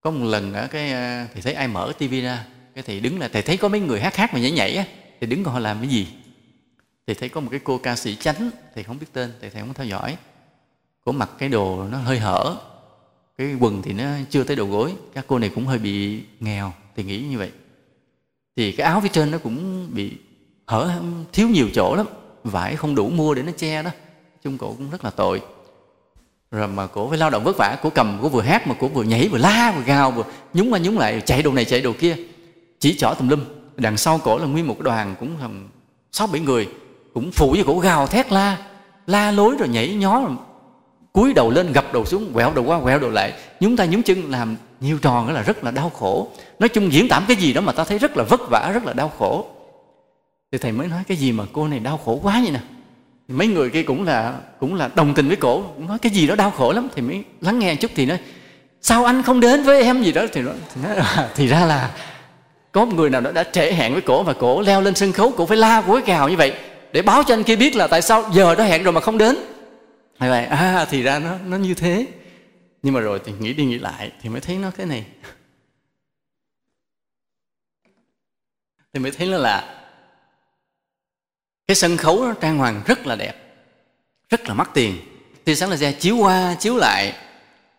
có 0.00 0.10
một 0.10 0.26
lần 0.26 0.52
ở 0.52 0.66
cái 0.66 0.92
à, 0.92 1.28
thì 1.34 1.40
thấy 1.40 1.52
ai 1.52 1.68
mở 1.68 1.92
tivi 1.98 2.20
ra, 2.20 2.44
cái 2.74 2.84
thì 2.86 3.00
đứng 3.00 3.18
là 3.18 3.28
thầy 3.28 3.42
thấy 3.42 3.56
có 3.56 3.68
mấy 3.68 3.80
người 3.80 4.00
hát 4.00 4.16
hát 4.16 4.34
mà 4.34 4.40
nhảy 4.40 4.50
nhảy 4.50 4.76
á, 4.76 4.84
thì 5.20 5.26
đứng 5.26 5.44
coi 5.44 5.54
họ 5.54 5.60
làm 5.60 5.78
cái 5.78 5.88
gì? 5.88 6.08
Thì 7.06 7.14
thấy 7.14 7.28
có 7.28 7.40
một 7.40 7.48
cái 7.50 7.60
cô 7.64 7.78
ca 7.78 7.96
sĩ 7.96 8.16
chánh, 8.16 8.50
thì 8.74 8.82
không 8.82 8.98
biết 8.98 9.06
tên, 9.12 9.32
thì 9.40 9.50
thầy 9.50 9.62
không 9.62 9.74
theo 9.74 9.86
dõi. 9.86 10.16
Cô 11.04 11.12
mặc 11.12 11.30
cái 11.38 11.48
đồ 11.48 11.84
nó 11.90 11.98
hơi 11.98 12.18
hở, 12.18 12.56
cái 13.38 13.54
quần 13.60 13.82
thì 13.82 13.92
nó 13.92 14.04
chưa 14.30 14.44
tới 14.44 14.56
đầu 14.56 14.66
gối, 14.66 14.94
các 15.14 15.24
cô 15.28 15.38
này 15.38 15.50
cũng 15.54 15.66
hơi 15.66 15.78
bị 15.78 16.22
nghèo, 16.40 16.72
thì 16.96 17.04
nghĩ 17.04 17.18
như 17.18 17.38
vậy. 17.38 17.50
Thì 18.56 18.72
cái 18.72 18.86
áo 18.86 19.00
phía 19.00 19.08
trên 19.08 19.30
nó 19.30 19.38
cũng 19.38 19.88
bị 19.94 20.12
hở, 20.66 21.00
thiếu 21.32 21.48
nhiều 21.48 21.68
chỗ 21.74 21.94
lắm, 21.96 22.06
vải 22.44 22.76
không 22.76 22.94
đủ 22.94 23.08
mua 23.08 23.34
để 23.34 23.42
nó 23.42 23.52
che 23.56 23.82
đó, 23.82 23.90
chung 24.42 24.58
cổ 24.58 24.74
cũng 24.78 24.90
rất 24.90 25.04
là 25.04 25.10
tội 25.10 25.42
rồi 26.50 26.68
mà 26.68 26.86
cổ 26.86 27.08
phải 27.08 27.18
lao 27.18 27.30
động 27.30 27.44
vất 27.44 27.56
vả 27.56 27.76
cổ 27.82 27.90
cầm, 27.90 28.18
cổ 28.22 28.28
vừa 28.28 28.42
hát 28.42 28.66
mà 28.66 28.74
cổ 28.80 28.88
vừa 28.88 29.02
nhảy, 29.02 29.28
vừa 29.28 29.38
la, 29.38 29.72
vừa 29.76 29.82
gào, 29.82 30.10
vừa 30.10 30.24
nhúng 30.54 30.72
qua 30.72 30.78
nhúng 30.78 30.98
lại, 30.98 31.22
chạy 31.26 31.42
đồ 31.42 31.52
này, 31.52 31.64
chạy 31.64 31.80
đồ 31.80 31.92
kia. 32.00 32.16
Chỉ 32.80 32.98
trỏ 32.98 33.14
tùm 33.14 33.28
lum. 33.28 33.44
Đằng 33.76 33.96
sau 33.96 34.18
cổ 34.18 34.38
là 34.38 34.46
nguyên 34.46 34.66
một 34.66 34.80
đoàn 34.80 35.14
cũng 35.20 35.36
tầm 35.40 35.68
sáu 36.12 36.26
bảy 36.26 36.40
người, 36.40 36.68
cũng 37.14 37.30
phụ 37.32 37.50
với 37.50 37.64
cổ 37.66 37.78
gào 37.78 38.06
thét 38.06 38.32
la 38.32 38.56
la 39.06 39.30
lối 39.30 39.56
rồi 39.58 39.68
nhảy 39.68 39.94
nhó, 39.94 40.28
cúi 41.12 41.32
đầu 41.34 41.50
lên, 41.50 41.72
gập 41.72 41.92
đầu 41.92 42.04
xuống, 42.04 42.32
quẹo 42.32 42.52
đầu 42.54 42.64
qua, 42.64 42.80
quẹo 42.80 42.98
đầu 42.98 43.10
lại. 43.10 43.32
Nhúng 43.60 43.76
tay, 43.76 43.88
nhúng 43.88 44.02
chân 44.02 44.30
làm 44.30 44.56
nhiều 44.80 44.98
tròn 44.98 45.26
đó 45.26 45.32
là 45.32 45.42
rất 45.42 45.64
là 45.64 45.70
đau 45.70 45.90
khổ. 45.90 46.28
Nói 46.58 46.68
chung 46.68 46.92
diễn 46.92 47.08
tả 47.08 47.22
cái 47.28 47.36
gì 47.36 47.52
đó 47.52 47.60
mà 47.60 47.72
ta 47.72 47.84
thấy 47.84 47.98
rất 47.98 48.16
là 48.16 48.24
vất 48.24 48.40
vả, 48.50 48.70
rất 48.74 48.84
là 48.84 48.92
đau 48.92 49.12
khổ. 49.18 49.46
Thì 50.52 50.58
thầy 50.58 50.72
mới 50.72 50.88
nói, 50.88 51.02
cái 51.08 51.16
gì 51.16 51.32
mà 51.32 51.44
cô 51.52 51.68
này 51.68 51.78
đau 51.78 52.00
khổ 52.04 52.20
quá 52.22 52.40
vậy 52.42 52.50
nè? 52.50 52.60
Mấy 53.28 53.46
người 53.46 53.70
kia 53.70 53.82
cũng 53.82 54.04
là 54.04 54.34
cũng 54.60 54.74
là 54.74 54.90
đồng 54.94 55.14
tình 55.14 55.28
với 55.28 55.36
cổ. 55.36 55.64
Nói 55.78 55.98
cái 55.98 56.12
gì 56.12 56.26
đó 56.26 56.34
đau 56.34 56.50
khổ 56.50 56.72
lắm 56.72 56.88
thì 56.94 57.02
mới 57.02 57.24
lắng 57.40 57.58
nghe 57.58 57.74
chút 57.74 57.90
thì 57.94 58.06
nói 58.06 58.18
sao 58.80 59.04
anh 59.04 59.22
không 59.22 59.40
đến 59.40 59.62
với 59.62 59.82
em 59.82 60.02
gì 60.02 60.12
đó? 60.12 60.22
Thì 60.32 60.40
nó 60.40 60.52
thì, 60.74 60.82
nói, 60.82 60.96
thì 61.34 61.46
ra 61.46 61.64
là 61.64 61.90
có 62.72 62.84
một 62.84 62.94
người 62.94 63.10
nào 63.10 63.20
đó 63.20 63.30
đã 63.32 63.44
trễ 63.44 63.72
hẹn 63.72 63.92
với 63.92 64.02
cổ 64.02 64.22
và 64.22 64.32
cổ 64.32 64.60
leo 64.60 64.80
lên 64.80 64.94
sân 64.94 65.12
khấu 65.12 65.32
cổ 65.36 65.46
phải 65.46 65.56
la 65.56 65.80
gối 65.80 66.02
gào 66.06 66.28
như 66.28 66.36
vậy 66.36 66.52
để 66.92 67.02
báo 67.02 67.22
cho 67.22 67.34
anh 67.34 67.44
kia 67.44 67.56
biết 67.56 67.76
là 67.76 67.86
tại 67.86 68.02
sao 68.02 68.30
giờ 68.32 68.54
đó 68.54 68.64
hẹn 68.64 68.82
rồi 68.82 68.92
mà 68.92 69.00
không 69.00 69.18
đến. 69.18 69.36
Hay 70.18 70.30
vậy 70.30 70.44
à 70.44 70.86
thì 70.90 71.02
ra 71.02 71.18
nó 71.18 71.34
nó 71.46 71.56
như 71.56 71.74
thế. 71.74 72.06
Nhưng 72.82 72.94
mà 72.94 73.00
rồi 73.00 73.20
thì 73.24 73.32
nghĩ 73.40 73.52
đi 73.52 73.64
nghĩ 73.64 73.78
lại 73.78 74.12
thì 74.22 74.28
mới 74.28 74.40
thấy 74.40 74.56
nó 74.56 74.70
thế 74.76 74.84
này. 74.84 75.06
Thì 78.92 79.00
mới 79.00 79.12
thấy 79.12 79.28
nó 79.28 79.38
là 79.38 79.77
cái 81.68 81.74
sân 81.74 81.96
khấu 81.96 82.24
nó 82.24 82.34
trang 82.34 82.58
hoàng 82.58 82.82
rất 82.86 83.06
là 83.06 83.16
đẹp, 83.16 83.34
rất 84.28 84.48
là 84.48 84.54
mắc 84.54 84.70
tiền. 84.74 84.98
Thì 85.46 85.54
sáng 85.54 85.70
laser 85.70 85.94
chiếu 86.00 86.16
qua, 86.16 86.56
chiếu 86.60 86.76
lại, 86.76 87.16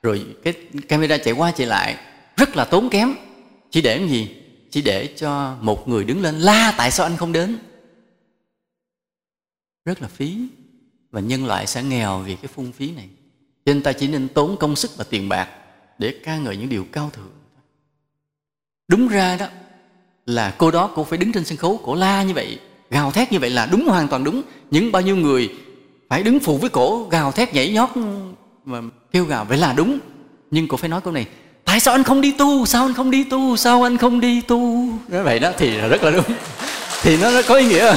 rồi 0.03 0.25
cái 0.43 0.53
camera 0.87 1.17
chạy 1.17 1.33
qua, 1.33 1.51
chạy 1.51 1.67
lại, 1.67 1.97
rất 2.37 2.55
là 2.55 2.65
tốn 2.65 2.89
kém. 2.89 3.15
Chỉ 3.71 3.81
để 3.81 3.97
cái 3.97 4.09
gì? 4.09 4.35
Chỉ 4.71 4.81
để 4.81 5.13
cho 5.17 5.57
một 5.61 5.87
người 5.87 6.03
đứng 6.03 6.21
lên 6.21 6.39
la, 6.39 6.73
tại 6.77 6.91
sao 6.91 7.05
anh 7.05 7.17
không 7.17 7.31
đến? 7.31 7.57
Rất 9.85 10.01
là 10.01 10.07
phí. 10.07 10.37
Và 11.11 11.21
nhân 11.21 11.45
loại 11.45 11.67
sẽ 11.67 11.83
nghèo 11.83 12.19
vì 12.19 12.35
cái 12.35 12.47
phung 12.47 12.71
phí 12.71 12.91
này. 12.91 13.09
Cho 13.65 13.73
nên 13.73 13.83
ta 13.83 13.93
chỉ 13.93 14.07
nên 14.07 14.27
tốn 14.27 14.57
công 14.59 14.75
sức 14.75 14.91
và 14.97 15.03
tiền 15.03 15.29
bạc 15.29 15.49
để 15.97 16.19
ca 16.23 16.37
ngợi 16.37 16.57
những 16.57 16.69
điều 16.69 16.85
cao 16.91 17.09
thượng. 17.13 17.31
Đúng 18.87 19.07
ra 19.07 19.37
đó, 19.37 19.47
là 20.25 20.55
cô 20.57 20.71
đó 20.71 20.91
cô 20.95 21.03
phải 21.03 21.17
đứng 21.17 21.31
trên 21.31 21.45
sân 21.45 21.57
khấu, 21.57 21.79
cổ 21.83 21.95
la 21.95 22.23
như 22.23 22.33
vậy 22.33 22.59
gào 22.89 23.11
thét 23.11 23.31
như 23.31 23.39
vậy 23.39 23.49
là 23.49 23.65
đúng 23.71 23.87
hoàn 23.87 24.07
toàn 24.07 24.23
đúng. 24.23 24.41
Những 24.71 24.91
bao 24.91 25.01
nhiêu 25.01 25.15
người 25.15 25.49
phải 26.09 26.23
đứng 26.23 26.39
phụ 26.39 26.57
với 26.57 26.69
cổ 26.69 27.07
gào 27.11 27.31
thét 27.31 27.53
nhảy 27.53 27.69
nhót 27.71 27.89
mà 28.65 28.81
kêu 29.11 29.25
gào 29.25 29.45
vậy 29.45 29.57
là 29.57 29.73
đúng. 29.73 29.99
Nhưng 30.51 30.67
cổ 30.67 30.77
phải 30.77 30.89
nói 30.89 31.01
câu 31.01 31.13
này 31.13 31.25
tại 31.65 31.79
sao 31.79 31.93
anh 31.93 32.03
không 32.03 32.21
đi 32.21 32.31
tu? 32.31 32.65
Sao 32.65 32.85
anh 32.85 32.93
không 32.93 33.11
đi 33.11 33.23
tu? 33.23 33.57
Sao 33.57 33.83
anh 33.83 33.97
không 33.97 34.19
đi 34.19 34.41
tu? 34.41 34.89
Nói 35.07 35.23
vậy 35.23 35.39
đó 35.39 35.51
thì 35.57 35.77
rất 35.77 36.03
là 36.03 36.11
đúng. 36.11 36.25
Thì 37.01 37.17
nó, 37.17 37.31
nó 37.31 37.41
có 37.47 37.55
ý 37.55 37.65
nghĩa. 37.65 37.95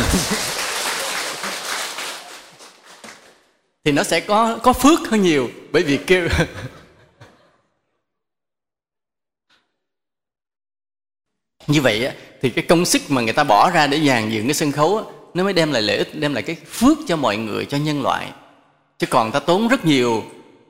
Thì 3.85 3.93
nó 3.93 4.03
sẽ 4.03 4.21
có 4.21 4.59
có 4.63 4.73
phước 4.73 5.09
hơn 5.09 5.23
nhiều 5.23 5.51
bởi 5.73 5.83
vì 5.83 5.97
kêu 5.97 6.29
như 11.67 11.81
vậy 11.81 12.07
á, 12.07 12.15
thì 12.43 12.51
cái 12.51 12.65
công 12.65 12.85
sức 12.85 13.03
mà 13.09 13.21
người 13.21 13.33
ta 13.33 13.45
bỏ 13.45 13.71
ra 13.71 13.87
để 13.87 14.07
dàn 14.07 14.31
dựng 14.31 14.47
cái 14.47 14.55
sân 14.55 14.73
khấu 14.73 14.97
á, 14.97 15.05
nó 15.35 15.45
mới 15.45 15.53
đem 15.53 15.73
lại 15.73 15.83
lợi 15.83 15.97
ích 15.97 16.21
đem 16.21 16.35
lại 16.35 16.43
cái 16.43 16.57
phước 16.67 16.99
cho 17.09 17.17
mọi 17.17 17.37
người 17.37 17.65
cho 17.65 17.79
nhân 17.79 18.03
loại. 18.03 18.33
Chứ 18.99 19.07
còn 19.11 19.33
ta 19.33 19.41
tốn 19.41 19.69
rất 19.69 19.85
nhiều 19.85 20.25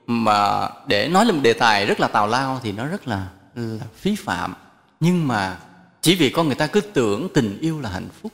mà 0.06 0.68
để 0.86 1.08
nói 1.08 1.26
lên 1.26 1.34
một 1.34 1.40
đề 1.42 1.52
tài 1.52 1.86
rất 1.86 2.00
là 2.00 2.08
tào 2.08 2.26
lao 2.26 2.60
thì 2.62 2.72
nó 2.72 2.86
rất 2.86 3.08
là, 3.08 3.28
là 3.54 3.86
phí 3.94 4.16
phạm. 4.16 4.54
Nhưng 5.00 5.28
mà 5.28 5.58
chỉ 6.00 6.14
vì 6.14 6.30
con 6.30 6.46
người 6.46 6.56
ta 6.56 6.66
cứ 6.66 6.80
tưởng 6.80 7.28
tình 7.34 7.58
yêu 7.60 7.80
là 7.80 7.90
hạnh 7.90 8.08
phúc 8.22 8.32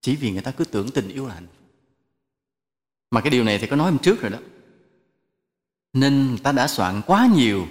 chỉ 0.00 0.16
vì 0.16 0.30
người 0.30 0.42
ta 0.42 0.50
cứ 0.50 0.64
tưởng 0.64 0.90
tình 0.90 1.08
yêu 1.08 1.26
là 1.26 1.34
hạnh 1.34 1.46
phúc. 1.46 1.66
Mà 3.10 3.20
cái 3.20 3.30
điều 3.30 3.44
này 3.44 3.58
thì 3.58 3.66
có 3.66 3.76
nói 3.76 3.90
hôm 3.90 3.98
trước 3.98 4.20
rồi 4.20 4.30
đó. 4.30 4.38
Nên 5.92 6.38
ta 6.42 6.52
đã 6.52 6.68
soạn 6.68 7.02
quá 7.06 7.28
nhiều 7.34 7.66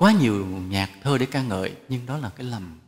quá 0.00 0.12
nhiều 0.12 0.46
nhạc 0.46 0.90
thơ 1.02 1.18
để 1.18 1.26
ca 1.26 1.42
ngợi, 1.42 1.76
nhưng 1.88 2.06
đó 2.06 2.18
là 2.18 2.30
cái 2.30 2.46
lầm. 2.46 2.78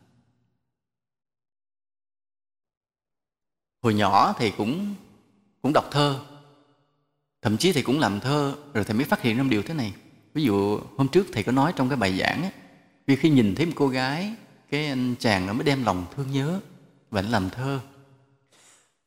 Hồi 3.81 3.93
nhỏ 3.93 4.33
thì 4.37 4.51
cũng 4.57 4.95
cũng 5.61 5.73
đọc 5.73 5.85
thơ, 5.91 6.19
thậm 7.41 7.57
chí 7.57 7.73
thầy 7.73 7.83
cũng 7.83 7.99
làm 7.99 8.19
thơ, 8.19 8.55
rồi 8.73 8.83
thầy 8.83 8.95
mới 8.95 9.05
phát 9.05 9.21
hiện 9.21 9.37
ra 9.37 9.43
một 9.43 9.49
điều 9.51 9.63
thế 9.63 9.73
này. 9.73 9.93
Ví 10.33 10.43
dụ, 10.43 10.79
hôm 10.97 11.07
trước 11.07 11.27
thầy 11.31 11.43
có 11.43 11.51
nói 11.51 11.73
trong 11.75 11.89
cái 11.89 11.97
bài 11.97 12.19
giảng 12.19 12.43
á 12.43 12.49
vì 13.07 13.15
khi 13.15 13.29
nhìn 13.29 13.55
thấy 13.55 13.65
một 13.65 13.73
cô 13.75 13.87
gái, 13.87 14.35
cái 14.69 14.87
anh 14.87 15.15
chàng 15.19 15.47
nó 15.47 15.53
mới 15.53 15.63
đem 15.63 15.83
lòng 15.83 16.05
thương 16.15 16.31
nhớ 16.31 16.59
và 17.09 17.19
anh 17.19 17.31
làm 17.31 17.49
thơ. 17.49 17.79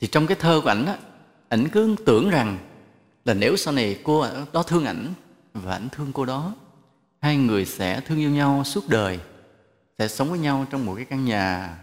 Thì 0.01 0.07
trong 0.07 0.27
cái 0.27 0.37
thơ 0.41 0.61
của 0.65 0.69
ảnh 0.69 0.87
á, 0.87 0.99
ảnh 1.49 1.69
cứ 1.73 1.97
tưởng 2.07 2.31
rằng 2.31 2.59
là 3.25 3.35
nếu 3.35 3.57
sau 3.57 3.75
này 3.75 4.01
cô 4.05 4.27
đó 4.53 4.63
thương 4.63 4.85
ảnh 4.85 5.15
và 5.55 5.73
ảnh 5.73 5.89
thương 5.93 6.13
cô 6.13 6.25
đó 6.25 6.55
hai 7.27 7.37
người 7.37 7.65
sẽ 7.65 8.01
thương 8.01 8.19
yêu 8.19 8.31
nhau 8.31 8.65
suốt 8.65 8.89
đời, 8.89 9.19
sẽ 9.99 10.09
sống 10.09 10.31
với 10.31 10.39
nhau 10.39 10.67
trong 10.71 10.87
một 10.87 10.95
cái 10.95 11.05
căn 11.05 11.25
nhà 11.25 11.79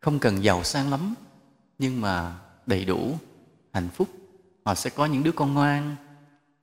không 0.00 0.18
cần 0.18 0.44
giàu 0.44 0.64
sang 0.64 0.90
lắm, 0.90 1.14
nhưng 1.78 2.00
mà 2.00 2.34
đầy 2.66 2.84
đủ 2.84 3.18
hạnh 3.72 3.88
phúc. 3.94 4.08
Họ 4.64 4.74
sẽ 4.74 4.90
có 4.90 5.06
những 5.06 5.22
đứa 5.22 5.32
con 5.32 5.54
ngoan, 5.54 5.96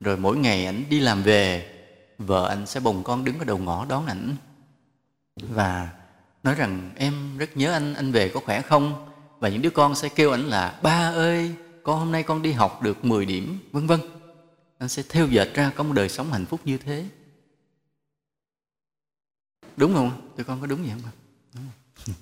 rồi 0.00 0.16
mỗi 0.16 0.36
ngày 0.36 0.66
ảnh 0.66 0.84
đi 0.88 1.00
làm 1.00 1.22
về, 1.22 1.74
vợ 2.18 2.48
anh 2.48 2.66
sẽ 2.66 2.80
bồng 2.80 3.02
con 3.02 3.24
đứng 3.24 3.38
ở 3.38 3.44
đầu 3.44 3.58
ngõ 3.58 3.84
đón 3.84 4.06
ảnh. 4.06 4.36
Và 5.36 5.90
nói 6.42 6.54
rằng, 6.54 6.90
em 6.96 7.38
rất 7.38 7.56
nhớ 7.56 7.72
anh 7.72 7.94
anh 7.94 8.12
về 8.12 8.28
có 8.28 8.40
khỏe 8.44 8.60
không? 8.60 9.08
Và 9.40 9.48
những 9.48 9.62
đứa 9.62 9.70
con 9.70 9.94
sẽ 9.94 10.08
kêu 10.08 10.30
ảnh 10.30 10.44
là, 10.44 10.78
ba 10.82 11.12
ơi, 11.14 11.54
con 11.82 11.98
hôm 11.98 12.12
nay 12.12 12.22
con 12.22 12.42
đi 12.42 12.52
học 12.52 12.82
được 12.82 13.04
10 13.04 13.26
điểm, 13.26 13.58
vân 13.72 13.86
vân. 13.86 14.00
Anh 14.78 14.88
sẽ 14.88 15.02
theo 15.08 15.26
dệt 15.26 15.54
ra 15.54 15.72
có 15.76 15.84
một 15.84 15.92
đời 15.92 16.08
sống 16.08 16.32
hạnh 16.32 16.46
phúc 16.46 16.60
như 16.64 16.78
thế 16.78 17.04
đúng 19.80 19.94
không? 19.94 20.30
Tụi 20.36 20.44
con 20.44 20.60
có 20.60 20.66
đúng 20.66 20.82
vậy 20.82 20.90
không 20.90 21.12
đúng 21.54 21.64
không? 21.64 22.14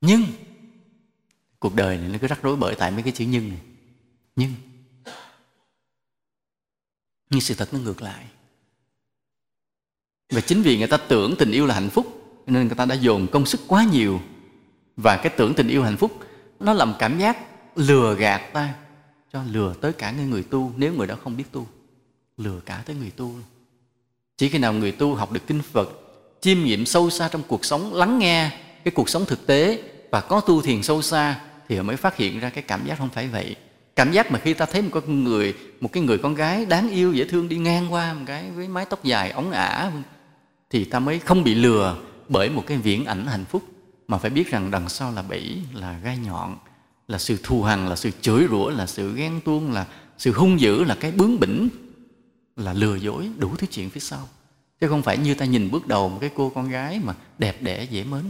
nhưng 0.00 0.22
cuộc 1.58 1.74
đời 1.74 1.98
này 1.98 2.08
nó 2.08 2.18
cứ 2.20 2.26
rắc 2.26 2.42
rối 2.42 2.56
bởi 2.56 2.74
tại 2.74 2.90
mấy 2.90 3.02
cái 3.02 3.12
chữ 3.12 3.24
nhưng 3.24 3.48
này. 3.48 3.60
Nhưng 4.36 4.52
nhưng 7.30 7.40
sự 7.40 7.54
thật 7.54 7.74
nó 7.74 7.78
ngược 7.78 8.02
lại. 8.02 8.26
Và 10.32 10.40
chính 10.40 10.62
vì 10.62 10.78
người 10.78 10.86
ta 10.86 10.96
tưởng 10.96 11.34
tình 11.38 11.50
yêu 11.50 11.66
là 11.66 11.74
hạnh 11.74 11.90
phúc 11.90 12.06
nên 12.46 12.66
người 12.66 12.76
ta 12.76 12.84
đã 12.84 12.94
dồn 12.94 13.26
công 13.32 13.46
sức 13.46 13.60
quá 13.66 13.84
nhiều. 13.92 14.20
Và 14.96 15.16
cái 15.16 15.32
tưởng 15.36 15.54
tình 15.54 15.68
yêu 15.68 15.82
hạnh 15.82 15.96
phúc 15.96 16.18
nó 16.60 16.72
làm 16.72 16.94
cảm 16.98 17.18
giác 17.18 17.38
lừa 17.76 18.14
gạt 18.14 18.52
ta 18.52 18.74
cho 19.32 19.42
lừa 19.42 19.74
tới 19.80 19.92
cả 19.92 20.10
người, 20.12 20.26
người 20.26 20.42
tu 20.42 20.72
nếu 20.76 20.94
người 20.94 21.06
đó 21.06 21.16
không 21.24 21.36
biết 21.36 21.52
tu. 21.52 21.66
Lừa 22.36 22.60
cả 22.60 22.82
tới 22.86 22.96
người 22.96 23.10
tu 23.10 23.34
chỉ 24.36 24.48
khi 24.48 24.58
nào 24.58 24.72
người 24.72 24.92
tu 24.92 25.14
học 25.14 25.32
được 25.32 25.40
kinh 25.46 25.62
phật 25.62 26.01
chiêm 26.42 26.64
nghiệm 26.64 26.86
sâu 26.86 27.10
xa 27.10 27.28
trong 27.28 27.42
cuộc 27.48 27.64
sống, 27.64 27.94
lắng 27.94 28.18
nghe 28.18 28.50
cái 28.84 28.92
cuộc 28.94 29.08
sống 29.08 29.24
thực 29.26 29.46
tế 29.46 29.82
và 30.10 30.20
có 30.20 30.40
tu 30.40 30.62
thiền 30.62 30.82
sâu 30.82 31.02
xa 31.02 31.40
thì 31.68 31.76
họ 31.76 31.82
mới 31.82 31.96
phát 31.96 32.16
hiện 32.16 32.40
ra 32.40 32.50
cái 32.50 32.62
cảm 32.62 32.86
giác 32.86 32.98
không 32.98 33.08
phải 33.08 33.28
vậy. 33.28 33.56
Cảm 33.96 34.12
giác 34.12 34.30
mà 34.32 34.38
khi 34.38 34.54
ta 34.54 34.66
thấy 34.66 34.82
một 34.82 34.88
con 34.92 35.24
người, 35.24 35.54
một 35.80 35.92
cái 35.92 36.02
người 36.02 36.18
con 36.18 36.34
gái 36.34 36.66
đáng 36.66 36.90
yêu, 36.90 37.12
dễ 37.12 37.24
thương, 37.24 37.48
đi 37.48 37.56
ngang 37.56 37.92
qua 37.92 38.14
một 38.14 38.24
cái 38.26 38.50
với 38.50 38.68
mái 38.68 38.84
tóc 38.84 39.04
dài 39.04 39.30
ống 39.30 39.50
ả, 39.50 39.92
thì 40.70 40.84
ta 40.84 40.98
mới 40.98 41.18
không 41.18 41.44
bị 41.44 41.54
lừa 41.54 41.96
bởi 42.28 42.50
một 42.50 42.64
cái 42.66 42.78
viễn 42.78 43.04
ảnh 43.04 43.26
hạnh 43.26 43.44
phúc. 43.44 43.62
Mà 44.08 44.18
phải 44.18 44.30
biết 44.30 44.50
rằng 44.50 44.70
đằng 44.70 44.88
sau 44.88 45.12
là 45.12 45.22
bẫy, 45.22 45.62
là 45.72 45.98
gai 46.04 46.18
nhọn, 46.18 46.56
là 47.08 47.18
sự 47.18 47.38
thù 47.42 47.62
hằn, 47.62 47.88
là 47.88 47.96
sự 47.96 48.10
chửi 48.20 48.46
rủa, 48.50 48.70
là 48.70 48.86
sự 48.86 49.14
ghen 49.14 49.40
tuông, 49.44 49.72
là 49.72 49.86
sự 50.18 50.32
hung 50.32 50.60
dữ, 50.60 50.84
là 50.84 50.94
cái 51.00 51.12
bướng 51.12 51.40
bỉnh, 51.40 51.68
là 52.56 52.72
lừa 52.72 52.96
dối 52.96 53.28
đủ 53.38 53.56
thứ 53.58 53.66
chuyện 53.66 53.90
phía 53.90 54.00
sau 54.00 54.28
chứ 54.82 54.88
không 54.88 55.02
phải 55.02 55.18
như 55.18 55.34
ta 55.34 55.44
nhìn 55.44 55.70
bước 55.70 55.86
đầu 55.86 56.08
một 56.08 56.18
cái 56.20 56.30
cô 56.34 56.52
con 56.54 56.68
gái 56.68 57.00
mà 57.04 57.14
đẹp 57.38 57.62
đẽ, 57.62 57.84
dễ 57.90 58.04
mến. 58.04 58.22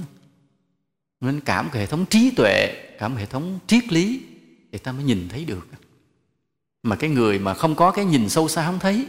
Nên 1.21 1.41
cả 1.41 1.63
một 1.63 1.71
hệ 1.73 1.87
thống 1.87 2.07
trí 2.07 2.31
tuệ 2.31 2.75
cả 2.99 3.09
một 3.09 3.17
hệ 3.19 3.27
thống 3.27 3.59
triết 3.67 3.93
lý 3.93 4.21
thì 4.73 4.79
ta 4.79 4.93
mới 4.93 5.05
nhìn 5.05 5.29
thấy 5.29 5.45
được. 5.45 5.69
Mà 6.83 6.97
cái 6.97 7.11
người 7.11 7.39
mà 7.39 7.55
không 7.55 7.75
có 7.75 7.91
cái 7.91 8.05
nhìn 8.05 8.29
sâu 8.29 8.49
xa 8.49 8.67
không 8.67 8.79
thấy, 8.79 9.07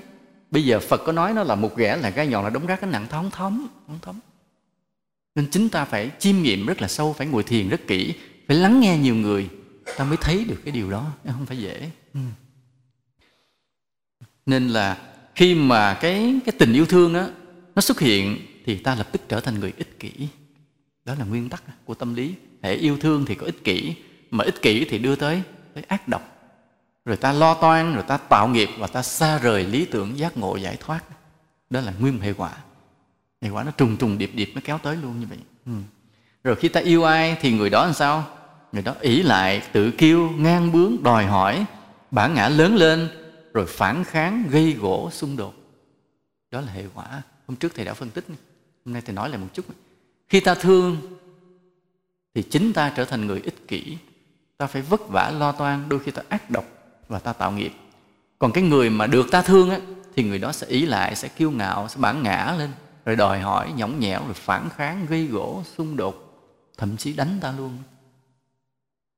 bây 0.51 0.65
giờ 0.65 0.79
phật 0.79 1.01
có 1.05 1.11
nói 1.11 1.33
nó 1.33 1.43
là 1.43 1.55
một 1.55 1.77
ghẻ 1.77 1.97
là 1.97 2.09
gai 2.09 2.27
nhọn, 2.27 2.43
là 2.43 2.49
đống 2.49 2.65
rác, 2.65 2.81
cái 2.81 2.89
nặng 2.89 3.07
thóng 3.09 3.31
thấm 3.31 3.67
thóng 3.87 3.99
thấm 4.01 4.19
nên 5.35 5.47
chúng 5.51 5.69
ta 5.69 5.85
phải 5.85 6.11
chiêm 6.19 6.41
nghiệm 6.41 6.65
rất 6.65 6.81
là 6.81 6.87
sâu, 6.87 7.13
phải 7.13 7.27
ngồi 7.27 7.43
thiền 7.43 7.69
rất 7.69 7.81
kỹ, 7.87 8.13
phải 8.47 8.57
lắng 8.57 8.79
nghe 8.79 8.97
nhiều 8.97 9.15
người, 9.15 9.49
ta 9.97 10.03
mới 10.03 10.17
thấy 10.17 10.45
được 10.45 10.61
cái 10.65 10.71
điều 10.71 10.91
đó, 10.91 11.13
không 11.25 11.45
phải 11.45 11.57
dễ. 11.57 11.91
Ừ. 12.13 12.19
Nên 14.45 14.67
là 14.67 15.12
khi 15.35 15.55
mà 15.55 15.93
cái 15.93 16.39
cái 16.45 16.53
tình 16.59 16.73
yêu 16.73 16.85
thương 16.85 17.13
đó 17.13 17.27
nó 17.75 17.81
xuất 17.81 17.99
hiện 17.99 18.37
thì 18.65 18.77
ta 18.77 18.95
lập 18.95 19.07
tức 19.11 19.21
trở 19.29 19.39
thành 19.39 19.59
người 19.59 19.73
ích 19.77 19.99
kỷ. 19.99 20.11
Đó 21.05 21.15
là 21.19 21.25
nguyên 21.25 21.49
tắc 21.49 21.63
của 21.85 21.93
tâm 21.93 22.15
lý. 22.15 22.33
Hệ 22.61 22.73
yêu 22.73 22.97
thương 22.97 23.25
thì 23.25 23.35
có 23.35 23.45
ích 23.45 23.63
kỷ, 23.63 23.95
mà 24.31 24.43
ích 24.43 24.61
kỷ 24.61 24.85
thì 24.85 24.97
đưa 24.97 25.15
tới 25.15 25.41
tới 25.73 25.83
ác 25.87 26.07
độc. 26.07 26.29
Rồi 27.05 27.17
ta 27.17 27.31
lo 27.31 27.53
toan, 27.53 27.93
rồi 27.93 28.03
ta 28.07 28.17
tạo 28.17 28.47
nghiệp, 28.47 28.69
và 28.77 28.87
ta 28.87 29.01
xa 29.01 29.37
rời 29.37 29.65
lý 29.65 29.85
tưởng 29.85 30.17
giác 30.17 30.37
ngộ 30.37 30.55
giải 30.55 30.77
thoát. 30.79 31.03
Đó 31.69 31.81
là 31.81 31.93
nguyên 31.99 32.19
hệ 32.19 32.33
quả. 32.33 32.51
Hệ 33.41 33.49
quả 33.49 33.63
nó 33.63 33.71
trùng 33.71 33.97
trùng 33.97 34.17
điệp 34.17 34.31
điệp 34.33 34.51
nó 34.55 34.61
kéo 34.63 34.77
tới 34.77 34.95
luôn 34.95 35.19
như 35.19 35.25
vậy. 35.29 35.37
Ừ. 35.65 35.71
rồi 36.43 36.55
khi 36.55 36.67
ta 36.67 36.79
yêu 36.79 37.03
ai 37.03 37.37
thì 37.41 37.51
người 37.51 37.69
đó 37.69 37.85
làm 37.85 37.93
sao? 37.93 38.27
Người 38.71 38.81
đó 38.81 38.95
ỷ 39.01 39.23
lại, 39.23 39.61
tự 39.71 39.91
kiêu, 39.91 40.29
ngang 40.37 40.71
bướng, 40.71 41.03
đòi 41.03 41.25
hỏi, 41.25 41.65
bản 42.11 42.33
ngã 42.33 42.49
lớn 42.49 42.75
lên 42.75 43.09
rồi 43.53 43.65
phản 43.65 44.03
kháng 44.03 44.47
gây 44.51 44.73
gỗ 44.73 45.09
xung 45.11 45.37
đột. 45.37 45.53
Đó 46.51 46.61
là 46.61 46.71
hệ 46.71 46.83
quả. 46.93 47.21
Hôm 47.47 47.55
trước 47.55 47.75
thầy 47.75 47.85
đã 47.85 47.93
phân 47.93 48.09
tích. 48.09 48.25
Hôm 48.85 48.93
nay 48.93 49.01
thầy 49.05 49.15
nói 49.15 49.29
lại 49.29 49.37
một 49.37 49.47
chút. 49.53 49.65
Khi 50.29 50.39
ta 50.39 50.55
thương 50.55 50.97
thì 52.35 52.43
chính 52.43 52.73
ta 52.73 52.93
trở 52.95 53.05
thành 53.05 53.27
người 53.27 53.41
ích 53.43 53.67
kỷ. 53.67 53.97
Ta 54.57 54.67
phải 54.67 54.81
vất 54.81 55.09
vả 55.09 55.31
lo 55.31 55.51
toan 55.51 55.89
đôi 55.89 55.99
khi 55.99 56.11
ta 56.11 56.21
ác 56.29 56.49
độc 56.49 56.65
và 57.07 57.19
ta 57.19 57.33
tạo 57.33 57.51
nghiệp. 57.51 57.73
Còn 58.39 58.51
cái 58.51 58.63
người 58.63 58.89
mà 58.89 59.07
được 59.07 59.31
ta 59.31 59.41
thương 59.41 59.69
á, 59.69 59.79
thì 60.15 60.23
người 60.23 60.39
đó 60.39 60.51
sẽ 60.51 60.67
ý 60.67 60.85
lại 60.85 61.15
sẽ 61.15 61.27
kiêu 61.27 61.51
ngạo 61.51 61.87
sẽ 61.87 61.95
bản 61.99 62.23
ngã 62.23 62.55
lên 62.57 62.69
rồi 63.05 63.15
đòi 63.15 63.39
hỏi 63.39 63.73
nhõng 63.75 63.99
nhẽo 63.99 64.21
rồi 64.25 64.33
phản 64.33 64.69
kháng 64.69 65.05
gây 65.09 65.25
gỗ 65.25 65.63
xung 65.77 65.97
đột 65.97 66.23
thậm 66.77 66.97
chí 66.97 67.13
đánh 67.13 67.37
ta 67.41 67.53
luôn. 67.57 67.77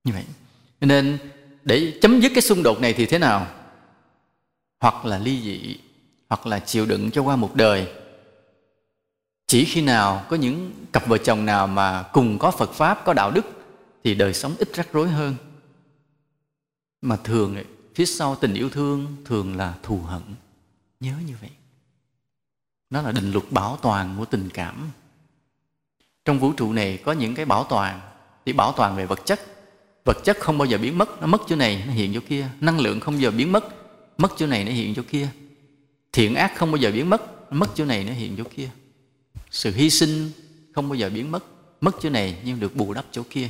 Như 0.04 0.14
vậy. 0.14 0.24
Nên 0.82 1.18
để 1.64 2.00
chấm 2.02 2.20
dứt 2.20 2.32
cái 2.36 2.42
xung 2.42 2.64
đột 2.64 2.82
này 2.82 2.94
thì 2.94 3.06
thế 3.06 3.20
nào? 3.20 3.48
Hoặc 4.80 5.06
là 5.06 5.18
ly 5.18 5.42
dị, 5.42 5.78
hoặc 6.30 6.48
là 6.48 6.60
chịu 6.60 6.86
đựng 6.86 7.12
cho 7.12 7.22
qua 7.22 7.36
một 7.36 7.56
đời. 7.56 7.88
Chỉ 9.48 9.66
khi 9.66 9.82
nào 9.82 10.26
có 10.30 10.36
những 10.36 10.74
cặp 10.94 11.08
vợ 11.08 11.18
chồng 11.18 11.46
nào 11.46 11.68
mà 11.68 12.04
cùng 12.04 12.40
có 12.40 12.52
phật 12.52 12.72
pháp, 12.72 13.06
có 13.06 13.14
đạo 13.14 13.32
đức, 13.32 13.46
thì 14.04 14.16
đời 14.16 14.34
sống 14.34 14.56
ít 14.60 14.70
rắc 14.74 14.88
rối 14.94 15.10
hơn. 15.10 15.36
Mà 17.02 17.16
thường 17.16 17.58
phía 17.96 18.06
sau 18.06 18.36
tình 18.36 18.54
yêu 18.54 18.70
thương 18.70 19.16
thường 19.26 19.58
là 19.58 19.74
thù 19.84 19.98
hận. 19.98 20.22
Nhớ 21.00 21.14
như 21.28 21.34
vậy. 21.42 21.50
Nó 22.90 23.02
là 23.02 23.12
định 23.12 23.32
luật 23.32 23.52
bảo 23.52 23.78
toàn 23.82 24.16
của 24.18 24.26
tình 24.26 24.50
cảm. 24.54 24.90
Trong 26.26 26.40
vũ 26.40 26.54
trụ 26.54 26.74
này 26.74 27.00
có 27.06 27.12
những 27.12 27.36
cái 27.36 27.46
bảo 27.46 27.64
toàn. 27.64 28.02
Thì 28.46 28.54
bảo 28.54 28.72
toàn 28.72 28.96
về 28.96 29.06
vật 29.06 29.20
chất. 29.26 29.40
Vật 30.06 30.18
chất 30.24 30.38
không 30.40 30.58
bao 30.58 30.66
giờ 30.66 30.78
biến 30.78 30.98
mất, 30.98 31.22
nó 31.22 31.28
mất 31.28 31.42
chỗ 31.48 31.56
này, 31.56 31.84
nó 31.88 31.94
hiện 31.94 32.14
chỗ 32.14 32.20
kia. 32.28 32.50
Năng 32.60 32.80
lượng 32.80 33.00
không 33.00 33.14
bao 33.14 33.22
giờ 33.22 33.32
biến 33.32 33.52
mất 33.52 33.66
mất 34.18 34.32
chỗ 34.38 34.48
này 34.48 34.64
nó 34.64 34.72
hiện 34.72 34.94
chỗ 34.96 35.02
kia. 35.10 35.28
Thiện 36.12 36.36
ác 36.36 36.54
không 36.56 36.72
bao 36.72 36.78
giờ 36.78 36.92
biến 36.92 37.10
mất 37.10 37.54
mất 37.54 37.70
chỗ 37.76 37.86
này 37.86 38.04
nó 38.04 38.14
hiện 38.14 38.36
chỗ 38.38 38.44
kia. 38.56 38.70
Sự 39.52 39.72
hy 39.72 39.90
sinh 39.90 40.32
không 40.76 40.90
bao 40.90 40.96
giờ 40.96 41.10
biến 41.10 41.32
mất 41.32 41.44
mất 41.82 41.96
chỗ 42.02 42.10
này 42.10 42.38
nhưng 42.46 42.60
được 42.60 42.76
bù 42.76 42.94
đắp 42.94 43.06
chỗ 43.12 43.24
kia. 43.30 43.50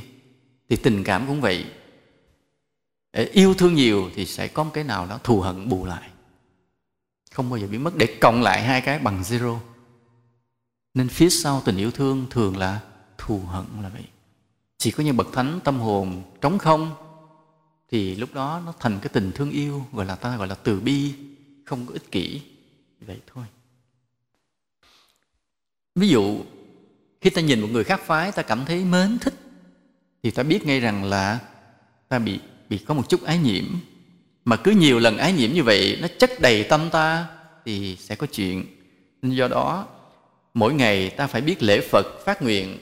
Thì 0.68 0.76
tình 0.76 1.04
cảm 1.04 1.26
cũng 1.26 1.40
vậy. 1.40 1.64
Để 3.12 3.24
yêu 3.24 3.54
thương 3.54 3.74
nhiều 3.74 4.10
thì 4.14 4.26
sẽ 4.26 4.48
có 4.48 4.64
một 4.64 4.70
cái 4.74 4.84
nào 4.84 5.06
đó 5.06 5.18
thù 5.24 5.40
hận 5.40 5.68
bù 5.68 5.84
lại. 5.84 6.10
Không 7.30 7.50
bao 7.50 7.58
giờ 7.58 7.66
biến 7.66 7.84
mất. 7.84 7.96
Để 7.96 8.16
cộng 8.20 8.42
lại 8.42 8.62
hai 8.62 8.80
cái 8.80 8.98
bằng 8.98 9.22
zero. 9.22 9.58
Nên 10.94 11.08
phía 11.08 11.30
sau 11.30 11.62
tình 11.64 11.76
yêu 11.76 11.90
thương 11.90 12.26
thường 12.30 12.56
là 12.56 12.80
thù 13.18 13.38
hận 13.38 13.64
là 13.82 13.88
vậy. 13.88 14.04
Chỉ 14.78 14.90
có 14.90 15.04
những 15.04 15.16
bậc 15.16 15.28
thánh 15.32 15.60
tâm 15.64 15.80
hồn 15.80 16.22
trống 16.40 16.58
không 16.58 16.94
thì 17.90 18.16
lúc 18.16 18.34
đó 18.34 18.62
nó 18.66 18.72
thành 18.80 18.98
cái 19.02 19.10
tình 19.12 19.32
thương 19.32 19.50
yêu, 19.50 19.86
gọi 19.92 20.06
là 20.06 20.16
ta 20.16 20.36
gọi 20.36 20.48
là 20.48 20.54
từ 20.54 20.80
bi, 20.80 21.12
không 21.64 21.86
có 21.86 21.92
ích 21.92 22.10
kỷ. 22.10 22.40
Vậy 23.00 23.20
thôi. 23.34 23.44
Ví 25.94 26.08
dụ, 26.08 26.44
khi 27.20 27.30
ta 27.30 27.40
nhìn 27.40 27.60
một 27.60 27.68
người 27.70 27.84
khác 27.84 28.00
phái, 28.06 28.32
ta 28.32 28.42
cảm 28.42 28.64
thấy 28.64 28.84
mến 28.84 29.18
thích, 29.18 29.34
thì 30.22 30.30
ta 30.30 30.42
biết 30.42 30.66
ngay 30.66 30.80
rằng 30.80 31.04
là 31.04 31.40
ta 32.08 32.18
bị 32.18 32.40
bị 32.68 32.78
có 32.78 32.94
một 32.94 33.08
chút 33.08 33.22
ái 33.24 33.38
nhiễm. 33.38 33.64
Mà 34.44 34.56
cứ 34.56 34.70
nhiều 34.70 34.98
lần 34.98 35.18
ái 35.18 35.32
nhiễm 35.32 35.52
như 35.52 35.62
vậy, 35.62 35.98
nó 36.02 36.08
chất 36.18 36.30
đầy 36.40 36.64
tâm 36.64 36.90
ta, 36.90 37.26
thì 37.64 37.96
sẽ 37.96 38.14
có 38.14 38.26
chuyện. 38.26 38.66
Nên 39.22 39.32
do 39.32 39.48
đó, 39.48 39.88
mỗi 40.54 40.74
ngày 40.74 41.10
ta 41.10 41.26
phải 41.26 41.40
biết 41.40 41.62
lễ 41.62 41.80
phật, 41.80 42.06
phát 42.24 42.42
nguyện 42.42 42.78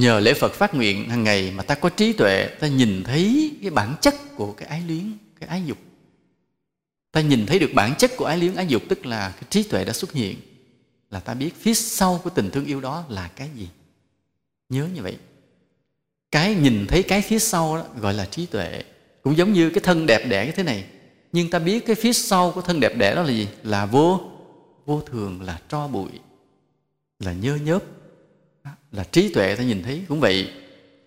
nhờ 0.00 0.20
lễ 0.20 0.34
phật 0.34 0.52
phát 0.52 0.74
nguyện 0.74 1.08
hàng 1.08 1.24
ngày 1.24 1.52
mà 1.56 1.62
ta 1.62 1.74
có 1.74 1.88
trí 1.88 2.12
tuệ, 2.12 2.48
ta 2.60 2.66
nhìn 2.66 3.02
thấy 3.04 3.50
cái 3.62 3.70
bản 3.70 3.94
chất 4.00 4.14
của 4.36 4.52
cái 4.52 4.68
ái 4.68 4.82
luyến, 4.88 5.12
cái 5.40 5.48
ái 5.48 5.62
dục. 5.66 5.78
Ta 7.12 7.20
nhìn 7.20 7.46
thấy 7.46 7.58
được 7.58 7.70
bản 7.74 7.94
chất 7.98 8.10
của 8.16 8.24
ái 8.24 8.38
luyến, 8.38 8.54
ái 8.54 8.66
dục, 8.66 8.82
tức 8.88 9.06
là 9.06 9.30
cái 9.30 9.42
trí 9.50 9.62
tuệ 9.62 9.84
đã 9.84 9.92
xuất 9.92 10.12
hiện, 10.12 10.36
là 11.10 11.20
ta 11.20 11.34
biết 11.34 11.54
phía 11.60 11.74
sau 11.74 12.20
của 12.24 12.30
tình 12.30 12.50
thương 12.50 12.64
yêu 12.64 12.80
đó 12.80 13.04
là 13.08 13.30
cái 13.36 13.48
gì. 13.56 13.68
Nhớ 14.68 14.88
như 14.94 15.02
vậy. 15.02 15.16
Cái 16.30 16.54
nhìn 16.54 16.86
thấy 16.88 17.02
cái 17.02 17.22
phía 17.22 17.38
sau 17.38 17.76
đó 17.76 17.84
gọi 18.00 18.14
là 18.14 18.26
trí 18.26 18.46
tuệ, 18.46 18.82
cũng 19.22 19.36
giống 19.36 19.52
như 19.52 19.70
cái 19.70 19.80
thân 19.80 20.06
đẹp 20.06 20.26
đẽ 20.28 20.46
như 20.46 20.52
thế 20.52 20.62
này. 20.62 20.84
Nhưng 21.32 21.50
ta 21.50 21.58
biết 21.58 21.86
cái 21.86 21.96
phía 21.96 22.12
sau 22.12 22.52
của 22.52 22.60
thân 22.60 22.80
đẹp 22.80 22.96
đẽ 22.96 23.14
đó 23.14 23.22
là 23.22 23.28
gì? 23.28 23.48
Là 23.62 23.86
vô 23.86 24.20
vô 24.86 25.02
thường, 25.06 25.42
là 25.42 25.60
tro 25.68 25.88
bụi, 25.88 26.10
là 27.18 27.32
nhơ 27.32 27.56
nhớp 27.56 27.82
là 28.92 29.04
trí 29.04 29.32
tuệ 29.34 29.56
ta 29.56 29.64
nhìn 29.64 29.82
thấy. 29.82 30.04
Cũng 30.08 30.20
vậy, 30.20 30.50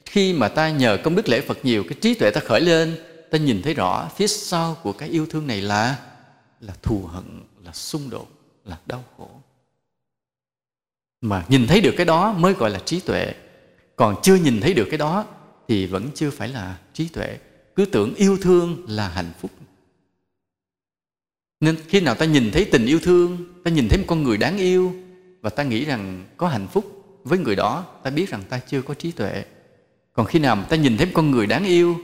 khi 0.05 0.33
mà 0.33 0.47
ta 0.47 0.69
nhờ 0.69 0.97
công 1.03 1.15
đức 1.15 1.29
lễ 1.29 1.41
phật 1.41 1.65
nhiều, 1.65 1.83
cái 1.83 1.97
trí 2.01 2.13
tuệ 2.13 2.31
ta 2.31 2.41
khởi 2.41 2.61
lên, 2.61 2.97
ta 3.31 3.37
nhìn 3.37 3.61
thấy 3.61 3.73
rõ 3.73 4.09
phía 4.15 4.27
sau 4.27 4.77
của 4.83 4.93
cái 4.93 5.09
yêu 5.09 5.25
thương 5.29 5.47
này 5.47 5.61
là 5.61 5.99
là 6.59 6.73
thù 6.81 7.05
hận, 7.05 7.41
là 7.65 7.73
xung 7.73 8.09
đột, 8.09 8.27
là 8.65 8.77
đau 8.85 9.03
khổ. 9.17 9.29
Mà 11.21 11.45
nhìn 11.49 11.67
thấy 11.67 11.81
được 11.81 11.93
cái 11.97 12.05
đó 12.05 12.33
mới 12.33 12.53
gọi 12.53 12.69
là 12.69 12.79
trí 12.79 12.99
tuệ. 12.99 13.33
Còn 13.95 14.15
chưa 14.23 14.35
nhìn 14.35 14.61
thấy 14.61 14.73
được 14.73 14.87
cái 14.89 14.97
đó 14.97 15.25
thì 15.67 15.85
vẫn 15.85 16.09
chưa 16.15 16.29
phải 16.29 16.47
là 16.47 16.77
trí 16.93 17.07
tuệ. 17.07 17.37
Cứ 17.75 17.85
tưởng 17.85 18.15
yêu 18.15 18.37
thương 18.41 18.85
là 18.87 19.09
hạnh 19.09 19.31
phúc. 19.39 19.51
Nên 21.59 21.75
khi 21.87 21.99
nào 21.99 22.15
ta 22.15 22.25
nhìn 22.25 22.51
thấy 22.51 22.65
tình 22.71 22.85
yêu 22.85 22.99
thương, 23.03 23.37
ta 23.63 23.71
nhìn 23.71 23.87
thấy 23.89 23.99
một 23.99 24.05
con 24.07 24.23
người 24.23 24.37
đáng 24.37 24.57
yêu 24.57 24.95
và 25.41 25.49
ta 25.49 25.63
nghĩ 25.63 25.85
rằng 25.85 26.25
có 26.37 26.47
hạnh 26.47 26.67
phúc 26.71 27.02
với 27.23 27.39
người 27.39 27.55
đó, 27.55 27.85
ta 28.03 28.09
biết 28.09 28.29
rằng 28.29 28.43
ta 28.49 28.59
chưa 28.59 28.81
có 28.81 28.93
trí 28.93 29.11
tuệ. 29.11 29.45
Còn 30.13 30.25
khi 30.25 30.39
nào 30.39 30.63
ta 30.69 30.75
nhìn 30.75 30.97
thấy 30.97 31.05
một 31.05 31.11
con 31.15 31.31
người 31.31 31.47
đáng 31.47 31.65
yêu, 31.65 31.97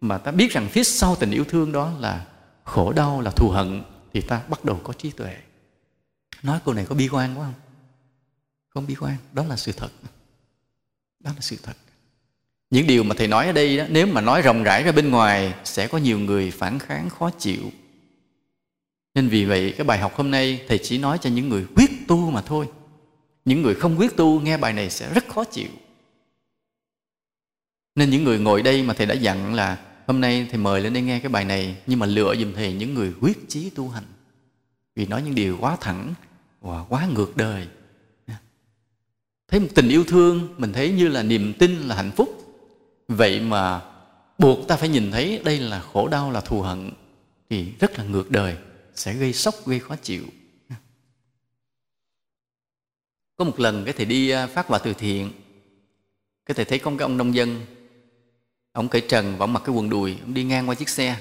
mà 0.00 0.18
ta 0.18 0.30
biết 0.30 0.52
rằng 0.52 0.68
phía 0.68 0.84
sau 0.84 1.16
tình 1.16 1.30
yêu 1.30 1.44
thương 1.44 1.72
đó 1.72 1.92
là 2.00 2.26
khổ 2.64 2.92
đau, 2.92 3.20
là 3.20 3.30
thù 3.30 3.48
hận, 3.48 3.82
thì 4.12 4.20
ta 4.20 4.42
bắt 4.48 4.64
đầu 4.64 4.80
có 4.84 4.92
trí 4.92 5.10
tuệ. 5.10 5.36
Nói 6.42 6.60
câu 6.64 6.74
này 6.74 6.84
có 6.84 6.94
bi 6.94 7.08
quan 7.08 7.38
quá 7.38 7.44
không? 7.44 7.54
Không 8.68 8.86
bi 8.86 8.94
quan, 8.94 9.16
đó 9.32 9.44
là 9.44 9.56
sự 9.56 9.72
thật. 9.72 9.90
Đó 11.20 11.30
là 11.34 11.40
sự 11.40 11.56
thật. 11.62 11.76
Những 12.70 12.86
điều 12.86 13.02
mà 13.02 13.14
thầy 13.18 13.28
nói 13.28 13.46
ở 13.46 13.52
đây 13.52 13.76
đó, 13.76 13.84
nếu 13.88 14.06
mà 14.06 14.20
nói 14.20 14.42
rộng 14.42 14.62
rãi 14.62 14.82
ra 14.82 14.92
bên 14.92 15.10
ngoài, 15.10 15.54
sẽ 15.64 15.86
có 15.86 15.98
nhiều 15.98 16.18
người 16.18 16.50
phản 16.50 16.78
kháng 16.78 17.08
khó 17.10 17.30
chịu. 17.30 17.70
Nên 19.14 19.28
vì 19.28 19.44
vậy, 19.44 19.74
cái 19.76 19.84
bài 19.84 19.98
học 19.98 20.14
hôm 20.14 20.30
nay 20.30 20.64
thầy 20.68 20.78
chỉ 20.78 20.98
nói 20.98 21.18
cho 21.18 21.30
những 21.30 21.48
người 21.48 21.66
quyết 21.76 21.90
tu 22.08 22.30
mà 22.30 22.42
thôi 22.42 22.68
những 23.44 23.62
người 23.62 23.74
không 23.74 23.98
quyết 23.98 24.16
tu 24.16 24.40
nghe 24.40 24.56
bài 24.56 24.72
này 24.72 24.90
sẽ 24.90 25.14
rất 25.14 25.28
khó 25.28 25.44
chịu. 25.44 25.68
Nên 27.94 28.10
những 28.10 28.24
người 28.24 28.38
ngồi 28.38 28.62
đây 28.62 28.82
mà 28.82 28.94
thầy 28.94 29.06
đã 29.06 29.14
dặn 29.14 29.54
là, 29.54 29.78
hôm 30.06 30.20
nay 30.20 30.46
thầy 30.50 30.58
mời 30.58 30.80
lên 30.80 30.92
đây 30.92 31.02
nghe 31.02 31.20
cái 31.20 31.28
bài 31.28 31.44
này, 31.44 31.76
nhưng 31.86 31.98
mà 31.98 32.06
lựa 32.06 32.34
dùm 32.38 32.52
thầy 32.52 32.72
những 32.72 32.94
người 32.94 33.12
quyết 33.20 33.48
chí 33.48 33.70
tu 33.70 33.88
hành. 33.88 34.04
Vì 34.94 35.06
nói 35.06 35.22
những 35.22 35.34
điều 35.34 35.56
quá 35.60 35.76
thẳng 35.80 36.14
và 36.60 36.84
quá 36.88 37.06
ngược 37.14 37.36
đời. 37.36 37.68
Thấy 39.48 39.60
một 39.60 39.68
tình 39.74 39.88
yêu 39.88 40.04
thương, 40.04 40.54
mình 40.58 40.72
thấy 40.72 40.92
như 40.92 41.08
là 41.08 41.22
niềm 41.22 41.52
tin 41.58 41.78
là 41.78 41.94
hạnh 41.94 42.10
phúc. 42.16 42.56
Vậy 43.08 43.40
mà 43.40 43.80
buộc 44.38 44.68
ta 44.68 44.76
phải 44.76 44.88
nhìn 44.88 45.10
thấy 45.10 45.40
đây 45.44 45.58
là 45.58 45.80
khổ 45.80 46.08
đau, 46.08 46.30
là 46.30 46.40
thù 46.40 46.60
hận, 46.60 46.90
thì 47.50 47.72
rất 47.80 47.98
là 47.98 48.04
ngược 48.04 48.30
đời, 48.30 48.56
sẽ 48.94 49.14
gây 49.14 49.32
sốc, 49.32 49.54
gây 49.66 49.80
khó 49.80 49.96
chịu 49.96 50.22
có 53.42 53.46
một 53.46 53.60
lần 53.60 53.84
cái 53.84 53.94
thầy 53.94 54.06
đi 54.06 54.30
à, 54.30 54.46
phát 54.46 54.68
quà 54.68 54.78
từ 54.78 54.94
thiện. 54.94 55.30
Cái 56.46 56.54
thầy 56.54 56.64
thấy 56.64 56.78
có 56.78 56.90
một 56.90 56.96
cái 56.98 57.04
ông 57.04 57.16
nông 57.16 57.34
dân, 57.34 57.60
ông 58.72 58.88
cởi 58.88 59.00
trần 59.00 59.34
và 59.38 59.44
ông 59.44 59.52
mặc 59.52 59.62
cái 59.66 59.74
quần 59.74 59.90
đùi, 59.90 60.16
ông 60.22 60.34
đi 60.34 60.44
ngang 60.44 60.68
qua 60.68 60.74
chiếc 60.74 60.88
xe. 60.88 61.16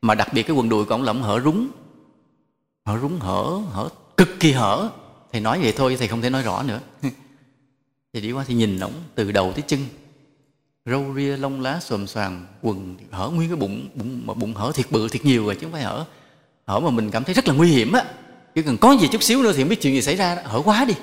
Mà 0.00 0.14
đặc 0.14 0.28
biệt 0.32 0.42
cái 0.42 0.56
quần 0.56 0.68
đùi 0.68 0.84
của 0.84 0.94
ông 0.94 1.02
là 1.02 1.10
ông 1.10 1.22
hở 1.22 1.40
rúng. 1.40 1.68
Hở 2.84 2.98
rúng, 2.98 3.20
hở 3.20 3.60
hở, 3.72 3.88
cực 4.16 4.28
kỳ 4.40 4.52
hở. 4.52 4.90
Thầy 5.32 5.40
nói 5.40 5.60
vậy 5.62 5.72
thôi, 5.76 5.96
thầy 5.98 6.08
không 6.08 6.22
thể 6.22 6.30
nói 6.30 6.42
rõ 6.42 6.62
nữa. 6.62 6.80
Thì 8.12 8.20
đi 8.20 8.32
qua 8.32 8.44
thì 8.48 8.54
nhìn 8.54 8.80
ổng 8.80 8.92
từ 9.14 9.32
đầu 9.32 9.52
tới 9.52 9.64
chân. 9.66 9.80
Râu 10.84 11.14
ria, 11.16 11.36
lông 11.36 11.60
lá 11.60 11.80
xồm 11.80 12.06
xoàm, 12.06 12.46
quần 12.62 12.96
hở 13.10 13.28
nguyên 13.28 13.48
cái 13.48 13.56
bụng 13.56 13.88
bụng 13.94 14.22
mà 14.26 14.34
bụng 14.34 14.54
hở 14.54 14.72
thiệt 14.74 14.90
bự, 14.90 15.08
thiệt 15.08 15.24
nhiều 15.24 15.44
rồi 15.44 15.54
chứ 15.54 15.60
không 15.62 15.72
phải 15.72 15.82
hở. 15.82 16.04
Hở 16.66 16.80
mà 16.80 16.90
mình 16.90 17.10
cảm 17.10 17.24
thấy 17.24 17.34
rất 17.34 17.48
là 17.48 17.54
nguy 17.54 17.68
hiểm 17.68 17.92
á. 17.92 18.04
Chỉ 18.54 18.62
cần 18.62 18.78
có 18.78 18.96
gì 19.00 19.08
chút 19.08 19.22
xíu 19.22 19.42
nữa 19.42 19.52
thì 19.52 19.62
không 19.62 19.68
biết 19.68 19.80
chuyện 19.80 19.94
gì 19.94 20.02
xảy 20.02 20.16
ra 20.16 20.42
hở 20.44 20.62
quá 20.64 20.84
đi 20.84 20.94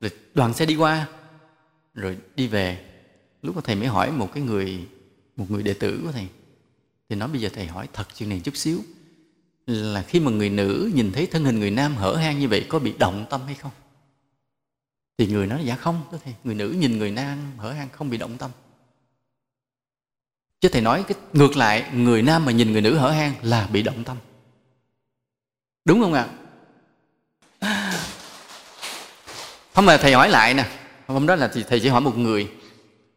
rồi 0.00 0.10
đoàn 0.34 0.54
xe 0.54 0.66
đi 0.66 0.76
qua. 0.76 1.08
Rồi 1.94 2.18
đi 2.36 2.46
về. 2.46 2.84
Lúc 3.42 3.56
mà 3.56 3.62
thầy 3.64 3.76
mới 3.76 3.86
hỏi 3.86 4.12
một 4.12 4.32
cái 4.34 4.42
người, 4.42 4.86
một 5.36 5.50
người 5.50 5.62
đệ 5.62 5.74
tử 5.74 6.00
của 6.04 6.12
thầy, 6.12 6.28
thì 7.08 7.16
nói 7.16 7.28
bây 7.28 7.40
giờ 7.40 7.48
thầy 7.52 7.66
hỏi 7.66 7.88
thật 7.92 8.08
chuyện 8.16 8.28
này 8.28 8.40
chút 8.44 8.56
xíu. 8.56 8.78
Là 9.66 10.02
khi 10.02 10.20
mà 10.20 10.30
người 10.30 10.50
nữ 10.50 10.90
nhìn 10.94 11.12
thấy 11.12 11.26
thân 11.26 11.44
hình 11.44 11.60
người 11.60 11.70
nam 11.70 11.94
hở 11.94 12.14
hang 12.14 12.38
như 12.38 12.48
vậy, 12.48 12.66
có 12.68 12.78
bị 12.78 12.94
động 12.98 13.26
tâm 13.30 13.40
hay 13.46 13.54
không? 13.54 13.72
Thì 15.18 15.26
người 15.26 15.46
nói 15.46 15.64
dạ 15.64 15.76
không 15.76 16.02
đó 16.12 16.18
thầy. 16.24 16.34
Người 16.44 16.54
nữ 16.54 16.68
nhìn 16.78 16.98
người 16.98 17.10
nam 17.10 17.38
hở 17.56 17.72
hang 17.72 17.88
không 17.92 18.10
bị 18.10 18.18
động 18.18 18.36
tâm. 18.38 18.50
Chứ 20.60 20.68
thầy 20.72 20.82
nói 20.82 21.04
cái, 21.08 21.18
ngược 21.32 21.56
lại, 21.56 21.90
người 21.94 22.22
nam 22.22 22.44
mà 22.44 22.52
nhìn 22.52 22.72
người 22.72 22.82
nữ 22.82 22.96
hở 22.96 23.10
hang 23.10 23.34
là 23.42 23.68
bị 23.72 23.82
động 23.82 24.04
tâm. 24.04 24.16
Đúng 25.84 26.00
không 26.00 26.12
ạ? 26.12 26.22
à? 26.22 26.39
Không 29.80 29.86
mà 29.86 29.96
thầy 29.96 30.12
hỏi 30.12 30.28
lại 30.28 30.54
nè. 30.54 30.64
Hôm 31.06 31.26
đó 31.26 31.34
là 31.34 31.48
thầy 31.68 31.80
chỉ 31.80 31.88
hỏi 31.88 32.00
một 32.00 32.18
người 32.18 32.50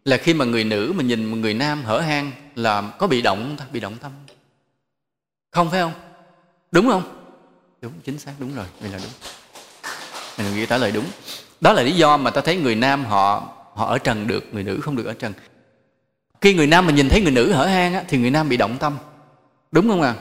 là 0.06 0.18
khi 0.18 0.34
mà 0.34 0.46
người 0.46 0.64
nữ 0.64 0.94
mà 0.96 1.04
nhìn 1.04 1.26
một 1.26 1.38
người 1.38 1.54
nam 1.54 1.84
hở 1.84 2.00
hang 2.00 2.32
là 2.56 2.82
có 3.00 3.08
bị 3.08 3.22
động 3.22 3.58
bị 3.72 3.80
động 3.80 3.96
tâm. 4.02 4.12
Không 5.52 5.72
phải 5.72 5.82
không? 5.82 5.92
Đúng 6.72 6.88
không? 6.88 7.28
Đúng 7.82 7.92
chính 8.04 8.20
xác 8.20 8.32
đúng 8.40 8.56
rồi. 8.56 8.66
Đây 8.82 8.92
là 8.92 8.98
đúng. 8.98 9.12
Mình 10.38 10.56
nghĩ 10.56 10.66
trả 10.66 10.78
lời 10.78 10.92
đúng. 10.92 11.06
Đó 11.62 11.74
là 11.74 11.82
lý 11.82 11.92
do 11.92 12.18
mà 12.18 12.32
ta 12.32 12.42
thấy 12.42 12.58
người 12.58 12.76
nam 12.76 13.06
họ 13.06 13.56
họ 13.74 13.86
ở 13.86 13.98
trần 13.98 14.28
được 14.28 14.54
người 14.54 14.64
nữ 14.64 14.80
không 14.82 14.96
được 14.96 15.06
ở 15.06 15.14
trần. 15.14 15.34
Khi 16.42 16.54
người 16.54 16.68
nam 16.68 16.86
mà 16.86 16.92
nhìn 16.94 17.10
thấy 17.10 17.22
người 17.22 17.32
nữ 17.32 17.52
hở 17.52 17.66
hang 17.66 17.94
á, 17.94 18.04
thì 18.08 18.18
người 18.18 18.32
nam 18.32 18.50
bị 18.50 18.58
động 18.58 18.78
tâm. 18.80 18.98
Đúng 19.72 19.90
không 19.90 20.02
à? 20.02 20.16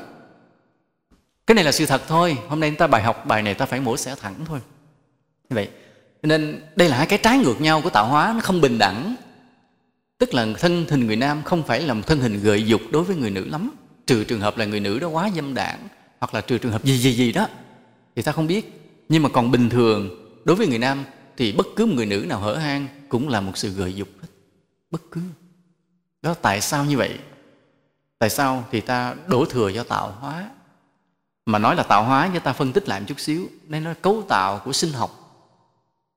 Cái 1.46 1.54
này 1.54 1.64
là 1.64 1.72
sự 1.72 1.87
thật 1.87 2.02
thôi. 2.08 2.38
Hôm 2.49 2.61
nay 2.61 2.70
chúng 2.70 2.78
ta 2.78 2.87
bài 2.87 3.02
học 3.02 3.26
bài 3.26 3.42
này 3.42 3.54
ta 3.54 3.66
phải 3.66 3.80
mổ 3.80 3.96
xẻ 3.96 4.14
thẳng 4.20 4.34
thôi. 4.46 4.61
Như 5.49 5.54
vậy 5.54 5.68
nên 6.29 6.62
đây 6.76 6.88
là 6.88 6.97
hai 6.97 7.07
cái 7.07 7.19
trái 7.23 7.38
ngược 7.38 7.61
nhau 7.61 7.81
của 7.81 7.91
tạo 7.91 8.07
hóa, 8.07 8.33
nó 8.35 8.41
không 8.41 8.61
bình 8.61 8.79
đẳng. 8.79 9.17
Tức 10.19 10.35
là 10.35 10.47
thân 10.59 10.87
hình 10.88 11.07
người 11.07 11.17
nam 11.17 11.43
không 11.45 11.62
phải 11.62 11.81
là 11.81 11.95
một 11.95 12.02
thân 12.07 12.21
hình 12.21 12.43
gợi 12.43 12.67
dục 12.67 12.81
đối 12.91 13.05
với 13.05 13.17
người 13.17 13.31
nữ 13.31 13.45
lắm. 13.45 13.71
Trừ 14.07 14.25
trường 14.25 14.41
hợp 14.41 14.57
là 14.57 14.64
người 14.64 14.81
nữ 14.81 14.99
đó 14.99 15.09
quá 15.09 15.31
dâm 15.37 15.55
đảng, 15.55 15.88
hoặc 16.21 16.35
là 16.35 16.41
trừ 16.41 16.59
trường 16.59 16.73
hợp 16.73 16.85
gì 16.85 16.99
gì 16.99 17.12
gì 17.12 17.33
đó, 17.33 17.49
thì 18.17 18.23
ta 18.23 18.33
không 18.33 18.47
biết. 18.47 18.81
Nhưng 19.09 19.23
mà 19.23 19.29
còn 19.29 19.50
bình 19.50 19.71
thường, 19.71 20.11
đối 20.45 20.57
với 20.57 20.67
người 20.67 20.79
nam 20.79 21.05
thì 21.37 21.52
bất 21.52 21.67
cứ 21.76 21.87
một 21.87 21.93
người 21.97 22.07
nữ 22.07 22.25
nào 22.29 22.41
hở 22.41 22.55
hang 22.55 22.87
cũng 23.09 23.29
là 23.29 23.41
một 23.41 23.52
sự 23.55 23.71
gợi 23.71 23.95
dục 23.95 24.09
hết. 24.21 24.29
Bất 24.91 25.02
cứ. 25.11 25.21
Đó, 26.23 26.35
tại 26.35 26.61
sao 26.61 26.85
như 26.85 26.97
vậy? 26.97 27.19
Tại 28.19 28.31
sao 28.31 28.64
thì 28.71 28.81
ta 28.81 29.14
đổ 29.26 29.45
thừa 29.45 29.69
do 29.69 29.83
tạo 29.83 30.14
hóa? 30.21 30.50
Mà 31.47 31.59
nói 31.59 31.76
là 31.76 31.83
tạo 31.83 32.05
hóa 32.05 32.31
cho 32.35 32.41
ta 32.41 32.52
phân 32.52 32.73
tích 32.73 32.88
lại 32.88 33.00
một 33.00 33.07
chút 33.09 33.21
xíu, 33.21 33.47
nên 33.69 33.85
nó 33.85 33.95
cấu 34.02 34.23
tạo 34.29 34.61
của 34.64 34.73
sinh 34.73 34.93
học 34.93 35.22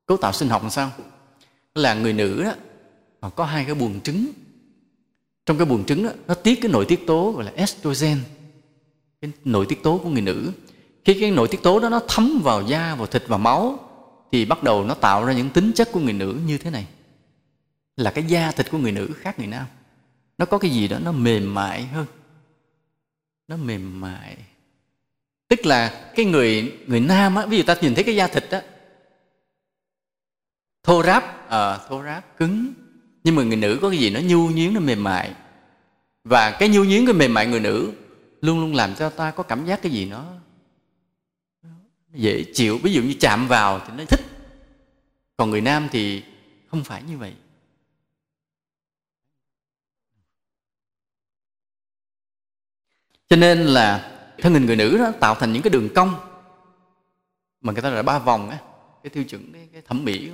cấu 0.06 0.18
tạo 0.18 0.34
sinh 0.34 0.50
học 0.50 0.62
làm 0.62 0.72
sao? 0.72 0.92
Là 1.76 1.94
người 1.94 2.14
nữ 2.14 2.44
đó 2.44 2.54
họ 3.22 3.30
có 3.30 3.46
hai 3.46 3.66
cái 3.66 3.76
buồng 3.76 4.02
trứng. 4.02 4.32
Trong 5.46 5.58
cái 5.58 5.66
buồng 5.66 5.86
trứng 5.86 6.04
đó, 6.04 6.10
nó 6.28 6.34
tiết 6.34 6.60
cái 6.62 6.72
nội 6.72 6.86
tiết 6.86 7.08
tố 7.08 7.32
gọi 7.32 7.44
là 7.44 7.52
estrogen 7.56 8.18
cái 9.22 9.32
nội 9.46 9.66
tiết 9.70 9.84
tố 9.84 9.98
của 10.04 10.10
người 10.10 10.22
nữ. 10.22 10.52
Khi 11.06 11.20
cái 11.20 11.32
nội 11.32 11.48
tiết 11.48 11.64
tố 11.64 11.80
đó 11.80 11.90
nó 11.90 12.02
thấm 12.08 12.40
vào 12.44 12.62
da 12.62 12.96
vào 12.96 13.08
thịt 13.08 13.28
vào 13.28 13.40
máu 13.40 13.80
thì 14.32 14.46
bắt 14.46 14.64
đầu 14.64 14.84
nó 14.84 14.94
tạo 14.94 15.26
ra 15.26 15.34
những 15.34 15.50
tính 15.50 15.72
chất 15.76 15.90
của 15.92 16.00
người 16.00 16.14
nữ 16.14 16.40
như 16.46 16.58
thế 16.58 16.70
này. 16.70 16.88
Là 17.98 18.12
cái 18.12 18.24
da 18.24 18.52
thịt 18.52 18.72
của 18.72 18.78
người 18.78 18.92
nữ 18.92 19.10
khác 19.20 19.40
người 19.40 19.48
nam. 19.48 19.66
Nó 20.38 20.46
có 20.46 20.58
cái 20.58 20.72
gì 20.72 20.88
đó 20.88 21.00
nó 21.04 21.12
mềm 21.12 21.54
mại 21.54 21.86
hơn. 21.86 22.06
Nó 23.48 23.58
mềm 23.58 24.02
mại. 24.02 24.38
Tức 25.48 25.66
là 25.66 26.12
cái 26.16 26.26
người 26.26 26.74
người 26.88 27.00
nam 27.00 27.36
á 27.36 27.46
ví 27.46 27.58
dụ 27.58 27.64
ta 27.64 27.76
nhìn 27.82 27.96
thấy 27.96 28.04
cái 28.04 28.16
da 28.16 28.28
thịt 28.28 28.50
á 28.50 28.62
thô 30.86 31.04
ráp. 31.04 31.50
À, 31.50 31.77
thô 31.77 32.04
ráp. 32.04 32.38
Cứng. 32.38 32.74
Nhưng 33.24 33.36
mà 33.36 33.44
người 33.44 33.58
nữ 33.58 33.80
có 33.82 33.89
cái 33.89 34.00
gì 34.00 34.10
nó 34.10 34.20
nhu 34.20 34.50
nhuyến 34.50 34.74
nó 34.74 34.80
mềm 34.80 35.04
mại. 35.04 35.36
Và 36.24 36.51
cái 36.60 36.70
nhu 36.70 36.84
nhuyến 36.84 37.06
cái 37.06 37.13
mềm 37.13 37.34
mại 37.34 37.48
người 37.48 37.60
nữ 37.60 37.94
luôn 38.42 38.60
luôn 38.60 38.75
làm 38.75 38.96
cho 38.96 39.10
ta 39.10 39.32
có 39.32 39.44
cảm 39.44 39.65
giác 39.65 39.82
cái 39.82 39.92
gì 39.92 40.06
nó 40.06 40.25
dễ 42.13 42.46
chịu. 42.54 42.77
Ví 42.84 42.94
dụ 42.94 43.01
như 43.01 43.13
chạm 43.20 43.48
vào 43.48 43.80
thì 43.80 43.94
nó 43.98 44.04
thích. 44.06 44.20
Còn 45.38 45.50
người 45.50 45.62
nam 45.62 45.88
thì 45.92 46.24
không 46.68 46.84
phải 46.84 47.04
như 47.04 47.18
vậy. 47.18 47.34
Cho 53.30 53.36
nên 53.36 53.60
là 53.60 54.12
thân 54.38 54.54
hình 54.54 54.65
người 54.65 54.75
nữ 54.75 54.98
đó 54.98 55.12
tạo 55.20 55.36
thành 55.36 55.54
những 55.54 55.62
cái 55.62 55.70
đường 55.70 55.89
cong 55.96 56.15
mà 57.62 57.74
người 57.74 57.82
ta 57.82 57.89
là 57.89 58.04
ba 58.04 58.20
vòng 58.20 58.50
á 58.50 58.60
cái 59.04 59.10
tiêu 59.10 59.24
chuẩn 59.24 59.54
cái, 59.54 59.70
cái 59.74 59.82
thẩm 59.82 60.06
mỹ 60.06 60.32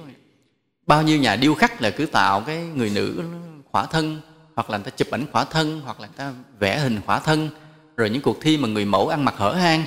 bao 0.88 1.04
nhiêu 1.04 1.18
nhà 1.18 1.36
điêu 1.36 1.56
khắc 1.56 1.82
là 1.82 1.90
cứ 1.90 2.06
tạo 2.06 2.44
cái 2.48 2.64
người 2.64 2.90
nữ 2.90 3.24
khỏa 3.72 3.86
thân, 3.86 4.22
hoặc 4.56 4.70
là 4.70 4.78
người 4.78 4.92
ta 4.92 4.98
chụp 4.98 5.08
ảnh 5.12 5.26
khỏa 5.32 5.46
thân, 5.46 5.82
hoặc 5.82 6.00
là 6.00 6.08
người 6.08 6.18
ta 6.18 6.34
vẽ 6.60 6.80
hình 6.80 7.02
khỏa 7.06 7.20
thân. 7.20 7.50
Rồi 7.98 8.10
những 8.10 8.22
cuộc 8.22 8.38
thi 8.42 8.58
mà 8.58 8.68
người 8.68 8.86
mẫu 8.86 9.08
ăn 9.08 9.26
mặc 9.26 9.36
hở 9.38 9.54
hang 9.54 9.84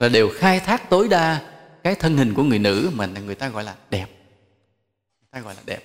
là 0.00 0.08
đều 0.08 0.30
khai 0.34 0.60
thác 0.60 0.90
tối 0.90 1.08
đa 1.08 1.52
cái 1.84 1.94
thân 1.94 2.16
hình 2.16 2.34
của 2.34 2.42
người 2.42 2.58
nữ 2.58 2.90
mà 2.94 3.06
người 3.06 3.34
ta 3.34 3.48
gọi 3.48 3.64
là 3.64 3.76
đẹp. 3.90 4.06
Người 5.20 5.28
ta 5.30 5.40
gọi 5.40 5.54
là 5.54 5.62
đẹp. 5.66 5.80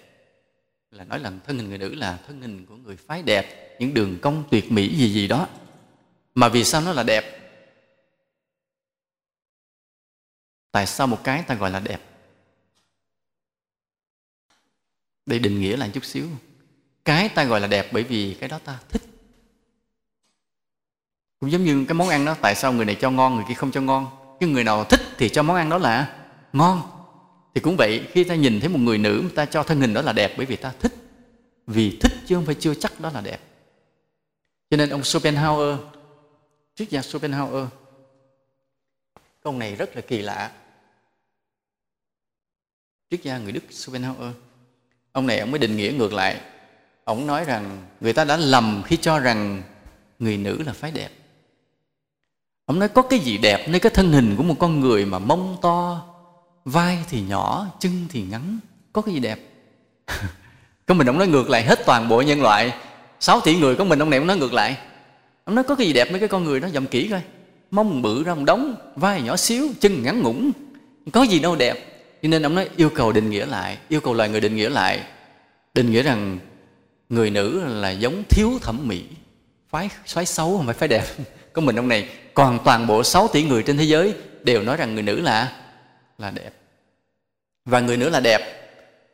Là 0.91 1.03
nói 1.03 1.19
là 1.19 1.31
thân 1.47 1.57
hình 1.57 1.69
người 1.69 1.77
nữ 1.77 1.95
là 1.95 2.17
thân 2.27 2.41
hình 2.41 2.65
của 2.65 2.75
người 2.75 2.97
phái 2.97 3.21
đẹp, 3.21 3.75
những 3.79 3.93
đường 3.93 4.17
cong 4.21 4.43
tuyệt 4.51 4.71
mỹ 4.71 4.95
gì 4.95 5.13
gì 5.13 5.27
đó. 5.27 5.47
Mà 6.35 6.49
vì 6.49 6.63
sao 6.63 6.81
nó 6.81 6.93
là 6.93 7.03
đẹp? 7.03 7.39
Tại 10.71 10.87
sao 10.87 11.07
một 11.07 11.23
cái 11.23 11.43
ta 11.47 11.55
gọi 11.55 11.71
là 11.71 11.79
đẹp? 11.79 11.99
Để 15.25 15.39
định 15.39 15.61
nghĩa 15.61 15.77
lại 15.77 15.89
chút 15.93 16.05
xíu. 16.05 16.27
Cái 17.05 17.29
ta 17.29 17.43
gọi 17.43 17.61
là 17.61 17.67
đẹp 17.67 17.89
bởi 17.91 18.03
vì 18.03 18.37
cái 18.39 18.49
đó 18.49 18.59
ta 18.63 18.79
thích. 18.89 19.01
Cũng 21.39 21.51
giống 21.51 21.63
như 21.63 21.85
cái 21.87 21.93
món 21.93 22.09
ăn 22.09 22.25
đó, 22.25 22.35
tại 22.41 22.55
sao 22.55 22.73
người 22.73 22.85
này 22.85 22.97
cho 23.01 23.11
ngon, 23.11 23.35
người 23.35 23.45
kia 23.47 23.53
không 23.53 23.71
cho 23.71 23.81
ngon? 23.81 24.07
Cái 24.39 24.49
người 24.49 24.63
nào 24.63 24.83
thích 24.83 25.01
thì 25.17 25.29
cho 25.29 25.43
món 25.43 25.55
ăn 25.55 25.69
đó 25.69 25.77
là 25.77 26.25
ngon. 26.53 26.81
Thì 27.55 27.61
cũng 27.61 27.75
vậy, 27.77 28.07
khi 28.11 28.23
ta 28.23 28.35
nhìn 28.35 28.59
thấy 28.59 28.69
một 28.69 28.79
người 28.79 28.97
nữ 28.97 29.29
ta 29.35 29.45
cho 29.45 29.63
thân 29.63 29.81
hình 29.81 29.93
đó 29.93 30.01
là 30.01 30.13
đẹp 30.13 30.33
bởi 30.37 30.45
vì 30.45 30.55
ta 30.55 30.73
thích. 30.79 30.93
Vì 31.67 31.97
thích 32.01 32.13
chứ 32.25 32.35
không 32.35 32.45
phải 32.45 32.55
chưa 32.55 32.73
chắc 32.73 32.99
đó 32.99 33.11
là 33.13 33.21
đẹp. 33.21 33.39
Cho 34.69 34.77
nên 34.77 34.89
ông 34.89 35.03
Schopenhauer, 35.03 35.79
triết 36.75 36.89
gia 36.89 37.01
Schopenhauer, 37.01 37.67
câu 39.43 39.53
này 39.53 39.75
rất 39.75 39.95
là 39.95 40.01
kỳ 40.01 40.21
lạ. 40.21 40.51
Triết 43.09 43.23
gia 43.23 43.37
người 43.37 43.51
Đức 43.51 43.63
Schopenhauer 43.69 44.35
ông 45.13 45.27
này 45.27 45.39
ông 45.39 45.51
mới 45.51 45.59
định 45.59 45.77
nghĩa 45.77 45.91
ngược 45.91 46.13
lại. 46.13 46.37
Ông 47.03 47.27
nói 47.27 47.45
rằng 47.45 47.81
người 48.01 48.13
ta 48.13 48.23
đã 48.23 48.37
lầm 48.37 48.83
khi 48.85 48.97
cho 48.97 49.19
rằng 49.19 49.61
người 50.19 50.37
nữ 50.37 50.63
là 50.65 50.73
phái 50.73 50.91
đẹp. 50.91 51.09
Ông 52.65 52.79
nói 52.79 52.89
có 52.89 53.01
cái 53.01 53.19
gì 53.19 53.37
đẹp 53.37 53.69
nơi 53.69 53.79
cái 53.79 53.91
thân 53.95 54.11
hình 54.11 54.35
của 54.37 54.43
một 54.43 54.55
con 54.59 54.79
người 54.79 55.05
mà 55.05 55.19
mông 55.19 55.57
to, 55.61 56.05
vai 56.65 56.97
thì 57.09 57.21
nhỏ, 57.21 57.67
chân 57.79 58.05
thì 58.09 58.21
ngắn, 58.21 58.59
có 58.93 59.01
cái 59.01 59.13
gì 59.13 59.19
đẹp? 59.19 59.39
Có 60.85 60.93
mình 60.93 61.09
ông 61.09 61.17
nói 61.17 61.27
ngược 61.27 61.49
lại 61.49 61.63
hết 61.63 61.85
toàn 61.85 62.09
bộ 62.09 62.21
nhân 62.21 62.41
loại. 62.41 62.73
6 63.19 63.41
tỷ 63.41 63.55
người 63.55 63.75
có 63.75 63.83
mình 63.83 63.99
ông 63.99 64.09
này 64.09 64.19
ông 64.19 64.27
nói 64.27 64.37
ngược 64.37 64.53
lại. 64.53 64.77
Ông 65.43 65.55
nói 65.55 65.63
có 65.63 65.75
cái 65.75 65.87
gì 65.87 65.93
đẹp 65.93 66.11
mấy 66.11 66.19
cái 66.19 66.29
con 66.29 66.43
người 66.43 66.59
đó? 66.59 66.67
Dầm 66.73 66.87
kỹ 66.87 67.07
coi. 67.07 67.21
Mông 67.71 68.01
bự 68.01 68.23
ra 68.23 68.35
một 68.35 68.43
đống 68.45 68.75
vai 68.95 69.21
nhỏ 69.21 69.37
xíu, 69.37 69.67
chân 69.79 70.03
ngắn 70.03 70.21
ngủn. 70.21 70.51
Có 71.11 71.23
gì 71.23 71.39
đâu 71.39 71.55
đẹp 71.55 71.92
cho 72.23 72.29
nên 72.29 72.45
ông 72.45 72.55
nói, 72.55 72.69
yêu 72.77 72.89
cầu 72.89 73.11
định 73.11 73.29
nghĩa 73.29 73.45
lại, 73.45 73.77
yêu 73.89 74.01
cầu 74.01 74.13
loài 74.13 74.29
người 74.29 74.41
định 74.41 74.55
nghĩa 74.55 74.69
lại. 74.69 75.03
Định 75.73 75.91
nghĩa 75.91 76.03
rằng 76.03 76.39
người 77.09 77.29
nữ 77.29 77.63
là 77.65 77.91
giống 77.91 78.23
thiếu 78.29 78.51
thẩm 78.61 78.87
mỹ, 78.87 79.03
phái 79.69 79.89
xoáy 80.05 80.25
xấu 80.25 80.57
không 80.57 80.65
phải 80.65 80.75
phái 80.75 80.87
đẹp. 80.89 81.05
Có 81.53 81.61
mình 81.61 81.75
ông 81.75 81.87
này, 81.87 82.09
còn 82.33 82.59
toàn 82.65 82.87
bộ 82.87 83.03
6 83.03 83.27
tỷ 83.27 83.43
người 83.43 83.63
trên 83.63 83.77
thế 83.77 83.83
giới 83.83 84.13
đều 84.43 84.63
nói 84.63 84.77
rằng 84.77 84.93
người 84.93 85.03
nữ 85.03 85.19
là 85.21 85.51
là 86.17 86.31
đẹp. 86.31 86.51
Và 87.65 87.79
người 87.79 87.97
nữ 87.97 88.09
là 88.09 88.19
đẹp. 88.19 88.41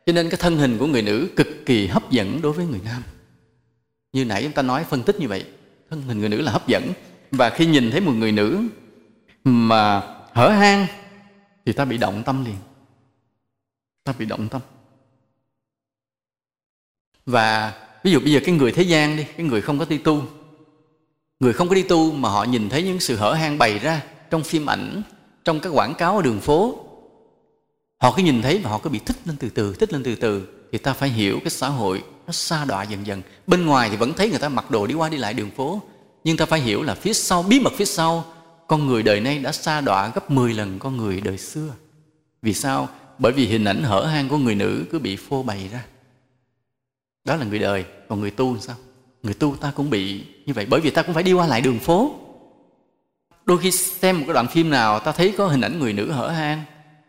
Cho 0.06 0.14
nên 0.14 0.30
cái 0.30 0.38
thân 0.42 0.58
hình 0.58 0.78
của 0.78 0.88
người 0.88 1.02
nữ 1.02 1.30
cực 1.36 1.48
kỳ 1.66 1.88
hấp 1.88 2.12
dẫn 2.12 2.42
đối 2.42 2.54
với 2.54 2.66
người 2.66 2.80
nam. 2.86 3.04
Như 4.14 4.26
nãy 4.26 4.44
chúng 4.44 4.52
ta 4.52 4.62
nói 4.62 4.84
phân 4.90 5.04
tích 5.04 5.20
như 5.20 5.28
vậy, 5.28 5.46
thân 5.90 6.02
hình 6.02 6.20
người 6.20 6.30
nữ 6.30 6.42
là 6.42 6.52
hấp 6.52 6.68
dẫn. 6.68 6.92
Và 7.32 7.50
khi 7.50 7.66
nhìn 7.66 7.92
thấy 7.92 8.02
một 8.02 8.12
người 8.12 8.32
nữ 8.32 8.64
mà 9.44 10.02
hở 10.34 10.50
hang 10.50 10.88
thì 11.66 11.74
ta 11.74 11.86
bị 11.86 11.98
động 11.98 12.24
tâm 12.26 12.46
liền 12.46 12.56
ta 14.04 14.14
bị 14.20 14.26
động 14.26 14.48
tâm. 14.50 14.62
Và 17.26 17.74
ví 18.04 18.12
dụ 18.12 18.20
bây 18.20 18.34
giờ 18.34 18.40
cái 18.46 18.56
người 18.56 18.72
thế 18.72 18.84
gian 18.84 19.18
đi, 19.18 19.24
cái 19.38 19.46
người 19.46 19.62
không 19.62 19.80
có 19.80 19.86
đi 19.90 19.98
tu, 19.98 20.24
người 21.40 21.54
không 21.54 21.70
có 21.70 21.76
đi 21.76 21.84
tu 21.84 22.12
mà 22.12 22.30
họ 22.30 22.44
nhìn 22.44 22.70
thấy 22.70 22.84
những 22.84 23.00
sự 23.00 23.16
hở 23.16 23.34
hang 23.34 23.58
bày 23.58 23.80
ra 23.80 24.04
trong 24.30 24.44
phim 24.44 24.70
ảnh, 24.70 25.02
trong 25.44 25.60
các 25.60 25.70
quảng 25.70 25.96
cáo 25.96 26.16
ở 26.16 26.22
đường 26.22 26.40
phố, 26.40 26.86
họ 27.98 28.14
cứ 28.18 28.24
nhìn 28.24 28.42
thấy 28.42 28.62
và 28.64 28.70
họ 28.70 28.80
cứ 28.84 28.90
bị 28.90 29.00
thích 29.00 29.18
lên 29.26 29.36
từ 29.40 29.50
từ, 29.50 29.74
thích 29.74 29.94
lên 29.94 30.04
từ 30.04 30.16
từ, 30.16 30.48
thì 30.72 30.78
ta 30.78 30.94
phải 30.94 31.10
hiểu 31.10 31.40
cái 31.40 31.50
xã 31.50 31.68
hội 31.68 32.04
nó 32.28 32.34
xa 32.34 32.66
đọa 32.66 32.84
dần 32.84 33.08
dần. 33.08 33.22
Bên 33.48 33.66
ngoài 33.66 33.90
thì 33.90 33.98
vẫn 33.98 34.14
thấy 34.14 34.30
người 34.30 34.40
ta 34.40 34.50
mặc 34.50 34.72
đồ 34.72 34.88
đi 34.88 34.94
qua 34.94 35.10
đi 35.10 35.18
lại 35.18 35.34
đường 35.34 35.52
phố, 35.52 35.82
nhưng 36.24 36.38
ta 36.38 36.46
phải 36.46 36.60
hiểu 36.60 36.84
là 36.84 36.96
phía 36.96 37.14
sau, 37.14 37.44
bí 37.44 37.60
mật 37.60 37.74
phía 37.78 37.86
sau, 37.86 38.26
con 38.68 38.88
người 38.88 39.04
đời 39.04 39.22
nay 39.22 39.40
đã 39.40 39.52
xa 39.52 39.82
đọa 39.82 40.12
gấp 40.16 40.32
10 40.32 40.54
lần 40.54 40.80
con 40.80 40.98
người 40.98 41.22
đời 41.22 41.38
xưa. 41.38 41.74
Vì 42.42 42.54
sao? 42.54 42.90
Bởi 43.20 43.32
vì 43.32 43.48
hình 43.48 43.66
ảnh 43.66 43.84
hở 43.84 44.06
hang 44.06 44.30
của 44.30 44.38
người 44.38 44.56
nữ 44.56 44.86
cứ 44.92 45.00
bị 45.00 45.16
phô 45.16 45.44
bày 45.44 45.70
ra. 45.72 45.86
Đó 47.26 47.36
là 47.36 47.46
người 47.46 47.60
đời, 47.60 47.86
còn 48.08 48.22
người 48.22 48.32
tu 48.32 48.58
sao? 48.60 48.76
Người 49.24 49.34
tu 49.34 49.56
ta 49.56 49.72
cũng 49.76 49.90
bị 49.90 50.24
như 50.46 50.54
vậy, 50.54 50.66
bởi 50.70 50.82
vì 50.82 50.90
ta 50.90 51.02
cũng 51.02 51.14
phải 51.14 51.24
đi 51.24 51.34
qua 51.34 51.48
lại 51.48 51.62
đường 51.62 51.80
phố. 51.80 52.16
Đôi 53.46 53.58
khi 53.58 53.72
xem 53.72 54.20
một 54.20 54.24
cái 54.28 54.34
đoạn 54.34 54.48
phim 54.48 54.70
nào, 54.70 55.00
ta 55.00 55.12
thấy 55.12 55.34
có 55.38 55.48
hình 55.48 55.62
ảnh 55.62 55.80
người 55.80 55.94
nữ 55.94 56.12
hở 56.12 56.30
hang, 56.30 56.64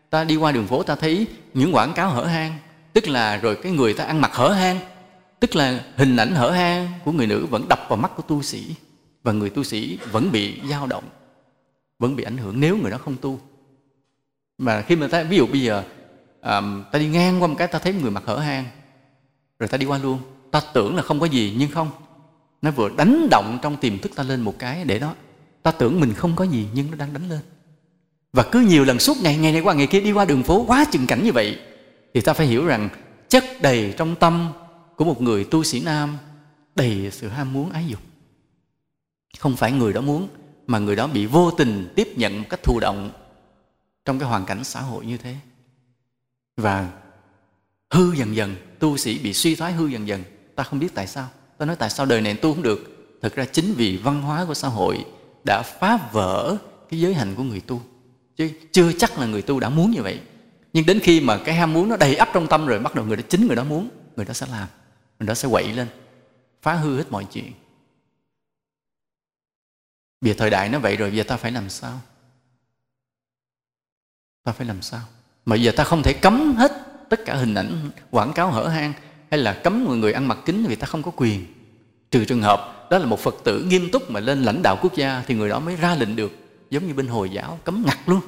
ta 0.09 0.23
đi 0.23 0.35
qua 0.35 0.51
đường 0.51 0.67
phố, 0.67 0.83
ta 0.83 0.95
thấy 0.95 1.27
những 1.53 1.75
quảng 1.75 1.93
cáo 1.93 2.09
hở 2.09 2.23
hang, 2.25 2.57
tức 2.93 3.07
là 3.07 3.37
rồi 3.37 3.55
cái 3.55 3.71
người 3.71 3.93
ta 3.93 4.03
ăn 4.03 4.21
mặc 4.21 4.31
hở 4.33 4.49
hang, 4.49 4.79
tức 5.39 5.55
là 5.55 5.85
hình 5.95 6.17
ảnh 6.17 6.35
hở 6.35 6.51
hang 6.51 6.91
của 7.05 7.11
người 7.11 7.27
nữ 7.27 7.45
vẫn 7.45 7.67
đập 7.69 7.85
vào 7.89 7.97
mắt 7.97 8.11
của 8.15 8.23
tu 8.23 8.41
sĩ, 8.41 8.75
và 9.23 9.31
người 9.31 9.49
tu 9.49 9.63
sĩ 9.63 9.99
vẫn 10.11 10.31
bị 10.31 10.59
dao 10.69 10.87
động, 10.87 11.03
vẫn 11.99 12.15
bị 12.15 12.23
ảnh 12.23 12.37
hưởng 12.37 12.59
nếu 12.59 12.77
người 12.77 12.91
đó 12.91 12.97
không 12.97 13.17
tu. 13.17 13.39
Mà 14.57 14.81
khi 14.81 14.95
mà 14.95 15.07
ta, 15.07 15.23
ví 15.23 15.37
dụ 15.37 15.47
bây 15.47 15.61
giờ 15.61 15.83
um, 16.41 16.83
ta 16.91 16.99
đi 16.99 17.07
ngang 17.07 17.41
qua 17.41 17.47
một 17.47 17.55
cái 17.57 17.67
ta 17.67 17.79
thấy 17.79 17.93
người 17.93 18.11
mặc 18.11 18.23
hở 18.25 18.37
hang. 18.37 18.65
Rồi 19.59 19.67
ta 19.67 19.77
đi 19.77 19.85
qua 19.85 19.97
luôn. 19.97 20.19
Ta 20.51 20.61
tưởng 20.73 20.95
là 20.95 21.01
không 21.01 21.19
có 21.19 21.25
gì 21.25 21.55
nhưng 21.57 21.71
không. 21.71 21.91
Nó 22.61 22.71
vừa 22.71 22.89
đánh 22.97 23.27
động 23.31 23.59
trong 23.61 23.77
tiềm 23.77 23.99
thức 23.99 24.11
ta 24.15 24.23
lên 24.23 24.41
một 24.41 24.59
cái 24.59 24.83
để 24.83 24.99
đó. 24.99 25.15
Ta 25.63 25.71
tưởng 25.71 25.99
mình 25.99 26.13
không 26.13 26.35
có 26.35 26.43
gì 26.43 26.67
nhưng 26.73 26.91
nó 26.91 26.97
đang 26.97 27.13
đánh 27.13 27.29
lên. 27.29 27.39
Và 28.33 28.43
cứ 28.51 28.59
nhiều 28.59 28.83
lần 28.83 28.99
suốt 28.99 29.17
ngày 29.21 29.37
ngày 29.37 29.51
này 29.51 29.61
qua 29.61 29.73
ngày 29.73 29.87
kia 29.87 30.01
đi 30.01 30.11
qua 30.11 30.25
đường 30.25 30.43
phố 30.43 30.65
quá 30.67 30.85
chừng 30.91 31.07
cảnh 31.07 31.23
như 31.23 31.31
vậy 31.31 31.59
thì 32.13 32.21
ta 32.21 32.33
phải 32.33 32.47
hiểu 32.47 32.65
rằng 32.65 32.89
chất 33.29 33.43
đầy 33.61 33.93
trong 33.97 34.15
tâm 34.15 34.51
của 34.95 35.05
một 35.05 35.21
người 35.21 35.43
tu 35.43 35.63
sĩ 35.63 35.81
nam 35.81 36.17
đầy 36.75 37.09
sự 37.11 37.27
ham 37.27 37.53
muốn 37.53 37.71
ái 37.71 37.85
dục. 37.87 37.99
Không 39.39 39.55
phải 39.55 39.71
người 39.71 39.93
đó 39.93 40.01
muốn 40.01 40.27
mà 40.67 40.79
người 40.79 40.95
đó 40.95 41.07
bị 41.07 41.25
vô 41.25 41.51
tình 41.51 41.93
tiếp 41.95 42.07
nhận 42.17 42.39
một 42.39 42.45
cách 42.49 42.63
thụ 42.63 42.79
động 42.79 43.11
trong 44.05 44.19
cái 44.19 44.29
hoàn 44.29 44.45
cảnh 44.45 44.63
xã 44.63 44.81
hội 44.81 45.05
như 45.05 45.17
thế 45.17 45.35
và 46.57 46.91
hư 47.91 48.13
dần 48.13 48.35
dần, 48.35 48.55
tu 48.79 48.97
sĩ 48.97 49.19
bị 49.19 49.33
suy 49.33 49.55
thoái 49.55 49.73
hư 49.73 49.87
dần 49.87 50.07
dần. 50.07 50.23
Ta 50.55 50.63
không 50.63 50.79
biết 50.79 50.95
tại 50.95 51.07
sao. 51.07 51.29
Ta 51.57 51.65
nói 51.65 51.75
tại 51.75 51.89
sao 51.89 52.05
đời 52.05 52.21
này 52.21 52.35
tu 52.35 52.53
không 52.53 52.63
được? 52.63 52.79
Thực 53.21 53.35
ra 53.35 53.45
chính 53.45 53.73
vì 53.73 53.97
văn 53.97 54.21
hóa 54.21 54.45
của 54.45 54.53
xã 54.53 54.67
hội 54.67 55.05
đã 55.45 55.63
phá 55.79 56.09
vỡ 56.11 56.57
cái 56.89 56.99
giới 56.99 57.13
hạnh 57.13 57.33
của 57.35 57.43
người 57.43 57.61
tu. 57.61 57.81
Chứ 58.35 58.51
chưa 58.71 58.91
chắc 58.93 59.19
là 59.19 59.25
người 59.25 59.41
tu 59.41 59.59
đã 59.59 59.69
muốn 59.69 59.91
như 59.91 60.01
vậy. 60.01 60.21
Nhưng 60.73 60.85
đến 60.85 60.99
khi 60.99 61.21
mà 61.21 61.39
cái 61.45 61.55
ham 61.55 61.73
muốn 61.73 61.89
nó 61.89 61.97
đầy 61.97 62.15
ắp 62.15 62.29
trong 62.33 62.47
tâm 62.47 62.65
rồi, 62.65 62.79
bắt 62.79 62.95
đầu 62.95 63.05
người 63.05 63.17
đó 63.17 63.23
chính 63.29 63.47
người 63.47 63.55
đó 63.55 63.63
muốn, 63.63 63.89
người 64.15 64.25
đó 64.25 64.33
sẽ 64.33 64.47
làm, 64.47 64.67
người 65.19 65.27
đó 65.27 65.33
sẽ 65.33 65.47
quậy 65.51 65.73
lên, 65.73 65.87
phá 66.61 66.73
hư 66.73 66.97
hết 66.97 67.11
mọi 67.11 67.27
chuyện. 67.31 67.51
Bây 70.21 70.33
giờ 70.33 70.35
thời 70.39 70.49
đại 70.49 70.69
nó 70.69 70.79
vậy 70.79 70.97
rồi, 70.97 71.09
bây 71.09 71.17
giờ 71.17 71.23
ta 71.23 71.37
phải 71.37 71.51
làm 71.51 71.69
sao? 71.69 72.01
Ta 74.43 74.51
phải 74.51 74.67
làm 74.67 74.81
sao? 74.81 75.01
Mà 75.45 75.55
giờ 75.55 75.71
ta 75.71 75.83
không 75.83 76.03
thể 76.03 76.13
cấm 76.13 76.55
hết 76.55 76.71
tất 77.09 77.25
cả 77.25 77.35
hình 77.35 77.55
ảnh, 77.55 77.89
quảng 78.11 78.33
cáo 78.33 78.51
hở 78.51 78.67
hang 78.67 78.93
hay 79.31 79.39
là 79.39 79.53
cấm 79.53 79.87
người 79.87 79.97
người 79.97 80.13
ăn 80.13 80.27
mặc 80.27 80.37
kính 80.45 80.65
vì 80.65 80.75
ta 80.75 80.87
không 80.87 81.03
có 81.03 81.11
quyền. 81.15 81.45
Trừ 82.11 82.25
trường 82.25 82.41
hợp 82.41 82.87
đó 82.89 82.97
là 82.97 83.05
một 83.05 83.19
phật 83.19 83.35
tử 83.43 83.63
nghiêm 83.63 83.89
túc 83.91 84.11
mà 84.11 84.19
lên 84.19 84.43
lãnh 84.43 84.61
đạo 84.61 84.77
quốc 84.81 84.95
gia 84.95 85.23
thì 85.27 85.35
người 85.35 85.49
đó 85.49 85.59
mới 85.59 85.75
ra 85.75 85.95
lệnh 85.95 86.15
được, 86.15 86.31
giống 86.69 86.87
như 86.87 86.93
bên 86.93 87.07
hồi 87.07 87.29
giáo, 87.29 87.59
cấm 87.63 87.83
ngặt 87.85 87.97
luôn. 88.05 88.21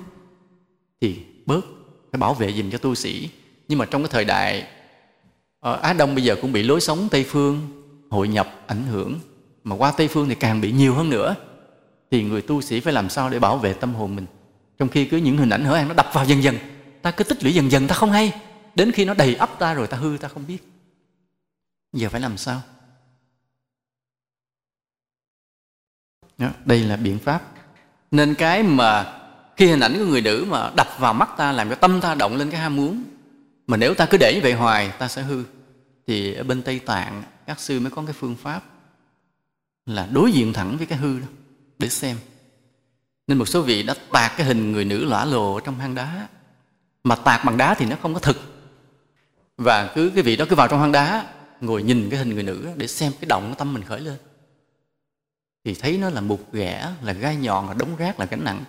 Thì 1.02 1.20
bớt, 1.46 1.66
phải 2.12 2.20
bảo 2.20 2.34
vệ 2.34 2.54
dùm 2.54 2.70
cho 2.70 2.78
tu 2.78 2.96
sĩ. 2.96 3.30
Nhưng 3.68 3.80
mà 3.80 3.86
trong 3.86 4.02
cái 4.02 4.10
thời 4.12 4.26
đại 4.26 4.68
ở 5.60 5.80
Á 5.82 5.94
Đông 5.94 6.16
bây 6.16 6.24
giờ 6.24 6.36
cũng 6.42 6.52
bị 6.52 6.64
lối 6.64 6.82
sống 6.82 7.08
Tây 7.12 7.24
phương 7.24 7.62
hội 8.10 8.28
nhập 8.28 8.50
ảnh 8.68 8.84
hưởng, 8.84 9.20
mà 9.64 9.76
qua 9.76 9.92
Tây 9.92 10.08
phương 10.08 10.30
thì 10.30 10.36
càng 10.36 10.62
bị 10.62 10.72
nhiều 10.72 10.94
hơn 10.94 11.10
nữa. 11.10 11.36
Thì 12.12 12.24
người 12.24 12.42
tu 12.42 12.62
sĩ 12.62 12.80
phải 12.80 12.94
làm 12.94 13.10
sao 13.10 13.30
để 13.30 13.40
bảo 13.40 13.58
vệ 13.58 13.74
tâm 13.74 13.96
hồn 13.96 14.16
mình, 14.16 14.26
trong 14.80 14.90
khi 14.90 15.06
cứ 15.06 15.18
những 15.18 15.38
hình 15.38 15.50
ảnh 15.50 15.66
hở 15.66 15.76
hang 15.76 15.88
nó 15.88 15.94
đập 15.94 16.10
vào 16.14 16.26
dần 16.26 16.44
dần 16.44 16.56
ta 17.04 17.12
cứ 17.12 17.24
tích 17.24 17.44
lũy 17.44 17.54
dần 17.54 17.72
dần 17.72 17.88
ta 17.88 17.96
không 17.96 18.12
hay. 18.12 18.42
Đến 18.76 18.92
khi 18.92 19.06
nó 19.06 19.14
đầy 19.14 19.36
ắp 19.36 19.50
ta 19.60 19.74
rồi 19.74 19.88
ta 19.88 19.98
hư 19.98 20.18
ta 20.18 20.28
không 20.28 20.48
biết. 20.48 20.58
Giờ 21.94 22.10
phải 22.10 22.22
làm 22.22 22.38
sao? 22.38 22.62
Đó, 26.38 26.50
đây 26.66 26.80
là 26.80 26.98
biện 26.98 27.20
pháp. 27.20 27.42
Nên 28.12 28.36
cái 28.36 28.64
mà 28.64 29.20
khi 29.58 29.68
hình 29.68 29.80
ảnh 29.80 29.94
của 30.00 30.06
người 30.06 30.22
nữ 30.22 30.46
mà 30.50 30.72
đập 30.76 30.88
vào 31.00 31.14
mắt 31.14 31.30
ta 31.38 31.52
làm 31.52 31.70
cho 31.70 31.76
tâm 31.76 32.02
ta 32.02 32.16
động 32.16 32.36
lên 32.36 32.52
cái 32.52 32.60
ham 32.60 32.76
muốn 32.76 33.04
mà 33.68 33.78
nếu 33.78 33.94
ta 33.94 34.06
cứ 34.06 34.18
để 34.18 34.34
như 34.36 34.42
vậy 34.44 34.54
hoài 34.54 34.92
ta 35.00 35.08
sẽ 35.08 35.22
hư. 35.22 35.44
Thì 36.08 36.34
ở 36.34 36.44
bên 36.44 36.62
tây 36.62 36.80
tạng 36.80 37.24
các 37.46 37.60
sư 37.60 37.80
mới 37.80 37.92
có 37.92 38.04
cái 38.06 38.14
phương 38.14 38.36
pháp 38.36 38.64
là 39.86 40.08
đối 40.12 40.32
diện 40.32 40.54
thẳng 40.54 40.78
với 40.78 40.86
cái 40.86 40.98
hư 40.98 41.20
đó 41.20 41.28
để 41.80 41.90
xem. 41.90 42.18
Nên 43.28 43.38
một 43.38 43.46
số 43.46 43.62
vị 43.62 43.84
đã 43.84 43.96
tạc 44.12 44.34
cái 44.38 44.48
hình 44.48 44.72
người 44.72 44.86
nữ 44.86 45.06
lõa 45.06 45.26
lồ 45.26 45.60
trong 45.60 45.80
hang 45.80 45.96
đá 45.96 46.28
mà 47.04 47.16
tạc 47.16 47.46
bằng 47.46 47.58
đá 47.58 47.74
thì 47.74 47.86
nó 47.86 47.96
không 48.02 48.14
có 48.14 48.20
thực. 48.20 48.38
Và 49.58 49.92
cứ 49.96 50.12
cái 50.16 50.24
vị 50.24 50.36
đó 50.36 50.46
cứ 50.50 50.56
vào 50.56 50.68
trong 50.68 50.80
hang 50.80 50.92
đá, 50.92 51.26
ngồi 51.62 51.84
nhìn 51.84 52.10
cái 52.10 52.20
hình 52.20 52.34
người 52.34 52.44
nữ 52.44 52.68
để 52.76 52.88
xem 52.88 53.12
cái 53.22 53.26
động 53.28 53.56
tâm 53.58 53.74
mình 53.74 53.84
khởi 53.84 54.02
lên. 54.02 54.18
Thì 55.66 55.74
thấy 55.74 55.98
nó 55.98 56.10
là 56.10 56.22
mục 56.22 56.54
ghẻ, 56.54 56.90
là 57.02 57.14
gai 57.14 57.36
nhọn, 57.36 57.68
là 57.68 57.74
đống 57.74 57.96
rác, 57.96 58.20
là 58.20 58.26
gánh 58.26 58.44
nặng. 58.44 58.64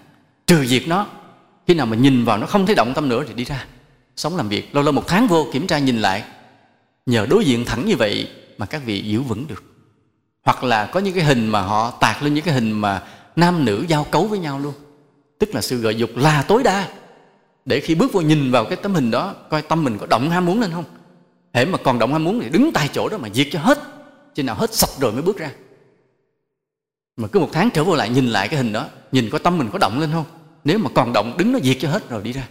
Trừ 0.46 0.66
diệt 0.66 0.82
nó, 0.86 1.06
khi 1.66 1.74
nào 1.74 1.86
mà 1.86 1.96
nhìn 1.96 2.24
vào 2.24 2.38
nó 2.38 2.46
không 2.46 2.66
thấy 2.66 2.74
động 2.74 2.92
tâm 2.94 3.08
nữa 3.08 3.24
thì 3.28 3.34
đi 3.34 3.44
ra, 3.44 3.66
sống 4.16 4.36
làm 4.36 4.48
việc. 4.48 4.74
Lâu 4.74 4.84
lâu 4.84 4.92
một 4.92 5.04
tháng 5.06 5.26
vô 5.26 5.46
kiểm 5.52 5.66
tra 5.66 5.78
nhìn 5.78 5.98
lại, 5.98 6.24
nhờ 7.06 7.26
đối 7.30 7.44
diện 7.44 7.64
thẳng 7.64 7.86
như 7.86 7.96
vậy 7.96 8.30
mà 8.58 8.66
các 8.66 8.82
vị 8.84 9.02
giữ 9.02 9.20
vững 9.22 9.46
được. 9.46 9.64
Hoặc 10.42 10.64
là 10.64 10.86
có 10.86 11.00
những 11.00 11.14
cái 11.14 11.24
hình 11.24 11.48
mà 11.48 11.60
họ 11.60 11.90
tạc 11.90 12.22
lên 12.22 12.34
những 12.34 12.44
cái 12.44 12.54
hình 12.54 12.72
mà 12.72 13.02
nam 13.36 13.64
nữ 13.64 13.84
giao 13.88 14.04
cấu 14.04 14.26
với 14.26 14.38
nhau 14.38 14.58
luôn. 14.58 14.74
Tức 15.38 15.54
là 15.54 15.60
sự 15.60 15.80
gợi 15.80 15.96
dục 15.96 16.10
là 16.16 16.42
tối 16.42 16.62
đa 16.62 16.88
để 17.64 17.80
khi 17.80 17.94
bước 17.94 18.12
vô 18.12 18.20
nhìn 18.20 18.50
vào 18.50 18.64
cái 18.64 18.76
tấm 18.76 18.94
hình 18.94 19.10
đó, 19.10 19.34
coi 19.50 19.62
tâm 19.62 19.84
mình 19.84 19.98
có 19.98 20.06
động 20.06 20.30
ham 20.30 20.46
muốn 20.46 20.60
lên 20.60 20.70
không? 20.72 20.84
Hễ 21.52 21.64
mà 21.64 21.78
còn 21.84 21.98
động 21.98 22.12
ham 22.12 22.24
muốn 22.24 22.40
thì 22.40 22.48
đứng 22.48 22.70
tại 22.74 22.88
chỗ 22.92 23.08
đó 23.08 23.18
mà 23.18 23.28
diệt 23.34 23.48
cho 23.50 23.60
hết. 23.60 23.78
Chứ 24.34 24.42
nào 24.42 24.54
hết 24.54 24.74
sạch 24.74 24.90
rồi 25.00 25.12
mới 25.12 25.22
bước 25.22 25.38
ra. 25.38 25.50
Mà 27.16 27.28
cứ 27.28 27.40
một 27.40 27.48
tháng 27.52 27.70
trở 27.70 27.84
vô 27.84 27.94
lại 27.94 28.08
nhìn 28.08 28.26
lại 28.26 28.48
cái 28.48 28.58
hình 28.58 28.72
đó, 28.72 28.86
nhìn 29.12 29.30
coi 29.30 29.40
tâm 29.40 29.58
mình 29.58 29.68
có 29.72 29.78
động 29.78 30.00
lên 30.00 30.12
không? 30.12 30.24
Nếu 30.64 30.78
mà 30.78 30.90
còn 30.94 31.12
động, 31.12 31.34
đứng 31.38 31.52
nó 31.52 31.58
diệt 31.62 31.76
cho 31.80 31.90
hết 31.90 32.08
rồi 32.08 32.22
đi 32.22 32.32
ra. 32.32 32.48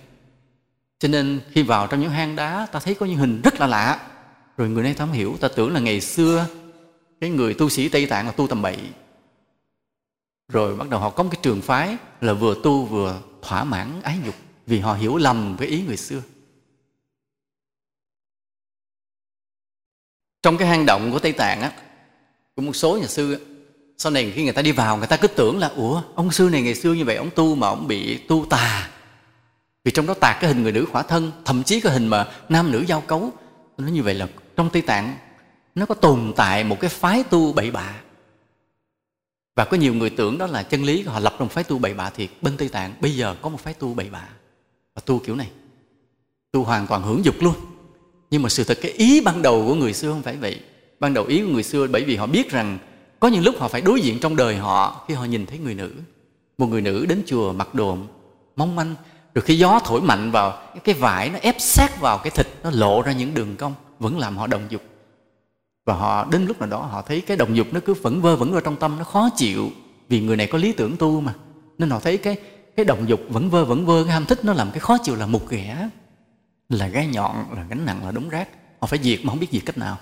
Cho 0.99 1.08
nên 1.08 1.39
khi 1.52 1.63
vào 1.63 1.88
trong 1.88 2.02
những 2.02 2.10
hang 2.10 2.36
đá, 2.36 2.67
ta 2.71 2.80
thấy 2.80 2.93
có 2.93 3.06
những 3.06 3.17
hình 3.17 3.41
rất 3.41 3.60
là 3.60 3.67
lạ. 3.67 3.99
Rồi 4.58 4.69
người 4.69 4.84
này 4.84 4.93
ta 4.93 5.06
không 5.06 5.13
hiểu, 5.13 5.38
ta 5.39 5.47
tưởng 5.47 5.73
là 5.73 5.80
ngày 5.80 6.02
xưa 6.02 6.45
cái 7.21 7.30
người 7.30 7.54
tu 7.54 7.69
sĩ 7.69 7.89
tây 7.89 8.06
tạng 8.06 8.26
là 8.26 8.32
tu 8.32 8.47
tầm 8.47 8.62
bậy. 8.62 8.78
Rồi 10.47 10.76
bắt 10.76 10.89
đầu 10.89 10.99
họ 10.99 11.10
có 11.10 11.23
một 11.23 11.30
cái 11.34 11.39
trường 11.43 11.62
phái 11.62 11.97
là 12.21 12.34
vừa 12.34 12.56
tu 12.63 12.86
vừa 12.86 13.19
thỏa 13.41 13.63
mãn 13.63 14.02
ái 14.04 14.17
dục 14.26 14.36
vì 14.65 14.80
họ 14.80 14.93
hiểu 14.93 15.17
lầm 15.17 15.56
cái 15.60 15.67
ý 15.67 15.82
người 15.82 15.97
xưa. 15.97 16.21
Trong 20.41 20.58
cái 20.58 20.67
hang 20.67 20.86
động 20.86 21.12
của 21.12 21.19
tây 21.19 21.32
tạng 21.32 21.62
á 21.62 21.71
của 22.56 22.62
một 22.62 22.76
số 22.76 22.97
nhà 22.97 23.08
sư 23.08 23.34
á, 23.34 23.39
sau 23.97 24.12
này 24.12 24.32
khi 24.36 24.43
người 24.43 24.54
ta 24.54 24.62
đi 24.62 24.71
vào 24.71 24.97
người 24.97 25.08
ta 25.08 25.17
cứ 25.17 25.28
tưởng 25.28 25.58
là 25.60 25.67
ủa 25.67 26.02
ông 26.15 26.32
sư 26.32 26.49
này 26.52 26.62
ngày 26.62 26.76
xưa 26.76 26.93
như 26.93 27.06
vậy 27.06 27.15
ông 27.15 27.30
tu 27.36 27.56
mà 27.56 27.67
ông 27.67 27.88
bị 27.88 28.17
tu 28.17 28.45
tà. 28.49 28.89
Vì 29.84 29.91
trong 29.91 30.08
đó 30.08 30.13
tạc 30.13 30.38
cái 30.41 30.54
hình 30.54 30.63
người 30.63 30.71
nữ 30.71 30.86
khỏa 30.91 31.04
thân 31.04 31.32
thậm 31.45 31.63
chí 31.63 31.82
cái 31.82 31.93
hình 31.93 32.08
mà 32.08 32.32
nam 32.49 32.71
nữ 32.71 32.86
giao 32.88 33.02
cấu. 33.02 33.32
Nó 33.78 33.88
như 33.88 34.04
vậy 34.04 34.13
là 34.13 34.28
trong 34.56 34.69
tây 34.69 34.82
tạng 34.82 35.17
nó 35.76 35.86
có 35.86 35.95
tồn 35.95 36.34
tại 36.36 36.63
một 36.63 36.80
cái 36.80 36.89
phái 36.89 37.23
tu 37.23 37.54
bậy 37.54 37.71
bạ. 37.71 38.02
Và 39.56 39.65
có 39.65 39.78
nhiều 39.78 39.93
người 39.93 40.10
tưởng 40.10 40.38
đó 40.38 40.47
là 40.47 40.63
chân 40.63 40.84
lý 40.84 41.02
họ 41.02 41.19
lập 41.19 41.34
ra 41.34 41.43
một 41.43 41.52
phái 41.52 41.63
tu 41.63 41.80
bậy 41.80 41.93
bạ 41.93 42.10
thiệt 42.10 42.30
bên 42.41 42.58
tây 42.58 42.69
tạng 42.69 42.93
bây 43.02 43.15
giờ 43.15 43.36
có 43.41 43.49
một 43.49 43.60
phái 43.60 43.73
tu 43.73 43.93
bậy 43.93 44.10
bạ 44.10 44.30
và 44.95 45.01
tu 45.06 45.19
kiểu 45.19 45.36
này, 45.36 45.49
tu 46.51 46.63
hoàn 46.63 46.88
toàn 46.88 47.01
hưởng 47.01 47.25
dục 47.25 47.36
luôn. 47.39 47.53
Nhưng 48.32 48.41
mà 48.41 48.49
sự 48.49 48.63
thật 48.63 48.77
cái 48.82 48.91
ý 48.91 49.21
ban 49.21 49.41
đầu 49.41 49.65
của 49.67 49.75
người 49.75 49.93
xưa 49.93 50.12
không 50.12 50.21
phải 50.21 50.36
vậy. 50.36 50.60
Ban 50.99 51.13
đầu 51.13 51.25
ý 51.25 51.41
của 51.41 51.47
người 51.47 51.63
xưa 51.63 51.88
bởi 51.88 52.03
vì 52.03 52.15
họ 52.15 52.27
biết 52.27 52.49
rằng 52.49 52.77
có 53.19 53.27
những 53.27 53.43
lúc 53.43 53.56
họ 53.60 53.67
phải 53.67 53.82
đối 53.82 54.01
diện 54.01 54.19
trong 54.19 54.36
đời 54.36 54.58
họ 54.58 55.06
khi 55.08 55.13
họ 55.13 55.25
nhìn 55.25 55.45
thấy 55.45 55.60
người 55.60 55.75
nữ. 55.75 55.91
Một 56.58 56.67
người 56.67 56.82
nữ 56.82 57.06
đến 57.06 57.23
chùa 57.25 57.53
mặc 57.53 57.75
đồ 57.75 57.97
mong 58.56 58.75
manh, 58.75 58.95
rồi 59.34 59.41
khi 59.41 59.58
gió 59.58 59.79
thổi 59.86 60.01
mạnh 60.01 60.32
vào, 60.32 60.62
cái 60.84 60.95
vải 60.95 61.29
nó 61.29 61.39
ép 61.41 61.56
sát 61.60 62.01
vào 62.01 62.17
cái 62.17 62.32
thịt, 62.32 62.47
nó 62.63 62.69
lộ 62.73 63.01
ra 63.01 63.12
những 63.12 63.34
đường 63.34 63.56
cong, 63.56 63.73
vẫn 63.99 64.19
làm 64.19 64.38
họ 64.38 64.47
đồng 64.47 64.62
dục. 64.69 64.82
Và 65.86 65.93
họ 65.93 66.27
đến 66.32 66.45
lúc 66.45 66.60
nào 66.60 66.69
đó 66.69 66.77
họ 66.77 67.01
thấy 67.01 67.21
cái 67.21 67.38
đồng 67.38 67.56
dục 67.56 67.67
nó 67.71 67.79
cứ 67.86 67.93
vẫn 67.93 68.21
vơ 68.21 68.36
vẫn 68.36 68.51
vơ 68.51 68.62
trong 68.62 68.75
tâm, 68.75 68.97
nó 68.97 69.03
khó 69.03 69.29
chịu. 69.38 69.69
Vì 70.10 70.21
người 70.21 70.38
này 70.38 70.47
có 70.47 70.58
lý 70.58 70.71
tưởng 70.71 70.97
tu 70.97 71.21
mà, 71.21 71.34
nên 71.77 71.89
họ 71.89 71.99
thấy 71.99 72.17
cái 72.17 72.38
cái 72.75 72.86
động 72.86 73.09
dục 73.09 73.21
vẫn 73.29 73.49
vơ 73.49 73.65
vẫn 73.65 73.86
vơ, 73.86 74.03
cái 74.03 74.13
ham 74.13 74.25
thích 74.25 74.45
nó 74.45 74.53
làm 74.53 74.71
cái 74.71 74.79
khó 74.79 74.97
chịu 75.03 75.15
là 75.15 75.25
mục 75.25 75.49
ghẻ 75.49 75.89
là 76.69 76.88
gai 76.88 77.07
nhọn, 77.07 77.36
là 77.55 77.65
gánh 77.69 77.86
nặng, 77.86 78.05
là 78.05 78.12
đống 78.12 78.29
rác. 78.29 78.49
Họ 78.79 78.88
phải 78.88 78.99
diệt 79.03 79.19
mà 79.23 79.29
không 79.29 79.39
biết 79.39 79.47
diệt 79.51 79.65
cách 79.65 79.77
nào. 79.77 79.97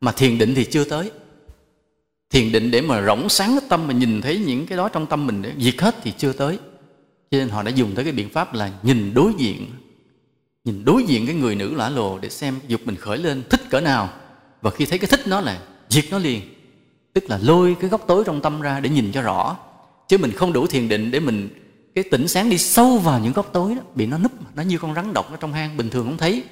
Mà 0.00 0.12
thiền 0.12 0.38
định 0.38 0.54
thì 0.54 0.64
chưa 0.64 0.84
tới. 0.84 1.10
Thiền 2.30 2.52
định 2.52 2.70
để 2.70 2.80
mà 2.80 3.02
rỗng 3.02 3.28
sáng 3.28 3.50
cái 3.50 3.68
tâm, 3.68 3.86
mà 3.86 3.92
nhìn 3.92 4.20
thấy 4.22 4.38
những 4.38 4.66
cái 4.66 4.78
đó 4.78 4.88
trong 4.88 5.06
tâm 5.06 5.26
mình 5.26 5.42
để 5.42 5.52
diệt 5.58 5.80
hết 5.80 5.96
thì 6.02 6.12
chưa 6.18 6.32
tới. 6.32 6.58
Cho 7.30 7.38
nên 7.38 7.48
họ 7.48 7.62
đã 7.62 7.70
dùng 7.70 7.94
tới 7.94 8.04
cái 8.04 8.12
biện 8.12 8.28
pháp 8.28 8.54
là 8.54 8.70
nhìn 8.82 9.14
đối 9.14 9.32
diện. 9.38 9.66
Nhìn 10.64 10.84
đối 10.84 11.04
diện 11.04 11.26
cái 11.26 11.34
người 11.34 11.54
nữ 11.54 11.74
lã 11.74 11.88
lồ 11.88 12.18
để 12.18 12.28
xem 12.28 12.58
dục 12.68 12.80
mình 12.84 12.96
khởi 12.96 13.18
lên, 13.18 13.42
thích 13.50 13.70
cỡ 13.70 13.80
nào. 13.80 14.08
Và 14.62 14.70
khi 14.70 14.86
thấy 14.86 14.98
cái 14.98 15.08
thích 15.08 15.26
nó 15.26 15.40
là 15.40 15.60
diệt 15.88 16.04
nó 16.10 16.18
liền. 16.18 16.42
Tức 17.12 17.24
là 17.30 17.38
lôi 17.42 17.76
cái 17.80 17.90
góc 17.90 18.04
tối 18.06 18.22
trong 18.26 18.40
tâm 18.40 18.60
ra 18.60 18.80
để 18.80 18.90
nhìn 18.90 19.12
cho 19.12 19.22
rõ. 19.22 19.56
Chứ 20.08 20.18
mình 20.18 20.32
không 20.32 20.52
đủ 20.52 20.66
thiền 20.66 20.88
định 20.88 21.10
để 21.10 21.20
mình 21.20 21.48
cái 22.02 22.10
tỉnh 22.10 22.28
sáng 22.28 22.50
đi 22.50 22.58
sâu 22.58 22.98
vào 22.98 23.20
những 23.20 23.32
góc 23.32 23.50
tối 23.52 23.74
đó, 23.74 23.82
bị 23.94 24.06
nó 24.06 24.18
núp, 24.18 24.56
nó 24.56 24.62
như 24.62 24.78
con 24.78 24.94
rắn 24.94 25.12
độc 25.12 25.30
ở 25.30 25.36
trong 25.36 25.52
hang, 25.52 25.76
bình 25.76 25.90
thường 25.90 26.06
không 26.06 26.16
thấy. 26.16 26.44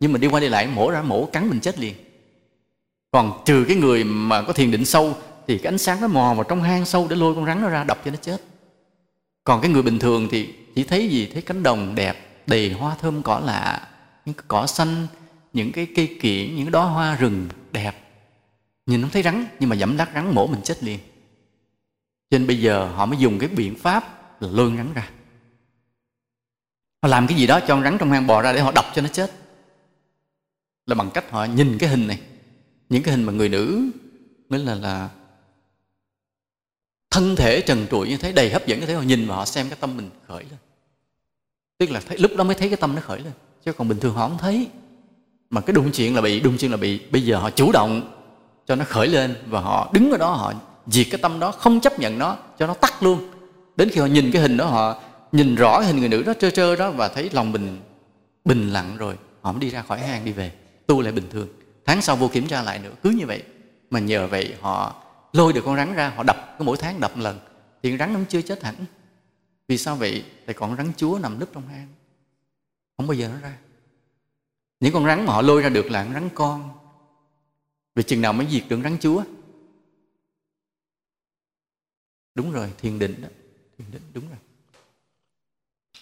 Nhưng 0.00 0.12
mà 0.12 0.18
đi 0.18 0.28
qua 0.28 0.40
đi 0.40 0.48
lại, 0.48 0.66
mổ 0.66 0.90
ra 0.90 1.02
mổ, 1.02 1.26
cắn 1.26 1.48
mình 1.50 1.60
chết 1.60 1.78
liền. 1.78 1.94
Còn 3.10 3.42
trừ 3.44 3.64
cái 3.68 3.76
người 3.76 4.04
mà 4.04 4.42
có 4.42 4.52
thiền 4.52 4.70
định 4.70 4.84
sâu, 4.84 5.16
thì 5.46 5.58
cái 5.58 5.72
ánh 5.72 5.78
sáng 5.78 6.00
nó 6.00 6.08
mò 6.08 6.34
vào 6.34 6.44
trong 6.44 6.62
hang 6.62 6.86
sâu 6.86 7.06
để 7.10 7.16
lôi 7.16 7.34
con 7.34 7.46
rắn 7.46 7.62
nó 7.62 7.68
ra, 7.68 7.84
đập 7.84 7.98
cho 8.04 8.10
nó 8.10 8.16
chết. 8.16 8.42
Còn 9.44 9.60
cái 9.60 9.70
người 9.70 9.82
bình 9.82 9.98
thường 9.98 10.28
thì 10.30 10.48
chỉ 10.74 10.84
thấy 10.84 11.08
gì? 11.08 11.30
Thấy 11.32 11.42
cánh 11.42 11.62
đồng 11.62 11.94
đẹp, 11.94 12.42
đầy 12.46 12.72
hoa 12.72 12.96
thơm 13.00 13.22
cỏ 13.22 13.40
lạ, 13.44 13.88
những 14.24 14.34
cỏ 14.48 14.66
xanh, 14.66 15.06
những 15.52 15.72
cái 15.72 15.86
cây 15.96 16.16
kiển, 16.20 16.56
những 16.56 16.70
đóa 16.70 16.84
hoa 16.84 17.16
rừng 17.16 17.48
đẹp. 17.72 17.92
Nhìn 18.86 19.02
không 19.02 19.10
thấy 19.10 19.22
rắn, 19.22 19.46
nhưng 19.60 19.70
mà 19.70 19.76
dẫm 19.76 19.96
lát 19.96 20.08
rắn 20.14 20.34
mổ 20.34 20.46
mình 20.46 20.60
chết 20.62 20.84
liền. 20.84 20.98
Cho 22.30 22.38
nên 22.38 22.46
bây 22.46 22.60
giờ 22.60 22.86
họ 22.94 23.06
mới 23.06 23.18
dùng 23.18 23.38
cái 23.38 23.48
biện 23.48 23.74
pháp 23.78 24.15
là 24.40 24.48
lôi 24.52 24.72
rắn 24.76 24.92
ra. 24.92 25.10
Họ 27.02 27.08
làm 27.08 27.26
cái 27.26 27.38
gì 27.38 27.46
đó 27.46 27.60
cho 27.60 27.66
con 27.68 27.82
rắn 27.82 27.98
trong 27.98 28.10
hang 28.10 28.26
bò 28.26 28.42
ra 28.42 28.52
để 28.52 28.60
họ 28.60 28.72
đập 28.72 28.84
cho 28.94 29.02
nó 29.02 29.08
chết. 29.08 29.32
Là 30.86 30.94
bằng 30.94 31.10
cách 31.10 31.30
họ 31.30 31.44
nhìn 31.44 31.78
cái 31.78 31.88
hình 31.88 32.06
này. 32.06 32.20
Những 32.88 33.02
cái 33.02 33.14
hình 33.14 33.24
mà 33.24 33.32
người 33.32 33.48
nữ 33.48 33.90
mới 34.48 34.60
là 34.60 34.74
là 34.74 35.10
thân 37.10 37.36
thể 37.36 37.60
trần 37.60 37.86
trụi 37.90 38.08
như 38.08 38.16
thế 38.16 38.32
đầy 38.32 38.50
hấp 38.50 38.66
dẫn 38.66 38.80
như 38.80 38.86
thế 38.86 38.94
họ 38.94 39.02
nhìn 39.02 39.28
và 39.28 39.36
họ 39.36 39.44
xem 39.44 39.68
cái 39.68 39.78
tâm 39.80 39.96
mình 39.96 40.10
khởi 40.26 40.44
lên. 40.44 40.58
Tức 41.78 41.90
là 41.90 42.00
thấy, 42.00 42.18
lúc 42.18 42.30
đó 42.36 42.44
mới 42.44 42.54
thấy 42.54 42.68
cái 42.68 42.76
tâm 42.76 42.94
nó 42.94 43.00
khởi 43.00 43.20
lên. 43.20 43.32
Chứ 43.64 43.72
còn 43.72 43.88
bình 43.88 44.00
thường 44.00 44.14
họ 44.14 44.28
không 44.28 44.38
thấy. 44.38 44.68
Mà 45.50 45.60
cái 45.60 45.74
đụng 45.74 45.92
chuyện 45.92 46.14
là 46.14 46.20
bị 46.20 46.40
đụng 46.40 46.56
chuyện 46.58 46.70
là 46.70 46.76
bị 46.76 46.98
bây 47.10 47.22
giờ 47.22 47.38
họ 47.38 47.50
chủ 47.50 47.72
động 47.72 48.22
cho 48.66 48.76
nó 48.76 48.84
khởi 48.84 49.08
lên 49.08 49.36
và 49.46 49.60
họ 49.60 49.90
đứng 49.92 50.10
ở 50.10 50.18
đó 50.18 50.30
họ 50.30 50.54
diệt 50.86 51.06
cái 51.10 51.20
tâm 51.22 51.40
đó 51.40 51.52
không 51.52 51.80
chấp 51.80 51.98
nhận 51.98 52.18
nó 52.18 52.36
cho 52.58 52.66
nó 52.66 52.74
tắt 52.74 53.02
luôn 53.02 53.30
đến 53.76 53.88
khi 53.92 54.00
họ 54.00 54.06
nhìn 54.06 54.30
cái 54.32 54.42
hình 54.42 54.56
đó, 54.56 54.66
họ 54.66 55.02
nhìn 55.32 55.54
rõ 55.54 55.80
hình 55.80 55.96
người 55.96 56.08
nữ 56.08 56.22
đó 56.22 56.34
trơ 56.38 56.50
trơ 56.50 56.76
đó 56.76 56.90
và 56.90 57.08
thấy 57.08 57.30
lòng 57.32 57.52
mình 57.52 57.80
bình 58.44 58.70
lặng 58.70 58.96
rồi, 58.96 59.18
họ 59.40 59.52
mới 59.52 59.60
đi 59.60 59.70
ra 59.70 59.82
khỏi 59.82 60.00
hang 60.00 60.24
đi 60.24 60.32
về, 60.32 60.52
tu 60.86 61.00
lại 61.00 61.12
bình 61.12 61.28
thường. 61.30 61.48
Tháng 61.84 62.02
sau 62.02 62.16
vô 62.16 62.28
kiểm 62.28 62.48
tra 62.48 62.62
lại 62.62 62.78
nữa, 62.78 62.92
cứ 63.02 63.10
như 63.10 63.26
vậy. 63.26 63.42
Mà 63.90 64.00
nhờ 64.00 64.26
vậy 64.26 64.54
họ 64.60 65.02
lôi 65.32 65.52
được 65.52 65.62
con 65.64 65.76
rắn 65.76 65.94
ra, 65.94 66.08
họ 66.08 66.22
đập, 66.22 66.54
cứ 66.58 66.64
mỗi 66.64 66.76
tháng 66.76 67.00
đập 67.00 67.16
một 67.16 67.22
lần. 67.22 67.38
Thì 67.82 67.90
con 67.90 67.98
rắn 67.98 68.12
nó 68.12 68.20
chưa 68.28 68.42
chết 68.42 68.62
hẳn. 68.62 68.74
Vì 69.68 69.78
sao 69.78 69.96
vậy? 69.96 70.24
Tại 70.46 70.54
còn 70.54 70.76
rắn 70.76 70.92
chúa 70.96 71.18
nằm 71.22 71.38
nấp 71.38 71.48
trong 71.52 71.68
hang. 71.68 71.88
Không 72.96 73.06
bao 73.06 73.14
giờ 73.14 73.28
nó 73.28 73.40
ra. 73.40 73.56
Những 74.80 74.92
con 74.92 75.06
rắn 75.06 75.26
mà 75.26 75.32
họ 75.32 75.42
lôi 75.42 75.62
ra 75.62 75.68
được 75.68 75.90
là 75.90 76.04
con 76.04 76.12
rắn 76.12 76.28
con. 76.34 76.70
Vì 77.94 78.02
chừng 78.02 78.22
nào 78.22 78.32
mới 78.32 78.46
diệt 78.50 78.64
được 78.68 78.80
rắn 78.84 78.96
chúa. 79.00 79.22
Đúng 82.34 82.52
rồi, 82.52 82.72
thiền 82.78 82.98
định 82.98 83.22
đó 83.22 83.28
thiền 83.78 83.86
định 83.90 84.02
đúng 84.14 84.24
rồi. 84.28 84.38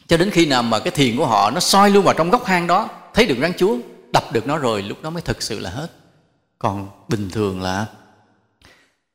Cho 0.07 0.17
đến 0.17 0.31
khi 0.31 0.47
nào 0.47 0.63
mà 0.63 0.79
cái 0.79 0.91
thiền 0.91 1.17
của 1.17 1.27
họ 1.27 1.51
nó 1.51 1.61
soi 1.61 1.91
luôn 1.91 2.05
vào 2.05 2.15
trong 2.15 2.31
góc 2.31 2.45
hang 2.45 2.67
đó 2.67 2.89
thấy 3.15 3.27
được 3.27 3.37
rắn 3.41 3.53
chúa 3.57 3.77
đập 4.13 4.33
được 4.33 4.47
nó 4.47 4.59
rồi 4.59 4.83
lúc 4.83 5.03
đó 5.03 5.11
mới 5.11 5.23
thực 5.23 5.43
sự 5.43 5.59
là 5.59 5.71
hết. 5.71 5.91
Còn 6.59 6.89
bình 7.09 7.31
thường 7.31 7.63
là 7.63 7.87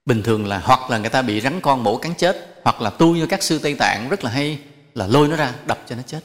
bình 0.06 0.24
thường 0.24 0.48
là 0.48 0.60
hoặc 0.60 0.90
là 0.90 0.98
người 0.98 1.10
ta 1.10 1.22
bị 1.22 1.42
rắn 1.42 1.62
con 1.62 1.84
mổ 1.84 1.98
cắn 1.98 2.14
chết 2.18 2.62
hoặc 2.64 2.82
là 2.82 2.90
tu 2.90 3.16
như 3.16 3.26
các 3.26 3.44
sư 3.44 3.60
tây 3.60 3.76
tạng 3.76 4.10
rất 4.10 4.24
là 4.24 4.32
hay 4.32 4.60
là 4.96 5.08
lôi 5.08 5.28
nó 5.28 5.36
ra 5.36 5.54
đập 5.66 5.80
cho 5.88 5.96
nó 5.96 6.02
chết. 6.08 6.20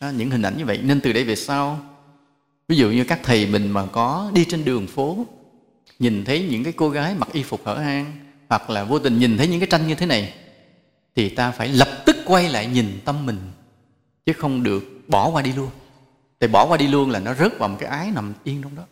Đó, 0.00 0.08
những 0.08 0.30
hình 0.30 0.42
ảnh 0.42 0.58
như 0.58 0.64
vậy. 0.64 0.78
Nên 0.82 1.00
từ 1.00 1.12
đây 1.12 1.24
về 1.24 1.36
sau 1.36 1.80
ví 2.68 2.76
dụ 2.76 2.90
như 2.90 3.04
các 3.04 3.20
thầy 3.22 3.46
mình 3.46 3.70
mà 3.70 3.86
có 3.86 4.30
đi 4.34 4.44
trên 4.44 4.64
đường 4.64 4.86
phố 4.86 5.26
nhìn 5.98 6.24
thấy 6.24 6.48
những 6.50 6.64
cái 6.64 6.72
cô 6.72 6.90
gái 6.90 7.14
mặc 7.14 7.28
y 7.32 7.42
phục 7.42 7.66
hở 7.66 7.74
hang 7.74 8.12
hoặc 8.48 8.70
là 8.70 8.84
vô 8.84 8.98
tình 8.98 9.18
nhìn 9.18 9.38
thấy 9.38 9.48
những 9.48 9.60
cái 9.60 9.66
tranh 9.70 9.88
như 9.88 9.94
thế 9.94 10.06
này 10.06 10.34
thì 11.16 11.28
ta 11.28 11.50
phải 11.50 11.68
lập 11.68 11.88
tức 12.06 12.16
quay 12.24 12.48
lại 12.48 12.66
nhìn 12.66 13.00
tâm 13.04 13.26
mình, 13.26 13.38
chứ 14.26 14.32
không 14.32 14.62
được 14.62 14.84
bỏ 15.08 15.30
qua 15.30 15.42
đi 15.42 15.52
luôn. 15.52 15.70
Tại 16.38 16.48
bỏ 16.48 16.66
qua 16.66 16.76
đi 16.76 16.86
luôn 16.86 17.10
là 17.10 17.18
nó 17.18 17.34
rớt 17.34 17.58
vào 17.58 17.68
một 17.68 17.76
cái 17.80 17.90
ái 17.90 18.10
nằm 18.14 18.34
yên 18.44 18.62
trong 18.62 18.76
đó. 18.76 18.82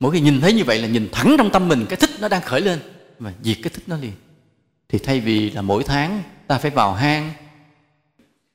Mỗi 0.00 0.12
khi 0.12 0.20
nhìn 0.20 0.40
thấy 0.40 0.52
như 0.52 0.64
vậy 0.64 0.78
là 0.78 0.88
nhìn 0.88 1.08
thẳng 1.12 1.34
trong 1.38 1.50
tâm 1.50 1.68
mình, 1.68 1.86
cái 1.88 1.96
thích 1.96 2.10
nó 2.20 2.28
đang 2.28 2.42
khởi 2.42 2.60
lên 2.60 2.78
và 3.18 3.32
diệt 3.42 3.56
cái 3.62 3.70
thích 3.74 3.82
nó 3.86 3.96
liền. 3.96 4.12
Thì 4.88 4.98
thay 4.98 5.20
vì 5.20 5.50
là 5.50 5.62
mỗi 5.62 5.84
tháng 5.84 6.22
ta 6.46 6.58
phải 6.58 6.70
vào 6.70 6.94
hang, 6.94 7.32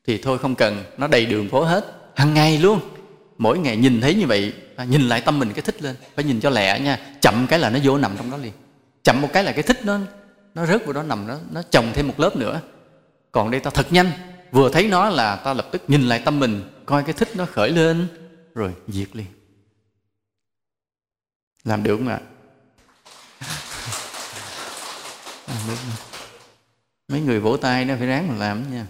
thì 0.08 0.17
thôi 0.17 0.38
không 0.38 0.56
cần, 0.56 0.84
nó 0.97 1.08
đầy 1.08 1.26
đường 1.26 1.50
phố 1.50 1.63
hết. 1.63 2.12
Hàng 2.15 2.34
ngày 2.34 2.58
luôn, 2.58 2.80
mỗi 3.38 3.60
ngày 3.60 3.78
nhìn 3.78 4.02
thấy 4.02 4.15
như 4.15 4.28
vậy, 4.28 4.54
ta 4.76 4.84
nhìn 4.84 5.02
lại 5.02 5.21
tâm 5.21 5.39
mình 5.39 5.54
cái 5.54 5.62
thích 5.62 5.82
lên. 5.82 5.95
Phải 6.15 6.26
nhìn 6.26 6.39
cho 6.39 6.50
lẹ 6.50 6.80
nha, 6.80 7.15
chậm 7.21 7.47
cái 7.47 7.60
là 7.60 7.69
nó 7.69 7.80
vô 7.84 7.97
nằm 7.97 8.17
trong 8.17 8.32
đó 8.32 8.38
liền. 8.38 8.54
Chậm 9.04 9.21
một 9.21 9.30
cái 9.34 9.43
là 9.43 9.52
cái 9.52 9.63
thích 9.63 9.86
nó 9.86 10.00
nó 10.53 10.65
rớt 10.65 10.85
vào 10.85 10.93
đó 10.93 11.03
nằm 11.03 11.27
nó 11.27 11.37
nó 11.51 11.61
chồng 11.71 11.91
thêm 11.93 12.07
một 12.07 12.19
lớp 12.19 12.35
nữa. 12.35 12.61
Còn 13.31 13.51
đây 13.51 13.59
ta 13.59 13.69
thật 13.69 13.93
nhanh. 13.93 14.11
Vừa 14.51 14.69
thấy 14.69 14.87
nó 14.87 15.09
là 15.09 15.35
ta 15.35 15.53
lập 15.53 15.67
tức 15.71 15.81
nhìn 15.87 16.01
lại 16.01 16.21
tâm 16.25 16.39
mình, 16.39 16.63
coi 16.85 17.03
cái 17.03 17.13
thích 17.13 17.29
nó 17.35 17.45
khởi 17.45 17.69
lên, 17.69 18.07
rồi 18.55 18.73
diệt 18.87 19.15
liền. 19.15 19.27
Làm 21.63 21.83
được 21.83 21.97
không 21.97 22.07
ạ? 22.07 22.19
Mấy 27.07 27.21
người 27.21 27.39
vỗ 27.39 27.57
tay 27.57 27.85
nó 27.85 27.95
phải 27.97 28.07
ráng 28.07 28.27
mà 28.27 28.35
làm 28.35 28.71
nha. 28.71 28.85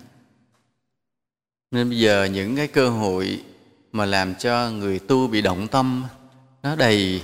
Nên 1.71 1.89
bây 1.89 2.00
giờ 2.00 2.26
những 2.26 2.56
cái 2.56 2.67
cơ 2.67 2.89
hội 2.89 3.43
mà 3.91 4.06
làm 4.06 4.36
cho 4.36 4.69
người 4.69 5.00
tu 5.00 5.28
bị 5.28 5.41
động 5.41 5.67
tâm, 5.67 6.04
nó 6.63 6.76
đầy 6.76 7.24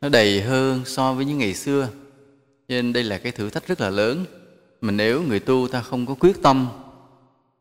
nó 0.00 0.08
đầy 0.08 0.42
hơn 0.42 0.82
so 0.86 1.12
với 1.12 1.24
những 1.24 1.38
ngày 1.38 1.54
xưa 1.54 1.88
cho 2.72 2.76
nên 2.76 2.92
đây 2.92 3.04
là 3.04 3.18
cái 3.18 3.32
thử 3.32 3.50
thách 3.50 3.66
rất 3.66 3.80
là 3.80 3.90
lớn. 3.90 4.24
Mà 4.80 4.92
nếu 4.92 5.22
người 5.22 5.40
tu 5.40 5.68
ta 5.68 5.82
không 5.82 6.06
có 6.06 6.14
quyết 6.14 6.42
tâm, 6.42 6.68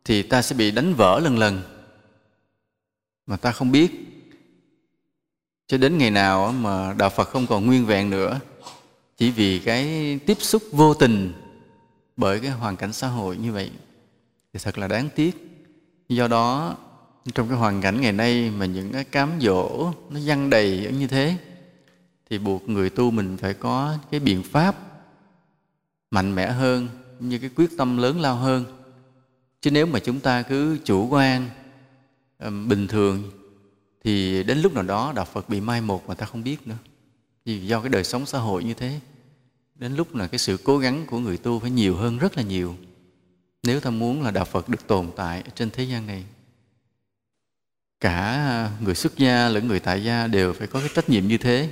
thì 0.05 0.23
ta 0.23 0.41
sẽ 0.41 0.55
bị 0.55 0.71
đánh 0.71 0.93
vỡ 0.93 1.19
lần 1.19 1.37
lần. 1.37 1.61
Mà 3.27 3.37
ta 3.37 3.51
không 3.51 3.71
biết. 3.71 3.91
Cho 5.67 5.77
đến 5.77 5.97
ngày 5.97 6.11
nào 6.11 6.51
mà 6.51 6.93
đạo 6.97 7.09
phật 7.09 7.27
không 7.29 7.47
còn 7.47 7.65
nguyên 7.65 7.85
vẹn 7.85 8.09
nữa, 8.09 8.39
chỉ 9.17 9.31
vì 9.31 9.59
cái 9.59 10.19
tiếp 10.25 10.37
xúc 10.39 10.63
vô 10.71 10.93
tình 10.93 11.33
bởi 12.17 12.39
cái 12.39 12.51
hoàn 12.51 12.75
cảnh 12.75 12.93
xã 12.93 13.07
hội 13.07 13.37
như 13.37 13.51
vậy, 13.51 13.71
thì 14.53 14.59
thật 14.63 14.77
là 14.77 14.87
đáng 14.87 15.09
tiếc. 15.15 15.35
Do 16.09 16.27
đó, 16.27 16.75
trong 17.33 17.49
cái 17.49 17.57
hoàn 17.57 17.81
cảnh 17.81 18.01
ngày 18.01 18.11
nay 18.11 18.51
mà 18.57 18.65
những 18.65 18.91
cái 18.91 19.03
cám 19.03 19.31
dỗ 19.41 19.91
nó 20.09 20.19
văng 20.25 20.49
đầy 20.49 20.91
như 20.99 21.07
thế, 21.07 21.35
thì 22.29 22.37
buộc 22.37 22.69
người 22.69 22.89
tu 22.89 23.11
mình 23.11 23.37
phải 23.37 23.53
có 23.53 23.97
cái 24.11 24.19
biện 24.19 24.43
pháp 24.43 24.90
mạnh 26.11 26.35
mẽ 26.35 26.51
hơn 26.51 26.87
như 27.19 27.39
cái 27.39 27.49
quyết 27.55 27.69
tâm 27.77 27.97
lớn 27.97 28.21
lao 28.21 28.35
hơn. 28.35 28.65
Chứ 29.61 29.71
nếu 29.71 29.85
mà 29.85 29.99
chúng 29.99 30.19
ta 30.19 30.41
cứ 30.41 30.77
chủ 30.83 31.07
quan 31.07 31.49
bình 32.41 32.87
thường 32.87 33.31
thì 34.03 34.43
đến 34.43 34.61
lúc 34.61 34.73
nào 34.73 34.83
đó 34.83 35.13
đạo 35.15 35.25
phật 35.25 35.49
bị 35.49 35.61
mai 35.61 35.81
một 35.81 36.07
mà 36.07 36.13
ta 36.15 36.25
không 36.25 36.43
biết 36.43 36.67
nữa. 36.67 36.77
Vì 37.45 37.67
do 37.67 37.81
cái 37.81 37.89
đời 37.89 38.03
sống 38.03 38.25
xã 38.25 38.39
hội 38.39 38.63
như 38.63 38.73
thế 38.73 38.99
đến 39.75 39.95
lúc 39.95 40.15
là 40.15 40.27
cái 40.27 40.39
sự 40.39 40.57
cố 40.63 40.77
gắng 40.77 41.05
của 41.07 41.19
người 41.19 41.37
tu 41.37 41.59
phải 41.59 41.71
nhiều 41.71 41.95
hơn 41.95 42.17
rất 42.17 42.37
là 42.37 42.43
nhiều. 42.43 42.75
Nếu 43.63 43.79
ta 43.79 43.89
muốn 43.89 44.21
là 44.21 44.31
đạo 44.31 44.45
phật 44.45 44.69
được 44.69 44.87
tồn 44.87 45.09
tại 45.15 45.43
trên 45.55 45.69
thế 45.69 45.83
gian 45.83 46.07
này 46.07 46.25
cả 47.99 48.71
người 48.79 48.95
xuất 48.95 49.17
gia 49.17 49.49
lẫn 49.49 49.67
người 49.67 49.79
tại 49.79 50.03
gia 50.03 50.27
đều 50.27 50.53
phải 50.53 50.67
có 50.67 50.79
cái 50.79 50.89
trách 50.95 51.09
nhiệm 51.09 51.27
như 51.27 51.37
thế. 51.37 51.69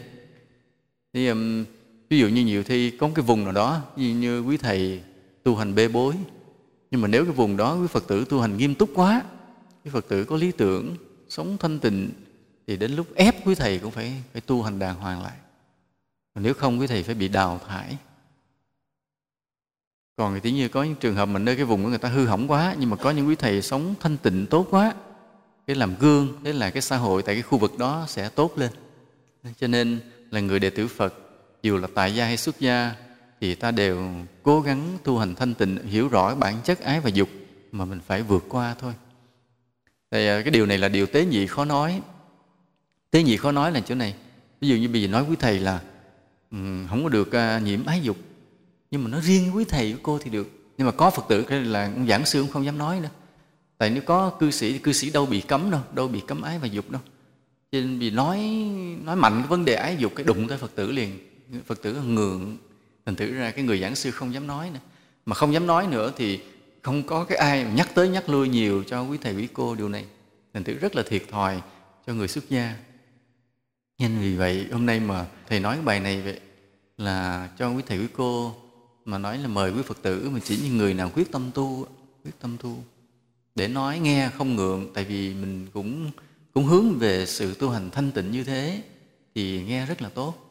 Thì, 1.14 1.28
um, 1.28 1.66
ví 2.10 2.20
dụ 2.20 2.28
như 2.28 2.46
nhiều 2.46 2.64
thi 2.64 2.92
có 2.92 3.08
một 3.08 3.14
cái 3.16 3.24
vùng 3.24 3.44
nào 3.44 3.54
đó 3.54 3.82
như, 3.96 4.16
như 4.16 4.42
quý 4.42 4.58
thầy 4.58 5.04
tu 5.44 5.56
hành 5.56 5.76
bê 5.76 5.88
bối 5.88 6.16
nhưng 6.92 7.02
mà 7.02 7.08
nếu 7.08 7.26
cái 7.26 7.34
vùng 7.34 7.58
đó 7.58 7.76
quý 7.76 7.88
phật 7.88 8.08
tử 8.08 8.26
tu 8.30 8.40
hành 8.42 8.58
nghiêm 8.58 8.76
túc 8.76 8.90
quá 8.96 9.24
quý 9.86 9.92
phật 9.94 10.08
tử 10.08 10.26
có 10.26 10.38
lý 10.38 10.52
tưởng 10.52 10.96
sống 11.30 11.58
thanh 11.60 11.80
tịnh 11.80 12.10
thì 12.70 12.78
đến 12.78 12.92
lúc 12.92 13.08
ép 13.16 13.48
quý 13.48 13.56
thầy 13.56 13.80
cũng 13.80 13.92
phải 13.92 14.14
phải 14.34 14.42
tu 14.42 14.62
hành 14.62 14.80
đàng 14.80 14.96
hoàng 14.96 15.24
lại. 15.24 15.38
Còn 16.34 16.44
nếu 16.44 16.54
không 16.54 16.80
quý 16.80 16.88
thầy 16.88 17.04
phải 17.04 17.16
bị 17.16 17.28
đào 17.28 17.60
thải. 17.68 17.98
Còn 20.16 20.40
thì 20.44 20.52
như 20.52 20.68
có 20.68 20.84
những 20.84 20.96
trường 20.96 21.16
hợp 21.16 21.26
mà 21.26 21.40
nơi 21.40 21.56
cái 21.56 21.66
vùng 21.66 21.84
của 21.84 21.90
người 21.90 21.98
ta 21.98 22.10
hư 22.10 22.26
hỏng 22.26 22.48
quá 22.48 22.76
nhưng 22.80 22.90
mà 22.90 22.96
có 22.98 23.12
những 23.12 23.28
quý 23.28 23.36
thầy 23.36 23.62
sống 23.62 23.96
thanh 24.00 24.18
tịnh 24.18 24.46
tốt 24.50 24.68
quá 24.70 24.94
cái 25.68 25.76
làm 25.76 25.96
gương 26.00 26.40
thế 26.44 26.54
là 26.54 26.70
cái 26.70 26.82
xã 26.82 26.98
hội 26.98 27.24
tại 27.24 27.36
cái 27.36 27.42
khu 27.42 27.58
vực 27.58 27.78
đó 27.78 28.06
sẽ 28.08 28.30
tốt 28.30 28.58
lên. 28.58 28.72
Cho 29.60 29.68
nên 29.68 30.00
là 30.32 30.40
người 30.40 30.60
đệ 30.60 30.70
tử 30.70 30.88
phật 30.88 31.14
dù 31.64 31.78
là 31.78 31.88
tại 31.94 32.16
gia 32.16 32.26
hay 32.26 32.38
xuất 32.38 32.60
gia 32.60 32.96
thì 33.42 33.56
ta 33.56 33.72
đều 33.72 34.12
cố 34.44 34.62
gắng 34.62 34.98
tu 35.04 35.18
hành 35.18 35.36
thanh 35.36 35.54
tịnh 35.54 35.88
hiểu 35.88 36.08
rõ 36.08 36.36
bản 36.36 36.56
chất 36.64 36.80
ái 36.80 37.00
và 37.00 37.10
dục 37.10 37.30
mà 37.72 37.86
mình 37.86 38.00
phải 38.08 38.22
vượt 38.22 38.46
qua 38.50 38.76
thôi. 38.80 38.94
Thì 40.12 40.28
à, 40.28 40.42
cái 40.42 40.52
điều 40.52 40.66
này 40.66 40.78
là 40.78 40.90
điều 40.90 41.06
tế 41.06 41.26
nhị 41.26 41.48
khó 41.48 41.66
nói. 41.66 42.02
Tế 43.12 43.24
nhị 43.24 43.38
khó 43.38 43.52
nói 43.52 43.72
là 43.72 43.80
chỗ 43.80 43.96
này. 43.96 44.16
Ví 44.62 44.68
dụ 44.68 44.76
như 44.76 44.90
bây 44.90 45.02
giờ 45.02 45.08
nói 45.08 45.26
quý 45.30 45.36
thầy 45.40 45.60
là 45.60 45.80
um, 46.52 46.88
không 46.88 47.04
có 47.04 47.10
được 47.10 47.28
uh, 47.28 47.64
nhiễm 47.64 47.86
ái 47.86 48.02
dục 48.02 48.18
nhưng 48.92 49.04
mà 49.04 49.10
nó 49.10 49.20
riêng 49.22 49.56
quý 49.56 49.66
thầy 49.66 49.94
của 49.94 50.00
cô 50.04 50.20
thì 50.20 50.30
được. 50.30 50.48
Nhưng 50.78 50.88
mà 50.88 50.92
có 50.92 51.10
phật 51.10 51.26
tử 51.30 51.44
cái 51.44 51.62
là 51.62 51.92
giảng 52.08 52.26
sư 52.26 52.42
cũng 52.42 52.52
không 52.52 52.66
dám 52.66 52.78
nói 52.78 53.00
nữa. 53.00 53.10
Tại 53.78 53.90
nếu 53.90 54.04
có 54.06 54.30
cư 54.30 54.52
sĩ 54.52 54.72
thì 54.72 54.80
cư 54.80 54.94
sĩ 54.94 55.10
đâu 55.10 55.26
bị 55.26 55.42
cấm 55.42 55.72
đâu 55.72 55.82
đâu 55.94 56.08
bị 56.08 56.22
cấm 56.28 56.42
ái 56.42 56.60
và 56.60 56.68
dục 56.68 56.92
đâu. 56.92 57.02
Cho 57.72 57.80
nên 57.80 58.00
vì 58.00 58.12
nói 58.12 58.40
nói 59.04 59.16
mạnh 59.16 59.34
cái 59.40 59.48
vấn 59.48 59.66
đề 59.66 59.74
ái 59.74 59.96
dục 60.00 60.12
cái 60.16 60.24
đụng 60.24 60.48
tới 60.48 60.58
phật 60.58 60.76
tử 60.76 60.92
liền 60.92 61.20
phật 61.66 61.82
tử 61.82 62.02
ngượng, 62.02 62.58
thành 63.06 63.16
thử 63.16 63.34
ra 63.34 63.52
cái 63.52 63.64
người 63.64 63.82
giảng 63.82 63.96
sư 63.96 64.12
không 64.12 64.34
dám 64.34 64.48
nói 64.48 64.70
nữa. 64.70 64.80
Mà 65.26 65.36
không 65.36 65.54
dám 65.54 65.68
nói 65.68 65.88
nữa 65.88 66.14
thì 66.18 66.40
không 66.82 67.04
có 67.04 67.24
cái 67.24 67.38
ai 67.38 67.64
nhắc 67.64 67.90
tới 67.96 68.10
nhắc 68.10 68.30
lui 68.30 68.50
nhiều 68.50 68.84
cho 68.84 69.04
quý 69.04 69.18
thầy 69.22 69.36
quý 69.36 69.48
cô 69.54 69.76
điều 69.76 69.90
này. 69.90 70.06
Thành 70.54 70.64
thử 70.64 70.74
rất 70.74 70.96
là 70.96 71.04
thiệt 71.04 71.24
thòi 71.32 71.62
cho 72.08 72.14
người 72.14 72.28
xuất 72.28 72.50
gia. 72.50 72.76
Nên 74.00 74.20
vì 74.20 74.36
vậy, 74.36 74.68
hôm 74.72 74.86
nay 74.86 75.00
mà 75.00 75.26
thầy 75.48 75.60
nói 75.60 75.76
cái 75.76 75.86
bài 75.86 76.00
này 76.00 76.22
vậy 76.22 76.40
là 76.98 77.50
cho 77.60 77.72
quý 77.72 77.84
thầy 77.88 77.98
quý 77.98 78.08
cô 78.14 78.56
mà 79.06 79.18
nói 79.18 79.38
là 79.38 79.48
mời 79.48 79.72
quý 79.72 79.82
phật 79.86 80.02
tử 80.02 80.30
mà 80.30 80.40
chỉ 80.44 80.60
những 80.64 80.78
người 80.78 80.94
nào 80.94 81.12
quyết 81.16 81.32
tâm 81.32 81.52
tu, 81.54 81.88
quyết 82.24 82.40
tâm 82.42 82.58
tu. 82.58 82.84
Để 83.56 83.68
nói 83.68 84.00
nghe 84.00 84.30
không 84.38 84.56
ngượng, 84.56 84.94
tại 84.94 85.04
vì 85.04 85.34
mình 85.34 85.68
cũng 85.74 86.12
cũng 86.54 86.66
hướng 86.66 87.00
về 87.00 87.26
sự 87.26 87.54
tu 87.54 87.70
hành 87.70 87.90
thanh 87.90 88.12
tịnh 88.12 88.32
như 88.32 88.44
thế 88.44 88.84
thì 89.36 89.64
nghe 89.64 89.86
rất 89.86 90.02
là 90.02 90.10
tốt 90.10 90.49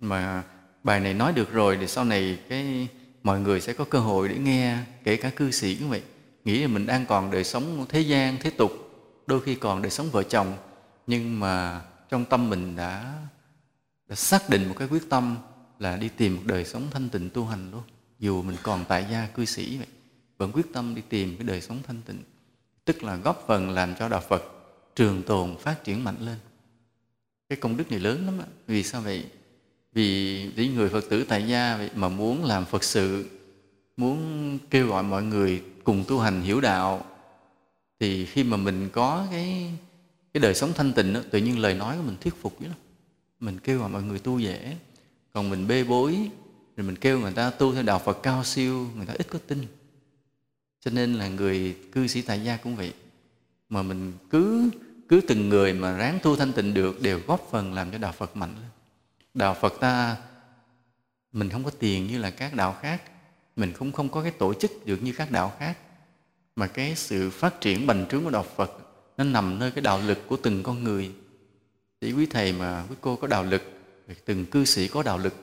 mà 0.00 0.44
bài 0.84 1.00
này 1.00 1.14
nói 1.14 1.32
được 1.32 1.52
rồi 1.52 1.76
thì 1.80 1.86
sau 1.86 2.04
này 2.04 2.38
cái 2.48 2.88
mọi 3.22 3.40
người 3.40 3.60
sẽ 3.60 3.72
có 3.72 3.84
cơ 3.84 3.98
hội 3.98 4.28
để 4.28 4.38
nghe 4.38 4.78
kể 5.04 5.16
cả 5.16 5.30
cư 5.30 5.50
sĩ 5.50 5.74
cũng 5.74 5.90
vậy. 5.90 6.02
Nghĩ 6.44 6.58
là 6.62 6.68
mình 6.68 6.86
đang 6.86 7.06
còn 7.06 7.30
đời 7.30 7.44
sống 7.44 7.86
thế 7.88 8.00
gian 8.00 8.36
thế 8.40 8.50
tục 8.50 8.72
đôi 9.26 9.40
khi 9.40 9.54
còn 9.54 9.82
đời 9.82 9.90
sống 9.90 10.10
vợ 10.10 10.22
chồng. 10.22 10.56
Nhưng 11.06 11.40
mà 11.40 11.82
trong 12.08 12.24
tâm 12.24 12.50
mình 12.50 12.76
đã, 12.76 13.14
đã 14.08 14.14
xác 14.14 14.50
định 14.50 14.68
một 14.68 14.74
cái 14.78 14.88
quyết 14.88 15.10
tâm 15.10 15.36
là 15.78 15.96
đi 15.96 16.08
tìm 16.08 16.36
một 16.36 16.42
đời 16.44 16.64
sống 16.64 16.82
thanh 16.90 17.08
tịnh 17.08 17.30
tu 17.30 17.44
hành 17.44 17.70
luôn. 17.70 17.82
Dù 18.18 18.42
mình 18.42 18.56
còn 18.62 18.84
tại 18.88 19.06
gia 19.10 19.26
cư 19.26 19.44
sĩ 19.44 19.78
vậy 19.78 19.86
vẫn 20.38 20.52
quyết 20.52 20.72
tâm 20.72 20.94
đi 20.94 21.02
tìm 21.08 21.36
cái 21.36 21.46
đời 21.46 21.60
sống 21.60 21.78
thanh 21.86 22.02
tịnh. 22.02 22.22
Tức 22.84 23.02
là 23.02 23.16
góp 23.16 23.44
phần 23.46 23.70
làm 23.70 23.94
cho 23.98 24.08
đạo 24.08 24.22
Phật 24.28 24.42
trường 24.96 25.22
tồn 25.22 25.56
phát 25.58 25.84
triển 25.84 26.04
mạnh 26.04 26.16
lên. 26.20 26.36
Cái 27.48 27.58
công 27.60 27.76
đức 27.76 27.90
này 27.90 28.00
lớn 28.00 28.26
lắm 28.26 28.38
đó. 28.38 28.44
vì 28.66 28.82
sao 28.82 29.00
vậy? 29.00 29.24
Vì 29.92 30.42
những 30.56 30.74
người 30.74 30.88
Phật 30.88 31.04
tử 31.10 31.24
tại 31.24 31.48
gia 31.48 31.88
mà 31.94 32.08
muốn 32.08 32.44
làm 32.44 32.64
Phật 32.64 32.84
sự 32.84 33.24
muốn 33.96 34.58
kêu 34.70 34.86
gọi 34.86 35.02
mọi 35.02 35.22
người 35.22 35.62
cùng 35.84 36.04
tu 36.08 36.18
hành 36.18 36.42
hiểu 36.42 36.60
đạo 36.60 37.04
thì 38.00 38.26
khi 38.26 38.44
mà 38.44 38.56
mình 38.56 38.88
có 38.92 39.26
cái 39.30 39.72
cái 40.34 40.40
đời 40.40 40.54
sống 40.54 40.72
thanh 40.74 40.92
tịnh 40.92 41.12
đó, 41.12 41.20
tự 41.30 41.38
nhiên 41.38 41.58
lời 41.58 41.74
nói 41.74 41.96
của 41.96 42.02
mình 42.02 42.16
thuyết 42.20 42.34
phục 42.42 42.60
dữ 42.60 42.66
lắm. 42.68 42.76
Mình 43.40 43.58
kêu 43.58 43.78
gọi 43.78 43.88
mọi 43.88 44.02
người 44.02 44.18
tu 44.18 44.38
dễ. 44.38 44.76
Còn 45.32 45.50
mình 45.50 45.68
bê 45.68 45.84
bối 45.84 46.30
rồi 46.76 46.86
mình 46.86 46.96
kêu 46.96 47.20
người 47.20 47.32
ta 47.32 47.50
tu 47.50 47.74
theo 47.74 47.82
đạo 47.82 47.98
Phật 47.98 48.22
cao 48.22 48.44
siêu 48.44 48.86
người 48.96 49.06
ta 49.06 49.12
ít 49.18 49.26
có 49.30 49.38
tin. 49.46 49.58
Cho 50.80 50.90
nên 50.90 51.14
là 51.14 51.28
người 51.28 51.76
cư 51.92 52.06
sĩ 52.06 52.22
tại 52.22 52.44
gia 52.44 52.56
cũng 52.56 52.76
vậy. 52.76 52.92
Mà 53.68 53.82
mình 53.82 54.12
cứ 54.30 54.70
cứ 55.08 55.20
từng 55.28 55.48
người 55.48 55.72
mà 55.72 55.96
ráng 55.96 56.18
tu 56.22 56.36
thanh 56.36 56.52
tịnh 56.52 56.74
được 56.74 57.02
đều 57.02 57.20
góp 57.26 57.48
phần 57.50 57.74
làm 57.74 57.90
cho 57.90 57.98
đạo 57.98 58.12
Phật 58.12 58.36
mạnh 58.36 58.54
lên 58.60 58.70
đạo 59.34 59.54
Phật 59.60 59.74
ta, 59.80 60.16
mình 61.32 61.50
không 61.50 61.64
có 61.64 61.70
tiền 61.70 62.06
như 62.06 62.18
là 62.18 62.30
các 62.30 62.54
đạo 62.54 62.76
khác. 62.80 63.02
Mình 63.56 63.72
cũng 63.78 63.92
không 63.92 64.08
có 64.08 64.22
cái 64.22 64.30
tổ 64.30 64.54
chức 64.54 64.86
được 64.86 65.02
như 65.02 65.12
các 65.12 65.30
đạo 65.30 65.52
khác. 65.58 65.78
Mà 66.56 66.66
cái 66.66 66.96
sự 66.96 67.30
phát 67.30 67.60
triển 67.60 67.86
bành 67.86 68.06
trướng 68.10 68.24
của 68.24 68.30
đạo 68.30 68.46
Phật, 68.56 68.70
nó 69.16 69.24
nằm 69.24 69.58
nơi 69.58 69.70
cái 69.70 69.82
đạo 69.82 70.00
lực 70.06 70.18
của 70.26 70.36
từng 70.36 70.62
con 70.62 70.84
người. 70.84 71.10
Thì 72.00 72.12
quý 72.12 72.26
thầy 72.26 72.52
mà 72.52 72.84
quý 72.88 72.96
cô 73.00 73.16
có 73.16 73.26
đạo 73.26 73.44
lực, 73.44 73.62
từng 74.24 74.46
cư 74.46 74.64
sĩ 74.64 74.88
có 74.88 75.02
đạo 75.02 75.18
lực, 75.18 75.34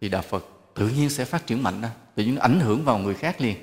thì 0.00 0.08
đạo 0.08 0.22
Phật 0.22 0.44
tự 0.74 0.88
nhiên 0.88 1.10
sẽ 1.10 1.24
phát 1.24 1.46
triển 1.46 1.62
mạnh 1.62 1.80
ra 1.80 1.90
tự 2.14 2.24
nhiên 2.24 2.36
ảnh 2.36 2.60
hưởng 2.60 2.84
vào 2.84 2.98
người 2.98 3.14
khác 3.14 3.40
liền. 3.40 3.56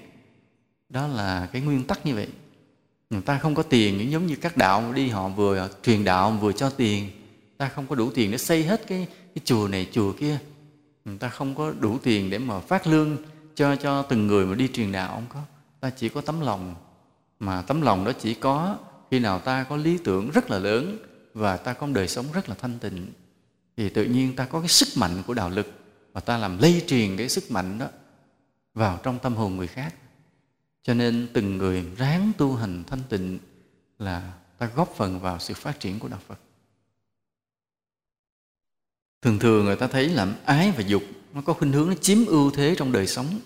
Đó 0.89 1.07
là 1.07 1.49
cái 1.51 1.61
nguyên 1.61 1.83
tắc 1.83 2.05
như 2.05 2.15
vậy. 2.15 2.27
Người 3.09 3.21
ta 3.21 3.37
không 3.37 3.55
có 3.55 3.63
tiền 3.63 3.97
những 3.97 4.11
giống 4.11 4.27
như 4.27 4.35
các 4.35 4.57
đạo 4.57 4.93
đi, 4.93 5.09
họ 5.09 5.29
vừa 5.29 5.69
truyền 5.83 6.03
đạo, 6.03 6.31
vừa 6.31 6.51
cho 6.51 6.69
tiền. 6.69 7.09
Ta 7.57 7.69
không 7.69 7.87
có 7.87 7.95
đủ 7.95 8.11
tiền 8.11 8.31
để 8.31 8.37
xây 8.37 8.63
hết 8.63 8.87
cái 8.87 9.07
cái 9.35 9.41
chùa 9.45 9.67
này, 9.67 9.87
chùa 9.91 10.13
kia, 10.13 10.39
người 11.05 11.17
ta 11.17 11.29
không 11.29 11.55
có 11.55 11.73
đủ 11.79 11.97
tiền 12.03 12.29
để 12.29 12.37
mà 12.37 12.59
phát 12.59 12.87
lương 12.87 13.17
cho 13.55 13.75
cho 13.75 14.01
từng 14.01 14.27
người 14.27 14.45
mà 14.45 14.55
đi 14.55 14.67
truyền 14.67 14.91
đạo, 14.91 15.11
không 15.15 15.25
có. 15.29 15.41
Ta 15.79 15.89
chỉ 15.89 16.09
có 16.09 16.21
tấm 16.21 16.39
lòng. 16.41 16.75
Mà 17.39 17.61
tấm 17.61 17.81
lòng 17.81 18.05
đó 18.05 18.11
chỉ 18.19 18.33
có 18.33 18.77
khi 19.11 19.19
nào 19.19 19.39
ta 19.39 19.63
có 19.63 19.75
lý 19.75 19.97
tưởng 19.97 20.31
rất 20.31 20.49
là 20.49 20.59
lớn 20.59 20.97
và 21.33 21.57
ta 21.57 21.73
có 21.73 21.87
đời 21.87 22.07
sống 22.07 22.25
rất 22.33 22.49
là 22.49 22.55
thanh 22.55 22.79
tịnh, 22.79 23.13
thì 23.77 23.89
tự 23.89 24.05
nhiên 24.05 24.35
ta 24.35 24.45
có 24.45 24.59
cái 24.59 24.69
sức 24.69 24.87
mạnh 24.95 25.23
của 25.27 25.33
đạo 25.33 25.49
lực 25.49 25.67
và 26.13 26.21
ta 26.21 26.37
làm 26.37 26.57
lây 26.57 26.83
truyền 26.87 27.17
cái 27.17 27.29
sức 27.29 27.51
mạnh 27.51 27.79
đó 27.79 27.87
vào 28.73 28.99
trong 29.03 29.19
tâm 29.19 29.35
hồn 29.35 29.57
người 29.57 29.67
khác. 29.67 29.95
Cho 30.83 30.93
nên 30.93 31.27
từng 31.33 31.57
người 31.57 31.85
ráng 31.97 32.31
tu 32.37 32.55
hành 32.55 32.83
thanh 32.87 33.01
tịnh 33.09 33.39
là 33.99 34.33
ta 34.57 34.69
góp 34.75 34.93
phần 34.95 35.19
vào 35.19 35.39
sự 35.39 35.53
phát 35.53 35.79
triển 35.79 35.99
của 35.99 36.07
đạo 36.07 36.19
phật 36.27 36.39
thường 39.23 39.39
thường 39.39 39.65
người 39.65 39.75
ta 39.75 39.87
thấy 39.87 40.09
là 40.09 40.35
ái 40.45 40.71
và 40.71 40.83
dục 40.83 41.03
nó 41.33 41.41
có 41.41 41.53
khuynh 41.53 41.71
hướng 41.71 41.87
nó 41.87 41.95
chiếm 41.95 42.25
ưu 42.25 42.51
thế 42.51 42.75
trong 42.77 42.91
đời 42.91 43.07
sống 43.07 43.39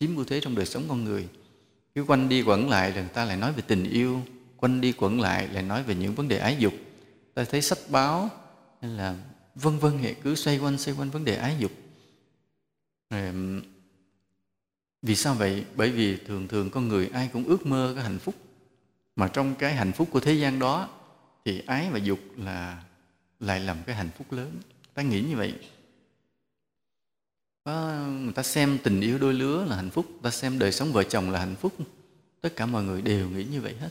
chiếm 0.00 0.16
ưu 0.16 0.24
thế 0.24 0.40
trong 0.40 0.54
đời 0.54 0.66
sống 0.66 0.84
con 0.88 1.04
người. 1.04 1.28
Cứ 1.94 2.04
quanh 2.04 2.28
đi 2.28 2.42
quẩn 2.42 2.68
lại 2.68 2.90
là 2.90 3.00
người 3.00 3.08
ta 3.08 3.24
lại 3.24 3.36
nói 3.36 3.52
về 3.52 3.62
tình 3.66 3.84
yêu 3.90 4.22
quanh 4.56 4.80
đi 4.80 4.92
quẩn 4.92 5.20
lại 5.20 5.48
lại 5.48 5.62
nói 5.62 5.82
về 5.82 5.94
những 5.94 6.14
vấn 6.14 6.28
đề 6.28 6.38
ái 6.38 6.56
dục. 6.58 6.72
Ta 7.34 7.44
thấy 7.44 7.62
sách 7.62 7.78
báo 7.88 8.30
hay 8.82 8.90
là 8.90 9.16
vân 9.54 9.78
vân 9.78 9.98
hệ 9.98 10.14
cứ 10.14 10.34
xoay 10.34 10.58
quanh 10.58 10.78
xoay 10.78 10.96
quanh 10.96 11.10
vấn 11.10 11.24
đề 11.24 11.36
ái 11.36 11.56
dục. 11.58 11.72
Rồi, 13.10 13.32
vì 15.02 15.16
sao 15.16 15.34
vậy? 15.34 15.64
Bởi 15.74 15.90
vì 15.90 16.16
thường 16.16 16.48
thường 16.48 16.70
con 16.70 16.88
người 16.88 17.10
ai 17.12 17.30
cũng 17.32 17.44
ước 17.44 17.66
mơ 17.66 17.92
cái 17.94 18.04
hạnh 18.04 18.18
phúc. 18.18 18.34
Mà 19.16 19.28
trong 19.28 19.54
cái 19.54 19.74
hạnh 19.74 19.92
phúc 19.92 20.08
của 20.12 20.20
thế 20.20 20.32
gian 20.32 20.58
đó 20.58 20.88
thì 21.44 21.62
ái 21.66 21.88
và 21.92 21.98
dục 21.98 22.18
là 22.36 22.82
lại 23.40 23.60
làm 23.60 23.76
cái 23.86 23.96
hạnh 23.96 24.10
phúc 24.18 24.32
lớn. 24.32 24.52
Ta 24.94 25.02
nghĩ 25.02 25.20
như 25.20 25.36
vậy. 25.36 25.54
Có 27.64 27.90
người 28.08 28.32
ta 28.32 28.42
xem 28.42 28.78
tình 28.82 29.00
yêu 29.00 29.18
đôi 29.18 29.34
lứa 29.34 29.64
là 29.64 29.76
hạnh 29.76 29.90
phúc, 29.90 30.06
ta 30.22 30.30
xem 30.30 30.58
đời 30.58 30.72
sống 30.72 30.92
vợ 30.92 31.02
chồng 31.02 31.30
là 31.30 31.38
hạnh 31.38 31.56
phúc. 31.60 31.72
Tất 32.40 32.56
cả 32.56 32.66
mọi 32.66 32.84
người 32.84 33.02
đều 33.02 33.28
nghĩ 33.28 33.44
như 33.44 33.60
vậy 33.60 33.74
hết. 33.80 33.90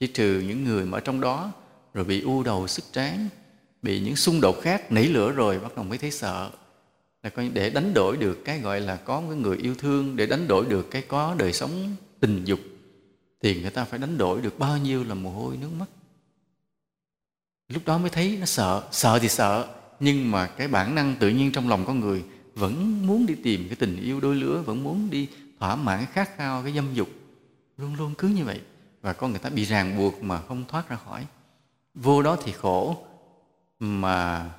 Chỉ 0.00 0.06
trừ 0.06 0.40
những 0.46 0.64
người 0.64 0.86
mà 0.86 0.98
ở 0.98 1.00
trong 1.00 1.20
đó 1.20 1.52
rồi 1.94 2.04
bị 2.04 2.20
u 2.20 2.42
đầu 2.42 2.68
sức 2.68 2.84
tráng, 2.92 3.28
bị 3.82 4.00
những 4.00 4.16
xung 4.16 4.40
đột 4.40 4.56
khác 4.62 4.92
nảy 4.92 5.04
lửa 5.04 5.32
rồi 5.32 5.60
bắt 5.60 5.76
đầu 5.76 5.84
mới 5.84 5.98
thấy 5.98 6.10
sợ. 6.10 6.50
Là 7.22 7.30
coi 7.30 7.48
để 7.48 7.70
đánh 7.70 7.94
đổi 7.94 8.16
được 8.16 8.38
cái 8.44 8.60
gọi 8.60 8.80
là 8.80 8.96
có 8.96 9.20
một 9.20 9.34
người 9.34 9.56
yêu 9.56 9.74
thương, 9.74 10.16
để 10.16 10.26
đánh 10.26 10.48
đổi 10.48 10.66
được 10.66 10.90
cái 10.90 11.02
có 11.08 11.34
đời 11.38 11.52
sống 11.52 11.96
tình 12.20 12.44
dục, 12.44 12.60
thì 13.42 13.60
người 13.60 13.70
ta 13.70 13.84
phải 13.84 13.98
đánh 13.98 14.18
đổi 14.18 14.40
được 14.40 14.58
bao 14.58 14.78
nhiêu 14.78 15.04
là 15.04 15.14
mồ 15.14 15.30
hôi 15.30 15.56
nước 15.56 15.70
mắt 15.78 15.86
lúc 17.72 17.82
đó 17.86 17.98
mới 17.98 18.10
thấy 18.10 18.36
nó 18.40 18.46
sợ. 18.46 18.88
Sợ 18.92 19.18
thì 19.18 19.28
sợ, 19.28 19.68
nhưng 20.00 20.30
mà 20.30 20.46
cái 20.46 20.68
bản 20.68 20.94
năng 20.94 21.16
tự 21.20 21.28
nhiên 21.28 21.52
trong 21.52 21.68
lòng 21.68 21.84
con 21.86 22.00
người 22.00 22.24
vẫn 22.54 23.06
muốn 23.06 23.26
đi 23.26 23.34
tìm 23.34 23.68
cái 23.68 23.76
tình 23.76 23.96
yêu 24.02 24.20
đôi 24.20 24.34
lứa, 24.34 24.62
vẫn 24.66 24.84
muốn 24.84 25.10
đi 25.10 25.28
thỏa 25.60 25.76
mãn 25.76 25.98
cái 25.98 26.12
khát 26.12 26.36
khao, 26.36 26.62
cái 26.62 26.72
dâm 26.72 26.94
dục. 26.94 27.08
Luôn 27.76 27.94
luôn 27.94 28.14
cứ 28.18 28.28
như 28.28 28.44
vậy. 28.44 28.60
Và 29.02 29.12
con 29.12 29.30
người 29.30 29.40
ta 29.40 29.50
bị 29.50 29.64
ràng 29.64 29.98
buộc 29.98 30.22
mà 30.22 30.42
không 30.42 30.64
thoát 30.68 30.88
ra 30.88 30.96
khỏi. 30.96 31.26
Vô 31.94 32.22
đó 32.22 32.36
thì 32.44 32.52
khổ, 32.52 32.96
mà 33.78 34.50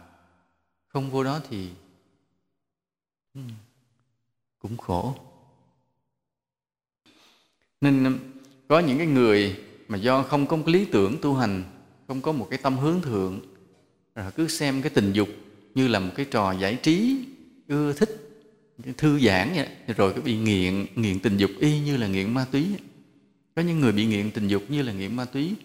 không 0.88 1.12
vô 1.12 1.24
đó 1.24 1.40
thì 1.50 1.70
hmm, 3.34 3.50
cũng 4.60 4.78
khổ. 4.78 5.16
Nên 7.82 8.20
có 8.68 8.80
những 8.80 8.98
cái 8.98 9.08
người 9.08 9.64
mà 9.88 9.98
do 9.98 10.24
không 10.24 10.48
có 10.48 10.56
một 10.58 10.68
lý 10.68 10.86
tưởng 10.86 11.18
tu 11.22 11.36
hành 11.36 11.64
không 12.08 12.22
có 12.22 12.32
một 12.32 12.48
cái 12.50 12.60
tâm 12.64 12.78
hướng 12.78 13.02
thượng. 13.02 13.40
Rồi 14.16 14.32
cứ 14.36 14.48
xem 14.48 14.82
cái 14.82 14.90
tình 14.90 15.14
dục 15.14 15.28
như 15.76 15.88
là 15.88 16.00
một 16.00 16.12
cái 16.16 16.26
trò 16.32 16.52
giải 16.52 16.76
trí 16.84 17.26
ưa 17.68 17.94
thích 17.94 18.30
thư 18.98 19.20
giãn 19.20 19.52
vậy 19.56 19.68
rồi 19.98 20.14
cứ 20.16 20.22
bị 20.22 20.38
nghiện 20.38 20.86
nghiện 20.96 21.20
tình 21.20 21.38
dục 21.38 21.52
y 21.60 21.80
như 21.80 21.98
là 21.98 22.08
nghiện 22.08 22.34
ma 22.34 22.46
túy. 22.52 22.68
Có 23.56 23.62
những 23.62 23.80
người 23.80 23.92
bị 23.92 24.06
nghiện 24.06 24.32
tình 24.32 24.48
dục 24.48 24.64
như 24.70 24.82
là 24.82 24.94
nghiện 24.94 25.16
ma 25.16 25.26
túy 25.26 25.56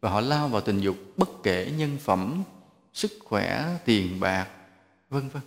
và 0.00 0.10
họ 0.10 0.20
lao 0.20 0.48
vào 0.48 0.60
tình 0.60 0.80
dục 0.80 0.96
bất 1.16 1.28
kể 1.42 1.72
nhân 1.78 1.96
phẩm 2.00 2.42
sức 2.92 3.12
khỏe 3.24 3.78
tiền 3.84 4.20
bạc 4.20 4.48
vân 5.10 5.28
vân. 5.28 5.42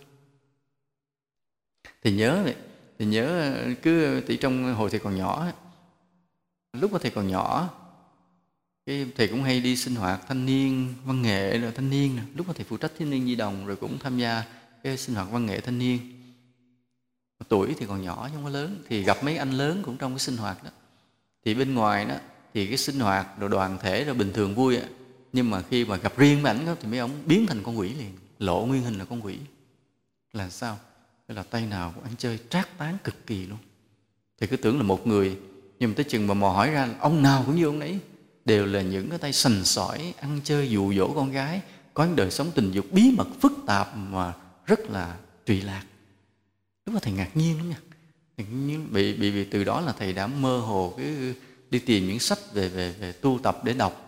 Thì 2.02 2.12
nhớ 2.12 2.42
này, 2.44 2.54
thì 2.98 3.06
nhớ 3.06 3.52
ờ, 3.54 3.74
cứ 3.82 4.04
ờ, 4.04 4.20
tỷ 4.20 4.36
trong 4.36 4.74
hồi 4.74 4.90
thầy 4.90 5.00
còn 5.00 5.16
nhỏ 5.16 5.46
lúc 6.72 6.92
mà 6.92 6.98
thầy 7.02 7.10
còn 7.10 7.28
nhỏ 7.28 7.70
cái 8.90 9.06
thầy 9.16 9.28
cũng 9.28 9.42
hay 9.42 9.60
đi 9.60 9.76
sinh 9.76 9.94
hoạt 9.94 10.20
thanh 10.28 10.46
niên 10.46 10.94
văn 11.04 11.22
nghệ 11.22 11.58
rồi 11.58 11.72
thanh 11.72 11.90
niên 11.90 12.18
lúc 12.34 12.48
mà 12.48 12.54
thầy 12.56 12.64
phụ 12.64 12.76
trách 12.76 12.92
thanh 12.98 13.10
niên 13.10 13.26
di 13.26 13.34
đồng 13.34 13.66
rồi 13.66 13.76
cũng 13.76 13.98
tham 13.98 14.18
gia 14.18 14.44
cái 14.82 14.96
sinh 14.96 15.14
hoạt 15.14 15.30
văn 15.30 15.46
nghệ 15.46 15.60
thanh 15.60 15.78
niên. 15.78 15.98
Tuổi 17.48 17.74
thì 17.78 17.86
còn 17.86 18.02
nhỏ 18.02 18.28
chứ 18.28 18.34
không 18.34 18.44
có 18.44 18.50
lớn 18.50 18.82
thì 18.88 19.02
gặp 19.02 19.24
mấy 19.24 19.36
anh 19.36 19.50
lớn 19.50 19.82
cũng 19.84 19.96
trong 19.96 20.12
cái 20.12 20.18
sinh 20.18 20.36
hoạt 20.36 20.64
đó. 20.64 20.70
Thì 21.44 21.54
bên 21.54 21.74
ngoài 21.74 22.04
đó 22.04 22.14
thì 22.54 22.66
cái 22.66 22.76
sinh 22.76 23.00
hoạt 23.00 23.26
rồi 23.38 23.50
đoàn 23.50 23.78
thể 23.82 24.04
rồi 24.04 24.14
bình 24.14 24.32
thường 24.32 24.54
vui 24.54 24.76
ạ 24.76 24.88
nhưng 25.32 25.50
mà 25.50 25.62
khi 25.62 25.84
mà 25.84 25.96
gặp 25.96 26.16
riêng 26.16 26.42
với 26.42 26.52
ảnh 26.52 26.66
đó, 26.66 26.74
thì 26.80 26.88
mấy 26.88 26.98
ông 26.98 27.10
biến 27.26 27.46
thành 27.46 27.62
con 27.62 27.78
quỷ 27.78 27.88
liền. 27.88 28.12
Lộ 28.38 28.66
nguyên 28.66 28.82
hình 28.82 28.98
là 28.98 29.04
con 29.04 29.24
quỷ. 29.24 29.38
Là 30.32 30.48
sao? 30.48 30.78
Thế 31.28 31.34
là 31.34 31.42
tay 31.42 31.66
nào 31.66 31.92
của 31.96 32.02
anh 32.04 32.16
chơi 32.18 32.38
trác 32.50 32.78
tán 32.78 32.96
cực 33.04 33.26
kỳ 33.26 33.46
luôn. 33.46 33.58
Thì 34.40 34.46
cứ 34.46 34.56
tưởng 34.56 34.76
là 34.76 34.82
một 34.82 35.06
người 35.06 35.36
nhưng 35.78 35.90
mà 35.90 35.94
tới 35.96 36.04
chừng 36.04 36.26
mà 36.26 36.34
mò 36.34 36.48
hỏi 36.48 36.70
ra 36.70 36.88
ông 37.00 37.22
nào 37.22 37.42
cũng 37.46 37.56
như 37.56 37.66
ông 37.66 37.80
ấy 37.80 38.00
đều 38.44 38.66
là 38.66 38.82
những 38.82 39.10
cái 39.10 39.18
tay 39.18 39.32
sành 39.32 39.64
sỏi 39.64 40.14
ăn 40.20 40.40
chơi 40.44 40.70
dụ 40.70 40.94
dỗ 40.94 41.12
con 41.14 41.32
gái 41.32 41.60
có 41.94 42.04
những 42.04 42.16
đời 42.16 42.30
sống 42.30 42.50
tình 42.54 42.72
dục 42.72 42.86
bí 42.90 43.10
mật 43.16 43.28
phức 43.40 43.52
tạp 43.66 43.96
mà 43.96 44.32
rất 44.66 44.80
là 44.90 45.16
trụy 45.46 45.60
lạc. 45.60 45.84
Lúc 46.86 46.94
đó 46.94 47.00
thầy 47.02 47.12
ngạc 47.12 47.36
nhiên 47.36 47.56
lắm 47.56 47.70
nha. 47.70 47.76
Bị, 48.90 49.14
bị, 49.14 49.32
bị 49.32 49.44
từ 49.44 49.64
đó 49.64 49.80
là 49.80 49.92
thầy 49.98 50.12
đã 50.12 50.26
mơ 50.26 50.58
hồ 50.58 50.94
cái 50.96 51.14
đi 51.70 51.78
tìm 51.78 52.08
những 52.08 52.18
sách 52.18 52.38
về 52.52 52.68
về 52.68 52.94
về 53.00 53.12
tu 53.12 53.40
tập 53.42 53.64
để 53.64 53.72
đọc. 53.72 54.06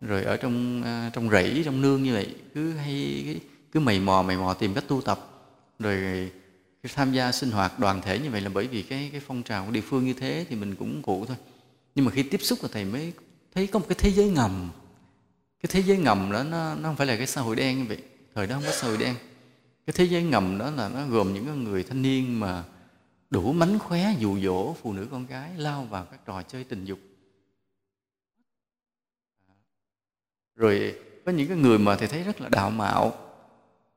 Rồi 0.00 0.24
ở 0.24 0.36
trong 0.36 0.82
à, 0.82 1.10
trong 1.14 1.30
rẫy 1.30 1.62
trong 1.64 1.80
nương 1.80 2.02
như 2.02 2.12
vậy 2.14 2.34
cứ 2.54 2.72
hay 2.72 3.40
cứ 3.72 3.80
mày 3.80 4.00
mò 4.00 4.22
mày 4.22 4.36
mò 4.36 4.54
tìm 4.54 4.74
cách 4.74 4.84
tu 4.88 5.00
tập. 5.00 5.48
Rồi 5.78 6.30
cái 6.82 6.92
tham 6.94 7.12
gia 7.12 7.32
sinh 7.32 7.50
hoạt 7.50 7.78
đoàn 7.78 8.02
thể 8.02 8.18
như 8.18 8.30
vậy 8.30 8.40
là 8.40 8.48
bởi 8.48 8.66
vì 8.66 8.82
cái 8.82 9.08
cái 9.12 9.20
phong 9.26 9.42
trào 9.42 9.64
của 9.64 9.70
địa 9.70 9.80
phương 9.80 10.04
như 10.06 10.12
thế 10.12 10.46
thì 10.48 10.56
mình 10.56 10.74
cũng 10.74 11.02
cụ 11.02 11.24
thôi. 11.28 11.36
Nhưng 11.94 12.04
mà 12.04 12.12
khi 12.12 12.22
tiếp 12.22 12.40
xúc 12.42 12.58
là 12.62 12.68
thầy 12.72 12.84
mới 12.84 13.12
thấy 13.56 13.66
có 13.66 13.78
một 13.78 13.84
cái 13.88 13.96
thế 13.98 14.10
giới 14.10 14.30
ngầm. 14.30 14.70
Cái 15.62 15.70
thế 15.72 15.82
giới 15.82 15.96
ngầm 15.96 16.32
đó 16.32 16.42
nó 16.42 16.74
nó 16.74 16.88
không 16.88 16.96
phải 16.96 17.06
là 17.06 17.16
cái 17.16 17.26
xã 17.26 17.40
hội 17.40 17.56
đen 17.56 17.78
như 17.78 17.84
vậy 17.88 17.98
thời 18.34 18.46
đó 18.46 18.54
không 18.54 18.64
có 18.64 18.72
xã 18.72 18.86
hội 18.86 18.96
đen. 18.96 19.14
Cái 19.86 19.94
thế 19.96 20.04
giới 20.04 20.22
ngầm 20.22 20.58
đó 20.58 20.70
là 20.70 20.88
nó 20.88 21.06
gồm 21.06 21.34
những 21.34 21.64
người 21.64 21.84
thanh 21.84 22.02
niên 22.02 22.40
mà 22.40 22.64
đủ 23.30 23.52
mánh 23.52 23.78
khóe, 23.78 24.14
dụ 24.18 24.38
dỗ 24.40 24.74
phụ 24.82 24.92
nữ 24.92 25.08
con 25.10 25.26
gái, 25.26 25.50
lao 25.56 25.84
vào 25.84 26.04
các 26.04 26.20
trò 26.26 26.42
chơi 26.42 26.64
tình 26.64 26.84
dục. 26.84 26.98
Rồi 30.56 30.94
có 31.26 31.32
những 31.32 31.48
cái 31.48 31.56
người 31.56 31.78
mà 31.78 31.96
thầy 31.96 32.08
thấy 32.08 32.22
rất 32.22 32.40
là 32.40 32.48
đạo 32.48 32.70
mạo, 32.70 33.12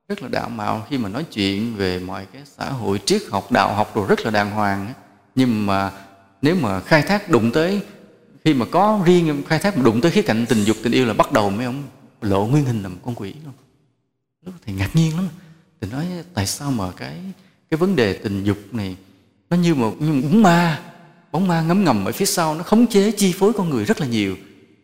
rất 0.08 0.22
là 0.22 0.28
đạo 0.32 0.50
mạo 0.50 0.86
khi 0.90 0.98
mà 0.98 1.10
nói 1.10 1.26
chuyện 1.32 1.76
về 1.76 2.00
mọi 2.00 2.26
cái 2.26 2.42
xã 2.46 2.70
hội 2.70 3.00
triết 3.06 3.22
học, 3.32 3.52
đạo 3.52 3.76
học 3.76 3.96
rồi 3.96 4.08
rất 4.08 4.20
là 4.20 4.32
đàng 4.32 4.52
hoàng 4.52 4.94
nhưng 5.36 5.66
mà 5.66 6.06
nếu 6.42 6.56
mà 6.56 6.80
khai 6.80 7.02
thác 7.02 7.30
đụng 7.30 7.52
tới 7.54 7.82
khi 8.46 8.54
mà 8.54 8.66
có 8.66 9.02
riêng 9.06 9.44
khai 9.48 9.60
thác 9.60 9.78
mà 9.78 9.84
đụng 9.84 10.02
tới 10.02 10.12
khía 10.12 10.22
cạnh 10.22 10.46
tình 10.50 10.64
dục 10.64 10.78
tình 10.84 10.94
yêu 10.94 11.06
là 11.06 11.14
bắt 11.14 11.32
đầu 11.32 11.50
mấy 11.50 11.66
ông 11.66 11.84
lộ 12.22 12.46
nguyên 12.46 12.66
hình 12.66 12.84
là 12.84 12.90
một 12.90 12.98
con 13.06 13.16
quỷ 13.16 13.34
luôn. 13.46 13.54
Lúc 14.46 14.56
thầy 14.66 14.76
ngạc 14.76 14.96
nhiên 14.96 15.16
lắm. 15.16 15.28
Thì 15.82 15.88
nói 15.92 16.08
tại 16.34 16.48
sao 16.48 16.72
mà 16.72 16.92
cái 16.92 17.20
cái 17.70 17.78
vấn 17.78 17.96
đề 17.96 18.14
tình 18.14 18.44
dục 18.44 18.58
này 18.72 18.96
nó 19.50 19.58
như 19.58 19.76
một 19.76 20.02
như 20.02 20.14
một 20.14 20.22
bóng 20.32 20.44
ma? 20.44 20.82
Bóng 21.32 21.48
ma 21.48 21.62
ngấm 21.62 21.84
ngầm 21.84 22.06
ở 22.06 22.12
phía 22.12 22.26
sau 22.26 22.56
nó 22.56 22.64
khống 22.64 22.88
chế 22.88 23.12
chi 23.12 23.34
phối 23.34 23.54
con 23.54 23.70
người 23.70 23.86
rất 23.86 24.00
là 24.00 24.08
nhiều. 24.08 24.36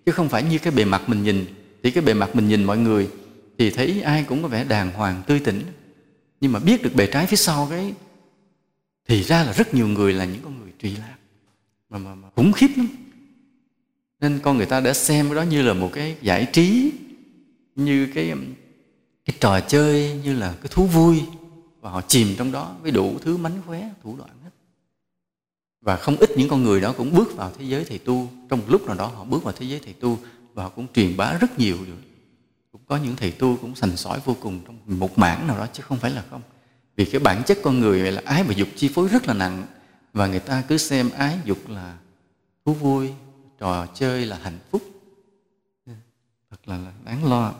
Chứ 0.06 0.12
không 0.12 0.30
phải 0.30 0.44
như 0.44 0.58
cái 0.58 0.74
bề 0.74 0.86
mặt 0.86 1.10
mình 1.10 1.24
nhìn. 1.24 1.46
Thì 1.84 1.92
cái 1.92 2.04
bề 2.04 2.14
mặt 2.14 2.36
mình 2.36 2.48
nhìn 2.48 2.64
mọi 2.64 2.78
người 2.78 3.10
thì 3.58 3.70
thấy 3.70 4.02
ai 4.02 4.24
cũng 4.24 4.42
có 4.42 4.48
vẻ 4.48 4.64
đàng 4.64 4.92
hoàng 4.92 5.22
tươi 5.28 5.40
tỉnh. 5.40 5.64
Nhưng 6.42 6.52
mà 6.52 6.60
biết 6.60 6.84
được 6.84 6.96
bề 6.96 7.08
trái 7.08 7.28
phía 7.28 7.38
sau 7.38 7.68
cái 7.70 7.94
thì 9.08 9.24
ra 9.24 9.44
là 9.44 9.54
rất 9.54 9.74
nhiều 9.74 9.88
người 9.88 10.14
là 10.14 10.26
những 10.26 10.42
con 10.44 10.60
người 10.60 10.72
trì 10.80 10.96
lạc. 10.96 11.16
Mà, 11.90 11.98
mà, 11.98 12.16
mà 12.16 12.28
khủng 12.36 12.52
khiếp 12.52 12.70
lắm 12.78 12.88
nên 14.26 14.40
con 14.40 14.58
người 14.58 14.66
ta 14.66 14.80
đã 14.80 14.94
xem 14.94 15.26
cái 15.26 15.36
đó 15.36 15.42
như 15.42 15.62
là 15.62 15.74
một 15.74 15.90
cái 15.94 16.16
giải 16.22 16.48
trí, 16.54 16.92
như 17.76 18.08
cái 18.16 18.30
um, 18.30 18.46
cái 19.26 19.36
trò 19.40 19.60
chơi, 19.60 20.20
như 20.24 20.34
là 20.40 20.54
cái 20.62 20.70
thú 20.72 20.86
vui. 20.86 21.22
Và 21.82 21.90
họ 21.90 22.02
chìm 22.08 22.28
trong 22.38 22.52
đó 22.52 22.76
với 22.82 22.92
đủ 22.92 23.20
thứ 23.22 23.38
mánh 23.38 23.62
khóe, 23.66 23.90
thủ 24.04 24.16
đoạn 24.18 24.30
hết. 24.44 24.50
Và 25.82 25.96
không 25.96 26.16
ít 26.16 26.30
những 26.38 26.50
con 26.50 26.64
người 26.64 26.82
đó 26.82 26.94
cũng 26.98 27.16
bước 27.16 27.36
vào 27.36 27.52
thế 27.58 27.66
giới 27.66 27.86
thầy 27.86 27.98
tu. 27.98 28.30
Trong 28.50 28.60
một 28.60 28.66
lúc 28.70 28.86
nào 28.86 28.96
đó 28.96 29.08
họ 29.16 29.24
bước 29.24 29.44
vào 29.44 29.54
thế 29.58 29.66
giới 29.66 29.80
thầy 29.80 29.94
tu 29.94 30.20
và 30.54 30.64
họ 30.64 30.70
cũng 30.70 30.88
truyền 30.94 31.18
bá 31.18 31.34
rất 31.34 31.60
nhiều 31.60 31.78
được 31.88 31.98
cũng 32.72 32.82
có 32.88 32.98
những 32.98 33.16
thầy 33.16 33.32
tu 33.32 33.58
cũng 33.62 33.76
sành 33.76 33.98
sỏi 33.98 34.20
vô 34.26 34.36
cùng 34.40 34.60
trong 34.66 34.78
một 34.86 35.18
mảng 35.18 35.48
nào 35.48 35.58
đó 35.58 35.68
chứ 35.74 35.84
không 35.88 35.98
phải 35.98 36.12
là 36.12 36.24
không. 36.30 36.42
Vì 36.96 37.06
cái 37.06 37.20
bản 37.20 37.44
chất 37.46 37.58
con 37.64 37.80
người 37.80 38.12
là 38.12 38.22
ái 38.26 38.44
và 38.44 38.54
dục 38.54 38.68
chi 38.76 38.90
phối 38.96 39.08
rất 39.08 39.28
là 39.28 39.34
nặng. 39.34 39.66
Và 40.14 40.28
người 40.28 40.40
ta 40.40 40.64
cứ 40.68 40.78
xem 40.78 41.10
ái 41.18 41.40
dục 41.46 41.70
là 41.70 41.98
thú 42.66 42.74
vui 42.74 43.10
trò 43.60 43.86
chơi 43.86 44.26
là 44.26 44.40
hạnh 44.44 44.60
phúc. 44.72 44.82
Thật 46.50 46.58
là, 46.66 46.78
là 46.78 46.92
đáng 47.06 47.30
lo. 47.30 47.54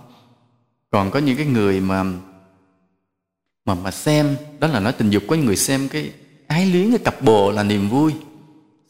Còn 0.90 1.12
có 1.12 1.20
những 1.20 1.38
cái 1.38 1.46
người 1.46 1.80
mà 1.80 2.04
mà 3.66 3.76
mà 3.76 3.92
xem 3.92 4.36
đó 4.60 4.68
là 4.68 4.80
nói 4.80 4.94
tình 4.94 5.10
dục 5.10 5.24
có 5.28 5.36
những 5.36 5.46
người 5.46 5.56
xem 5.56 5.88
cái 5.90 6.12
ái 6.48 6.66
luyến 6.66 6.90
cái 6.90 7.00
cặp 7.00 7.22
bồ 7.22 7.52
là 7.52 7.64
niềm 7.64 7.90
vui. 7.90 8.14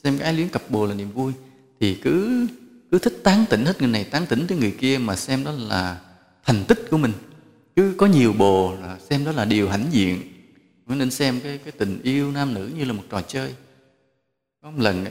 Xem 0.03 0.17
cái 0.17 0.25
ái 0.25 0.33
luyến 0.33 0.49
cặp 0.49 0.61
bồ 0.69 0.85
là 0.85 0.93
niềm 0.93 1.11
vui. 1.11 1.33
Thì 1.79 1.95
cứ 1.95 2.47
cứ 2.91 2.99
thích 2.99 3.21
tán 3.23 3.45
tỉnh 3.49 3.65
hết 3.65 3.79
người 3.79 3.91
này 3.91 4.03
tán 4.03 4.25
tỉnh 4.25 4.47
tới 4.47 4.57
người 4.57 4.71
kia 4.71 4.97
mà 4.97 5.15
xem 5.15 5.43
đó 5.43 5.51
là 5.51 6.01
thành 6.43 6.65
tích 6.67 6.87
của 6.91 6.97
mình. 6.97 7.13
Cứ 7.75 7.95
có 7.97 8.05
nhiều 8.05 8.33
bồ 8.33 8.75
là 8.75 8.99
xem 9.09 9.25
đó 9.25 9.31
là 9.31 9.45
điều 9.45 9.69
hãnh 9.69 9.85
diện. 9.91 10.21
Nên 10.87 11.11
xem 11.11 11.39
cái 11.43 11.57
cái 11.57 11.71
tình 11.71 12.01
yêu 12.03 12.31
nam 12.31 12.53
nữ 12.53 12.71
như 12.77 12.85
là 12.85 12.93
một 12.93 13.03
trò 13.09 13.21
chơi. 13.21 13.55
Có 14.61 14.71
một 14.71 14.79
lần 14.81 15.05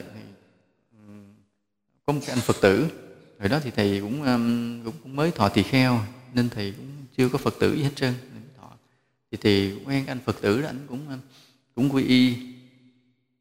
có 2.05 2.13
một 2.13 2.19
cái 2.25 2.35
anh 2.35 2.41
phật 2.41 2.55
tử 2.61 2.87
hồi 3.39 3.49
đó 3.49 3.59
thì 3.63 3.71
thầy 3.71 4.01
cũng 4.01 4.23
um, 4.23 4.83
cũng, 4.85 4.93
cũng 5.03 5.15
mới 5.15 5.31
thọ 5.31 5.49
tỳ 5.49 5.63
kheo 5.63 5.99
nên 6.33 6.49
thầy 6.49 6.71
cũng 6.71 6.87
chưa 7.17 7.29
có 7.29 7.37
phật 7.37 7.55
tử 7.59 7.75
gì 7.75 7.83
hết 7.83 7.95
trơn. 7.95 8.13
Thì 9.31 9.37
thầy 9.41 9.77
quen 9.85 10.05
anh 10.05 10.19
phật 10.25 10.41
tử 10.41 10.61
đó 10.61 10.67
anh 10.67 10.85
cũng 10.87 11.09
um, 11.09 11.19
cũng 11.75 11.89
quy 11.89 12.03
y 12.03 12.35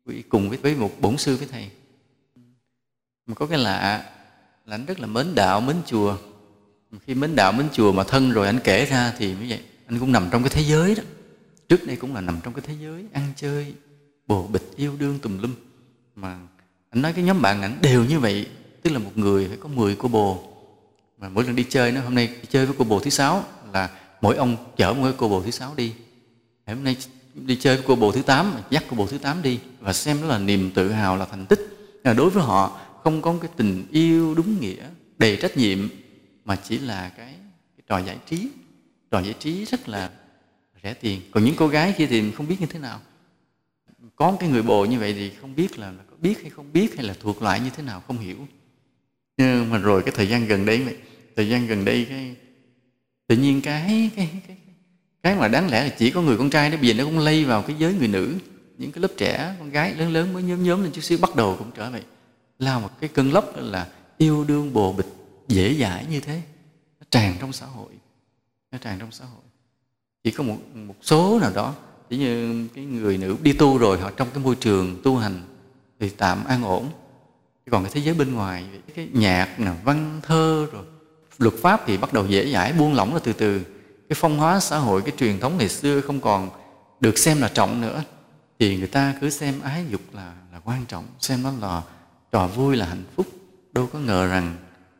quy 0.06 0.14
y 0.14 0.22
cùng 0.22 0.48
với 0.48 0.58
với 0.58 0.74
một 0.74 1.00
bổn 1.00 1.18
sư 1.18 1.36
với 1.36 1.48
thầy. 1.50 1.70
Mà 3.26 3.34
có 3.34 3.46
cái 3.46 3.58
lạ 3.58 4.12
là 4.66 4.76
anh 4.76 4.86
rất 4.86 5.00
là 5.00 5.06
mến 5.06 5.34
đạo 5.34 5.60
mến 5.60 5.76
chùa. 5.86 6.16
Khi 7.06 7.14
mến 7.14 7.36
đạo 7.36 7.52
mến 7.52 7.68
chùa 7.72 7.92
mà 7.92 8.04
thân 8.04 8.30
rồi 8.30 8.46
anh 8.46 8.58
kể 8.64 8.84
ra 8.84 9.14
thì 9.18 9.34
mới 9.34 9.48
vậy 9.48 9.60
anh 9.86 9.98
cũng 9.98 10.12
nằm 10.12 10.28
trong 10.30 10.42
cái 10.42 10.50
thế 10.50 10.62
giới 10.62 10.94
đó. 10.94 11.02
Trước 11.68 11.86
đây 11.86 11.96
cũng 11.96 12.14
là 12.14 12.20
nằm 12.20 12.40
trong 12.42 12.54
cái 12.54 12.62
thế 12.66 12.74
giới 12.80 13.04
ăn 13.12 13.32
chơi 13.36 13.74
bồ 14.26 14.46
bịch 14.46 14.76
yêu 14.76 14.96
đương 14.98 15.18
tùm 15.18 15.38
lum. 15.38 15.54
Mà 16.14 16.38
anh 16.94 17.02
nói 17.02 17.12
cái 17.12 17.24
nhóm 17.24 17.42
bạn 17.42 17.62
ảnh 17.62 17.78
đều 17.82 18.04
như 18.04 18.18
vậy 18.20 18.46
tức 18.82 18.90
là 18.90 18.98
một 18.98 19.10
người 19.14 19.48
phải 19.48 19.56
có 19.56 19.68
10 19.68 19.96
cô 19.96 20.08
bồ. 20.08 20.42
Mà 21.18 21.28
mỗi 21.28 21.44
lần 21.44 21.56
đi 21.56 21.64
chơi 21.68 21.92
nó 21.92 22.00
hôm 22.00 22.14
nay 22.14 22.26
đi 22.26 22.48
chơi 22.50 22.66
với 22.66 22.76
cô 22.78 22.84
bồ 22.84 23.00
thứ 23.00 23.10
sáu 23.10 23.44
là 23.72 23.90
mỗi 24.20 24.36
ông 24.36 24.56
chở 24.76 24.92
một 24.92 25.02
cái 25.04 25.12
cô 25.16 25.28
bồ 25.28 25.42
thứ 25.42 25.50
sáu 25.50 25.74
đi. 25.76 25.92
Hôm 26.66 26.84
nay 26.84 26.96
đi 27.34 27.56
chơi 27.56 27.76
với 27.76 27.84
cô 27.88 27.96
bồ 27.96 28.12
thứ 28.12 28.22
tám 28.22 28.54
dắt 28.70 28.84
cô 28.90 28.96
bồ 28.96 29.06
thứ 29.06 29.18
tám 29.18 29.42
đi 29.42 29.60
và 29.80 29.92
xem 29.92 30.22
đó 30.22 30.28
là 30.28 30.38
niềm 30.38 30.70
tự 30.74 30.92
hào 30.92 31.16
là 31.16 31.24
thành 31.24 31.46
tích. 31.46 31.60
Là 32.04 32.12
đối 32.12 32.30
với 32.30 32.42
họ 32.42 32.80
không 33.02 33.22
có 33.22 33.34
cái 33.40 33.50
tình 33.56 33.86
yêu 33.90 34.34
đúng 34.34 34.60
nghĩa 34.60 34.84
đầy 35.18 35.36
trách 35.36 35.56
nhiệm 35.56 35.88
mà 36.44 36.56
chỉ 36.56 36.78
là 36.78 37.08
cái, 37.16 37.34
cái 37.76 37.84
trò 37.88 37.98
giải 37.98 38.16
trí. 38.26 38.48
Trò 39.10 39.20
giải 39.20 39.34
trí 39.38 39.64
rất 39.64 39.88
là 39.88 40.10
rẻ 40.82 40.94
tiền. 40.94 41.20
Còn 41.30 41.44
những 41.44 41.54
cô 41.56 41.68
gái 41.68 41.94
kia 41.98 42.06
thì 42.06 42.30
không 42.30 42.48
biết 42.48 42.60
như 42.60 42.66
thế 42.66 42.78
nào. 42.78 43.00
Có 44.16 44.36
cái 44.40 44.48
người 44.48 44.62
bồ 44.62 44.84
như 44.84 44.98
vậy 44.98 45.12
thì 45.12 45.30
không 45.40 45.54
biết 45.54 45.78
là 45.78 45.92
biết 46.22 46.40
hay 46.40 46.50
không 46.50 46.72
biết 46.72 46.96
hay 46.96 47.04
là 47.04 47.14
thuộc 47.20 47.42
loại 47.42 47.60
như 47.60 47.70
thế 47.76 47.82
nào, 47.82 48.02
không 48.06 48.18
hiểu. 48.18 48.36
Nhưng 49.36 49.70
mà 49.70 49.78
rồi 49.78 50.02
cái 50.02 50.14
thời 50.16 50.28
gian 50.28 50.46
gần 50.46 50.64
đây 50.64 50.96
thời 51.36 51.48
gian 51.48 51.66
gần 51.66 51.84
đây 51.84 52.06
cái, 52.08 52.36
tự 53.26 53.36
nhiên 53.36 53.60
cái 53.60 54.10
cái 54.16 54.28
cái 54.46 54.56
cái 55.22 55.36
mà 55.36 55.48
đáng 55.48 55.70
lẽ 55.70 55.84
là 55.84 55.94
chỉ 55.98 56.10
có 56.10 56.22
người 56.22 56.36
con 56.36 56.50
trai 56.50 56.70
đó, 56.70 56.76
bây 56.76 56.88
giờ 56.88 56.94
nó 56.94 57.04
cũng 57.04 57.18
lây 57.18 57.44
vào 57.44 57.62
cái 57.62 57.76
giới 57.78 57.94
người 57.94 58.08
nữ. 58.08 58.34
Những 58.78 58.92
cái 58.92 59.02
lớp 59.02 59.10
trẻ, 59.16 59.54
con 59.58 59.70
gái 59.70 59.94
lớn 59.94 60.12
lớn 60.12 60.32
mới 60.32 60.42
nhóm 60.42 60.64
nhóm 60.64 60.82
lên 60.82 60.92
chút 60.92 61.00
xíu, 61.00 61.18
bắt 61.18 61.36
đầu 61.36 61.56
cũng 61.58 61.70
trở 61.76 61.90
lại 61.90 62.02
lao 62.58 62.80
một 62.80 62.90
cái 63.00 63.08
cơn 63.08 63.32
lốc 63.32 63.52
là 63.56 63.88
yêu 64.18 64.44
đương 64.44 64.72
bồ 64.72 64.92
bịch 64.92 65.06
dễ 65.48 65.74
dãi 65.74 66.06
như 66.10 66.20
thế. 66.20 66.42
Nó 67.00 67.06
tràn 67.10 67.36
trong 67.40 67.52
xã 67.52 67.66
hội, 67.66 67.92
nó 68.70 68.78
tràn 68.78 68.98
trong 68.98 69.12
xã 69.12 69.24
hội. 69.24 69.42
Chỉ 70.24 70.30
có 70.30 70.44
một 70.44 70.56
một 70.74 70.96
số 71.02 71.38
nào 71.40 71.52
đó 71.54 71.74
chỉ 72.10 72.16
như 72.16 72.68
cái 72.74 72.84
người 72.84 73.18
nữ 73.18 73.36
đi 73.42 73.52
tu 73.52 73.78
rồi, 73.78 73.98
họ 73.98 74.10
trong 74.10 74.28
cái 74.34 74.44
môi 74.44 74.56
trường 74.56 75.00
tu 75.04 75.16
hành 75.16 75.42
thì 76.00 76.08
tạm 76.10 76.44
an 76.44 76.64
ổn. 76.64 76.90
Còn 77.70 77.84
cái 77.84 77.92
thế 77.94 78.00
giới 78.00 78.14
bên 78.14 78.34
ngoài 78.34 78.64
cái 78.94 79.08
nhạc 79.12 79.48
là 79.58 79.76
văn 79.84 80.20
thơ 80.22 80.66
rồi 80.72 80.84
luật 81.38 81.54
pháp 81.62 81.82
thì 81.86 81.96
bắt 81.96 82.12
đầu 82.12 82.26
dễ 82.26 82.52
dãi 82.52 82.72
buông 82.72 82.94
lỏng 82.94 83.14
là 83.14 83.20
từ 83.24 83.32
từ. 83.32 83.62
Cái 84.08 84.16
phong 84.20 84.38
hóa 84.38 84.60
xã 84.60 84.78
hội 84.78 85.02
cái 85.02 85.14
truyền 85.18 85.40
thống 85.40 85.58
ngày 85.58 85.68
xưa 85.68 86.00
không 86.00 86.20
còn 86.20 86.50
được 87.00 87.18
xem 87.18 87.40
là 87.40 87.48
trọng 87.48 87.80
nữa 87.80 88.02
thì 88.58 88.78
người 88.78 88.88
ta 88.88 89.14
cứ 89.20 89.30
xem 89.30 89.60
ái 89.60 89.86
dục 89.88 90.00
là 90.12 90.34
là 90.52 90.60
quan 90.64 90.84
trọng 90.86 91.06
xem 91.20 91.42
nó 91.42 91.52
là 91.60 91.82
trò 92.32 92.46
vui 92.46 92.76
là 92.76 92.86
hạnh 92.86 93.04
phúc. 93.16 93.26
Đâu 93.72 93.88
có 93.92 93.98
ngờ 93.98 94.26
rằng 94.26 94.56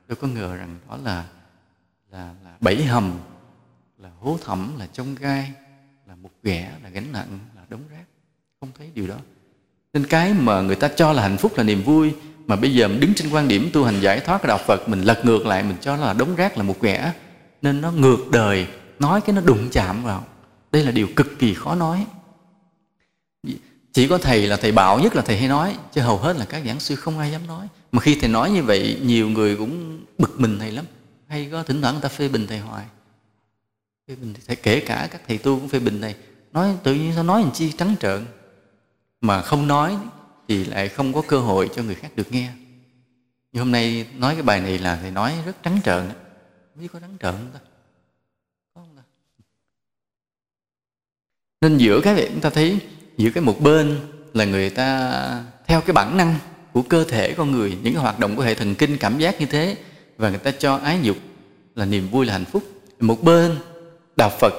đâu 0.09 0.19
có 0.21 0.29
ngờ 0.29 0.57
rằng 0.57 0.79
đó 0.89 0.99
là 1.05 1.25
là, 2.11 2.35
là 2.45 2.57
bẫy 2.61 2.85
hầm 2.85 3.19
là 3.99 4.11
hố 4.21 4.39
thẳm 4.45 4.79
là 4.79 4.87
trong 4.93 5.15
gai 5.15 5.53
là 6.07 6.17
một 6.17 6.31
ghẻ 6.43 6.73
là 6.83 6.89
gánh 6.89 7.13
nặng 7.13 7.39
là 7.57 7.63
đống 7.69 7.83
rác. 7.91 8.05
Không 8.61 8.71
thấy 8.79 8.91
điều 8.95 9.07
đó 9.07 9.17
nên 9.95 10.07
cái 10.07 10.35
mà 10.35 10.61
người 10.61 10.77
ta 10.77 10.89
cho 10.89 11.13
là 11.13 11.23
hạnh 11.23 11.37
phúc 11.37 11.53
là 11.57 11.63
niềm 11.63 11.83
vui, 11.83 12.13
mà 12.47 12.57
bây 12.57 12.75
giờ 12.75 12.89
mình 12.89 13.01
đứng 13.01 13.15
trên 13.15 13.31
quan 13.31 13.49
điểm 13.49 13.71
tu 13.73 13.85
hành 13.85 14.01
giải 14.01 14.21
thoát 14.21 14.45
đạo 14.45 14.59
Phật, 14.67 14.89
mình 14.89 15.03
lật 15.03 15.25
ngược 15.25 15.47
lại, 15.47 15.63
mình 15.63 15.77
cho 15.81 15.97
là 15.97 16.13
đống 16.13 16.37
rác, 16.37 16.57
là 16.57 16.63
một 16.63 16.83
ghẻ 16.83 17.13
nên 17.63 17.81
nó 17.81 17.93
ngược 17.93 18.31
đời, 18.31 18.67
nói 18.99 19.21
cái 19.21 19.37
nó 19.37 19.41
đụng 19.41 19.69
chạm 19.73 20.05
vào. 20.05 20.25
Đây 20.73 20.85
là 20.85 20.91
điều 20.91 21.09
cực 21.17 21.39
kỳ 21.39 21.55
khó 21.55 21.75
nói. 21.75 22.07
Chỉ 23.93 24.09
có 24.09 24.19
thầy 24.19 24.47
là 24.47 24.57
thầy 24.57 24.73
bảo 24.73 25.01
nhất 25.01 25.17
là 25.17 25.23
thầy 25.23 25.39
hay 25.39 25.49
nói, 25.49 25.77
chứ 25.93 26.01
hầu 26.01 26.19
hết 26.19 26.37
là 26.37 26.45
các 26.45 26.63
giảng 26.67 26.81
sư 26.81 26.97
không 26.97 27.19
ai 27.19 27.31
dám 27.31 27.47
nói. 27.47 27.67
Mà 27.93 28.01
khi 28.01 28.15
thầy 28.21 28.29
nói 28.29 28.51
như 28.51 28.63
vậy, 28.63 29.01
nhiều 29.03 29.29
người 29.29 29.57
cũng 29.57 30.01
bực 30.19 30.41
mình 30.41 30.59
thầy 30.59 30.73
lắm. 30.73 30.85
Hay 31.29 31.49
có 31.53 31.63
thỉnh 31.63 31.83
thoảng 31.83 31.95
người 31.95 32.03
ta 32.03 32.09
phê 32.09 32.29
bình 32.29 32.47
thầy 32.47 32.59
hoài. 32.59 32.85
Phê 34.09 34.15
bình 34.15 34.35
thầy 34.47 34.57
kể 34.57 34.81
cả 34.81 35.09
các 35.11 35.21
thầy 35.29 35.39
tu 35.39 35.59
cũng 35.59 35.69
phê 35.69 35.79
bình 35.79 36.01
thầy. 36.01 36.15
Nói 36.53 36.77
tự 36.83 36.95
nhiên 36.95 37.13
sao 37.15 37.25
nói 37.25 37.43
làm 37.43 37.51
chi 37.53 37.73
trắng 37.79 37.95
trợn 38.01 38.27
mà 39.25 39.43
không 39.43 39.67
nói 39.67 39.97
thì 40.49 40.65
lại 40.65 40.89
không 40.89 41.13
có 41.13 41.23
cơ 41.29 41.39
hội 41.39 41.71
cho 41.77 41.83
người 41.83 41.95
khác 41.95 42.17
được 42.17 42.33
nghe. 42.33 42.51
Như 43.53 43.61
hôm 43.61 43.73
nay 43.73 44.07
nói 44.17 44.35
cái 44.35 44.43
bài 44.43 44.61
này 44.61 44.79
là 44.79 44.99
thầy 45.03 45.11
nói 45.11 45.35
rất 45.47 45.63
trắng 45.63 45.81
trợn 45.85 46.09
không 46.09 46.83
biết 46.83 46.89
có 46.93 47.01
trắng 47.01 47.17
trợn 47.23 47.33
không 47.33 47.51
ta? 47.53 47.59
Có 48.75 48.81
không 48.81 48.97
ta? 48.97 49.03
Nên 51.61 51.79
giữa 51.79 52.01
cái 52.01 52.15
này 52.15 52.29
chúng 52.33 52.41
ta 52.41 52.51
thấy, 52.51 52.79
giữa 53.17 53.31
cái 53.31 53.43
một 53.43 53.61
bên 53.61 54.01
là 54.35 54.45
người 54.45 54.71
ta 54.71 55.45
theo 55.67 55.81
cái 55.81 55.93
bản 55.93 56.17
năng 56.17 56.35
của 56.73 56.83
cơ 56.83 57.05
thể 57.05 57.35
con 57.35 57.53
người, 57.53 57.79
những 57.83 57.95
cái 57.95 58.03
hoạt 58.03 58.19
động 58.19 58.37
của 58.37 58.43
hệ 58.43 58.55
thần 58.55 58.75
kinh, 58.75 58.97
cảm 58.99 59.19
giác 59.19 59.41
như 59.41 59.47
thế, 59.47 59.77
và 60.17 60.31
người 60.31 60.39
ta 60.39 60.51
cho 60.51 60.77
ái 60.77 60.99
dục 61.03 61.17
là 61.75 61.85
niềm 61.85 62.09
vui, 62.09 62.27
là 62.27 62.33
hạnh 62.33 62.45
phúc. 62.45 62.63
Một 63.01 63.23
bên 63.23 63.57
đạo 64.17 64.31
phật 64.41 64.53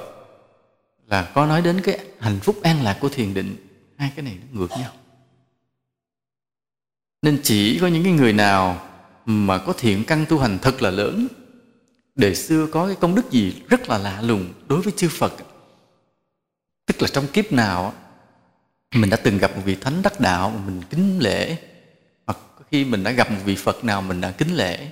là 1.07 1.31
có 1.33 1.45
nói 1.45 1.61
đến 1.61 1.81
cái 1.81 1.99
hạnh 2.19 2.39
phúc 2.39 2.55
an 2.63 2.83
lạc 2.83 2.97
của 3.01 3.09
thiền 3.09 3.33
định 3.33 3.55
hai 3.97 4.11
cái 4.15 4.25
này 4.25 4.37
nó 4.41 4.59
ngược 4.59 4.71
nhau. 4.71 4.93
Nên 7.21 7.39
chỉ 7.43 7.79
có 7.79 7.87
những 7.87 8.03
cái 8.03 8.13
người 8.13 8.33
nào 8.33 8.89
mà 9.25 9.57
có 9.57 9.73
thiện 9.73 10.03
căn 10.03 10.25
tu 10.29 10.39
hành 10.39 10.59
thật 10.61 10.81
là 10.81 10.91
lớn 10.91 11.27
đời 12.15 12.35
xưa 12.35 12.67
có 12.71 12.87
cái 12.87 12.95
công 12.95 13.15
đức 13.15 13.31
gì 13.31 13.61
rất 13.69 13.89
là 13.89 13.97
lạ 13.97 14.21
lùng 14.21 14.53
đối 14.67 14.81
với 14.81 14.93
chư 14.97 15.09
Phật. 15.09 15.33
Tức 16.85 17.01
là 17.01 17.07
trong 17.07 17.27
kiếp 17.27 17.51
nào 17.51 17.93
mình 18.95 19.09
đã 19.09 19.17
từng 19.17 19.37
gặp 19.37 19.55
một 19.55 19.61
vị 19.65 19.75
thánh 19.75 20.01
đắc 20.01 20.19
đạo 20.19 20.49
mà 20.49 20.61
mình 20.65 20.81
kính 20.89 21.19
lễ 21.19 21.57
hoặc 22.25 22.37
khi 22.71 22.85
mình 22.85 23.03
đã 23.03 23.11
gặp 23.11 23.31
một 23.31 23.39
vị 23.45 23.55
Phật 23.55 23.83
nào 23.83 24.01
mình 24.01 24.21
đã 24.21 24.31
kính 24.31 24.55
lễ 24.55 24.91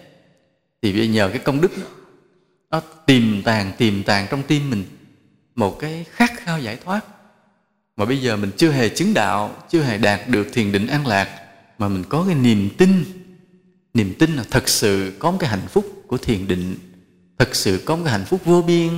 thì 0.81 0.93
bây 0.93 1.07
nhờ 1.07 1.29
cái 1.29 1.39
công 1.39 1.61
đức 1.61 1.77
đó, 1.77 1.87
nó 2.69 2.81
tìm 3.05 3.41
tàng 3.45 3.71
tìm 3.77 4.03
tàng 4.03 4.27
trong 4.29 4.43
tim 4.43 4.69
mình 4.69 4.83
một 5.55 5.79
cái 5.79 6.05
khát 6.09 6.31
khao 6.37 6.59
giải 6.59 6.77
thoát 6.83 7.05
mà 7.97 8.05
bây 8.05 8.21
giờ 8.21 8.37
mình 8.37 8.51
chưa 8.57 8.71
hề 8.71 8.89
chứng 8.89 9.13
đạo 9.13 9.55
chưa 9.69 9.81
hề 9.81 9.97
đạt 9.97 10.29
được 10.29 10.47
thiền 10.53 10.71
định 10.71 10.87
an 10.87 11.07
lạc 11.07 11.29
mà 11.77 11.87
mình 11.87 12.03
có 12.09 12.23
cái 12.27 12.35
niềm 12.35 12.69
tin. 12.77 13.03
Niềm 13.93 14.13
tin 14.19 14.35
là 14.35 14.43
thật 14.51 14.69
sự 14.69 15.13
có 15.19 15.31
một 15.31 15.37
cái 15.39 15.49
hạnh 15.49 15.67
phúc 15.69 16.03
của 16.07 16.17
thiền 16.17 16.47
định 16.47 16.75
thật 17.37 17.55
sự 17.55 17.81
có 17.85 17.95
một 17.95 18.01
cái 18.05 18.11
hạnh 18.11 18.25
phúc 18.25 18.41
vô 18.45 18.61
biên 18.61 18.89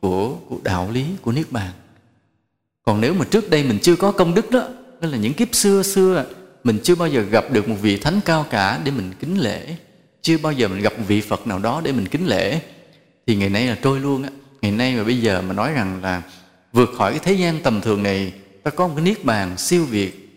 của, 0.00 0.34
của 0.48 0.58
đạo 0.62 0.90
lý 0.92 1.06
của 1.22 1.32
niết 1.32 1.52
bàn. 1.52 1.70
Còn 2.84 3.00
nếu 3.00 3.14
mà 3.14 3.24
trước 3.24 3.50
đây 3.50 3.64
mình 3.64 3.78
chưa 3.82 3.96
có 3.96 4.12
công 4.12 4.34
đức 4.34 4.50
đó 4.50 4.68
nên 5.00 5.10
là 5.10 5.18
những 5.18 5.34
kiếp 5.34 5.54
xưa 5.54 5.82
xưa 5.82 6.24
mình 6.64 6.78
chưa 6.82 6.94
bao 6.94 7.08
giờ 7.08 7.20
gặp 7.20 7.44
được 7.50 7.68
một 7.68 7.76
vị 7.82 7.96
thánh 7.96 8.20
cao 8.24 8.46
cả 8.50 8.80
để 8.84 8.90
mình 8.90 9.12
kính 9.20 9.40
lễ. 9.40 9.76
Chưa 10.22 10.38
bao 10.38 10.52
giờ 10.52 10.68
mình 10.68 10.82
gặp 10.82 10.98
một 10.98 11.04
vị 11.08 11.20
phật 11.20 11.46
nào 11.46 11.58
đó 11.58 11.80
để 11.84 11.92
mình 11.92 12.08
kính 12.08 12.26
lễ. 12.26 12.60
Thì 13.26 13.36
ngày 13.36 13.48
nay 13.48 13.66
là 13.66 13.78
trôi 13.82 14.00
luôn 14.00 14.22
á. 14.22 14.30
Ngày 14.62 14.72
nay 14.72 14.96
mà 14.96 15.04
bây 15.04 15.20
giờ 15.20 15.42
mà 15.42 15.54
nói 15.54 15.72
rằng 15.72 16.02
là 16.02 16.22
vượt 16.72 16.90
khỏi 16.96 17.10
cái 17.10 17.20
thế 17.20 17.32
gian 17.32 17.62
tầm 17.62 17.80
thường 17.80 18.02
này, 18.02 18.32
ta 18.62 18.70
có 18.70 18.88
một 18.88 18.94
cái 18.96 19.04
niết 19.04 19.24
bàn 19.24 19.58
siêu 19.58 19.84
việt, 19.84 20.28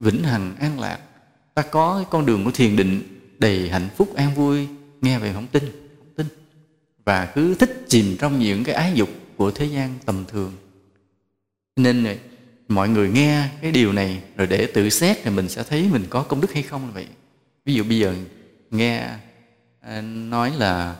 vĩnh 0.00 0.22
hằng 0.22 0.56
an 0.60 0.80
lạc. 0.80 0.98
Ta 1.54 1.62
có 1.62 1.96
cái 1.96 2.06
con 2.10 2.26
đường 2.26 2.44
của 2.44 2.50
thiền 2.50 2.76
định 2.76 3.02
đầy 3.38 3.68
hạnh 3.68 3.88
phúc, 3.96 4.14
an 4.14 4.34
vui, 4.34 4.68
nghe 5.00 5.18
về 5.18 5.32
không 5.32 5.46
tin 5.46 5.64
không 5.98 6.14
tin. 6.16 6.26
Và 7.04 7.26
cứ 7.26 7.54
thích 7.54 7.84
chìm 7.88 8.16
trong 8.20 8.38
những 8.38 8.64
cái 8.64 8.74
ái 8.74 8.92
dục 8.94 9.08
của 9.36 9.50
thế 9.50 9.66
gian 9.66 9.94
tầm 10.06 10.24
thường. 10.28 10.52
Nên 11.76 12.18
mọi 12.68 12.88
người 12.88 13.10
nghe 13.10 13.48
cái 13.62 13.72
điều 13.72 13.92
này 13.92 14.22
rồi 14.36 14.46
để 14.46 14.66
tự 14.66 14.90
xét 14.90 15.18
thì 15.22 15.30
mình 15.30 15.48
sẽ 15.48 15.62
thấy 15.62 15.88
mình 15.92 16.04
có 16.10 16.22
công 16.22 16.40
đức 16.40 16.52
hay 16.52 16.62
không 16.62 16.86
là 16.86 16.90
vậy. 16.90 17.06
Ví 17.64 17.74
dụ 17.74 17.84
bây 17.84 17.98
giờ 17.98 18.14
nghe 18.70 19.08
à, 19.80 20.00
nói 20.00 20.52
là 20.58 20.96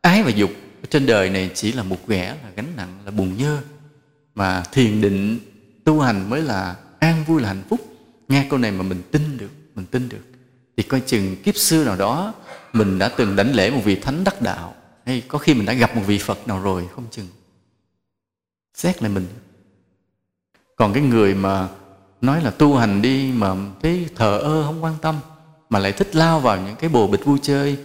ái 0.00 0.22
và 0.22 0.30
dục 0.30 0.50
trên 0.90 1.06
đời 1.06 1.30
này 1.30 1.50
chỉ 1.54 1.72
là 1.72 1.82
một 1.82 2.08
ghẻ 2.08 2.36
là 2.42 2.50
gánh 2.56 2.72
nặng, 2.76 2.98
là 3.04 3.10
bùn 3.10 3.36
nhơ 3.36 3.62
mà 4.34 4.62
thiền 4.72 5.00
định, 5.00 5.38
tu 5.84 6.00
hành 6.00 6.30
mới 6.30 6.42
là 6.42 6.76
an 6.98 7.24
vui, 7.26 7.42
là 7.42 7.48
hạnh 7.48 7.62
phúc. 7.68 7.80
Nghe 8.28 8.46
câu 8.50 8.58
này 8.58 8.70
mà 8.70 8.82
mình 8.82 9.02
tin 9.10 9.38
được, 9.38 9.50
mình 9.74 9.86
tin 9.86 10.08
được. 10.08 10.24
Thì 10.76 10.82
coi 10.82 11.00
chừng 11.00 11.36
kiếp 11.42 11.56
xưa 11.56 11.84
nào 11.84 11.96
đó, 11.96 12.34
mình 12.72 12.98
đã 12.98 13.08
từng 13.08 13.36
đảnh 13.36 13.54
lễ 13.54 13.70
một 13.70 13.80
vị 13.84 13.96
thánh 13.96 14.24
đắc 14.24 14.42
đạo. 14.42 14.74
Hay 15.06 15.22
có 15.28 15.38
khi 15.38 15.54
mình 15.54 15.66
đã 15.66 15.72
gặp 15.72 15.96
một 15.96 16.02
vị 16.06 16.18
phật 16.18 16.48
nào 16.48 16.62
rồi, 16.62 16.88
không 16.94 17.04
chừng. 17.10 17.26
Xét 18.74 19.02
lại 19.02 19.12
mình. 19.12 19.26
Còn 20.76 20.92
cái 20.92 21.02
người 21.02 21.34
mà 21.34 21.68
nói 22.20 22.42
là 22.42 22.50
tu 22.50 22.76
hành 22.76 23.02
đi 23.02 23.32
mà 23.34 23.56
thấy 23.82 24.06
thờ 24.16 24.38
ơ, 24.38 24.62
không 24.66 24.84
quan 24.84 24.94
tâm, 25.02 25.18
mà 25.70 25.78
lại 25.78 25.92
thích 25.92 26.16
lao 26.16 26.40
vào 26.40 26.60
những 26.60 26.76
cái 26.76 26.90
bồ 26.90 27.06
bịch 27.06 27.24
vui 27.24 27.38
chơi, 27.42 27.78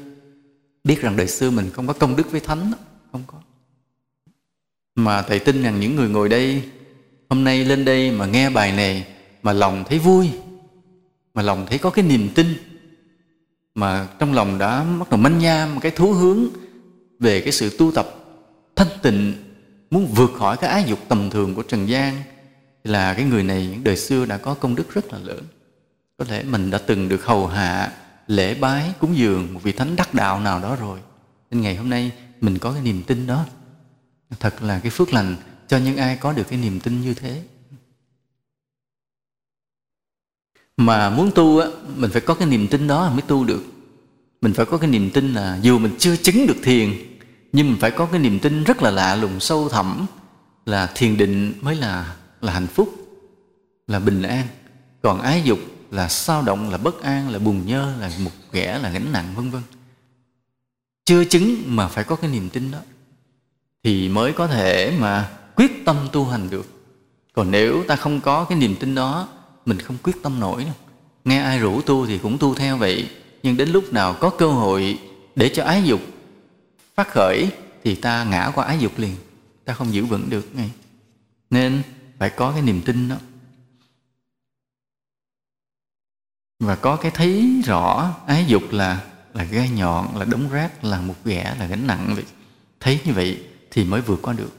biết 0.84 1.02
rằng 1.02 1.18
đời 1.18 1.28
xưa 1.28 1.52
mình 1.52 1.72
không 1.74 1.88
có 1.88 1.94
công 1.94 2.16
đức 2.16 2.32
với 2.32 2.40
thánh 2.40 2.72
không 3.12 3.24
có 3.28 3.38
mà 4.96 5.22
thầy 5.22 5.40
tin 5.40 5.64
rằng 5.64 5.80
những 5.80 5.96
người 5.96 6.10
ngồi 6.10 6.30
đây, 6.30 6.64
hôm 7.30 7.44
nay 7.44 7.66
lên 7.66 7.86
đây 7.86 8.12
mà 8.12 8.26
nghe 8.26 8.50
bài 8.50 8.72
này 8.72 9.08
mà 9.44 9.54
lòng 9.54 9.84
thấy 9.88 10.00
vui, 10.00 10.30
mà 11.34 11.42
lòng 11.42 11.66
thấy 11.70 11.78
có 11.78 11.90
cái 11.90 12.06
niềm 12.06 12.30
tin, 12.36 12.48
mà 13.76 14.08
trong 14.20 14.34
lòng 14.34 14.58
đã 14.58 14.86
bắt 15.00 15.10
đầu 15.10 15.20
manh 15.20 15.40
nha 15.40 15.66
một 15.74 15.80
cái 15.82 15.92
thú 15.92 16.14
hướng 16.14 16.48
về 17.20 17.42
cái 17.42 17.52
sự 17.52 17.78
tu 17.78 17.92
tập 17.92 18.16
thanh 18.76 18.88
tịnh, 19.02 19.34
muốn 19.92 20.06
vượt 20.06 20.32
khỏi 20.34 20.58
cái 20.58 20.70
ái 20.70 20.84
dục 20.88 21.00
tầm 21.08 21.30
thường 21.30 21.56
của 21.56 21.64
trần 21.64 21.90
gian 21.90 22.22
là 22.84 23.14
cái 23.14 23.26
người 23.26 23.44
này 23.44 23.68
những 23.72 23.84
đời 23.84 23.98
xưa 23.98 24.26
đã 24.26 24.38
có 24.38 24.54
công 24.54 24.76
đức 24.76 24.94
rất 24.94 25.14
là 25.14 25.20
lớn. 25.20 25.44
Có 26.18 26.26
thể 26.26 26.44
mình 26.44 26.72
đã 26.72 26.78
từng 26.78 27.10
được 27.10 27.26
hầu 27.26 27.48
hạ, 27.48 27.92
lễ 28.28 28.56
bái 28.56 28.94
cúng 29.00 29.18
dường 29.18 29.54
một 29.54 29.60
vị 29.64 29.72
thánh 29.72 29.96
đắc 29.96 30.14
đạo 30.14 30.40
nào 30.40 30.60
đó 30.60 30.76
rồi, 30.76 31.00
nên 31.52 31.62
ngày 31.62 31.76
hôm 31.76 31.90
nay 31.90 32.12
mình 32.42 32.58
có 32.58 32.72
cái 32.72 32.82
niềm 32.82 33.04
tin 33.08 33.28
đó 33.28 33.46
thật 34.40 34.62
là 34.62 34.80
cái 34.80 34.90
phước 34.90 35.14
lành 35.14 35.36
cho 35.68 35.78
những 35.78 35.98
ai 35.98 36.18
có 36.18 36.34
được 36.34 36.44
cái 36.50 36.60
niềm 36.60 36.80
tin 36.80 37.02
như 37.02 37.14
thế. 37.14 37.44
Mà 40.78 41.10
muốn 41.10 41.32
tu 41.36 41.60
á, 41.60 41.68
mình 41.96 42.12
phải 42.12 42.22
có 42.22 42.34
cái 42.34 42.48
niềm 42.48 42.68
tin 42.68 42.88
đó 42.88 43.10
mới 43.10 43.22
tu 43.22 43.44
được. 43.44 43.64
Mình 44.42 44.54
phải 44.54 44.66
có 44.66 44.78
cái 44.78 44.90
niềm 44.90 45.12
tin 45.12 45.34
là 45.34 45.60
dù 45.62 45.80
mình 45.80 45.96
chưa 46.00 46.16
chứng 46.16 46.48
được 46.48 46.58
thiền, 46.64 46.94
nhưng 47.52 47.68
mình 47.68 47.78
phải 47.80 47.92
có 47.92 48.06
cái 48.06 48.20
niềm 48.20 48.40
tin 48.40 48.64
rất 48.64 48.82
là 48.82 48.92
lạ 48.92 49.16
lùng 49.16 49.40
sâu 49.40 49.70
thẳm 49.70 50.06
là 50.66 50.92
thiền 50.96 51.18
định 51.18 51.54
mới 51.62 51.76
là 51.76 52.16
là 52.42 52.54
hạnh 52.54 52.68
phúc, 52.68 52.96
là 53.88 54.00
bình 54.00 54.22
an. 54.22 54.48
Còn 55.02 55.22
ái 55.22 55.42
dục 55.46 55.60
là 55.92 56.10
sao 56.10 56.42
động, 56.42 56.70
là 56.70 56.78
bất 56.78 57.04
an, 57.04 57.30
là 57.30 57.40
buồn 57.40 57.66
nhơ, 57.66 57.96
là 58.00 58.12
một 58.20 58.32
ghẻ 58.52 58.80
là 58.80 58.90
gánh 58.90 59.12
nặng, 59.12 59.34
vân 59.36 59.52
vân. 59.52 59.62
Chưa 61.06 61.26
chứng 61.26 61.64
mà 61.66 61.88
phải 61.88 62.04
có 62.04 62.16
cái 62.16 62.32
niềm 62.32 62.50
tin 62.50 62.72
đó 62.72 62.80
thì 63.86 64.10
mới 64.10 64.34
có 64.34 64.48
thể 64.48 64.98
mà 65.00 65.30
quyết 65.56 65.86
tâm 65.86 66.08
tu 66.12 66.26
hành 66.26 66.50
được. 66.50 66.66
Còn 67.34 67.52
nếu 67.52 67.84
ta 67.88 67.96
không 67.96 68.22
có 68.22 68.46
cái 68.46 68.58
niềm 68.58 68.76
tin 68.80 68.96
đó, 68.96 69.28
mình 69.66 69.80
không 69.80 69.98
quyết 70.04 70.24
tâm 70.24 70.40
nổi 70.40 70.64
đâu. 70.64 70.74
Nghe 71.26 71.42
ai 71.42 71.60
rủ 71.60 71.82
tu 71.82 72.06
thì 72.06 72.18
cũng 72.18 72.38
tu 72.38 72.56
theo 72.56 72.78
vậy, 72.78 73.10
nhưng 73.44 73.58
đến 73.58 73.70
lúc 73.70 73.94
nào 73.94 74.14
có 74.20 74.30
cơ 74.30 74.48
hội 74.48 75.00
để 75.36 75.52
cho 75.56 75.64
ái 75.64 75.84
dục 75.84 76.00
phát 76.96 77.08
khởi 77.08 77.50
thì 77.84 77.96
ta 77.96 78.24
ngã 78.24 78.52
qua 78.56 78.66
ái 78.66 78.80
dục 78.80 78.92
liền, 78.98 79.16
ta 79.66 79.74
không 79.74 79.94
giữ 79.94 80.06
vững 80.06 80.30
được 80.30 80.56
ngay. 80.56 80.72
Nên 81.50 81.82
phải 82.20 82.30
có 82.30 82.52
cái 82.52 82.62
niềm 82.62 82.82
tin 82.86 83.10
đó. 83.10 83.16
Và 86.60 86.76
có 86.76 86.96
cái 86.96 87.12
thấy 87.12 87.62
rõ 87.66 88.16
ái 88.28 88.46
dục 88.48 88.64
là 88.72 89.02
là 89.34 89.44
gai 89.44 89.70
nhọn, 89.70 90.18
là 90.18 90.26
đống 90.26 90.50
rác, 90.52 90.84
là 90.84 91.02
một 91.02 91.16
ghẻ, 91.26 91.56
là 91.60 91.66
gánh 91.66 91.88
nặng 91.88 92.12
vậy. 92.16 92.26
Thấy 92.80 93.00
như 93.06 93.14
vậy 93.14 93.44
thì 93.76 93.84
mới 93.84 94.02
vượt 94.02 94.20
qua 94.22 94.34
được. 94.34 94.52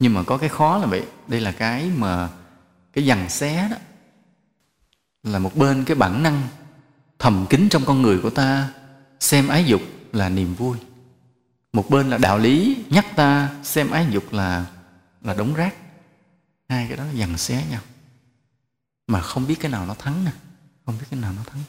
Nhưng 0.00 0.14
mà 0.14 0.22
có 0.22 0.38
cái 0.38 0.48
khó 0.48 0.78
là 0.78 0.86
vậy, 0.86 1.06
đây 1.28 1.40
là 1.40 1.52
cái 1.52 1.90
mà 1.96 2.30
cái 2.92 3.04
dằn 3.06 3.28
xé 3.28 3.68
đó, 3.70 3.76
là 5.22 5.38
một 5.38 5.56
bên 5.56 5.84
cái 5.84 5.94
bản 5.94 6.22
năng 6.22 6.48
thầm 7.18 7.46
kín 7.50 7.68
trong 7.70 7.84
con 7.84 8.02
người 8.02 8.18
của 8.22 8.30
ta 8.30 8.72
xem 9.20 9.48
ái 9.48 9.64
dục 9.64 9.80
là 10.12 10.28
niềm 10.28 10.54
vui. 10.54 10.78
Một 11.72 11.90
bên 11.90 12.10
là 12.10 12.18
đạo 12.18 12.38
lý 12.38 12.84
nhắc 12.90 13.06
ta 13.16 13.50
xem 13.62 13.90
ái 13.90 14.06
dục 14.10 14.32
là 14.32 14.66
là 15.22 15.34
đống 15.34 15.54
rác. 15.54 15.74
Hai 16.68 16.86
cái 16.88 16.96
đó 16.96 17.04
dằn 17.14 17.38
xé 17.38 17.66
nhau. 17.70 17.80
Mà 19.06 19.20
không 19.20 19.46
biết 19.46 19.56
cái 19.60 19.70
nào 19.70 19.86
nó 19.86 19.94
thắng 19.94 20.24
nè, 20.24 20.32
không 20.86 20.98
biết 21.00 21.06
cái 21.10 21.20
nào 21.20 21.32
nó 21.36 21.42
thắng. 21.46 21.60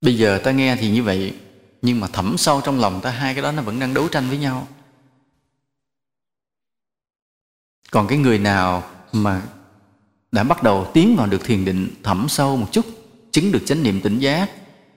Bây 0.00 0.18
giờ 0.18 0.40
ta 0.44 0.50
nghe 0.50 0.76
thì 0.76 0.90
như 0.90 1.02
vậy 1.02 1.38
nhưng 1.82 2.00
mà 2.00 2.06
thẩm 2.06 2.38
sâu 2.38 2.60
trong 2.60 2.80
lòng 2.80 3.00
ta, 3.00 3.10
hai 3.10 3.34
cái 3.34 3.42
đó 3.42 3.52
nó 3.52 3.62
vẫn 3.62 3.80
đang 3.80 3.94
đấu 3.94 4.08
tranh 4.08 4.28
với 4.28 4.38
nhau. 4.38 4.68
Còn 7.90 8.08
cái 8.08 8.18
người 8.18 8.38
nào 8.38 8.82
mà 9.12 9.42
đã 10.32 10.44
bắt 10.44 10.62
đầu 10.62 10.90
tiến 10.94 11.16
vào 11.16 11.26
được 11.26 11.44
thiền 11.44 11.64
định 11.64 11.88
thẩm 12.02 12.28
sâu 12.28 12.56
một 12.56 12.68
chút, 12.72 12.86
chứng 13.30 13.52
được 13.52 13.62
chánh 13.66 13.82
niệm 13.82 14.00
tỉnh 14.00 14.18
giác, 14.18 14.50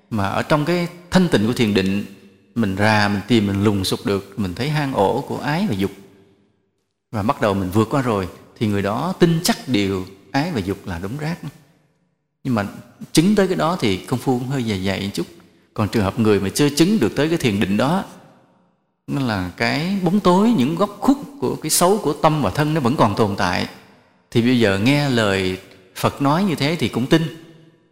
mà 0.09 0.27
ở 0.27 0.43
trong 0.43 0.65
cái 0.65 0.87
thanh 1.11 1.27
tịnh 1.27 1.47
của 1.47 1.53
thiền 1.53 1.73
định, 1.73 2.05
mình 2.55 2.75
ra 2.75 3.07
mình 3.07 3.21
tìm, 3.27 3.47
mình 3.47 3.63
lùng 3.63 3.85
sục 3.85 4.05
được, 4.05 4.39
mình 4.39 4.53
thấy 4.55 4.69
hang 4.69 4.93
ổ 4.93 5.21
của 5.21 5.37
ái 5.37 5.65
và 5.69 5.73
dục, 5.73 5.91
và 7.11 7.23
bắt 7.23 7.41
đầu 7.41 7.53
mình 7.53 7.69
vượt 7.69 7.87
qua 7.91 8.01
rồi, 8.01 8.27
thì 8.57 8.67
người 8.67 8.81
đó 8.81 9.13
tin 9.19 9.39
chắc 9.43 9.57
điều 9.67 10.05
ái 10.31 10.51
và 10.51 10.59
dục 10.59 10.77
là 10.85 10.99
đúng 10.99 11.17
rác. 11.17 11.37
Nhưng 12.43 12.55
mà 12.55 12.67
chứng 13.11 13.35
tới 13.35 13.47
cái 13.47 13.55
đó 13.55 13.77
thì 13.79 13.97
công 13.97 14.19
phu 14.19 14.39
cũng 14.39 14.47
hơi 14.47 14.63
dày 14.63 14.85
dày 14.85 15.01
một 15.01 15.11
chút 15.13 15.27
còn 15.73 15.89
trường 15.89 16.03
hợp 16.03 16.19
người 16.19 16.39
mà 16.39 16.49
chưa 16.49 16.69
chứng 16.69 16.99
được 16.99 17.15
tới 17.15 17.29
cái 17.29 17.37
thiền 17.37 17.59
định 17.59 17.77
đó, 17.77 18.03
nó 19.07 19.21
là 19.21 19.51
cái 19.57 19.97
bóng 20.03 20.19
tối, 20.19 20.53
những 20.57 20.75
góc 20.75 20.97
khuất 20.99 21.17
của 21.39 21.55
cái 21.55 21.69
xấu 21.69 21.97
của 21.97 22.13
tâm 22.13 22.41
và 22.41 22.49
thân 22.49 22.73
nó 22.73 22.81
vẫn 22.81 22.95
còn 22.95 23.15
tồn 23.15 23.35
tại. 23.37 23.67
Thì 24.31 24.41
bây 24.41 24.59
giờ 24.59 24.79
nghe 24.79 25.09
lời 25.09 25.57
phật 25.95 26.21
nói 26.21 26.43
như 26.43 26.55
thế 26.55 26.75
thì 26.79 26.87
cũng 26.87 27.07
tin. 27.07 27.21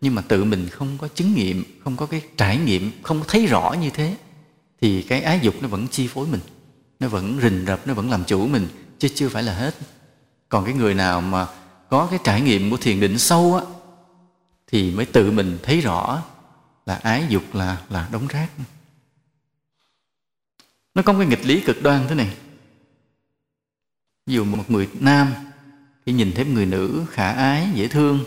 Nhưng 0.01 0.15
mà 0.15 0.21
tự 0.21 0.43
mình 0.43 0.69
không 0.69 0.97
có 0.97 1.07
chứng 1.07 1.33
nghiệm, 1.33 1.63
không 1.83 1.97
có 1.97 2.05
cái 2.05 2.21
trải 2.37 2.57
nghiệm, 2.57 2.91
không 3.03 3.21
thấy 3.27 3.45
rõ 3.45 3.75
như 3.81 3.89
thế, 3.89 4.15
thì 4.81 5.01
cái 5.01 5.21
ái 5.21 5.39
dục 5.41 5.55
nó 5.61 5.67
vẫn 5.67 5.87
chi 5.87 6.07
phối 6.07 6.27
mình. 6.27 6.41
Nó 6.99 7.07
vẫn 7.07 7.39
rình 7.41 7.65
rập, 7.67 7.87
nó 7.87 7.93
vẫn 7.93 8.09
làm 8.09 8.23
chủ 8.23 8.47
mình, 8.47 8.67
chứ 8.99 9.07
chưa 9.15 9.29
phải 9.29 9.43
là 9.43 9.53
hết. 9.53 9.75
Còn 10.49 10.65
cái 10.65 10.73
người 10.73 10.93
nào 10.93 11.21
mà 11.21 11.47
có 11.89 12.07
cái 12.09 12.19
trải 12.23 12.41
nghiệm 12.41 12.71
của 12.71 12.77
thiền 12.77 12.99
định 12.99 13.17
sâu 13.17 13.55
á, 13.55 13.65
thì 14.71 14.91
mới 14.91 15.05
tự 15.05 15.31
mình 15.31 15.57
thấy 15.63 15.81
rõ 15.81 16.21
là 16.89 16.95
ái 16.95 17.25
dục, 17.29 17.55
là 17.55 17.81
là 17.89 18.09
đống 18.11 18.27
rác. 18.27 18.49
Nó 20.95 21.01
có 21.01 21.13
cái 21.13 21.27
nghịch 21.27 21.45
lý 21.45 21.61
cực 21.65 21.83
đoan 21.83 22.07
thế 22.07 22.15
này. 22.15 22.37
Ví 24.25 24.33
dụ 24.33 24.45
một 24.45 24.71
người 24.71 24.89
nam 24.99 25.33
khi 26.05 26.11
nhìn 26.11 26.31
thấy 26.35 26.45
người 26.45 26.65
nữ 26.65 27.05
khả 27.11 27.31
ái, 27.31 27.67
dễ 27.73 27.87
thương, 27.87 28.23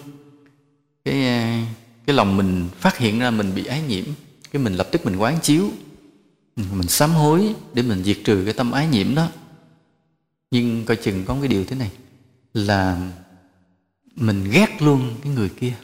cái 1.05 1.27
à, 1.27 1.67
cái 2.07 2.17
lòng 2.17 2.37
mình 2.37 2.69
phát 2.79 2.97
hiện 2.99 3.19
ra 3.19 3.31
mình 3.31 3.55
bị 3.55 3.65
ái 3.65 3.83
nhiễm, 3.83 4.05
cái 4.51 4.63
mình 4.63 4.75
lập 4.75 4.89
tức 4.93 5.05
mình 5.05 5.17
quán 5.17 5.39
chiếu, 5.43 5.71
mình 6.57 6.89
sám 6.89 7.11
hối 7.11 7.55
để 7.75 7.83
mình 7.83 8.05
diệt 8.05 8.19
trừ 8.25 8.43
cái 8.45 8.55
tâm 8.55 8.73
ái 8.73 8.87
nhiễm 8.87 9.15
đó. 9.15 9.29
Nhưng 10.51 10.85
coi 10.85 10.97
chừng 10.97 11.25
có 11.25 11.37
cái 11.41 11.49
điều 11.49 11.65
thế 11.65 11.77
này, 11.77 11.91
là 12.55 13.11
mình 14.15 14.51
ghét 14.51 14.83
luôn 14.83 15.15
cái 15.23 15.33
người 15.33 15.49
kia, 15.49 15.75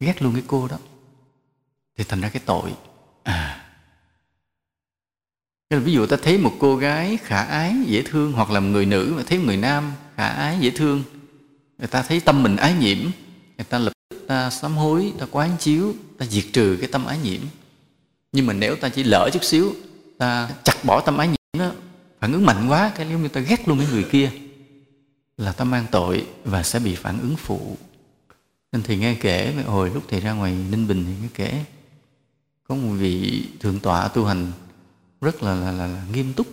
ghét 0.00 0.22
luôn 0.22 0.32
cái 0.32 0.42
cô 0.46 0.68
đó 0.68 0.78
thì 2.00 2.06
thành 2.08 2.20
ra 2.20 2.28
cái 2.28 2.42
tội. 2.46 2.70
À. 3.22 3.66
Ví 5.70 5.92
dụ 5.92 6.06
ta 6.06 6.16
thấy 6.22 6.38
một 6.38 6.52
cô 6.58 6.76
gái 6.76 7.18
khả 7.22 7.42
ái, 7.42 7.74
dễ 7.86 8.02
thương, 8.02 8.32
hoặc 8.32 8.50
là 8.50 8.60
người 8.60 8.86
nữ 8.86 9.14
mà 9.16 9.22
thấy 9.26 9.38
một 9.38 9.44
người 9.46 9.56
nam 9.56 9.92
khả 10.16 10.26
ái, 10.26 10.58
dễ 10.60 10.70
thương, 10.70 11.02
người 11.78 11.88
ta 11.88 12.02
thấy 12.02 12.20
tâm 12.20 12.42
mình 12.42 12.56
ái 12.56 12.74
nhiễm, 12.74 12.98
người 13.56 13.64
ta 13.68 13.78
lập 13.78 13.92
tức 14.10 14.24
ta 14.28 14.50
sám 14.50 14.76
hối, 14.76 15.12
ta 15.18 15.26
quán 15.30 15.56
chiếu, 15.58 15.94
ta 16.18 16.26
diệt 16.26 16.44
trừ 16.52 16.76
cái 16.80 16.88
tâm 16.92 17.06
ái 17.06 17.18
nhiễm. 17.18 17.40
Nhưng 18.32 18.46
mà 18.46 18.52
nếu 18.52 18.76
ta 18.76 18.88
chỉ 18.88 19.02
lỡ 19.02 19.30
chút 19.32 19.44
xíu, 19.44 19.74
ta 20.18 20.50
chặt 20.64 20.84
bỏ 20.84 21.00
tâm 21.00 21.18
ái 21.18 21.28
nhiễm 21.28 21.60
đó, 21.60 21.72
phản 22.20 22.32
ứng 22.32 22.46
mạnh 22.46 22.68
quá, 22.68 22.92
cái 22.96 23.08
giống 23.10 23.22
như 23.22 23.28
ta 23.28 23.40
ghét 23.40 23.68
luôn 23.68 23.78
cái 23.78 23.88
người 23.90 24.04
kia, 24.04 24.30
là 25.36 25.52
ta 25.52 25.64
mang 25.64 25.86
tội 25.90 26.26
và 26.44 26.62
sẽ 26.62 26.78
bị 26.78 26.94
phản 26.94 27.20
ứng 27.20 27.36
phụ. 27.36 27.76
Nên 28.72 28.82
thì 28.82 28.96
nghe 28.96 29.14
kể, 29.14 29.54
hồi 29.66 29.90
lúc 29.90 30.02
thầy 30.08 30.20
ra 30.20 30.32
ngoài 30.32 30.56
ninh 30.70 30.88
bình 30.88 31.04
thì 31.06 31.12
nghe 31.22 31.28
kể 31.34 31.64
có 32.70 32.76
một 32.76 32.94
vị 32.98 33.44
thượng 33.60 33.80
tọa 33.80 34.08
tu 34.08 34.24
hành 34.24 34.52
rất 35.20 35.42
là 35.42 35.54
là, 35.54 35.72
là, 35.72 35.86
là 35.86 36.02
nghiêm 36.12 36.32
túc 36.32 36.46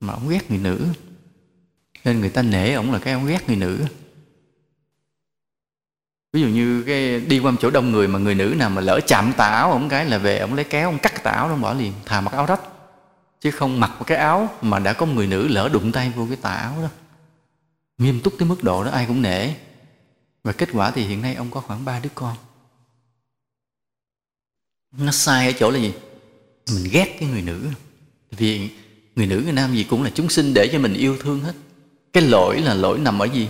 mà 0.00 0.12
ông 0.12 0.28
ghét 0.28 0.50
người 0.50 0.58
nữ. 0.58 0.86
Nên 2.04 2.20
người 2.20 2.30
ta 2.30 2.42
nể 2.42 2.72
ông 2.72 2.92
là 2.92 2.98
cái 2.98 3.12
ông 3.12 3.26
ghét 3.26 3.48
người 3.48 3.56
nữ. 3.56 3.84
Ví 6.32 6.40
dụ 6.40 6.48
như 6.48 6.82
cái 6.82 7.20
đi 7.20 7.38
qua 7.38 7.50
một 7.50 7.56
chỗ 7.60 7.70
đông 7.70 7.92
người 7.92 8.08
mà 8.08 8.18
người 8.18 8.34
nữ 8.34 8.54
nào 8.58 8.70
mà 8.70 8.80
lỡ 8.80 9.00
chạm 9.06 9.32
tà 9.36 9.46
áo 9.46 9.72
ông 9.72 9.88
cái 9.88 10.06
là 10.06 10.18
về 10.18 10.38
ông 10.38 10.54
lấy 10.54 10.64
kéo 10.64 10.88
ông 10.88 10.98
cắt 10.98 11.22
tà 11.22 11.30
áo 11.30 11.48
ông 11.48 11.60
bỏ 11.60 11.74
liền 11.74 11.92
thà 12.04 12.20
mặc 12.20 12.32
áo 12.32 12.46
rách. 12.46 12.60
Chứ 13.40 13.50
không 13.50 13.80
mặc 13.80 13.90
một 13.98 14.04
cái 14.06 14.18
áo 14.18 14.48
mà 14.62 14.78
đã 14.78 14.92
có 14.92 15.06
người 15.06 15.26
nữ 15.26 15.48
lỡ 15.48 15.68
đụng 15.72 15.92
tay 15.92 16.12
vô 16.16 16.26
cái 16.28 16.36
tà 16.36 16.50
áo 16.50 16.74
đó. 16.82 16.88
Nghiêm 17.98 18.20
túc 18.20 18.34
tới 18.38 18.48
mức 18.48 18.62
độ 18.62 18.84
đó 18.84 18.90
ai 18.90 19.06
cũng 19.06 19.22
nể. 19.22 19.54
Và 20.44 20.52
kết 20.52 20.68
quả 20.72 20.90
thì 20.90 21.06
hiện 21.06 21.22
nay 21.22 21.34
ông 21.34 21.50
có 21.50 21.60
khoảng 21.60 21.84
ba 21.84 22.00
đứa 22.00 22.10
con 22.14 22.36
nó 24.92 25.12
sai 25.12 25.46
ở 25.46 25.52
chỗ 25.58 25.70
là 25.70 25.78
gì? 25.78 25.92
Mình 26.74 26.84
ghét 26.92 27.16
cái 27.20 27.28
người 27.28 27.42
nữ. 27.42 27.66
Vì 28.30 28.70
người 29.16 29.26
nữ 29.26 29.40
người 29.44 29.52
nam 29.52 29.74
gì 29.74 29.84
cũng 29.84 30.02
là 30.02 30.10
chúng 30.14 30.28
sinh 30.28 30.54
để 30.54 30.68
cho 30.72 30.78
mình 30.78 30.94
yêu 30.94 31.16
thương 31.20 31.40
hết. 31.40 31.54
Cái 32.12 32.22
lỗi 32.22 32.60
là 32.60 32.74
lỗi 32.74 32.98
nằm 32.98 33.18
ở 33.18 33.24
gì? 33.24 33.48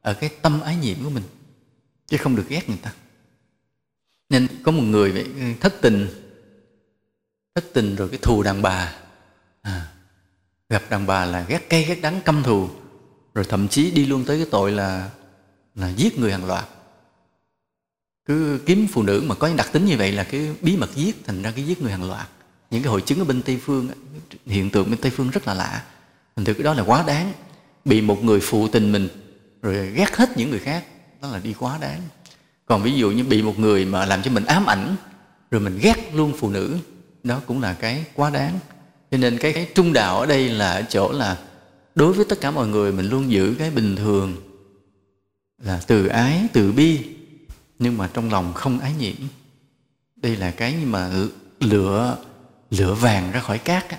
Ở 0.00 0.14
cái 0.14 0.30
tâm 0.42 0.60
ái 0.60 0.76
nhiễm 0.76 0.96
của 1.04 1.10
mình 1.10 1.22
chứ 2.06 2.16
không 2.16 2.36
được 2.36 2.48
ghét 2.48 2.68
người 2.68 2.78
ta. 2.82 2.92
Nên 4.28 4.46
có 4.62 4.72
một 4.72 4.82
người 4.82 5.12
vậy 5.12 5.22
ừ, 5.22 5.44
thất 5.60 5.74
tình. 5.82 6.08
Thất 7.54 7.64
tình 7.72 7.96
rồi 7.96 8.08
cái 8.08 8.18
thù 8.22 8.42
đàn 8.42 8.62
bà. 8.62 8.94
À, 9.62 9.92
gặp 10.68 10.82
đàn 10.90 11.06
bà 11.06 11.24
là 11.24 11.46
ghét 11.48 11.68
cay 11.68 11.84
ghét 11.84 12.00
đắng 12.00 12.20
căm 12.24 12.42
thù. 12.42 12.68
Rồi 13.34 13.44
thậm 13.48 13.68
chí 13.68 13.90
đi 13.90 14.06
luôn 14.06 14.24
tới 14.24 14.38
cái 14.38 14.46
tội 14.50 14.72
là 14.72 15.10
là 15.74 15.88
giết 15.88 16.18
người 16.18 16.32
hàng 16.32 16.44
loạt 16.44 16.68
cứ 18.26 18.60
kiếm 18.66 18.86
phụ 18.92 19.02
nữ 19.02 19.22
mà 19.26 19.34
có 19.34 19.46
những 19.46 19.56
đặc 19.56 19.72
tính 19.72 19.84
như 19.84 19.96
vậy 19.96 20.12
là 20.12 20.24
cái 20.24 20.48
bí 20.62 20.76
mật 20.76 20.94
giết 20.94 21.24
thành 21.26 21.42
ra 21.42 21.50
cái 21.50 21.66
giết 21.66 21.82
người 21.82 21.92
hàng 21.92 22.04
loạt. 22.04 22.28
Những 22.70 22.82
cái 22.82 22.90
hội 22.90 23.00
chứng 23.00 23.18
ở 23.18 23.24
bên 23.24 23.42
tây 23.42 23.58
phương 23.62 23.88
hiện 24.46 24.70
tượng 24.70 24.90
bên 24.90 25.00
tây 25.00 25.10
phương 25.10 25.30
rất 25.30 25.46
là 25.46 25.54
lạ. 25.54 25.84
Thành 26.36 26.44
thực 26.44 26.54
cái 26.54 26.64
đó 26.64 26.74
là 26.74 26.82
quá 26.82 27.04
đáng. 27.06 27.32
Bị 27.84 28.00
một 28.00 28.24
người 28.24 28.40
phụ 28.40 28.68
tình 28.68 28.92
mình 28.92 29.08
rồi 29.62 29.90
ghét 29.90 30.16
hết 30.16 30.36
những 30.36 30.50
người 30.50 30.58
khác 30.58 30.84
đó 31.22 31.28
là 31.28 31.38
đi 31.38 31.54
quá 31.58 31.78
đáng. 31.80 32.00
Còn 32.66 32.82
ví 32.82 32.92
dụ 32.92 33.10
như 33.10 33.24
bị 33.24 33.42
một 33.42 33.58
người 33.58 33.84
mà 33.84 34.06
làm 34.06 34.22
cho 34.22 34.30
mình 34.30 34.44
ám 34.44 34.66
ảnh 34.66 34.96
rồi 35.50 35.60
mình 35.60 35.78
ghét 35.82 36.10
luôn 36.14 36.32
phụ 36.38 36.50
nữ 36.50 36.78
đó 37.22 37.40
cũng 37.46 37.60
là 37.60 37.72
cái 37.72 38.04
quá 38.14 38.30
đáng. 38.30 38.58
Cho 39.10 39.18
nên 39.18 39.38
cái, 39.38 39.52
cái 39.52 39.68
trung 39.74 39.92
đạo 39.92 40.20
ở 40.20 40.26
đây 40.26 40.48
là 40.48 40.72
ở 40.72 40.82
chỗ 40.88 41.12
là 41.12 41.38
đối 41.94 42.12
với 42.12 42.24
tất 42.24 42.40
cả 42.40 42.50
mọi 42.50 42.68
người 42.68 42.92
mình 42.92 43.08
luôn 43.08 43.30
giữ 43.30 43.54
cái 43.58 43.70
bình 43.70 43.96
thường 43.96 44.36
là 45.62 45.80
từ 45.86 46.06
ái 46.06 46.46
từ 46.52 46.72
bi 46.72 47.00
nhưng 47.80 47.98
mà 47.98 48.10
trong 48.12 48.30
lòng 48.30 48.52
không 48.54 48.78
ái 48.78 48.92
nhiễm. 48.98 49.16
Đây 50.16 50.36
là 50.36 50.50
cái 50.50 50.76
mà 50.84 51.10
lựa 51.60 52.16
lựa 52.70 52.94
vàng 52.94 53.30
ra 53.32 53.40
khỏi 53.40 53.58
cát 53.58 53.88
á. 53.88 53.98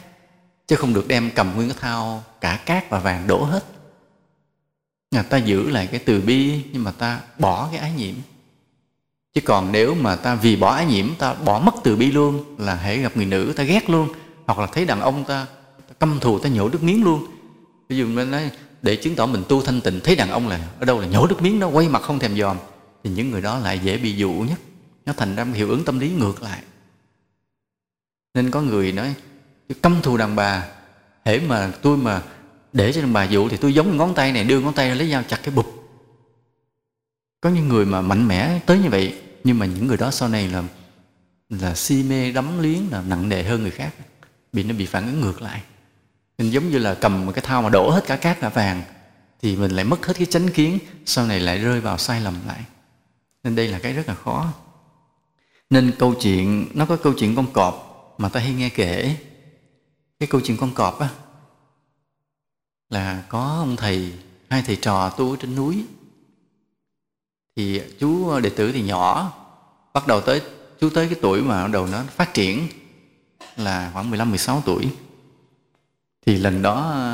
Chứ 0.67 0.75
không 0.75 0.93
được 0.93 1.07
đem 1.07 1.31
cầm 1.35 1.55
nguyên 1.55 1.69
cái 1.69 1.77
thao 1.81 2.23
cả 2.41 2.59
cát 2.65 2.89
và 2.89 2.99
vàng 2.99 3.27
đổ 3.27 3.43
hết. 3.43 3.65
Là 5.11 5.23
ta 5.23 5.37
giữ 5.37 5.69
lại 5.69 5.87
cái 5.87 5.99
từ 5.99 6.21
bi 6.21 6.63
nhưng 6.73 6.83
mà 6.83 6.91
ta 6.91 7.21
bỏ 7.39 7.67
cái 7.71 7.79
ái 7.79 7.91
nhiễm. 7.97 8.15
Chứ 9.33 9.41
còn 9.41 9.71
nếu 9.71 9.95
mà 9.95 10.15
ta 10.15 10.35
vì 10.35 10.55
bỏ 10.55 10.73
ái 10.73 10.85
nhiễm 10.85 11.15
ta 11.15 11.33
bỏ 11.33 11.59
mất 11.59 11.75
từ 11.83 11.95
bi 11.95 12.11
luôn 12.11 12.55
là 12.57 12.75
hãy 12.75 12.97
gặp 12.97 13.17
người 13.17 13.25
nữ 13.25 13.53
ta 13.55 13.63
ghét 13.63 13.89
luôn. 13.89 14.09
Hoặc 14.45 14.59
là 14.59 14.67
thấy 14.67 14.85
đàn 14.85 15.01
ông 15.01 15.23
ta, 15.23 15.45
ta 15.87 15.93
căm 15.99 16.19
thù 16.19 16.39
ta 16.39 16.49
nhổ 16.49 16.69
nước 16.69 16.83
miếng 16.83 17.03
luôn. 17.03 17.25
Ví 17.89 17.97
dụ 17.97 18.07
mình 18.07 18.31
nói 18.31 18.51
để 18.81 18.95
chứng 18.95 19.15
tỏ 19.15 19.25
mình 19.25 19.43
tu 19.49 19.61
thanh 19.61 19.81
tịnh 19.81 19.99
thấy 20.03 20.15
đàn 20.15 20.29
ông 20.29 20.47
là 20.47 20.69
ở 20.79 20.85
đâu 20.85 20.99
là 20.99 21.07
nhổ 21.07 21.27
nước 21.27 21.41
miếng 21.41 21.59
nó 21.59 21.67
quay 21.67 21.89
mặt 21.89 22.01
không 22.01 22.19
thèm 22.19 22.37
dòm 22.37 22.57
thì 23.03 23.09
những 23.09 23.31
người 23.31 23.41
đó 23.41 23.59
lại 23.59 23.79
dễ 23.79 23.97
bị 23.97 24.15
dụ 24.15 24.31
nhất. 24.31 24.59
Nó 25.05 25.13
thành 25.13 25.35
ra 25.35 25.43
hiệu 25.43 25.69
ứng 25.69 25.85
tâm 25.85 25.99
lý 25.99 26.09
ngược 26.09 26.43
lại. 26.43 26.63
Nên 28.33 28.51
có 28.51 28.61
người 28.61 28.91
nói 28.91 29.15
căm 29.81 30.01
thù 30.01 30.17
đàn 30.17 30.35
bà. 30.35 30.67
Hễ 31.25 31.39
mà 31.39 31.71
tôi 31.81 31.97
mà 31.97 32.21
để 32.73 32.93
cho 32.93 33.01
đàn 33.01 33.13
bà 33.13 33.23
dụ 33.23 33.49
thì 33.49 33.57
tôi 33.57 33.73
giống 33.73 33.97
ngón 33.97 34.15
tay 34.15 34.31
này, 34.31 34.43
đưa 34.43 34.59
ngón 34.59 34.73
tay 34.73 34.89
ra 34.89 34.95
lấy 34.95 35.11
dao 35.11 35.23
chặt 35.23 35.39
cái 35.43 35.55
bụp. 35.55 35.65
Có 37.41 37.49
những 37.49 37.67
người 37.67 37.85
mà 37.85 38.01
mạnh 38.01 38.27
mẽ 38.27 38.59
tới 38.65 38.79
như 38.79 38.89
vậy, 38.89 39.21
nhưng 39.43 39.59
mà 39.59 39.65
những 39.65 39.87
người 39.87 39.97
đó 39.97 40.11
sau 40.11 40.29
này 40.29 40.47
là 40.47 40.63
là 41.49 41.75
si 41.75 42.03
mê, 42.03 42.31
đắm 42.31 42.59
liếng, 42.59 42.91
là 42.91 43.01
nặng 43.01 43.29
nề 43.29 43.43
hơn 43.43 43.61
người 43.61 43.71
khác, 43.71 43.93
bị, 44.53 44.63
nó 44.63 44.73
bị 44.73 44.85
phản 44.85 45.05
ứng 45.05 45.21
ngược 45.21 45.41
lại. 45.41 45.61
Nên 46.37 46.49
giống 46.49 46.69
như 46.69 46.77
là 46.77 46.93
cầm 46.93 47.25
một 47.25 47.31
cái 47.35 47.43
thao 47.47 47.61
mà 47.61 47.69
đổ 47.69 47.89
hết 47.89 48.03
cả 48.07 48.15
cát 48.15 48.39
cả 48.39 48.49
vàng, 48.49 48.81
thì 49.41 49.55
mình 49.55 49.71
lại 49.71 49.85
mất 49.85 50.05
hết 50.05 50.13
cái 50.17 50.25
chánh 50.25 50.49
kiến, 50.49 50.79
sau 51.05 51.27
này 51.27 51.39
lại 51.39 51.57
rơi 51.57 51.81
vào 51.81 51.97
sai 51.97 52.21
lầm 52.21 52.35
lại 52.47 52.59
nên 53.43 53.55
đây 53.55 53.67
là 53.67 53.79
cái 53.79 53.93
rất 53.93 54.07
là 54.07 54.15
khó. 54.15 54.53
Nên 55.69 55.91
câu 55.99 56.15
chuyện, 56.21 56.67
nó 56.73 56.85
có 56.85 56.97
câu 56.97 57.13
chuyện 57.17 57.35
con 57.35 57.53
cọp 57.53 58.15
mà 58.17 58.29
ta 58.29 58.39
hay 58.39 58.53
nghe 58.53 58.69
kể. 58.69 59.17
Cái 60.19 60.27
câu 60.27 60.41
chuyện 60.41 60.57
con 60.57 60.73
cọp 60.73 60.99
á, 60.99 61.09
là 62.89 63.25
có 63.29 63.55
ông 63.59 63.75
thầy, 63.75 64.13
hai 64.49 64.61
thầy 64.61 64.75
trò 64.75 65.09
tu 65.09 65.31
ở 65.31 65.37
trên 65.41 65.55
núi. 65.55 65.85
Thì 67.55 67.81
chú 67.99 68.39
đệ 68.39 68.49
tử 68.49 68.71
thì 68.71 68.81
nhỏ, 68.81 69.33
bắt 69.93 70.07
đầu 70.07 70.21
tới, 70.21 70.41
chú 70.79 70.89
tới 70.89 71.07
cái 71.07 71.19
tuổi 71.21 71.41
mà 71.41 71.67
đầu 71.67 71.87
nó 71.87 72.03
phát 72.03 72.33
triển, 72.33 72.67
là 73.55 73.89
khoảng 73.93 74.09
15 74.09 74.29
16 74.29 74.63
tuổi. 74.65 74.89
Thì 76.25 76.37
lần 76.37 76.61
đó, 76.61 77.05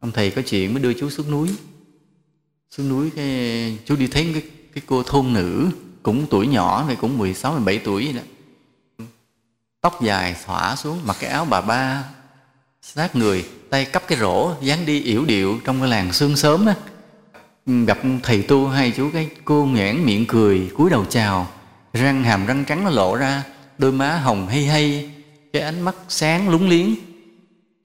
ông 0.00 0.12
thầy 0.12 0.30
có 0.30 0.42
chuyện 0.42 0.74
mới 0.74 0.82
đưa 0.82 0.92
chú 0.94 1.10
xuống 1.10 1.30
núi. 1.30 1.48
Xuống 2.70 2.88
núi 2.88 3.10
cái, 3.10 3.78
chú 3.84 3.96
đi 3.96 4.06
thấy 4.06 4.30
cái 4.32 4.42
cái 4.74 4.82
cô 4.86 5.02
thôn 5.02 5.32
nữ 5.32 5.70
cũng 6.02 6.26
tuổi 6.30 6.46
nhỏ 6.46 6.84
thì 6.88 6.96
cũng 6.96 7.18
16 7.18 7.52
17 7.52 7.78
tuổi 7.78 8.04
vậy 8.04 8.12
đó. 8.12 8.22
Tóc 9.80 10.02
dài 10.02 10.36
xõa 10.46 10.76
xuống, 10.76 11.00
mặc 11.04 11.16
cái 11.20 11.30
áo 11.30 11.44
bà 11.44 11.60
ba, 11.60 12.04
sát 12.82 13.16
người, 13.16 13.44
tay 13.70 13.84
cắp 13.84 14.06
cái 14.06 14.18
rổ 14.18 14.54
dáng 14.62 14.86
đi 14.86 15.02
yểu 15.02 15.24
điệu 15.24 15.58
trong 15.64 15.80
cái 15.80 15.88
làng 15.88 16.12
sương 16.12 16.36
sớm 16.36 16.66
á. 16.66 16.74
Gặp 17.66 17.98
thầy 18.22 18.42
tu 18.42 18.68
hay 18.68 18.92
chú 18.96 19.10
cái 19.12 19.30
cô 19.44 19.64
nhoẻn 19.64 20.04
miệng 20.04 20.26
cười, 20.26 20.70
cúi 20.76 20.90
đầu 20.90 21.04
chào, 21.04 21.46
răng 21.92 22.24
hàm 22.24 22.46
răng 22.46 22.64
trắng 22.64 22.84
nó 22.84 22.90
lộ 22.90 23.16
ra, 23.16 23.42
đôi 23.78 23.92
má 23.92 24.16
hồng 24.16 24.48
hay 24.48 24.64
hay, 24.64 25.10
cái 25.52 25.62
ánh 25.62 25.80
mắt 25.80 25.94
sáng 26.08 26.48
lúng 26.48 26.68
liếng. 26.68 26.94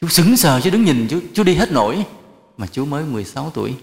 Chú 0.01 0.07
sững 0.07 0.37
sờ 0.37 0.61
chứ 0.61 0.69
đứng 0.69 0.85
nhìn, 0.85 1.07
chú 1.09 1.19
chú 1.33 1.43
đi 1.43 1.55
hết 1.55 1.71
nổi. 1.71 2.05
Mà 2.57 2.67
chú 2.67 2.85
mới 2.85 3.05
16 3.05 3.51
tuổi 3.53 3.73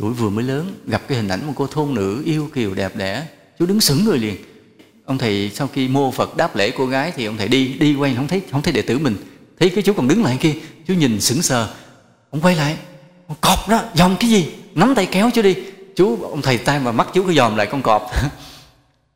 tuổi 0.00 0.12
vừa 0.12 0.30
mới 0.30 0.44
lớn, 0.44 0.74
gặp 0.86 1.02
cái 1.08 1.18
hình 1.18 1.28
ảnh 1.28 1.46
một 1.46 1.52
cô 1.56 1.66
thôn 1.66 1.94
nữ 1.94 2.22
yêu 2.24 2.50
kiều 2.54 2.74
đẹp 2.74 2.96
đẽ. 2.96 3.26
Chú 3.58 3.66
đứng 3.66 3.80
sững 3.80 4.04
người 4.04 4.18
liền. 4.18 4.36
Ông 5.04 5.18
thầy 5.18 5.50
sau 5.54 5.68
khi 5.68 5.88
mô 5.88 6.10
phật 6.10 6.36
đáp 6.36 6.56
lễ 6.56 6.70
cô 6.70 6.86
gái 6.86 7.12
thì 7.16 7.24
ông 7.24 7.36
thầy 7.36 7.48
đi 7.48 7.68
đi 7.68 7.94
quay, 7.94 8.14
không 8.14 8.28
thấy 8.28 8.42
không 8.50 8.62
thấy 8.62 8.72
đệ 8.72 8.82
tử 8.82 8.98
mình. 8.98 9.16
Thấy 9.58 9.70
cái 9.70 9.82
chú 9.82 9.92
còn 9.92 10.08
đứng 10.08 10.24
lại 10.24 10.38
kia, 10.40 10.54
chú 10.86 10.94
nhìn 10.94 11.20
sững 11.20 11.42
sờ. 11.42 11.74
Ông 12.30 12.40
quay 12.40 12.56
lại. 12.56 12.76
Con 13.28 13.36
cọp 13.40 13.68
đó 13.68 13.82
dòm 13.94 14.16
cái 14.20 14.30
gì? 14.30 14.46
Nắm 14.74 14.94
tay 14.94 15.06
kéo 15.06 15.30
chú 15.34 15.42
đi. 15.42 15.56
Chú, 15.96 16.22
ông 16.22 16.42
thầy 16.42 16.58
tay 16.58 16.80
mà 16.80 16.92
mắt 16.92 17.08
chú 17.14 17.24
cứ 17.26 17.32
dòm 17.32 17.56
lại 17.56 17.66
con 17.66 17.82
cọp. 17.82 18.10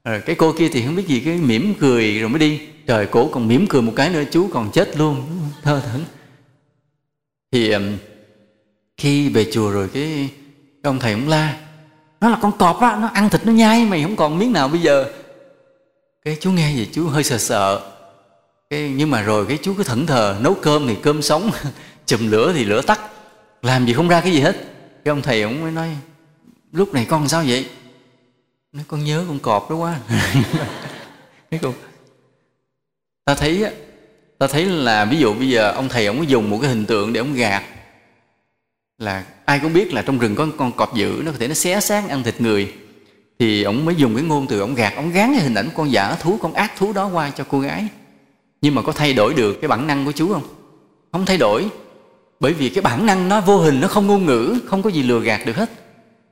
Rồi 0.05 0.15
ờ, 0.19 0.21
cái 0.21 0.37
cô 0.37 0.53
kia 0.59 0.69
thì 0.69 0.83
không 0.83 0.97
biết 0.97 1.07
gì, 1.09 1.21
cái 1.21 1.37
mỉm 1.37 1.75
cười 1.81 2.19
rồi 2.19 2.29
mới 2.29 2.39
đi. 2.39 2.61
Trời, 2.87 3.07
cổ 3.07 3.29
còn 3.33 3.49
mỉm 3.49 3.67
cười 3.67 3.83
một 3.83 3.93
cái 3.97 4.11
nữa, 4.11 4.23
chú 4.31 4.49
còn 4.53 4.71
chết 4.73 4.97
luôn. 4.97 5.23
Thơ 5.63 5.81
thẩn. 5.81 6.05
Thì 7.53 7.73
khi 8.97 9.29
về 9.29 9.51
chùa 9.53 9.71
rồi 9.71 9.89
cái 9.89 10.29
cái 10.85 10.89
ông 10.89 10.99
thầy 10.99 11.13
ông 11.13 11.29
la. 11.29 11.57
Nó 12.21 12.29
là 12.29 12.39
con 12.43 12.59
cọp 12.59 12.81
á 12.81 12.97
nó 13.01 13.07
ăn 13.07 13.31
thịt 13.31 13.47
nó 13.47 13.53
nhai 13.53 13.85
mày 13.85 14.03
không 14.03 14.17
còn 14.17 14.39
miếng 14.39 14.53
nào 14.53 14.69
bây 14.69 14.81
giờ. 14.81 15.11
Cái 16.25 16.37
chú 16.41 16.53
nghe 16.53 16.73
vậy 16.77 16.89
chú 16.93 17.07
hơi 17.07 17.25
sợ 17.25 17.39
sợ. 17.39 17.93
Cái 18.71 18.93
nhưng 18.97 19.11
mà 19.11 19.23
rồi 19.23 19.47
cái 19.49 19.59
chú 19.63 19.75
cứ 19.75 19.83
thẫn 19.83 20.07
thờ 20.07 20.37
nấu 20.41 20.55
cơm 20.55 20.87
thì 20.89 20.97
cơm 21.03 21.23
sống 21.23 21.51
chùm 22.07 22.31
lửa 22.31 22.53
thì 22.53 22.65
lửa 22.65 22.83
tắt. 22.83 23.01
Làm 23.63 23.87
gì 23.87 23.93
không 23.93 24.09
ra 24.09 24.21
cái 24.21 24.33
gì 24.33 24.41
hết. 24.41 24.57
Cái 25.05 25.13
ông 25.13 25.23
thầy 25.23 25.43
ông 25.43 25.63
mới 25.63 25.73
nói 25.73 25.89
lúc 26.73 26.95
này 26.95 27.07
con 27.09 27.29
sao 27.29 27.45
vậy? 27.47 27.69
Nói 28.73 28.85
con 28.89 29.05
nhớ 29.05 29.25
con 29.29 29.39
cọp 29.39 29.71
đó 29.71 29.77
quá. 29.77 29.99
Cái 31.51 31.61
con 31.63 31.75
ta 33.25 33.35
thấy 33.35 33.65
á 33.65 33.71
ta 34.39 34.47
thấy 34.47 34.67
là 34.67 35.05
ví 35.05 35.19
dụ 35.19 35.35
bây 35.35 35.49
giờ 35.49 35.73
ông 35.73 35.89
thầy 35.89 36.07
ông 36.07 36.19
có 36.19 36.23
dùng 36.23 36.51
một 36.51 36.59
cái 36.61 36.71
hình 36.71 36.87
tượng 36.87 37.13
để 37.13 37.19
ông 37.19 37.35
gạt 37.35 37.63
là 38.99 39.25
ai 39.45 39.59
cũng 39.59 39.73
biết 39.73 39.93
là 39.93 40.03
trong 40.03 40.19
rừng 40.19 40.35
có 40.35 40.47
con 40.59 40.73
cọp 40.73 40.95
dữ, 40.95 41.23
nó 41.25 41.33
có 41.33 41.39
thể 41.39 41.49
nó 41.49 41.55
xé 41.55 41.81
xác 41.81 42.09
ăn 42.09 42.23
thịt 42.23 42.41
người. 42.41 42.73
Thì 43.39 43.63
ông 43.63 43.85
mới 43.85 43.95
dùng 43.95 44.15
cái 44.15 44.25
ngôn 44.25 44.47
từ 44.47 44.61
ông 44.61 44.75
gạt, 44.75 44.93
ông 44.97 45.13
gán 45.13 45.33
cái 45.35 45.43
hình 45.43 45.55
ảnh 45.55 45.69
con 45.75 45.93
giả 45.93 46.17
thú, 46.21 46.39
con 46.43 46.55
ác 46.55 46.73
thú 46.77 46.93
đó 46.93 47.11
qua 47.13 47.31
cho 47.31 47.45
cô 47.49 47.61
gái. 47.61 47.89
Nhưng 48.61 48.75
mà 48.75 48.83
có 48.83 48.93
thay 48.93 49.13
đổi 49.13 49.35
được 49.35 49.61
cái 49.61 49.69
bản 49.69 49.87
năng 49.87 50.05
của 50.05 50.13
chú 50.13 50.33
không? 50.33 50.43
Không 51.13 51.27
thay 51.27 51.37
đổi, 51.37 51.69
bởi 52.41 52.53
vì 52.53 52.69
cái 52.69 52.83
bản 52.83 53.07
năng 53.07 53.29
nó 53.29 53.41
vô 53.41 53.59
hình, 53.59 53.81
nó 53.81 53.89
không 53.89 54.07
ngôn 54.07 54.27
ngữ, 54.27 54.59
không 54.67 54.83
có 54.83 54.91
gì 54.91 55.03
lừa 55.03 55.21
gạt 55.21 55.47
được 55.47 55.57
hết. 55.57 55.71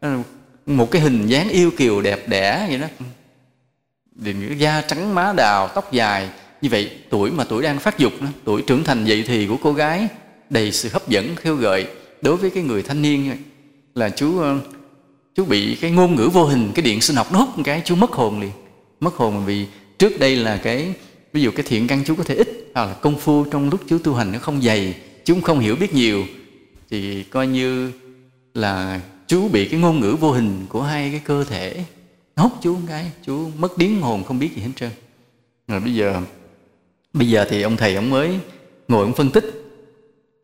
Ờ, 0.00 0.18
một 0.66 0.90
cái 0.90 1.02
hình 1.02 1.26
dáng 1.26 1.48
yêu 1.48 1.70
kiều 1.70 2.00
đẹp 2.00 2.28
đẽ 2.28 2.66
vậy 2.68 2.78
đó. 2.78 2.86
Thì 4.24 4.34
da 4.58 4.82
trắng 4.88 5.14
má 5.14 5.32
đào, 5.36 5.68
tóc 5.68 5.92
dài, 5.92 6.28
như 6.62 6.68
vậy 6.68 6.90
tuổi 7.10 7.30
mà 7.30 7.44
tuổi 7.44 7.62
đang 7.62 7.78
phát 7.78 7.98
dục 7.98 8.12
tuổi 8.44 8.62
trưởng 8.62 8.84
thành 8.84 9.04
dậy 9.04 9.24
thì 9.26 9.46
của 9.46 9.56
cô 9.62 9.72
gái 9.72 10.08
đầy 10.50 10.72
sự 10.72 10.88
hấp 10.92 11.08
dẫn 11.08 11.36
khiêu 11.36 11.56
gợi 11.56 11.86
đối 12.22 12.36
với 12.36 12.50
cái 12.50 12.62
người 12.62 12.82
thanh 12.82 13.02
niên 13.02 13.36
là 13.94 14.10
chú 14.10 14.38
ờ, 14.38 14.60
chú 15.34 15.44
bị 15.44 15.74
cái 15.74 15.90
ngôn 15.90 16.16
ngữ 16.16 16.28
vô 16.32 16.44
hình, 16.44 16.72
cái 16.74 16.82
điện 16.82 17.00
sinh 17.00 17.16
học 17.16 17.32
nó 17.32 17.38
hút 17.38 17.48
một 17.56 17.62
cái, 17.66 17.82
chú 17.84 17.94
mất 17.94 18.12
hồn 18.12 18.40
liền. 18.40 18.50
Mất 19.00 19.14
hồn 19.14 19.44
vì 19.46 19.66
trước 19.98 20.18
đây 20.18 20.36
là 20.36 20.56
cái, 20.56 20.94
ví 21.32 21.42
dụ 21.42 21.50
cái 21.50 21.66
thiện 21.68 21.86
căn 21.86 22.02
chú 22.06 22.14
có 22.14 22.24
thể 22.24 22.34
ít, 22.34 22.70
hoặc 22.74 22.84
là 22.84 22.94
công 22.94 23.18
phu 23.18 23.44
trong 23.44 23.70
lúc 23.70 23.80
chú 23.86 23.98
tu 23.98 24.14
hành 24.14 24.32
nó 24.32 24.38
không 24.38 24.62
dày, 24.62 24.94
chú 25.24 25.40
không 25.40 25.60
hiểu 25.60 25.76
biết 25.76 25.94
nhiều. 25.94 26.24
Thì 26.90 27.22
coi 27.22 27.46
như 27.46 27.92
là 28.54 29.00
chú 29.26 29.48
bị 29.48 29.68
cái 29.68 29.80
ngôn 29.80 30.00
ngữ 30.00 30.16
vô 30.20 30.32
hình 30.32 30.66
của 30.68 30.82
hai 30.82 31.10
cái 31.10 31.20
cơ 31.24 31.44
thể 31.44 31.84
nó 32.36 32.42
hút 32.42 32.52
chú 32.62 32.74
một 32.74 32.86
cái, 32.88 33.10
chú 33.26 33.50
mất 33.58 33.78
điếng 33.78 34.00
hồn 34.00 34.24
không 34.24 34.38
biết 34.38 34.56
gì 34.56 34.62
hết 34.62 34.70
trơn. 34.76 34.90
Rồi 35.68 35.80
bây 35.80 35.94
giờ 35.94 36.20
bây 37.12 37.28
giờ 37.28 37.46
thì 37.50 37.62
ông 37.62 37.76
thầy 37.76 37.94
ông 37.94 38.10
mới 38.10 38.38
ngồi 38.88 39.02
ông 39.02 39.12
phân 39.12 39.30
tích 39.30 39.61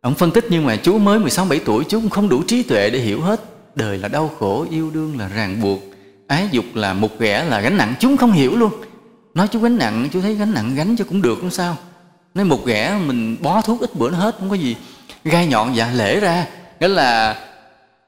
ông 0.09 0.15
phân 0.15 0.31
tích 0.31 0.45
nhưng 0.51 0.67
mà 0.67 0.77
chú 0.77 0.99
mới 0.99 1.19
16 1.19 1.45
17 1.45 1.65
tuổi, 1.67 1.85
chú 1.85 2.01
cũng 2.01 2.11
không 2.11 2.29
đủ 2.29 2.43
trí 2.43 2.63
tuệ 2.63 2.91
để 2.91 2.99
hiểu 2.99 3.21
hết. 3.21 3.41
Đời 3.75 3.99
là 3.99 4.09
đau 4.09 4.31
khổ, 4.39 4.67
yêu 4.71 4.91
đương 4.91 5.19
là 5.19 5.29
ràng 5.29 5.61
buộc, 5.61 5.81
ái 6.27 6.49
dục 6.53 6.65
là 6.75 6.93
một 6.93 7.19
ghẻ 7.19 7.45
là 7.45 7.61
gánh 7.61 7.77
nặng. 7.77 7.95
Chú 8.01 8.17
không 8.17 8.33
hiểu 8.33 8.57
luôn. 8.57 8.73
Nói 9.35 9.49
chú 9.49 9.61
gánh 9.61 9.79
nặng, 9.79 10.09
chú 10.13 10.21
thấy 10.21 10.35
gánh 10.35 10.55
nặng 10.55 10.75
gánh 10.75 10.97
cho 10.97 11.05
cũng 11.05 11.23
được, 11.23 11.39
không 11.41 11.51
sao. 11.51 11.77
Nói 12.35 12.45
một 12.45 12.67
ghẻ 12.67 12.99
mình 13.07 13.37
bó 13.41 13.61
thuốc 13.61 13.81
ít 13.81 13.95
bữa 13.95 14.11
nó 14.11 14.19
hết, 14.19 14.37
không 14.39 14.51
có 14.51 14.55
gì 14.55 14.77
gai 15.25 15.47
nhọn 15.47 15.77
dạ 15.77 15.93
lễ 15.95 16.21
ra. 16.21 16.47
Nghĩa 16.81 16.89
là 16.89 17.37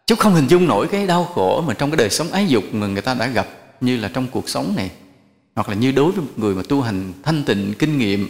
chú 0.07 0.15
không 0.15 0.35
hình 0.35 0.47
dung 0.47 0.67
nổi 0.67 0.87
cái 0.87 1.07
đau 1.07 1.25
khổ 1.25 1.65
mà 1.67 1.75
trong 1.75 1.91
cái 1.91 1.97
đời 1.97 2.11
sống 2.11 2.31
ái 2.33 2.47
dục 2.47 2.65
mà 2.73 2.87
người 2.87 3.03
ta 3.03 3.15
đã 3.15 3.27
gặp 3.27 3.47
như 3.81 3.97
là 3.97 4.09
trong 4.09 4.27
cuộc 4.27 4.49
sống 4.49 4.73
này. 4.77 4.91
Hoặc 5.57 5.69
là 5.69 5.75
như 5.75 5.93
đối 5.93 6.13
với 6.13 6.25
một 6.25 6.33
người 6.37 6.55
mà 6.55 6.63
tu 6.69 6.81
hành 6.81 7.13
thanh 7.23 7.43
tịnh, 7.45 7.75
kinh 7.79 7.99
nghiệm 7.99 8.29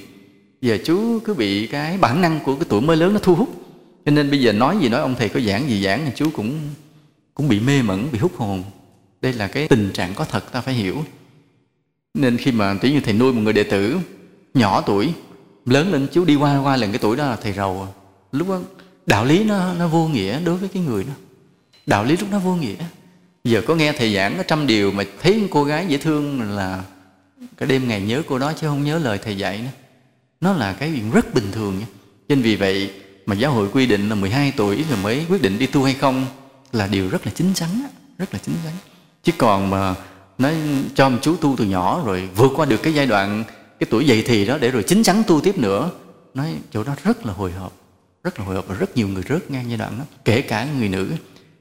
giờ 0.60 0.78
chú 0.84 1.18
cứ 1.24 1.34
bị 1.34 1.66
cái 1.66 1.98
bản 1.98 2.20
năng 2.20 2.40
của 2.44 2.56
cái 2.56 2.64
tuổi 2.68 2.80
mới 2.80 2.96
lớn 2.96 3.12
nó 3.12 3.18
thu 3.22 3.34
hút. 3.34 3.48
Cho 4.04 4.12
nên 4.12 4.30
bây 4.30 4.40
giờ 4.40 4.52
nói 4.52 4.76
gì 4.80 4.88
nói 4.88 5.00
ông 5.00 5.14
thầy 5.18 5.28
có 5.28 5.40
giảng 5.40 5.68
gì 5.68 5.84
giảng 5.84 6.02
thì 6.06 6.12
chú 6.14 6.30
cũng 6.30 6.60
cũng 7.34 7.48
bị 7.48 7.60
mê 7.60 7.82
mẩn, 7.82 8.08
bị 8.12 8.18
hút 8.18 8.32
hồn. 8.36 8.62
Đây 9.20 9.32
là 9.32 9.48
cái 9.48 9.68
tình 9.68 9.90
trạng 9.94 10.14
có 10.14 10.24
thật, 10.24 10.52
ta 10.52 10.60
phải 10.60 10.74
hiểu. 10.74 11.04
Nên 12.14 12.36
khi 12.36 12.52
mà 12.52 12.74
tí 12.80 12.92
như 12.92 13.00
thầy 13.00 13.14
nuôi 13.14 13.32
một 13.32 13.40
người 13.40 13.52
đệ 13.52 13.62
tử 13.62 13.98
nhỏ 14.54 14.80
tuổi, 14.80 15.12
lớn 15.66 15.92
lên 15.92 16.06
chú 16.12 16.24
đi 16.24 16.34
qua 16.34 16.58
qua 16.62 16.76
lần 16.76 16.90
cái 16.90 16.98
tuổi 16.98 17.16
đó 17.16 17.26
là 17.26 17.36
thầy 17.36 17.52
rầu. 17.52 17.88
Lúc 18.32 18.48
đó 18.48 18.60
đạo 19.06 19.24
lý 19.24 19.44
nó 19.44 19.74
nó 19.74 19.88
vô 19.88 20.08
nghĩa 20.08 20.40
đối 20.40 20.56
với 20.56 20.68
cái 20.68 20.82
người 20.82 21.04
đó. 21.04 21.12
Đạo 21.86 22.04
lý 22.04 22.16
lúc 22.16 22.28
nó 22.32 22.38
vô 22.38 22.54
nghĩa. 22.54 22.74
Giờ 23.44 23.62
có 23.66 23.74
nghe 23.74 23.92
thầy 23.92 24.14
giảng 24.14 24.36
có 24.36 24.42
trăm 24.42 24.66
điều 24.66 24.92
mà 24.92 25.04
thấy 25.22 25.48
cô 25.50 25.64
gái 25.64 25.86
dễ 25.88 25.98
thương 25.98 26.40
là 26.40 26.84
cái 27.56 27.68
đêm 27.68 27.88
ngày 27.88 28.00
nhớ 28.00 28.22
cô 28.28 28.38
đó 28.38 28.52
chứ 28.52 28.66
không 28.66 28.84
nhớ 28.84 28.98
lời 28.98 29.18
thầy 29.18 29.36
dạy 29.36 29.58
nữa 29.58 29.70
nó 30.40 30.52
là 30.52 30.72
cái 30.72 30.92
chuyện 30.94 31.10
rất 31.10 31.34
bình 31.34 31.52
thường 31.52 31.78
nha. 31.78 31.86
Nên 32.28 32.42
vì 32.42 32.56
vậy 32.56 32.90
mà 33.26 33.34
giáo 33.34 33.52
hội 33.52 33.68
quy 33.72 33.86
định 33.86 34.08
là 34.08 34.14
12 34.14 34.52
tuổi 34.56 34.84
rồi 34.88 34.98
mới 35.02 35.26
quyết 35.28 35.42
định 35.42 35.58
đi 35.58 35.66
tu 35.66 35.82
hay 35.82 35.94
không 35.94 36.26
là 36.72 36.86
điều 36.86 37.08
rất 37.08 37.26
là 37.26 37.32
chính 37.34 37.54
chắn 37.54 37.68
rất 38.18 38.34
là 38.34 38.40
chính 38.42 38.54
chắn. 38.64 38.72
Chứ 39.24 39.32
còn 39.38 39.70
mà 39.70 39.94
nói 40.38 40.54
cho 40.94 41.08
một 41.08 41.18
chú 41.22 41.36
tu 41.36 41.54
từ 41.58 41.64
nhỏ 41.64 42.02
rồi 42.06 42.28
vượt 42.36 42.52
qua 42.56 42.66
được 42.66 42.82
cái 42.82 42.94
giai 42.94 43.06
đoạn, 43.06 43.44
cái 43.78 43.86
tuổi 43.90 44.06
dậy 44.06 44.24
thì 44.26 44.46
đó 44.46 44.58
để 44.58 44.70
rồi 44.70 44.82
chính 44.82 45.02
chắn 45.02 45.22
tu 45.26 45.40
tiếp 45.40 45.58
nữa, 45.58 45.90
nói 46.34 46.54
chỗ 46.72 46.84
đó 46.84 46.94
rất 47.04 47.26
là 47.26 47.32
hồi 47.32 47.52
hộp, 47.52 47.72
rất 48.24 48.38
là 48.38 48.44
hồi 48.44 48.54
hộp 48.54 48.64
và 48.68 48.74
rất 48.74 48.96
nhiều 48.96 49.08
người 49.08 49.22
rớt 49.28 49.50
ngang 49.50 49.64
giai 49.68 49.76
đoạn 49.76 49.98
đó, 49.98 50.04
kể 50.24 50.42
cả 50.42 50.66
người 50.78 50.88
nữ. 50.88 51.10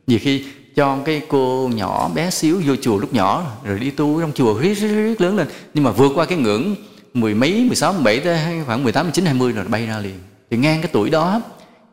Nhiều 0.08 0.20
khi 0.22 0.46
cho 0.76 0.98
cái 1.06 1.22
cô 1.28 1.70
nhỏ 1.74 2.10
bé 2.16 2.30
xíu 2.30 2.62
vô 2.66 2.76
chùa 2.82 2.98
lúc 2.98 3.14
nhỏ 3.14 3.58
rồi 3.64 3.80
đi 3.80 3.92
tu 3.92 4.22
trong 4.22 4.32
chùa 4.34 4.60
riết 4.60 4.74
riết 4.74 4.88
riết 4.88 5.22
lớn 5.22 5.38
lên, 5.38 5.48
nhưng 5.74 5.84
mà 5.84 5.92
vượt 5.92 6.12
qua 6.16 6.26
cái 6.26 6.38
ngưỡng 6.38 6.76
mười 7.14 7.36
mấy 7.36 7.64
mười 7.68 7.76
sáu 7.76 7.94
mười 7.94 8.04
bảy 8.04 8.20
tới 8.20 8.64
khoảng 8.66 8.84
mười 8.84 8.92
tám 8.92 9.06
mười 9.06 9.12
chín 9.12 9.26
hai 9.26 9.34
mươi 9.34 9.52
rồi 9.52 9.68
bay 9.68 9.86
ra 9.86 10.00
liền. 10.00 10.20
Thì 10.50 10.58
ngang 10.58 10.82
cái 10.82 10.90
tuổi 10.94 11.10
đó 11.10 11.42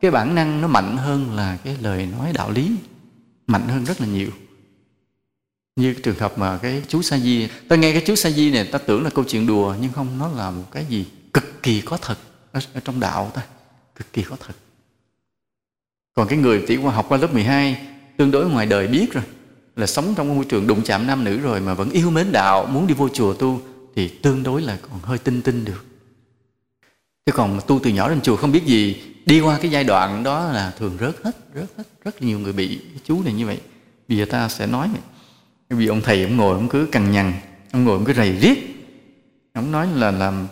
cái 0.00 0.10
bản 0.10 0.34
năng 0.34 0.60
nó 0.60 0.68
mạnh 0.68 0.96
hơn 0.96 1.36
là 1.36 1.58
cái 1.64 1.76
lời 1.82 2.08
nói 2.18 2.32
đạo 2.34 2.50
lý 2.50 2.76
mạnh 3.46 3.68
hơn 3.68 3.84
rất 3.84 4.00
là 4.00 4.06
nhiều. 4.06 4.28
Như 5.76 5.94
cái 5.94 6.02
trường 6.02 6.18
hợp 6.18 6.38
mà 6.38 6.58
cái 6.62 6.82
chú 6.88 7.02
sa 7.02 7.18
di 7.18 7.48
ta 7.68 7.76
nghe 7.76 7.92
cái 7.92 8.02
chú 8.06 8.14
sa 8.14 8.30
di 8.30 8.50
này 8.50 8.64
ta 8.64 8.78
tưởng 8.78 9.04
là 9.04 9.10
câu 9.10 9.24
chuyện 9.24 9.46
đùa 9.46 9.74
nhưng 9.80 9.92
không 9.92 10.18
nó 10.18 10.28
là 10.28 10.50
một 10.50 10.64
cái 10.72 10.84
gì 10.88 11.06
cực 11.32 11.62
kỳ 11.62 11.80
có 11.80 11.96
thật 11.96 12.18
ở, 12.52 12.60
ở 12.74 12.80
trong 12.84 13.00
đạo 13.00 13.30
ta 13.34 13.42
cực 13.96 14.12
kỳ 14.12 14.22
có 14.22 14.36
thật. 14.46 14.54
Còn 16.14 16.28
cái 16.28 16.38
người 16.38 16.64
chỉ 16.68 16.76
qua 16.76 16.94
học 16.94 17.06
qua 17.08 17.18
lớp 17.18 17.32
12 17.34 17.86
tương 18.16 18.30
đối 18.30 18.50
ngoài 18.50 18.66
đời 18.66 18.86
biết 18.86 19.12
rồi 19.12 19.24
là 19.76 19.86
sống 19.86 20.14
trong 20.16 20.36
môi 20.36 20.44
trường 20.44 20.66
đụng 20.66 20.82
chạm 20.84 21.06
nam 21.06 21.24
nữ 21.24 21.38
rồi 21.38 21.60
mà 21.60 21.74
vẫn 21.74 21.90
yêu 21.90 22.10
mến 22.10 22.32
đạo 22.32 22.66
muốn 22.66 22.86
đi 22.86 22.94
vô 22.94 23.08
chùa 23.08 23.34
tu 23.34 23.60
thì 23.96 24.08
tương 24.08 24.42
đối 24.42 24.62
là 24.62 24.78
còn 24.82 25.00
hơi 25.02 25.18
tinh 25.18 25.42
tinh 25.42 25.64
được. 25.64 25.84
Chứ 27.26 27.32
còn 27.32 27.60
tu 27.66 27.80
từ 27.82 27.90
nhỏ 27.90 28.08
đến 28.08 28.20
chùa 28.20 28.36
không 28.36 28.52
biết 28.52 28.64
gì, 28.66 29.02
đi 29.26 29.40
qua 29.40 29.58
cái 29.62 29.70
giai 29.70 29.84
đoạn 29.84 30.22
đó 30.22 30.52
là 30.52 30.72
thường 30.78 30.96
rớt 31.00 31.16
hết 31.24 31.36
rớt 31.54 31.68
hết, 31.76 31.84
rất 32.04 32.22
nhiều 32.22 32.38
người 32.38 32.52
bị 32.52 32.80
chú 33.04 33.22
này 33.22 33.32
như 33.32 33.46
vậy. 33.46 33.60
Bây 34.08 34.18
giờ 34.18 34.24
ta 34.24 34.48
sẽ 34.48 34.66
nói 34.66 34.88
này. 34.88 35.02
Vì 35.70 35.86
ông 35.86 36.00
thầy 36.00 36.22
ông 36.22 36.36
ngồi 36.36 36.54
ông 36.54 36.68
cứ 36.68 36.88
cằn 36.92 37.12
nhằn, 37.12 37.32
ông 37.72 37.84
ngồi 37.84 37.94
ông 37.94 38.04
cứ 38.04 38.12
rầy 38.12 38.32
riết. 38.32 38.86
Ông 39.52 39.72
nói 39.72 39.88
là 39.94 40.10
làm 40.10 40.46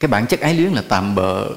cái 0.00 0.08
bản 0.08 0.26
chất 0.26 0.40
ái 0.40 0.54
luyến 0.54 0.72
là 0.72 0.82
tạm 0.88 1.14
bợ 1.14 1.50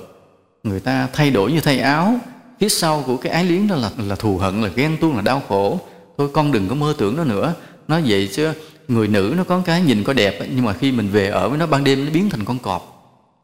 người 0.63 0.79
ta 0.79 1.09
thay 1.13 1.31
đổi 1.31 1.51
như 1.51 1.61
thay 1.61 1.79
áo. 1.79 2.19
Phía 2.59 2.69
sau 2.69 3.03
của 3.05 3.17
cái 3.17 3.31
ái 3.31 3.43
luyến 3.43 3.67
đó 3.67 3.75
là 3.75 3.91
là 3.97 4.15
thù 4.15 4.37
hận, 4.37 4.61
là 4.61 4.69
ghen 4.75 4.97
tuông, 5.01 5.15
là 5.15 5.21
đau 5.21 5.43
khổ. 5.47 5.79
Thôi 6.17 6.29
con 6.33 6.51
đừng 6.51 6.69
có 6.69 6.75
mơ 6.75 6.95
tưởng 6.97 7.15
nó 7.15 7.23
nữa. 7.23 7.53
Nói 7.87 8.03
vậy 8.07 8.29
chứ 8.33 8.53
người 8.87 9.07
nữ 9.07 9.33
nó 9.37 9.43
có 9.43 9.61
cái 9.65 9.81
nhìn 9.81 10.03
có 10.03 10.13
đẹp 10.13 10.39
nhưng 10.55 10.65
mà 10.65 10.73
khi 10.73 10.91
mình 10.91 11.09
về 11.09 11.27
ở 11.27 11.49
với 11.49 11.57
nó 11.57 11.67
ban 11.67 11.83
đêm 11.83 12.05
nó 12.05 12.11
biến 12.11 12.29
thành 12.29 12.45
con 12.45 12.59
cọp. 12.59 12.91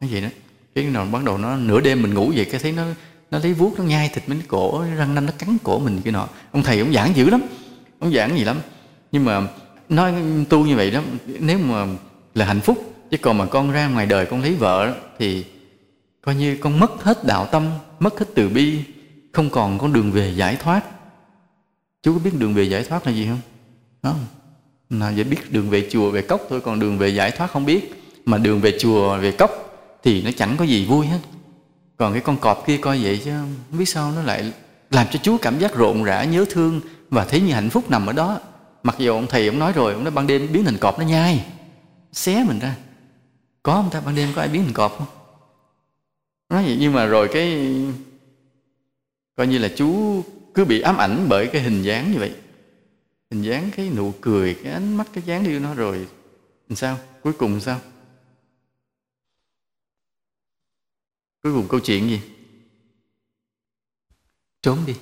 Nó 0.00 0.08
vậy 0.10 0.20
đó. 0.20 0.28
Cái 0.74 0.84
nào 0.84 1.06
bắt 1.12 1.24
đầu 1.24 1.38
nó 1.38 1.56
nửa 1.56 1.80
đêm 1.80 2.02
mình 2.02 2.14
ngủ 2.14 2.32
vậy, 2.36 2.44
cái 2.44 2.60
thấy 2.60 2.72
nó 2.72 2.84
nó 3.30 3.38
lấy 3.38 3.54
vuốt, 3.54 3.78
nó 3.78 3.84
nhai 3.84 4.10
thịt 4.14 4.28
mình 4.28 4.38
cái 4.38 4.46
cổ, 4.48 4.84
răng 4.96 5.14
nanh 5.14 5.26
nó 5.26 5.32
cắn 5.38 5.56
cổ 5.62 5.78
mình 5.78 6.00
cái 6.04 6.12
nọ. 6.12 6.28
Ông 6.52 6.62
thầy 6.62 6.78
ông 6.78 6.92
giảng 6.92 7.16
dữ 7.16 7.30
lắm, 7.30 7.42
ông 7.98 8.12
giảng 8.12 8.38
gì 8.38 8.44
lắm. 8.44 8.56
Nhưng 9.12 9.24
mà 9.24 9.48
nói 9.88 10.14
tu 10.48 10.66
như 10.66 10.76
vậy 10.76 10.90
đó, 10.90 11.00
nếu 11.26 11.58
mà 11.58 11.86
là 12.34 12.44
hạnh 12.44 12.60
phúc, 12.60 12.94
chứ 13.10 13.16
còn 13.16 13.38
mà 13.38 13.46
con 13.46 13.72
ra 13.72 13.88
ngoài 13.88 14.06
đời 14.06 14.26
con 14.26 14.42
lấy 14.42 14.54
vợ 14.54 14.94
thì 15.18 15.44
coi 16.22 16.34
như 16.34 16.56
con 16.56 16.80
mất 16.80 17.04
hết 17.04 17.26
đạo 17.26 17.46
tâm, 17.52 17.70
mất 18.00 18.18
hết 18.18 18.26
từ 18.34 18.48
bi, 18.48 18.78
không 19.32 19.50
còn 19.50 19.78
con 19.78 19.92
đường 19.92 20.12
về 20.12 20.32
giải 20.36 20.56
thoát. 20.56 20.84
Chú 22.02 22.12
có 22.14 22.20
biết 22.24 22.30
đường 22.38 22.54
về 22.54 22.62
giải 22.62 22.84
thoát 22.84 23.06
là 23.06 23.12
gì 23.12 23.26
không? 23.26 23.40
Không 24.02 24.26
nào 24.98 25.12
chỉ 25.16 25.24
biết 25.24 25.52
đường 25.52 25.70
về 25.70 25.88
chùa, 25.90 26.10
về 26.10 26.22
cốc 26.22 26.40
thôi, 26.48 26.60
còn 26.60 26.80
đường 26.80 26.98
về 26.98 27.08
giải 27.08 27.30
thoát 27.30 27.50
không 27.50 27.64
biết. 27.64 28.02
Mà 28.24 28.38
đường 28.38 28.60
về 28.60 28.78
chùa, 28.80 29.18
về 29.18 29.32
cốc 29.32 29.50
thì 30.02 30.22
nó 30.22 30.30
chẳng 30.36 30.56
có 30.56 30.64
gì 30.64 30.84
vui 30.84 31.06
hết. 31.06 31.18
Còn 31.96 32.12
cái 32.12 32.22
con 32.22 32.36
cọp 32.36 32.66
kia 32.66 32.76
coi 32.76 33.02
vậy 33.02 33.20
chứ, 33.24 33.30
không 33.70 33.78
biết 33.78 33.88
sao 33.88 34.12
nó 34.12 34.22
lại 34.22 34.52
làm 34.90 35.06
cho 35.12 35.18
chú 35.22 35.36
cảm 35.42 35.58
giác 35.58 35.74
rộn 35.74 36.04
rã, 36.04 36.24
nhớ 36.24 36.44
thương 36.50 36.80
và 37.10 37.24
thấy 37.24 37.40
như 37.40 37.52
hạnh 37.52 37.70
phúc 37.70 37.90
nằm 37.90 38.06
ở 38.06 38.12
đó. 38.12 38.40
Mặc 38.82 38.96
dù 38.98 39.12
ông 39.12 39.26
thầy 39.26 39.46
ông 39.46 39.58
nói 39.58 39.72
rồi, 39.72 39.92
ông 39.92 40.04
nói 40.04 40.10
ban 40.10 40.26
đêm 40.26 40.52
biến 40.52 40.64
thành 40.64 40.78
cọp 40.78 40.98
nó 40.98 41.04
nhai. 41.04 41.44
Xé 42.12 42.44
mình 42.44 42.58
ra. 42.58 42.76
Có 43.62 43.72
không 43.72 43.90
ta? 43.90 44.00
Ban 44.00 44.14
đêm 44.14 44.28
có 44.34 44.42
ai 44.42 44.48
biến 44.48 44.64
thành 44.64 44.72
cọp 44.72 44.98
không? 44.98 45.06
Nói 46.48 46.64
vậy 46.64 46.76
nhưng 46.80 46.92
mà 46.92 47.06
rồi 47.06 47.28
cái 47.32 47.70
coi 49.36 49.46
như 49.46 49.58
là 49.58 49.68
chú 49.76 50.22
cứ 50.54 50.64
bị 50.64 50.80
ám 50.80 50.96
ảnh 50.96 51.26
bởi 51.28 51.46
cái 51.46 51.62
hình 51.62 51.82
dáng 51.82 52.12
như 52.12 52.18
vậy 52.18 52.32
hình 53.32 53.42
dáng 53.42 53.70
cái 53.76 53.90
nụ 53.90 54.12
cười, 54.20 54.54
cái 54.54 54.72
ánh 54.72 54.96
mắt, 54.96 55.08
cái 55.12 55.24
dáng 55.26 55.44
yêu 55.44 55.60
nó 55.60 55.74
rồi, 55.74 56.08
làm 56.68 56.76
sao? 56.76 56.98
Cuối 57.22 57.32
cùng 57.32 57.60
sao? 57.60 57.80
Cuối 61.42 61.52
cùng 61.52 61.68
câu 61.68 61.80
chuyện 61.80 62.08
gì? 62.08 62.20
Trốn 64.62 64.78
đi. 64.86 64.94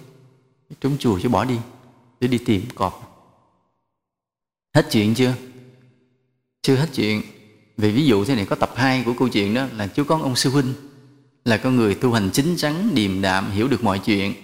Trốn 0.81 0.97
chùa 0.99 1.20
chứ 1.22 1.28
bỏ 1.28 1.45
đi, 1.45 1.59
để 2.20 2.28
đi 2.28 2.39
tìm 2.39 2.62
cọp. 2.74 2.93
Hết 4.74 4.87
chuyện 4.91 5.14
chưa? 5.14 5.35
Chưa 6.62 6.76
hết 6.76 6.89
chuyện. 6.95 7.22
Vì 7.76 7.93
ví 7.93 8.07
dụ 8.07 8.24
thế 8.24 8.35
này, 8.35 8.47
có 8.47 8.57
tập 8.57 8.72
2 8.76 9.03
của 9.07 9.14
câu 9.18 9.28
chuyện 9.28 9.55
đó, 9.55 9.66
là 9.76 9.87
chú 9.87 10.05
con 10.05 10.22
ông 10.22 10.37
sư 10.37 10.51
huynh, 10.51 10.74
là 11.45 11.57
con 11.57 11.76
người 11.76 11.95
tu 11.95 12.12
hành 12.12 12.31
chính 12.33 12.57
chắn, 12.57 12.91
điềm 12.95 13.22
đạm, 13.22 13.51
hiểu 13.51 13.68
được 13.68 13.85
mọi 13.85 13.99
chuyện. 13.99 14.35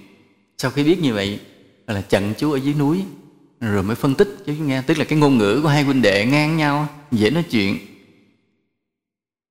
Sau 0.58 0.70
khi 0.70 0.84
biết 0.84 0.98
như 1.00 1.14
vậy, 1.14 1.40
là 1.86 2.02
chặn 2.02 2.34
chú 2.38 2.52
ở 2.52 2.56
dưới 2.56 2.74
núi 2.74 3.04
rồi 3.60 3.82
mới 3.82 3.96
phân 3.96 4.14
tích 4.14 4.28
cho 4.46 4.52
chúng 4.56 4.66
nghe 4.66 4.82
tức 4.82 4.98
là 4.98 5.04
cái 5.04 5.18
ngôn 5.18 5.38
ngữ 5.38 5.60
của 5.62 5.68
hai 5.68 5.82
huynh 5.82 6.02
đệ 6.02 6.26
ngang 6.26 6.56
nhau 6.56 6.88
dễ 7.10 7.30
nói 7.30 7.42
chuyện. 7.50 7.78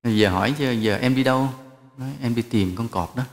Giờ 0.04 0.30
hỏi 0.30 0.54
giờ, 0.60 0.72
giờ 0.72 0.98
em 0.98 1.16
đi 1.16 1.24
đâu? 1.24 1.50
Nói 1.98 2.10
em 2.22 2.36
đi 2.36 2.42
tìm 2.42 2.76
con 2.76 2.88
cọp 2.88 3.16
đó. 3.16 3.24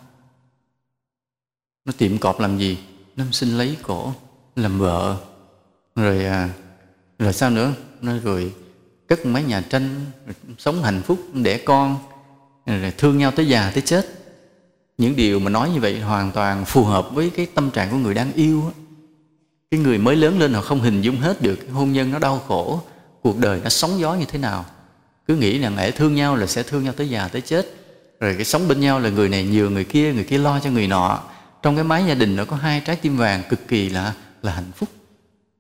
Nó 1.85 1.93
tìm 1.99 2.19
cọp 2.19 2.41
làm 2.41 2.59
gì? 2.59 2.79
Nó 3.17 3.25
xin 3.33 3.49
lấy 3.49 3.77
cổ 3.83 4.15
làm 4.57 4.79
vợ. 4.79 5.17
Rồi 5.97 6.25
à, 6.25 6.51
rồi 7.19 7.33
sao 7.33 7.51
nữa? 7.51 7.75
Nó 8.01 8.13
rồi 8.19 8.55
cất 9.07 9.27
mấy 9.27 9.45
nhà 9.45 9.61
tranh 9.61 10.07
sống 10.59 10.83
hạnh 10.83 11.03
phúc 11.03 11.19
đẻ 11.35 11.59
con 11.59 11.99
rồi 12.67 12.93
thương 12.99 13.19
nhau 13.19 13.31
tới 13.31 13.49
già 13.49 13.71
tới 13.75 13.83
chết. 13.83 14.19
Những 14.99 15.17
điều 15.17 15.39
mà 15.39 15.51
nói 15.51 15.71
như 15.71 15.81
vậy 15.81 16.01
hoàn 16.01 16.33
toàn 16.33 16.65
phù 16.65 16.85
hợp 16.85 17.09
với 17.15 17.31
cái 17.31 17.47
tâm 17.47 17.71
trạng 17.71 17.91
của 17.91 17.97
người 17.97 18.15
đang 18.15 18.33
yêu 18.33 18.73
cái 19.73 19.81
người 19.81 19.99
mới 19.99 20.17
lớn 20.17 20.39
lên 20.39 20.55
họ 20.55 20.61
không 20.61 20.81
hình 20.81 21.03
dung 21.03 21.17
hết 21.17 21.43
được 21.43 21.55
cái 21.55 21.71
hôn 21.71 21.93
nhân 21.93 22.11
nó 22.11 22.19
đau 22.19 22.43
khổ 22.49 22.81
cuộc 23.23 23.39
đời 23.39 23.61
nó 23.63 23.69
sóng 23.69 24.01
gió 24.01 24.15
như 24.15 24.25
thế 24.25 24.39
nào. 24.39 24.65
Cứ 25.27 25.37
nghĩ 25.37 25.59
là 25.59 25.71
mẹ 25.71 25.91
thương 25.91 26.15
nhau 26.15 26.37
là 26.37 26.47
sẽ 26.47 26.63
thương 26.63 26.85
nhau 26.85 26.93
tới 26.97 27.09
già 27.09 27.29
tới 27.29 27.41
chết. 27.41 27.67
Rồi 28.21 28.35
cái 28.35 28.45
sống 28.45 28.69
bên 28.69 28.81
nhau 28.81 29.01
là 29.01 29.09
người 29.09 29.29
này 29.29 29.45
nhường 29.45 29.75
người 29.75 29.85
kia 29.85 30.13
người 30.13 30.25
kia 30.25 30.39
lo 30.39 30.61
cho 30.61 30.71
người 30.71 30.87
nọ. 30.87 31.21
Trong 31.63 31.75
cái 31.75 31.85
mái 31.85 32.05
gia 32.05 32.15
đình 32.15 32.37
nó 32.37 32.45
có 32.45 32.57
hai 32.57 32.83
trái 32.85 32.97
tim 32.97 33.17
vàng 33.17 33.43
cực 33.49 33.69
kỳ 33.69 33.89
là 33.89 34.13
là 34.43 34.53
hạnh 34.53 34.71
phúc. 34.77 34.89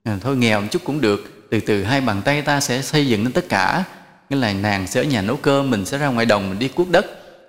À, 0.04 0.18
thôi 0.20 0.36
nghèo 0.36 0.60
một 0.60 0.66
chút 0.70 0.82
cũng 0.84 1.00
được. 1.00 1.48
Từ 1.50 1.60
từ 1.60 1.82
hai 1.82 2.00
bàn 2.00 2.22
tay 2.24 2.42
ta 2.42 2.60
sẽ 2.60 2.82
xây 2.82 3.06
dựng 3.06 3.24
nên 3.24 3.32
tất 3.32 3.48
cả. 3.48 3.84
Nghĩa 4.30 4.36
là 4.36 4.52
nàng 4.52 4.86
sẽ 4.86 5.00
ở 5.00 5.04
nhà 5.04 5.22
nấu 5.22 5.36
cơm 5.36 5.70
mình 5.70 5.84
sẽ 5.84 5.98
ra 5.98 6.08
ngoài 6.08 6.26
đồng 6.26 6.50
mình 6.50 6.58
đi 6.58 6.68
cuốc 6.68 6.90
đất. 6.90 7.06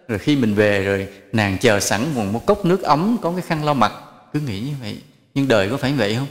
Rồi 0.08 0.20
khi 0.20 0.36
mình 0.36 0.56
về 0.56 0.84
rồi 0.84 1.08
nàng 1.32 1.58
chờ 1.58 1.80
sẵn 1.80 2.16
một, 2.16 2.24
một 2.32 2.46
cốc 2.46 2.66
nước 2.66 2.82
ấm 2.82 3.18
có 3.22 3.32
cái 3.32 3.42
khăn 3.42 3.66
lau 3.66 3.74
mặt. 3.74 3.94
Cứ 4.34 4.40
nghĩ 4.40 4.60
như 4.60 4.74
vậy. 4.82 4.98
Nhưng 5.34 5.48
đời 5.48 5.70
có 5.70 5.78
phải 5.78 5.94
vậy 5.94 6.16
không? 6.16 6.28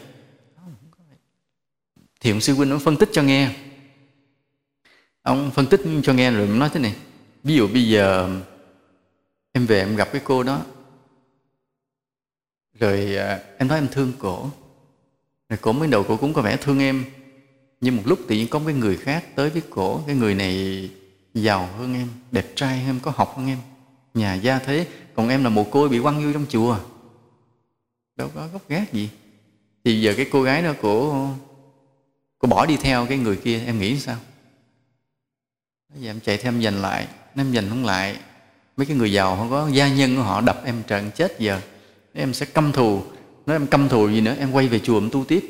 Thì 2.23 2.31
ông 2.31 2.41
sư 2.41 2.55
huynh 2.55 2.71
ông 2.71 2.81
phân 2.81 2.97
tích 2.97 3.09
cho 3.13 3.23
nghe. 3.23 3.51
Ông 5.23 5.51
phân 5.55 5.67
tích 5.67 5.81
cho 6.03 6.13
nghe 6.13 6.31
rồi 6.31 6.49
ông 6.49 6.59
nói 6.59 6.71
thế 6.73 6.81
này. 6.81 6.95
Ví 7.45 7.55
dụ 7.55 7.69
bây 7.69 7.89
giờ, 7.89 8.31
em 9.53 9.67
về 9.67 9.79
em 9.79 9.97
gặp 9.97 10.09
cái 10.13 10.21
cô 10.25 10.43
đó. 10.43 10.63
Rồi 12.79 13.17
à, 13.17 13.41
em 13.59 13.69
nói 13.69 13.79
em 13.79 13.89
thương 13.93 14.13
cổ. 14.19 14.51
Rồi 15.49 15.59
cổ 15.63 15.73
mới 15.73 15.89
đầu 15.89 16.05
cổ 16.05 16.17
cũng 16.17 16.33
có 16.33 16.43
vẻ 16.43 16.57
thương 16.57 16.79
em. 16.79 17.05
Nhưng 17.81 17.97
một 17.97 18.03
lúc 18.07 18.19
tự 18.29 18.35
nhiên 18.35 18.49
có 18.49 18.61
cái 18.67 18.75
người 18.75 18.97
khác 18.97 19.25
tới 19.35 19.51
với 19.51 19.63
cổ. 19.71 20.03
Cái 20.07 20.17
người 20.17 20.35
này 20.35 20.91
giàu 21.35 21.69
hơn 21.79 21.95
em, 21.95 22.09
đẹp 22.31 22.47
trai 22.57 22.79
hơn 22.79 22.87
em, 22.87 23.01
có 23.03 23.13
học 23.17 23.35
hơn 23.37 23.47
em. 23.47 23.59
Nhà 24.15 24.35
gia 24.35 24.59
thế. 24.59 24.87
Còn 25.15 25.29
em 25.29 25.45
là 25.45 25.51
một 25.51 25.71
cô 25.71 25.89
bị 25.89 26.01
quăng 26.01 26.25
vô 26.25 26.33
trong 26.33 26.47
chùa. 26.49 26.79
Đâu 28.17 28.31
có 28.35 28.49
gốc 28.53 28.63
gác 28.69 28.93
gì. 28.93 29.09
Thì 29.85 30.01
giờ 30.01 30.15
cái 30.17 30.27
cô 30.33 30.43
gái 30.43 30.63
đó 30.63 30.73
cổ 30.83 31.29
cô 32.43 32.49
bỏ 32.49 32.67
đi 32.67 32.77
theo 32.77 33.07
cái 33.07 33.19
người 33.19 33.37
kia, 33.37 33.61
em 33.67 33.79
nghĩ 33.79 33.99
sao? 34.01 34.17
Bây 35.95 36.03
giờ 36.03 36.11
em 36.11 36.21
chạy 36.21 36.37
theo 36.37 36.53
em 36.53 36.63
giành 36.63 36.81
lại 36.81 37.07
em 37.37 37.55
giành 37.55 37.69
không 37.69 37.85
lại, 37.85 38.17
mấy 38.77 38.87
cái 38.87 38.97
người 38.97 39.13
giàu 39.13 39.37
không 39.37 39.51
có 39.51 39.69
gia 39.73 39.89
nhân 39.89 40.17
của 40.17 40.23
họ 40.23 40.41
đập 40.41 40.63
em 40.65 40.83
trận 40.87 41.11
chết 41.11 41.39
giờ 41.39 41.61
em 42.13 42.35
sẽ 42.35 42.47
căm 42.47 42.73
thù 42.73 43.03
nói 43.47 43.57
em 43.57 43.67
căm 43.67 43.89
thù 43.89 44.09
gì 44.09 44.21
nữa, 44.21 44.35
em 44.39 44.53
quay 44.53 44.69
về 44.69 44.79
chùa 44.79 44.97
em 44.97 45.11
tu 45.11 45.25
tiếp. 45.25 45.45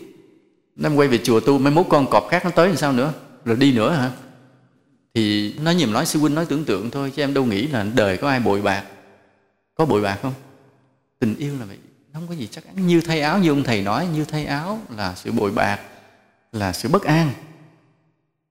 Nếu 0.77 0.91
em 0.91 0.97
quay 0.97 1.09
về 1.09 1.19
chùa 1.19 1.41
tu, 1.41 1.59
mấy 1.59 1.73
mốt 1.73 1.87
con 1.89 2.11
cọp 2.11 2.29
khác 2.31 2.45
nó 2.45 2.51
tới 2.51 2.69
làm 2.69 2.77
sao 2.77 2.93
nữa? 2.93 3.13
Rồi 3.45 3.57
đi 3.57 3.73
nữa 3.73 3.93
hả? 3.93 4.11
Thì 5.15 5.55
nói 5.59 5.75
nhiều 5.75 5.89
nói, 5.89 6.07
sư 6.07 6.19
huynh 6.19 6.35
nói 6.35 6.47
tưởng 6.47 6.65
tượng 6.65 6.91
thôi, 6.91 7.13
chứ 7.17 7.23
em 7.23 7.35
đâu 7.35 7.45
nghĩ 7.45 7.67
là 7.67 7.87
đời 7.95 8.17
có 8.17 8.29
ai 8.29 8.41
bội 8.41 8.63
bạc. 8.63 8.85
Có 9.75 9.85
bội 9.85 10.01
bạc 10.01 10.19
không? 10.23 10.35
Tình 11.19 11.37
yêu 11.37 11.59
là 11.59 11.65
vậy 11.65 11.77
không 12.13 12.29
có 12.29 12.35
gì 12.35 12.49
chắc 12.51 12.65
chắn. 12.65 12.87
Như 12.87 13.01
thay 13.01 13.21
áo 13.21 13.39
như 13.39 13.49
ông 13.49 13.63
thầy 13.63 13.83
nói, 13.83 14.07
như 14.15 14.25
thay 14.25 14.45
áo 14.45 14.81
là 14.97 15.15
sự 15.17 15.33
bội 15.33 15.51
bạc 15.51 15.81
là 16.53 16.73
sự 16.73 16.89
bất 16.89 17.03
an. 17.03 17.33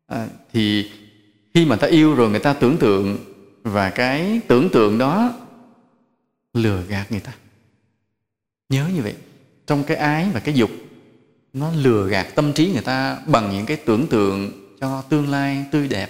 À, 0.07 0.27
thì 0.53 0.91
khi 1.53 1.65
mà 1.65 1.75
ta 1.75 1.87
yêu 1.87 2.15
rồi 2.15 2.29
người 2.29 2.39
ta 2.39 2.53
tưởng 2.53 2.77
tượng 2.77 3.17
và 3.63 3.89
cái 3.89 4.41
tưởng 4.47 4.69
tượng 4.69 4.97
đó 4.97 5.33
lừa 6.53 6.83
gạt 6.83 7.11
người 7.11 7.19
ta. 7.19 7.33
Nhớ 8.69 8.89
như 8.95 9.01
vậy 9.01 9.15
trong 9.67 9.83
cái 9.83 9.97
ái 9.97 10.29
và 10.33 10.39
cái 10.39 10.55
dục 10.55 10.69
nó 11.53 11.71
lừa 11.71 12.07
gạt 12.07 12.27
tâm 12.35 12.53
trí 12.53 12.71
người 12.71 12.81
ta 12.81 13.21
bằng 13.27 13.51
những 13.51 13.65
cái 13.65 13.77
tưởng 13.77 14.07
tượng 14.07 14.51
cho 14.79 15.01
tương 15.01 15.29
lai 15.29 15.65
tươi 15.71 15.87
đẹp. 15.87 16.09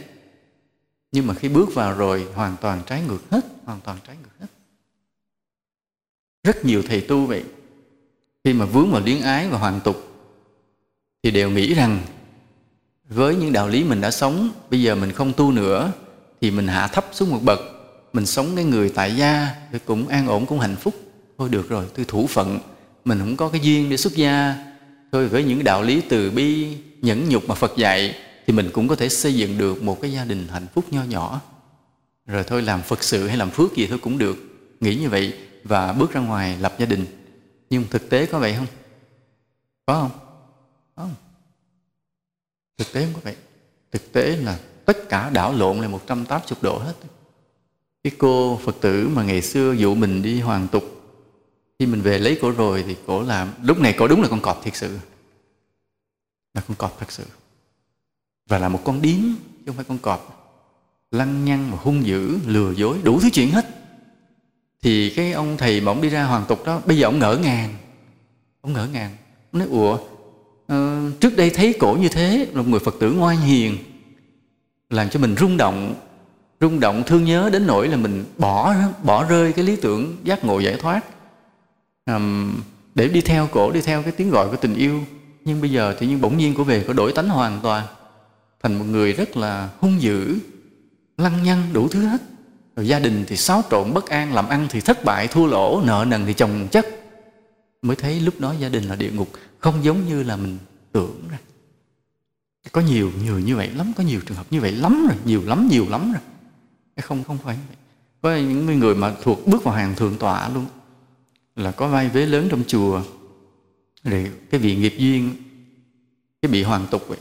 Nhưng 1.11 1.27
mà 1.27 1.33
khi 1.33 1.49
bước 1.49 1.73
vào 1.73 1.93
rồi 1.93 2.27
hoàn 2.33 2.55
toàn 2.61 2.81
trái 2.85 3.01
ngược 3.07 3.29
hết 3.29 3.45
hoàn 3.65 3.79
toàn 3.81 3.97
trái 4.07 4.15
ngược 4.23 4.39
hết. 4.39 4.47
Rất 6.43 6.65
nhiều 6.65 6.83
thầy 6.87 7.01
tu 7.01 7.25
vậy 7.25 7.43
khi 8.43 8.53
mà 8.53 8.65
vướng 8.65 8.91
vào 8.91 9.01
luyến 9.01 9.21
ái 9.21 9.47
và 9.47 9.57
hoàn 9.57 9.79
tục 9.79 10.10
thì 11.23 11.31
đều 11.31 11.49
nghĩ 11.49 11.73
rằng, 11.73 11.99
với 13.09 13.35
những 13.35 13.53
đạo 13.53 13.67
lý 13.67 13.83
mình 13.83 14.01
đã 14.01 14.11
sống, 14.11 14.49
bây 14.69 14.81
giờ 14.81 14.95
mình 14.95 15.11
không 15.11 15.33
tu 15.33 15.51
nữa, 15.51 15.91
thì 16.41 16.51
mình 16.51 16.67
hạ 16.67 16.87
thấp 16.87 17.05
xuống 17.11 17.29
một 17.29 17.39
bậc, 17.43 17.59
mình 18.13 18.25
sống 18.25 18.55
cái 18.55 18.65
người 18.65 18.89
tại 18.89 19.15
gia, 19.15 19.47
thì 19.71 19.79
cũng 19.85 20.07
an 20.07 20.27
ổn, 20.27 20.45
cũng 20.45 20.59
hạnh 20.59 20.75
phúc. 20.75 20.93
Thôi 21.37 21.49
được 21.49 21.69
rồi, 21.69 21.85
tôi 21.95 22.05
thủ 22.05 22.27
phận, 22.27 22.59
mình 23.05 23.19
không 23.19 23.37
có 23.37 23.49
cái 23.49 23.61
duyên 23.61 23.89
để 23.89 23.97
xuất 23.97 24.15
gia. 24.15 24.55
Thôi 25.11 25.27
với 25.27 25.43
những 25.43 25.63
đạo 25.63 25.83
lý 25.83 26.01
từ 26.09 26.31
bi, 26.31 26.77
nhẫn 27.01 27.29
nhục 27.29 27.47
mà 27.47 27.55
phật 27.55 27.77
dạy, 27.77 28.15
thì 28.47 28.53
mình 28.53 28.69
cũng 28.73 28.87
có 28.87 28.95
thể 28.95 29.09
xây 29.09 29.35
dựng 29.35 29.57
được 29.57 29.83
một 29.83 30.01
cái 30.01 30.11
gia 30.11 30.25
đình 30.25 30.47
hạnh 30.47 30.67
phúc 30.73 30.85
nho 30.91 31.03
nhỏ. 31.03 31.41
Rồi 32.25 32.43
thôi 32.43 32.61
làm 32.61 32.81
phật 32.81 33.03
sự 33.03 33.27
hay 33.27 33.37
làm 33.37 33.49
phước 33.49 33.75
gì 33.75 33.87
thôi 33.87 33.99
cũng 34.01 34.17
được. 34.17 34.37
Nghĩ 34.79 34.95
như 34.95 35.09
vậy 35.09 35.33
và 35.63 35.93
bước 35.93 36.13
ra 36.13 36.21
ngoài 36.21 36.57
lập 36.59 36.75
gia 36.77 36.85
đình. 36.85 37.05
Nhưng 37.69 37.83
thực 37.89 38.09
tế 38.09 38.25
có 38.25 38.39
vậy 38.39 38.55
không? 38.57 38.67
Có 39.85 39.93
không 39.93 40.09
không? 40.09 40.30
Thực 42.83 42.93
tế 42.93 43.05
không 43.05 43.13
có 43.13 43.19
vậy 43.23 43.35
thực 43.91 44.11
tế 44.11 44.35
là 44.35 44.59
tất 44.85 45.09
cả 45.09 45.29
đảo 45.29 45.53
lộn 45.53 45.77
là 45.77 45.87
180 45.87 46.57
độ 46.61 46.77
hết. 46.77 46.93
Cái 48.03 48.11
cô 48.17 48.59
Phật 48.63 48.75
tử 48.81 49.09
mà 49.13 49.23
ngày 49.23 49.41
xưa 49.41 49.73
dụ 49.73 49.95
mình 49.95 50.21
đi 50.21 50.39
hoàn 50.39 50.67
tục, 50.67 50.83
khi 51.79 51.85
mình 51.85 52.01
về 52.01 52.19
lấy 52.19 52.39
cổ 52.41 52.51
rồi 52.51 52.83
thì 52.87 52.95
cổ 53.07 53.23
làm, 53.23 53.53
lúc 53.63 53.79
này 53.79 53.95
cổ 53.97 54.07
đúng 54.07 54.21
là 54.21 54.27
con 54.27 54.41
cọp 54.41 54.63
thiệt 54.63 54.75
sự. 54.75 54.97
Là 56.53 56.61
con 56.67 56.77
cọp 56.77 56.99
thật 56.99 57.11
sự. 57.11 57.23
Và 58.49 58.57
là 58.57 58.69
một 58.69 58.81
con 58.83 59.01
điếm, 59.01 59.19
chứ 59.57 59.63
không 59.65 59.75
phải 59.75 59.85
con 59.87 59.97
cọp. 59.97 60.37
Lăng 61.11 61.45
nhăng 61.45 61.71
mà 61.71 61.77
hung 61.81 62.05
dữ, 62.05 62.37
lừa 62.45 62.71
dối, 62.71 62.97
đủ 63.03 63.19
thứ 63.19 63.29
chuyện 63.33 63.51
hết. 63.51 63.65
Thì 64.81 65.09
cái 65.15 65.31
ông 65.31 65.57
thầy 65.57 65.81
mà 65.81 65.91
ông 65.91 66.01
đi 66.01 66.09
ra 66.09 66.23
hoàng 66.23 66.45
tục 66.47 66.65
đó, 66.65 66.81
bây 66.85 66.97
giờ 66.97 67.07
ông 67.07 67.19
ngỡ 67.19 67.37
ngàng. 67.37 67.75
Ông 68.61 68.73
ngỡ 68.73 68.87
ngàng. 68.87 69.17
Ông 69.51 69.59
nói, 69.59 69.67
ủa 69.67 69.99
uh, 70.73 71.19
trước 71.19 71.37
đây 71.37 71.49
thấy 71.49 71.73
cổ 71.79 71.97
như 72.01 72.09
thế 72.09 72.47
là 72.53 72.63
người 72.63 72.79
phật 72.79 72.95
tử 72.99 73.11
ngoan 73.11 73.37
hiền 73.37 73.77
làm 74.89 75.09
cho 75.09 75.19
mình 75.19 75.35
rung 75.39 75.57
động 75.57 75.95
rung 76.61 76.79
động 76.79 77.03
thương 77.07 77.25
nhớ 77.25 77.49
đến 77.53 77.67
nỗi 77.67 77.87
là 77.87 77.97
mình 77.97 78.25
bỏ 78.37 78.75
bỏ 79.03 79.23
rơi 79.23 79.53
cái 79.53 79.65
lý 79.65 79.75
tưởng 79.75 80.17
giác 80.23 80.45
ngộ 80.45 80.59
giải 80.59 80.75
thoát. 80.79 81.05
Um, 82.05 82.55
để 82.95 83.07
đi 83.07 83.21
theo 83.21 83.47
cổ 83.51 83.71
đi 83.71 83.81
theo 83.81 84.03
cái 84.03 84.11
tiếng 84.11 84.29
gọi 84.29 84.49
của 84.49 84.55
tình 84.55 84.75
yêu. 84.75 85.03
Nhưng 85.45 85.61
bây 85.61 85.71
giờ 85.71 85.95
thì 85.99 86.07
nhưng 86.07 86.21
bỗng 86.21 86.37
nhiên 86.37 86.53
của 86.53 86.63
về 86.63 86.83
có 86.87 86.93
đổi 86.93 87.11
tánh 87.11 87.29
hoàn 87.29 87.59
toàn 87.63 87.87
thành 88.63 88.79
một 88.79 88.85
người 88.85 89.13
rất 89.13 89.37
là 89.37 89.69
hung 89.79 90.01
dữ 90.01 90.37
lăng 91.17 91.43
nhăng 91.43 91.63
đủ 91.73 91.87
thứ 91.87 92.05
hết. 92.05 92.21
Rồi 92.75 92.87
gia 92.87 92.99
đình 92.99 93.23
thì 93.27 93.37
xáo 93.37 93.63
trộn 93.71 93.93
bất 93.93 94.09
an 94.09 94.33
làm 94.33 94.49
ăn 94.49 94.67
thì 94.69 94.81
thất 94.81 95.05
bại 95.05 95.27
thua 95.27 95.45
lỗ 95.45 95.81
nợ 95.85 96.05
nần 96.07 96.25
thì 96.25 96.33
chồng 96.33 96.67
chất. 96.71 96.85
Mới 97.81 97.95
thấy 97.95 98.19
lúc 98.19 98.39
đó 98.39 98.53
gia 98.59 98.69
đình 98.69 98.83
là 98.83 98.95
địa 98.95 99.11
ngục 99.11 99.29
không 99.61 99.83
giống 99.83 100.07
như 100.07 100.23
là 100.23 100.35
mình 100.35 100.57
tưởng 100.91 101.27
ra. 101.31 101.37
Có 102.71 102.81
nhiều 102.81 103.11
người 103.23 103.43
như 103.43 103.55
vậy 103.55 103.69
lắm, 103.69 103.91
có 103.97 104.03
nhiều 104.03 104.21
trường 104.25 104.37
hợp 104.37 104.45
như 104.51 104.61
vậy 104.61 104.71
lắm 104.71 105.05
rồi, 105.09 105.17
nhiều 105.25 105.41
lắm 105.45 105.67
nhiều 105.71 105.85
lắm 105.89 106.13
rồi. 106.13 106.21
Không 107.01 107.23
không 107.23 107.37
phải 107.37 107.57
vậy. 107.67 107.77
Có 108.21 108.35
những 108.35 108.79
người 108.79 108.95
mà 108.95 109.15
thuộc 109.23 109.47
bước 109.47 109.63
vào 109.63 109.75
hàng 109.75 109.95
thượng 109.95 110.17
tọa 110.17 110.49
luôn. 110.49 110.65
Là 111.55 111.71
có 111.71 111.87
vai 111.87 112.09
vế 112.09 112.25
lớn 112.25 112.47
trong 112.51 112.63
chùa. 112.67 113.03
Rồi 114.03 114.31
cái 114.49 114.59
vị 114.59 114.75
nghiệp 114.75 114.93
duyên, 114.97 115.35
cái 116.41 116.51
bị 116.51 116.63
hoàn 116.63 116.87
tục 116.87 117.05
vậy 117.07 117.17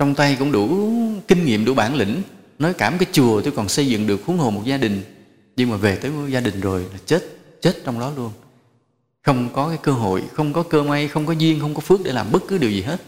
trong 0.00 0.14
tay 0.14 0.36
cũng 0.38 0.52
đủ 0.52 0.90
kinh 1.28 1.44
nghiệm, 1.44 1.64
đủ 1.64 1.74
bản 1.74 1.94
lĩnh. 1.94 2.22
Nói 2.58 2.74
cảm 2.74 2.98
cái 2.98 3.08
chùa 3.12 3.42
tôi 3.42 3.52
còn 3.56 3.68
xây 3.68 3.86
dựng 3.86 4.06
được 4.06 4.24
huống 4.24 4.38
hồ 4.38 4.50
một 4.50 4.62
gia 4.64 4.76
đình. 4.76 5.02
Nhưng 5.56 5.70
mà 5.70 5.76
về 5.76 5.96
tới 5.96 6.12
gia 6.28 6.40
đình 6.40 6.60
rồi 6.60 6.86
là 6.92 6.98
chết 7.06 7.22
chết 7.60 7.72
trong 7.84 8.00
đó 8.00 8.12
luôn 8.16 8.32
không 9.22 9.48
có 9.52 9.68
cái 9.68 9.78
cơ 9.82 9.92
hội 9.92 10.22
không 10.32 10.52
có 10.52 10.62
cơ 10.62 10.82
may 10.82 11.08
không 11.08 11.26
có 11.26 11.32
duyên 11.32 11.60
không 11.60 11.74
có 11.74 11.80
phước 11.80 12.00
để 12.04 12.12
làm 12.12 12.32
bất 12.32 12.42
cứ 12.48 12.58
điều 12.58 12.70
gì 12.70 12.82
hết. 12.82 13.02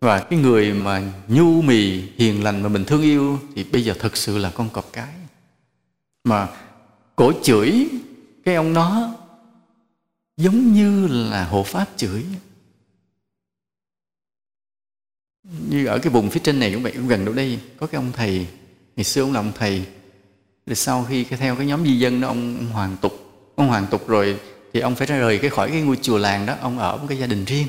Và 0.00 0.20
cái 0.20 0.38
người 0.38 0.72
mà 0.72 1.12
nhu 1.28 1.62
mì 1.62 2.02
hiền 2.16 2.44
lành 2.44 2.62
mà 2.62 2.68
mình 2.68 2.84
thương 2.84 3.02
yêu 3.02 3.38
thì 3.54 3.64
bây 3.64 3.84
giờ 3.84 3.94
thực 3.98 4.16
sự 4.16 4.38
là 4.38 4.50
con 4.50 4.70
cọp 4.70 4.92
cái. 4.92 5.14
Mà 6.24 6.48
cổ 7.16 7.32
chửi 7.42 7.88
cái 8.44 8.54
ông 8.54 8.74
đó 8.74 9.14
giống 10.36 10.72
như 10.72 11.06
là 11.06 11.44
hộ 11.44 11.62
pháp 11.62 11.88
chửi. 11.96 12.24
Như 15.68 15.86
ở 15.86 15.98
cái 15.98 16.12
vùng 16.12 16.30
phía 16.30 16.40
trên 16.44 16.60
này 16.60 16.72
cũng 16.72 16.82
vậy 16.82 16.92
cũng 16.96 17.08
gần 17.08 17.24
đâu 17.24 17.34
đây 17.34 17.58
có 17.76 17.86
cái 17.86 17.98
ông 17.98 18.12
thầy 18.12 18.46
ngày 18.96 19.04
xưa 19.04 19.22
ông 19.22 19.32
là 19.32 19.40
ông 19.40 19.52
thầy 19.58 19.86
rồi 20.66 20.76
sau 20.76 21.04
khi 21.08 21.24
theo 21.24 21.56
cái 21.56 21.66
nhóm 21.66 21.84
di 21.84 21.98
dân 21.98 22.20
đó 22.20 22.28
ông, 22.28 22.56
ông 22.58 22.66
hoàng 22.66 22.96
tục 23.00 23.12
ông 23.56 23.68
hoàng 23.68 23.86
tục 23.90 24.08
rồi 24.08 24.40
thì 24.72 24.80
ông 24.80 24.94
phải 24.94 25.06
ra 25.06 25.16
rời 25.16 25.38
cái 25.38 25.50
khỏi 25.50 25.70
cái 25.70 25.80
ngôi 25.80 25.96
chùa 26.02 26.18
làng 26.18 26.46
đó, 26.46 26.54
ông 26.60 26.78
ở 26.78 26.96
một 26.96 27.06
cái 27.08 27.18
gia 27.18 27.26
đình 27.26 27.44
riêng. 27.44 27.66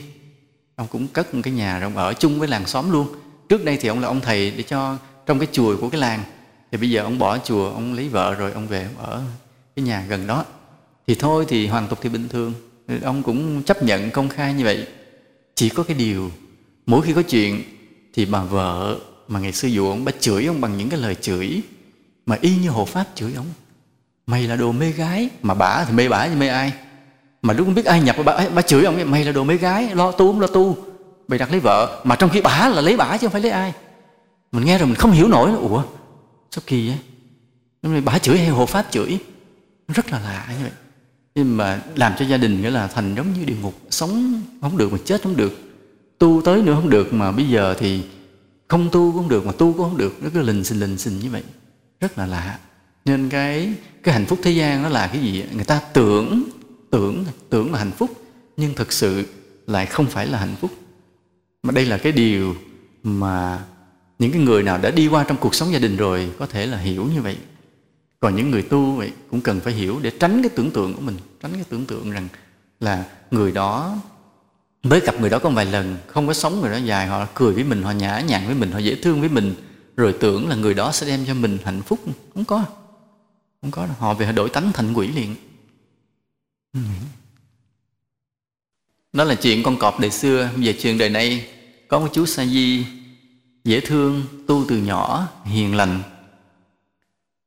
Ông 0.75 0.87
cũng 0.91 1.07
cất 1.07 1.33
một 1.33 1.41
cái 1.43 1.53
nhà 1.53 1.73
rồi 1.79 1.83
ông 1.83 1.97
ở 1.97 2.13
chung 2.13 2.39
với 2.39 2.47
làng 2.47 2.67
xóm 2.67 2.91
luôn. 2.91 3.07
Trước 3.49 3.65
đây 3.65 3.77
thì 3.81 3.89
ông 3.89 3.99
là 3.99 4.07
ông 4.07 4.21
thầy 4.21 4.51
để 4.51 4.63
cho 4.63 4.97
trong 5.25 5.39
cái 5.39 5.47
chùa 5.51 5.77
của 5.77 5.89
cái 5.89 6.01
làng. 6.01 6.23
Thì 6.71 6.77
bây 6.77 6.89
giờ 6.89 7.03
ông 7.03 7.19
bỏ 7.19 7.37
chùa, 7.37 7.71
ông 7.71 7.93
lấy 7.93 8.09
vợ 8.09 8.33
rồi 8.33 8.51
ông 8.51 8.67
về 8.67 8.83
ông 8.83 9.05
ở 9.05 9.21
cái 9.75 9.85
nhà 9.85 10.05
gần 10.09 10.27
đó. 10.27 10.45
Thì 11.07 11.15
thôi 11.15 11.45
thì 11.47 11.67
hoàng 11.67 11.87
tục 11.87 11.99
thì 12.01 12.09
bình 12.09 12.27
thường. 12.29 12.53
Ông 13.03 13.23
cũng 13.23 13.63
chấp 13.63 13.83
nhận 13.83 14.11
công 14.11 14.29
khai 14.29 14.53
như 14.53 14.63
vậy. 14.63 14.87
Chỉ 15.55 15.69
có 15.69 15.83
cái 15.83 15.97
điều, 15.97 16.31
mỗi 16.85 17.01
khi 17.01 17.13
có 17.13 17.21
chuyện 17.21 17.63
thì 18.13 18.25
bà 18.25 18.43
vợ 18.43 18.99
mà 19.27 19.39
ngày 19.39 19.51
xưa 19.51 19.67
dụ 19.67 19.89
ông, 19.89 20.05
bà 20.05 20.11
chửi 20.19 20.45
ông 20.45 20.61
bằng 20.61 20.77
những 20.77 20.89
cái 20.89 20.99
lời 20.99 21.15
chửi, 21.15 21.61
mà 22.25 22.37
y 22.41 22.55
như 22.55 22.69
hộ 22.69 22.85
pháp 22.85 23.05
chửi 23.15 23.33
ông. 23.33 23.45
Mày 24.25 24.47
là 24.47 24.55
đồ 24.55 24.71
mê 24.71 24.91
gái, 24.91 25.29
mà 25.41 25.53
bả 25.53 25.85
thì 25.85 25.93
mê 25.93 26.09
bả 26.09 26.27
thì 26.27 26.35
mê 26.35 26.47
ai? 26.47 26.73
Mà 27.41 27.53
lúc 27.53 27.65
không 27.65 27.75
biết 27.75 27.85
ai 27.85 28.01
nhập 28.01 28.15
bà, 28.25 28.49
bà 28.55 28.61
chửi 28.61 28.83
ông 28.83 28.95
ấy 28.95 29.05
mày 29.05 29.25
là 29.25 29.31
đồ 29.31 29.43
mấy 29.43 29.57
gái 29.57 29.95
lo 29.95 30.11
tu 30.11 30.31
không 30.31 30.39
lo 30.39 30.47
tu. 30.47 30.77
Mày 31.27 31.39
đặt 31.39 31.51
lấy 31.51 31.59
vợ 31.59 32.01
mà 32.03 32.15
trong 32.15 32.29
khi 32.29 32.41
bả 32.41 32.69
là 32.69 32.81
lấy 32.81 32.97
bả 32.97 33.17
chứ 33.17 33.27
không 33.27 33.31
phải 33.31 33.41
lấy 33.41 33.51
ai. 33.51 33.73
Mình 34.51 34.65
nghe 34.65 34.77
rồi 34.77 34.87
mình 34.87 34.95
không 34.95 35.11
hiểu 35.11 35.27
nổi 35.27 35.51
ủa 35.51 35.83
sao 36.51 36.63
kỳ 36.67 36.91
vậy? 37.83 38.01
Bả 38.01 38.19
chửi 38.19 38.37
hay 38.37 38.47
hộ 38.47 38.65
pháp 38.65 38.85
chửi? 38.91 39.17
Rất 39.87 40.11
là 40.11 40.19
lạ 40.19 40.47
như 40.49 40.63
vậy. 40.63 40.71
Nhưng 41.35 41.57
mà 41.57 41.81
làm 41.95 42.13
cho 42.19 42.25
gia 42.25 42.37
đình 42.37 42.61
nghĩa 42.61 42.69
là 42.69 42.87
thành 42.87 43.15
giống 43.15 43.33
như 43.33 43.45
địa 43.45 43.55
ngục 43.61 43.73
sống 43.89 44.41
không 44.61 44.77
được 44.77 44.91
mà 44.91 44.97
chết 45.05 45.23
không 45.23 45.37
được. 45.37 45.53
Tu 46.19 46.41
tới 46.45 46.61
nữa 46.61 46.73
không 46.75 46.89
được 46.89 47.13
mà 47.13 47.31
bây 47.31 47.49
giờ 47.49 47.75
thì 47.79 48.01
không 48.67 48.89
tu 48.91 49.11
cũng 49.11 49.21
không 49.21 49.29
được 49.29 49.45
mà 49.45 49.51
tu 49.51 49.73
cũng 49.73 49.89
không 49.89 49.97
được. 49.97 50.23
Nó 50.23 50.29
cứ 50.33 50.41
lình 50.41 50.63
xình 50.63 50.79
lình 50.79 50.97
xình 50.97 51.19
như 51.19 51.29
vậy. 51.29 51.43
Rất 51.99 52.17
là 52.17 52.25
lạ. 52.25 52.57
Nên 53.05 53.29
cái 53.29 53.73
cái 54.03 54.13
hạnh 54.13 54.25
phúc 54.25 54.39
thế 54.43 54.51
gian 54.51 54.83
nó 54.83 54.89
là 54.89 55.07
cái 55.07 55.21
gì 55.21 55.43
người 55.51 55.65
ta 55.65 55.81
tưởng 55.93 56.43
tưởng 56.91 57.25
tưởng 57.49 57.71
là 57.71 57.79
hạnh 57.79 57.91
phúc, 57.91 58.09
nhưng 58.57 58.73
thực 58.73 58.91
sự 58.91 59.23
lại 59.67 59.85
không 59.85 60.05
phải 60.05 60.27
là 60.27 60.39
hạnh 60.39 60.55
phúc. 60.61 60.71
Mà 61.63 61.71
đây 61.71 61.85
là 61.85 61.97
cái 61.97 62.11
điều 62.11 62.55
mà 63.03 63.63
những 64.19 64.31
cái 64.31 64.41
người 64.41 64.63
nào 64.63 64.77
đã 64.77 64.91
đi 64.91 65.07
qua 65.07 65.23
trong 65.23 65.37
cuộc 65.37 65.55
sống 65.55 65.73
gia 65.73 65.79
đình 65.79 65.97
rồi 65.97 66.31
có 66.39 66.45
thể 66.45 66.65
là 66.65 66.77
hiểu 66.77 67.05
như 67.05 67.21
vậy. 67.21 67.37
Còn 68.19 68.35
những 68.35 68.51
người 68.51 68.61
tu 68.61 68.91
vậy 68.91 69.11
cũng 69.31 69.41
cần 69.41 69.59
phải 69.59 69.73
hiểu 69.73 69.99
để 70.01 70.11
tránh 70.19 70.41
cái 70.41 70.49
tưởng 70.49 70.71
tượng 70.71 70.93
của 70.93 71.01
mình, 71.01 71.15
tránh 71.43 71.53
cái 71.53 71.63
tưởng 71.69 71.85
tượng 71.85 72.11
rằng 72.11 72.27
là 72.79 73.05
người 73.31 73.51
đó, 73.51 73.97
mới 74.83 74.99
gặp 74.99 75.15
người 75.19 75.29
đó 75.29 75.39
có 75.39 75.49
vài 75.49 75.65
lần, 75.65 75.97
không 76.07 76.27
có 76.27 76.33
sống 76.33 76.61
người 76.61 76.71
đó 76.71 76.77
dài, 76.77 77.07
họ 77.07 77.27
cười 77.33 77.53
với 77.53 77.63
mình, 77.63 77.83
họ 77.83 77.91
nhã 77.91 78.19
nhặn 78.19 78.45
với 78.45 78.55
mình, 78.55 78.71
họ 78.71 78.79
dễ 78.79 78.95
thương 78.95 79.19
với 79.19 79.29
mình, 79.29 79.55
rồi 79.97 80.15
tưởng 80.19 80.49
là 80.49 80.55
người 80.55 80.73
đó 80.73 80.91
sẽ 80.91 81.07
đem 81.07 81.25
cho 81.27 81.33
mình 81.33 81.57
hạnh 81.63 81.81
phúc. 81.81 81.99
Không 82.33 82.45
có 82.45 82.65
không 83.61 83.71
có 83.71 83.87
họ 83.99 84.13
về 84.13 84.25
họ 84.25 84.31
đổi 84.31 84.49
tánh 84.49 84.71
thành 84.73 84.93
quỷ 84.93 85.07
liền. 85.07 85.35
Ừ. 86.73 86.79
đó 89.13 89.23
là 89.23 89.35
chuyện 89.35 89.63
con 89.63 89.79
cọp 89.79 89.99
đời 89.99 90.11
xưa. 90.11 90.49
Về 90.55 90.73
chuyện 90.73 90.97
đời 90.97 91.09
nay 91.09 91.47
có 91.87 91.99
một 91.99 92.09
chú 92.13 92.25
sa 92.25 92.45
di 92.45 92.85
dễ 93.63 93.79
thương, 93.79 94.23
tu 94.47 94.65
từ 94.67 94.77
nhỏ, 94.77 95.27
hiền 95.45 95.75
lành. 95.75 96.01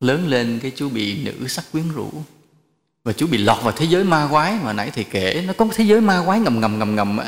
Lớn 0.00 0.28
lên 0.28 0.58
cái 0.62 0.72
chú 0.76 0.88
bị 0.88 1.24
nữ 1.24 1.48
sắc 1.48 1.64
quyến 1.72 1.84
rũ. 1.94 2.10
Và 3.04 3.12
chú 3.12 3.26
bị 3.26 3.38
lọt 3.38 3.62
vào 3.62 3.72
thế 3.72 3.86
giới 3.86 4.04
ma 4.04 4.28
quái 4.30 4.58
mà 4.62 4.72
nãy 4.72 4.90
thầy 4.90 5.04
kể. 5.04 5.44
Nó 5.46 5.52
có 5.52 5.64
một 5.64 5.72
thế 5.76 5.84
giới 5.84 6.00
ma 6.00 6.22
quái 6.26 6.40
ngầm 6.40 6.60
ngầm 6.60 6.78
ngầm 6.78 6.96
ngầm 6.96 7.18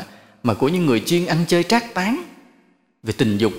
mà 0.43 0.53
của 0.53 0.67
những 0.67 0.85
người 0.85 1.03
chuyên 1.05 1.25
ăn 1.25 1.45
chơi 1.47 1.63
trác 1.63 1.93
tán 1.93 2.23
về 3.03 3.13
tình 3.17 3.37
dục. 3.37 3.53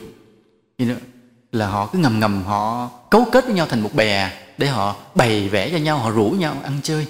Là 1.53 1.69
họ 1.69 1.87
cứ 1.93 1.99
ngầm 1.99 2.21
ngầm, 2.21 2.43
họ 2.43 2.91
cấu 3.11 3.25
kết 3.33 3.45
với 3.45 3.55
nhau 3.55 3.67
thành 3.67 3.81
một 3.81 3.95
bè 3.95 4.33
để 4.59 4.67
họ 4.67 4.97
bày 5.15 5.49
vẽ 5.49 5.71
cho 5.71 5.77
nhau, 5.77 5.99
họ 5.99 6.11
rủ 6.11 6.31
nhau 6.31 6.57
ăn 6.63 6.81
chơi 6.83 7.07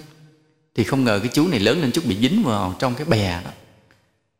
thì 0.79 0.85
không 0.85 1.05
ngờ 1.05 1.21
cái 1.23 1.31
chú 1.35 1.49
này 1.49 1.61
lớn 1.61 1.81
lên 1.81 1.93
chút 1.93 2.05
bị 2.07 2.17
dính 2.17 2.43
vào 2.43 2.75
trong 2.79 2.95
cái 2.95 3.07
bè 3.07 3.43
đó. 3.45 3.51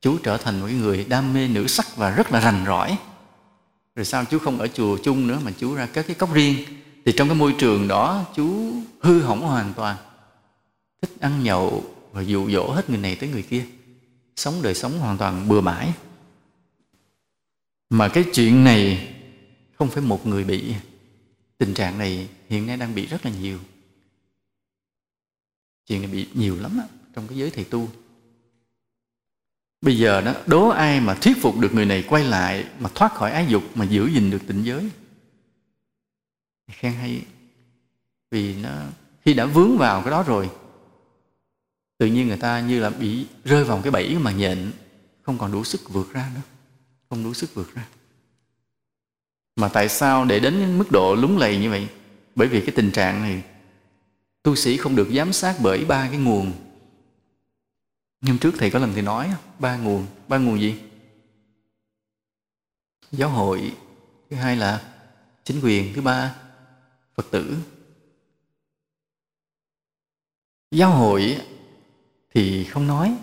Chú 0.01 0.19
trở 0.23 0.37
thành 0.37 0.61
một 0.61 0.67
người 0.67 1.05
đam 1.05 1.35
mê 1.35 1.49
nữ 1.49 1.67
sắc 1.67 1.97
và 1.97 2.11
rất 2.11 2.33
là 2.33 2.41
rành 2.41 2.65
rõi 2.67 2.99
rồi 3.97 4.05
sao 4.05 4.25
chú 4.25 4.39
không 4.39 4.59
ở 4.59 4.69
chùa 4.69 4.99
chung 5.03 5.27
nữa 5.27 5.41
mà 5.45 5.51
chú 5.59 5.75
ra 5.75 5.87
các 5.87 6.07
cái 6.07 6.17
cốc 6.17 6.35
riêng? 6.35 6.65
Thì 7.05 7.13
trong 7.17 7.29
cái 7.29 7.37
môi 7.37 7.55
trường 7.59 7.89
đó, 7.89 8.25
chú 8.35 8.73
hư 9.01 9.21
hỏng 9.21 9.41
hoàn 9.41 9.75
toàn. 9.75 9.97
Thích 11.03 11.11
ăn 11.21 11.45
nhậu 11.45 11.85
và 12.13 12.23
dụ 12.23 12.51
dỗ 12.51 12.71
hết 12.71 12.91
người 12.91 12.99
này 12.99 13.17
tới 13.17 13.29
người 13.29 13.43
kia. 13.43 13.65
Sống 14.37 14.55
đời 14.63 14.75
sống 14.75 14.99
hoàn 14.99 15.19
toàn 15.19 15.49
bừa 15.49 15.61
bãi. 15.61 15.93
Mà 17.91 18.09
cái 18.09 18.25
chuyện 18.35 18.65
này 18.65 19.09
không 19.79 19.91
phải 19.91 20.03
một 20.03 20.27
người 20.27 20.45
bị. 20.45 20.75
Tình 21.59 21.75
trạng 21.75 21.99
này 21.99 22.29
hiện 22.49 22.67
nay 22.67 22.77
đang 22.77 22.95
bị 22.95 23.07
rất 23.07 23.25
là 23.25 23.33
nhiều 23.41 23.59
chuyện 25.89 26.03
này 26.03 26.11
bị 26.11 26.29
nhiều 26.35 26.57
lắm 26.61 26.77
đó, 26.79 26.85
trong 27.15 27.29
cái 27.29 27.39
giới 27.39 27.51
thầy 27.51 27.65
tu. 27.65 27.89
Bây 29.81 29.99
giờ 29.99 30.21
đó 30.21 30.35
đố 30.47 30.69
ai 30.69 31.01
mà 31.01 31.15
thuyết 31.15 31.37
phục 31.43 31.59
được 31.59 31.75
người 31.75 31.87
này 31.87 32.05
quay 32.09 32.25
lại 32.25 32.65
mà 32.79 32.91
thoát 32.95 33.15
khỏi 33.15 33.31
ái 33.33 33.47
dục 33.49 33.63
mà 33.75 33.85
giữ 33.85 34.07
gìn 34.07 34.31
được 34.31 34.43
tịnh 34.47 34.65
giới? 34.65 34.91
Khen 36.71 36.93
hay 36.93 37.23
vì 38.31 38.57
nó 38.57 38.71
khi 39.25 39.35
đã 39.35 39.45
vướng 39.45 39.79
vào 39.79 40.03
cái 40.03 40.11
đó 40.11 40.23
rồi 40.23 40.51
tự 41.99 42.07
nhiên 42.07 42.29
người 42.29 42.37
ta 42.37 42.61
như 42.61 42.81
là 42.81 42.91
bị 42.91 43.27
rơi 43.45 43.65
vào 43.65 43.81
cái 43.83 43.91
bẫy 43.91 44.19
mà 44.19 44.33
nhện 44.33 44.73
không 45.23 45.39
còn 45.39 45.53
đủ 45.53 45.65
sức 45.65 45.81
vượt 45.89 46.13
ra 46.13 46.31
nữa 46.35 46.41
không 47.11 47.25
đủ 47.25 47.35
sức 47.35 47.55
vượt 47.55 47.75
ra. 47.75 47.89
Mà 49.57 49.69
tại 49.69 49.89
sao 49.89 50.25
để 50.25 50.41
đến 50.41 50.79
mức 50.79 50.91
độ 50.91 51.15
lúng 51.15 51.39
lầy 51.39 51.59
như 51.59 51.71
vậy? 51.71 51.89
Bởi 52.35 52.49
vì 52.49 52.61
cái 52.61 52.73
tình 52.77 52.91
trạng 52.91 53.23
này 53.23 53.43
tu 54.43 54.57
sĩ 54.57 54.77
không 54.77 54.97
được 54.97 55.09
giám 55.15 55.33
sát 55.33 55.57
bởi 55.63 55.85
ba 55.85 56.09
cái 56.09 56.19
nguồn. 56.19 56.53
Nhưng 58.21 58.39
trước 58.39 58.55
thầy 58.59 58.71
có 58.71 58.79
lần 58.79 58.93
thì 58.95 59.03
nói, 59.03 59.33
ba 59.59 59.77
nguồn 59.77 60.07
ba 60.29 60.39
nguồn 60.39 60.61
gì? 60.61 60.81
Giáo 63.13 63.29
hội, 63.29 63.77
thứ 64.31 64.37
hai 64.37 64.57
là 64.57 64.95
chính 65.45 65.61
quyền, 65.61 65.95
thứ 65.95 66.01
ba 66.01 66.35
phật 67.15 67.27
tử. 67.31 67.57
Giáo 70.71 70.91
hội 70.91 71.41
thì 72.35 72.65
không 72.65 72.87
nói. 72.87 73.17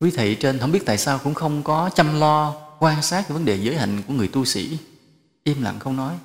Quý 0.00 0.10
thầy 0.10 0.36
trên 0.40 0.58
không 0.58 0.72
biết 0.72 0.82
tại 0.86 0.98
sao 0.98 1.20
cũng 1.24 1.34
không 1.34 1.62
có 1.62 1.90
chăm 1.94 2.20
lo 2.20 2.54
quan 2.78 3.02
sát 3.02 3.22
cái 3.22 3.32
vấn 3.32 3.44
đề 3.44 3.56
giới 3.60 3.76
hạnh 3.76 4.02
của 4.08 4.14
người 4.14 4.28
tu 4.28 4.44
sĩ. 4.44 4.78
Im 5.44 5.62
lặng 5.62 5.78
không 5.78 5.96
nói 5.96 6.18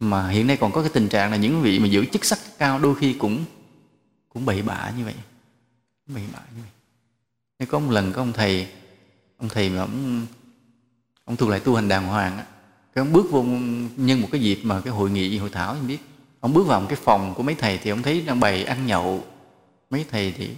mà 0.00 0.28
hiện 0.28 0.46
nay 0.46 0.56
còn 0.56 0.72
có 0.72 0.82
cái 0.82 0.90
tình 0.94 1.08
trạng 1.08 1.30
là 1.30 1.36
những 1.36 1.62
vị 1.62 1.78
mà 1.78 1.86
giữ 1.86 2.04
chức 2.06 2.24
sắc 2.24 2.38
cao 2.58 2.78
đôi 2.78 2.94
khi 2.94 3.12
cũng 3.12 3.44
cũng 4.28 4.44
bậy 4.44 4.62
bạ 4.62 4.92
như 4.98 5.04
vậy. 5.04 5.14
Bậy 6.06 6.22
bạ 6.32 6.40
như 6.56 6.62
vậy. 6.62 6.70
Nên 7.58 7.68
có 7.68 7.78
một 7.78 7.90
lần 7.90 8.12
có 8.12 8.22
ông 8.22 8.32
thầy 8.32 8.68
ông 9.38 9.48
thầy 9.48 9.70
mà 9.70 9.80
ông 9.80 10.26
ông 11.24 11.36
thuộc 11.36 11.48
lại 11.48 11.60
tu 11.60 11.74
hành 11.74 11.88
đàng 11.88 12.06
hoàng 12.06 12.38
á, 12.38 12.44
cái 12.94 13.02
ông 13.02 13.12
bước 13.12 13.26
vô 13.30 13.42
nhân 13.96 14.20
một 14.20 14.28
cái 14.32 14.40
dịp 14.40 14.60
mà 14.62 14.80
cái 14.80 14.92
hội 14.92 15.10
nghị, 15.10 15.38
hội 15.38 15.50
thảo 15.50 15.74
không 15.74 15.86
biết. 15.86 15.98
Ông 16.40 16.52
bước 16.52 16.66
vào 16.66 16.80
một 16.80 16.86
cái 16.88 16.98
phòng 17.02 17.34
của 17.34 17.42
mấy 17.42 17.54
thầy 17.54 17.78
thì 17.78 17.90
ông 17.90 18.02
thấy 18.02 18.20
đang 18.20 18.40
bày 18.40 18.64
ăn 18.64 18.86
nhậu. 18.86 19.24
Mấy 19.90 20.04
thầy 20.10 20.32
thì 20.32 20.50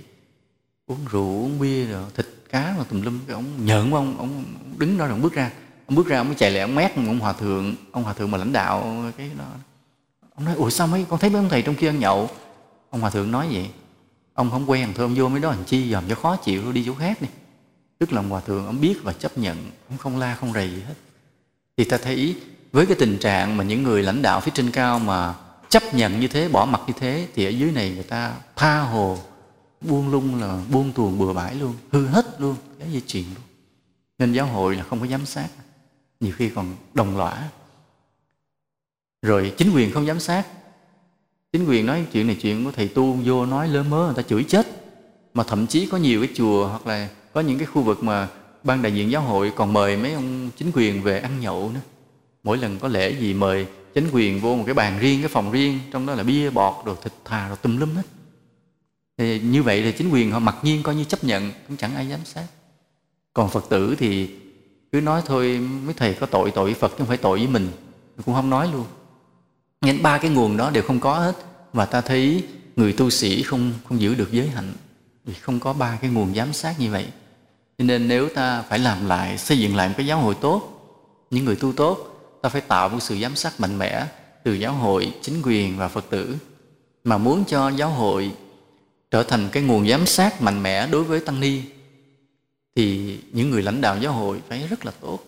uống 0.86 0.99
rượu, 1.11 1.43
uống 1.43 1.59
bia 1.59 1.84
rồi, 1.84 2.05
thịt 2.14 2.26
cá 2.51 2.74
mà 2.78 2.84
tùm 2.84 3.03
lum. 3.03 3.20
Cái 3.26 3.34
ông 3.34 3.64
nhợn 3.64 3.91
ông 3.91 4.18
ông 4.18 4.45
đứng 4.78 4.99
đó 4.99 5.07
rồi 5.07 5.14
ông 5.14 5.22
bước 5.22 5.32
ra 5.32 5.53
ông 5.89 5.97
bước 5.97 6.07
ra 6.07 6.18
ông 6.18 6.26
mới 6.26 6.36
chạy 6.36 6.51
lại, 6.51 6.61
ông 6.61 6.74
mét 6.74 6.97
ông 6.97 7.18
hòa 7.18 7.32
thượng, 7.32 7.74
ông 7.93 8.05
hòa 8.05 8.12
thượng 8.12 8.30
mà 8.30 8.39
lãnh 8.39 8.53
đạo 8.53 9.05
cái 9.16 9.30
đó. 9.39 9.45
Ông 10.34 10.45
nói, 10.45 10.55
ủa, 10.55 10.70
sao 10.70 10.86
mấy 10.86 11.07
con 11.09 11.18
thấy 11.18 11.30
mấy 11.30 11.41
ông 11.43 11.49
thầy 11.49 11.62
trong 11.62 11.74
kia 11.74 11.89
ăn 11.89 11.99
nhậu? 11.99 12.30
Ông 12.91 13.01
hòa 13.01 13.11
thượng 13.11 13.30
nói 13.30 13.49
vậy, 13.53 13.70
ông 14.34 14.51
không 14.51 14.70
quen 14.70 14.93
thôi 14.95 15.05
ông 15.05 15.14
vô 15.14 15.28
mấy 15.28 15.41
đó 15.41 15.51
hành 15.51 15.64
chi, 15.66 15.91
dòm 15.91 16.05
cho 16.09 16.14
khó 16.14 16.36
chịu, 16.36 16.72
đi 16.72 16.82
chỗ 16.86 16.95
khác 16.95 17.22
đi. 17.22 17.28
Tức 17.99 18.12
là 18.12 18.20
ông 18.20 18.28
hòa 18.28 18.41
thượng, 18.41 18.66
ông 18.66 18.80
biết 18.80 18.95
và 19.03 19.12
chấp 19.12 19.39
nhận, 19.39 19.70
ông 19.89 19.99
không 19.99 20.18
la, 20.18 20.34
không 20.34 20.53
rầy 20.53 20.70
gì 20.70 20.80
hết. 20.80 20.95
Thì 21.76 21.84
ta 21.84 21.99
thấy 21.99 22.36
với 22.72 22.86
cái 22.86 22.97
tình 23.01 23.18
trạng 23.18 23.57
mà 23.57 23.64
những 23.64 23.82
người 23.82 24.03
lãnh 24.03 24.22
đạo 24.22 24.41
phía 24.41 24.53
trên 24.55 24.70
cao 24.70 24.99
mà 24.99 25.34
chấp 25.68 25.95
nhận 25.95 26.20
như 26.20 26.28
thế, 26.28 26.49
bỏ 26.49 26.64
mặt 26.64 26.80
như 26.86 26.93
thế, 27.01 27.28
thì 27.34 27.45
ở 27.45 27.49
dưới 27.49 27.72
này 27.72 27.91
người 27.91 28.03
ta 28.03 28.34
tha 28.57 28.80
hồ, 28.80 29.18
buông 29.80 30.11
lung 30.11 30.41
là 30.41 30.59
buông 30.70 30.93
tuồng 30.93 31.18
bừa 31.18 31.32
bãi 31.32 31.55
luôn, 31.55 31.74
hư 31.93 32.07
hết 32.07 32.41
luôn, 32.41 32.57
cái 32.78 32.93
dây 32.93 33.03
chuyện 33.07 33.24
luôn. 33.24 33.45
Nên 34.18 34.32
giáo 34.32 34.47
hội 34.47 34.76
là 34.76 34.82
không 34.82 35.01
có 35.01 35.07
giám 35.07 35.26
sát 35.26 35.49
nhiều 36.20 36.32
khi 36.36 36.48
còn 36.48 36.76
đồng 36.94 37.16
lõa. 37.16 37.48
Rồi 39.22 39.52
chính 39.56 39.74
quyền 39.74 39.92
không 39.92 40.06
giám 40.06 40.20
sát. 40.20 40.46
Chính 41.52 41.64
quyền 41.64 41.86
nói 41.86 42.06
chuyện 42.12 42.26
này 42.26 42.36
chuyện 42.42 42.64
của 42.64 42.72
thầy 42.72 42.88
tu 42.88 43.12
vô 43.24 43.46
nói 43.46 43.68
lơ 43.68 43.82
mớ 43.82 44.04
người 44.04 44.14
ta 44.14 44.22
chửi 44.22 44.44
chết. 44.44 44.66
Mà 45.34 45.44
thậm 45.44 45.66
chí 45.66 45.86
có 45.86 45.96
nhiều 45.98 46.22
cái 46.22 46.34
chùa 46.34 46.68
hoặc 46.68 46.86
là 46.86 47.08
có 47.32 47.40
những 47.40 47.58
cái 47.58 47.66
khu 47.66 47.82
vực 47.82 48.02
mà 48.02 48.28
ban 48.64 48.82
đại 48.82 48.94
diện 48.94 49.10
giáo 49.10 49.22
hội 49.22 49.52
còn 49.56 49.72
mời 49.72 49.96
mấy 49.96 50.12
ông 50.12 50.50
chính 50.56 50.70
quyền 50.74 51.02
về 51.02 51.20
ăn 51.20 51.40
nhậu 51.40 51.70
nữa. 51.74 51.80
Mỗi 52.42 52.58
lần 52.58 52.78
có 52.78 52.88
lễ 52.88 53.16
gì 53.20 53.34
mời 53.34 53.66
chính 53.94 54.08
quyền 54.12 54.40
vô 54.40 54.56
một 54.56 54.62
cái 54.66 54.74
bàn 54.74 54.98
riêng, 54.98 55.20
cái 55.22 55.28
phòng 55.28 55.50
riêng, 55.50 55.78
trong 55.92 56.06
đó 56.06 56.14
là 56.14 56.22
bia, 56.22 56.50
bọt 56.50 56.86
rồi 56.86 56.96
thịt 57.02 57.12
thà 57.24 57.48
rồi 57.48 57.56
tùm 57.62 57.76
lum 57.76 57.94
hết. 57.94 58.02
Thì 59.18 59.40
như 59.40 59.62
vậy 59.62 59.82
thì 59.82 59.92
chính 59.92 60.10
quyền 60.10 60.30
họ 60.30 60.38
mặc 60.38 60.56
nhiên 60.62 60.82
coi 60.82 60.94
như 60.94 61.04
chấp 61.04 61.24
nhận, 61.24 61.52
cũng 61.68 61.76
chẳng 61.76 61.94
ai 61.94 62.08
giám 62.10 62.20
sát. 62.24 62.46
Còn 63.32 63.50
phật 63.50 63.64
tử 63.68 63.96
thì 63.98 64.30
cứ 64.93 65.01
nói 65.01 65.22
thôi, 65.26 65.59
mấy 65.84 65.95
thầy 65.95 66.14
có 66.14 66.26
tội 66.26 66.51
tội 66.51 66.64
với 66.64 66.74
phật 66.74 66.89
chứ 66.89 66.95
không 66.99 67.07
phải 67.07 67.16
tội 67.16 67.39
với 67.39 67.49
mình. 67.49 67.68
Cũng 68.24 68.34
không 68.34 68.51
nói 68.51 68.68
luôn. 68.72 68.84
Nên 69.80 70.03
ba 70.03 70.18
cái 70.18 70.30
nguồn 70.30 70.57
đó 70.57 70.70
đều 70.70 70.82
không 70.82 71.01
có 71.01 71.18
hết. 71.18 71.36
Và 71.72 71.84
ta 71.84 72.01
thấy 72.01 72.45
người 72.76 72.93
tu 72.93 73.11
sĩ 73.11 73.43
không 73.43 73.72
không 73.89 74.01
giữ 74.01 74.14
được 74.14 74.32
giới 74.32 74.49
hạnh. 74.49 74.72
Vì 75.24 75.34
không 75.34 75.61
có 75.61 75.72
ba 75.72 75.99
cái 76.01 76.11
nguồn 76.11 76.34
giám 76.34 76.53
sát 76.53 76.80
như 76.80 76.91
vậy. 76.91 77.07
Cho 77.78 77.84
nên 77.84 78.09
nếu 78.09 78.28
ta 78.28 78.62
phải 78.62 78.78
làm 78.78 79.07
lại, 79.07 79.39
xây 79.39 79.59
dựng 79.59 79.76
lại 79.76 79.89
một 79.89 79.95
cái 79.97 80.07
giáo 80.07 80.20
hội 80.20 80.34
tốt, 80.41 80.62
những 81.30 81.45
người 81.45 81.57
tu 81.57 81.72
tốt, 81.72 81.99
ta 82.43 82.49
phải 82.49 82.61
tạo 82.61 82.89
một 82.89 82.99
sự 83.01 83.18
giám 83.18 83.36
sát 83.36 83.61
mạnh 83.61 83.78
mẽ 83.78 84.07
từ 84.45 84.53
giáo 84.53 84.72
hội, 84.72 85.12
chính 85.22 85.43
quyền 85.43 85.78
và 85.78 85.89
phật 85.89 86.05
tử. 86.11 86.36
Mà 87.05 87.18
muốn 87.18 87.45
cho 87.45 87.68
giáo 87.68 87.91
hội 87.91 88.32
trở 89.11 89.22
thành 89.22 89.49
cái 89.53 89.62
nguồn 89.62 89.89
giám 89.89 90.07
sát 90.07 90.43
mạnh 90.43 90.62
mẽ 90.62 90.86
đối 90.86 91.05
với 91.05 91.20
tăng 91.20 91.41
ni 91.41 91.62
thì 92.79 93.18
những 93.33 93.51
người 93.51 93.62
lãnh 93.62 93.81
đạo 93.81 93.99
giáo 94.01 94.12
hội 94.12 94.41
phải 94.49 94.66
rất 94.70 94.85
là 94.85 94.93
tốt. 95.01 95.18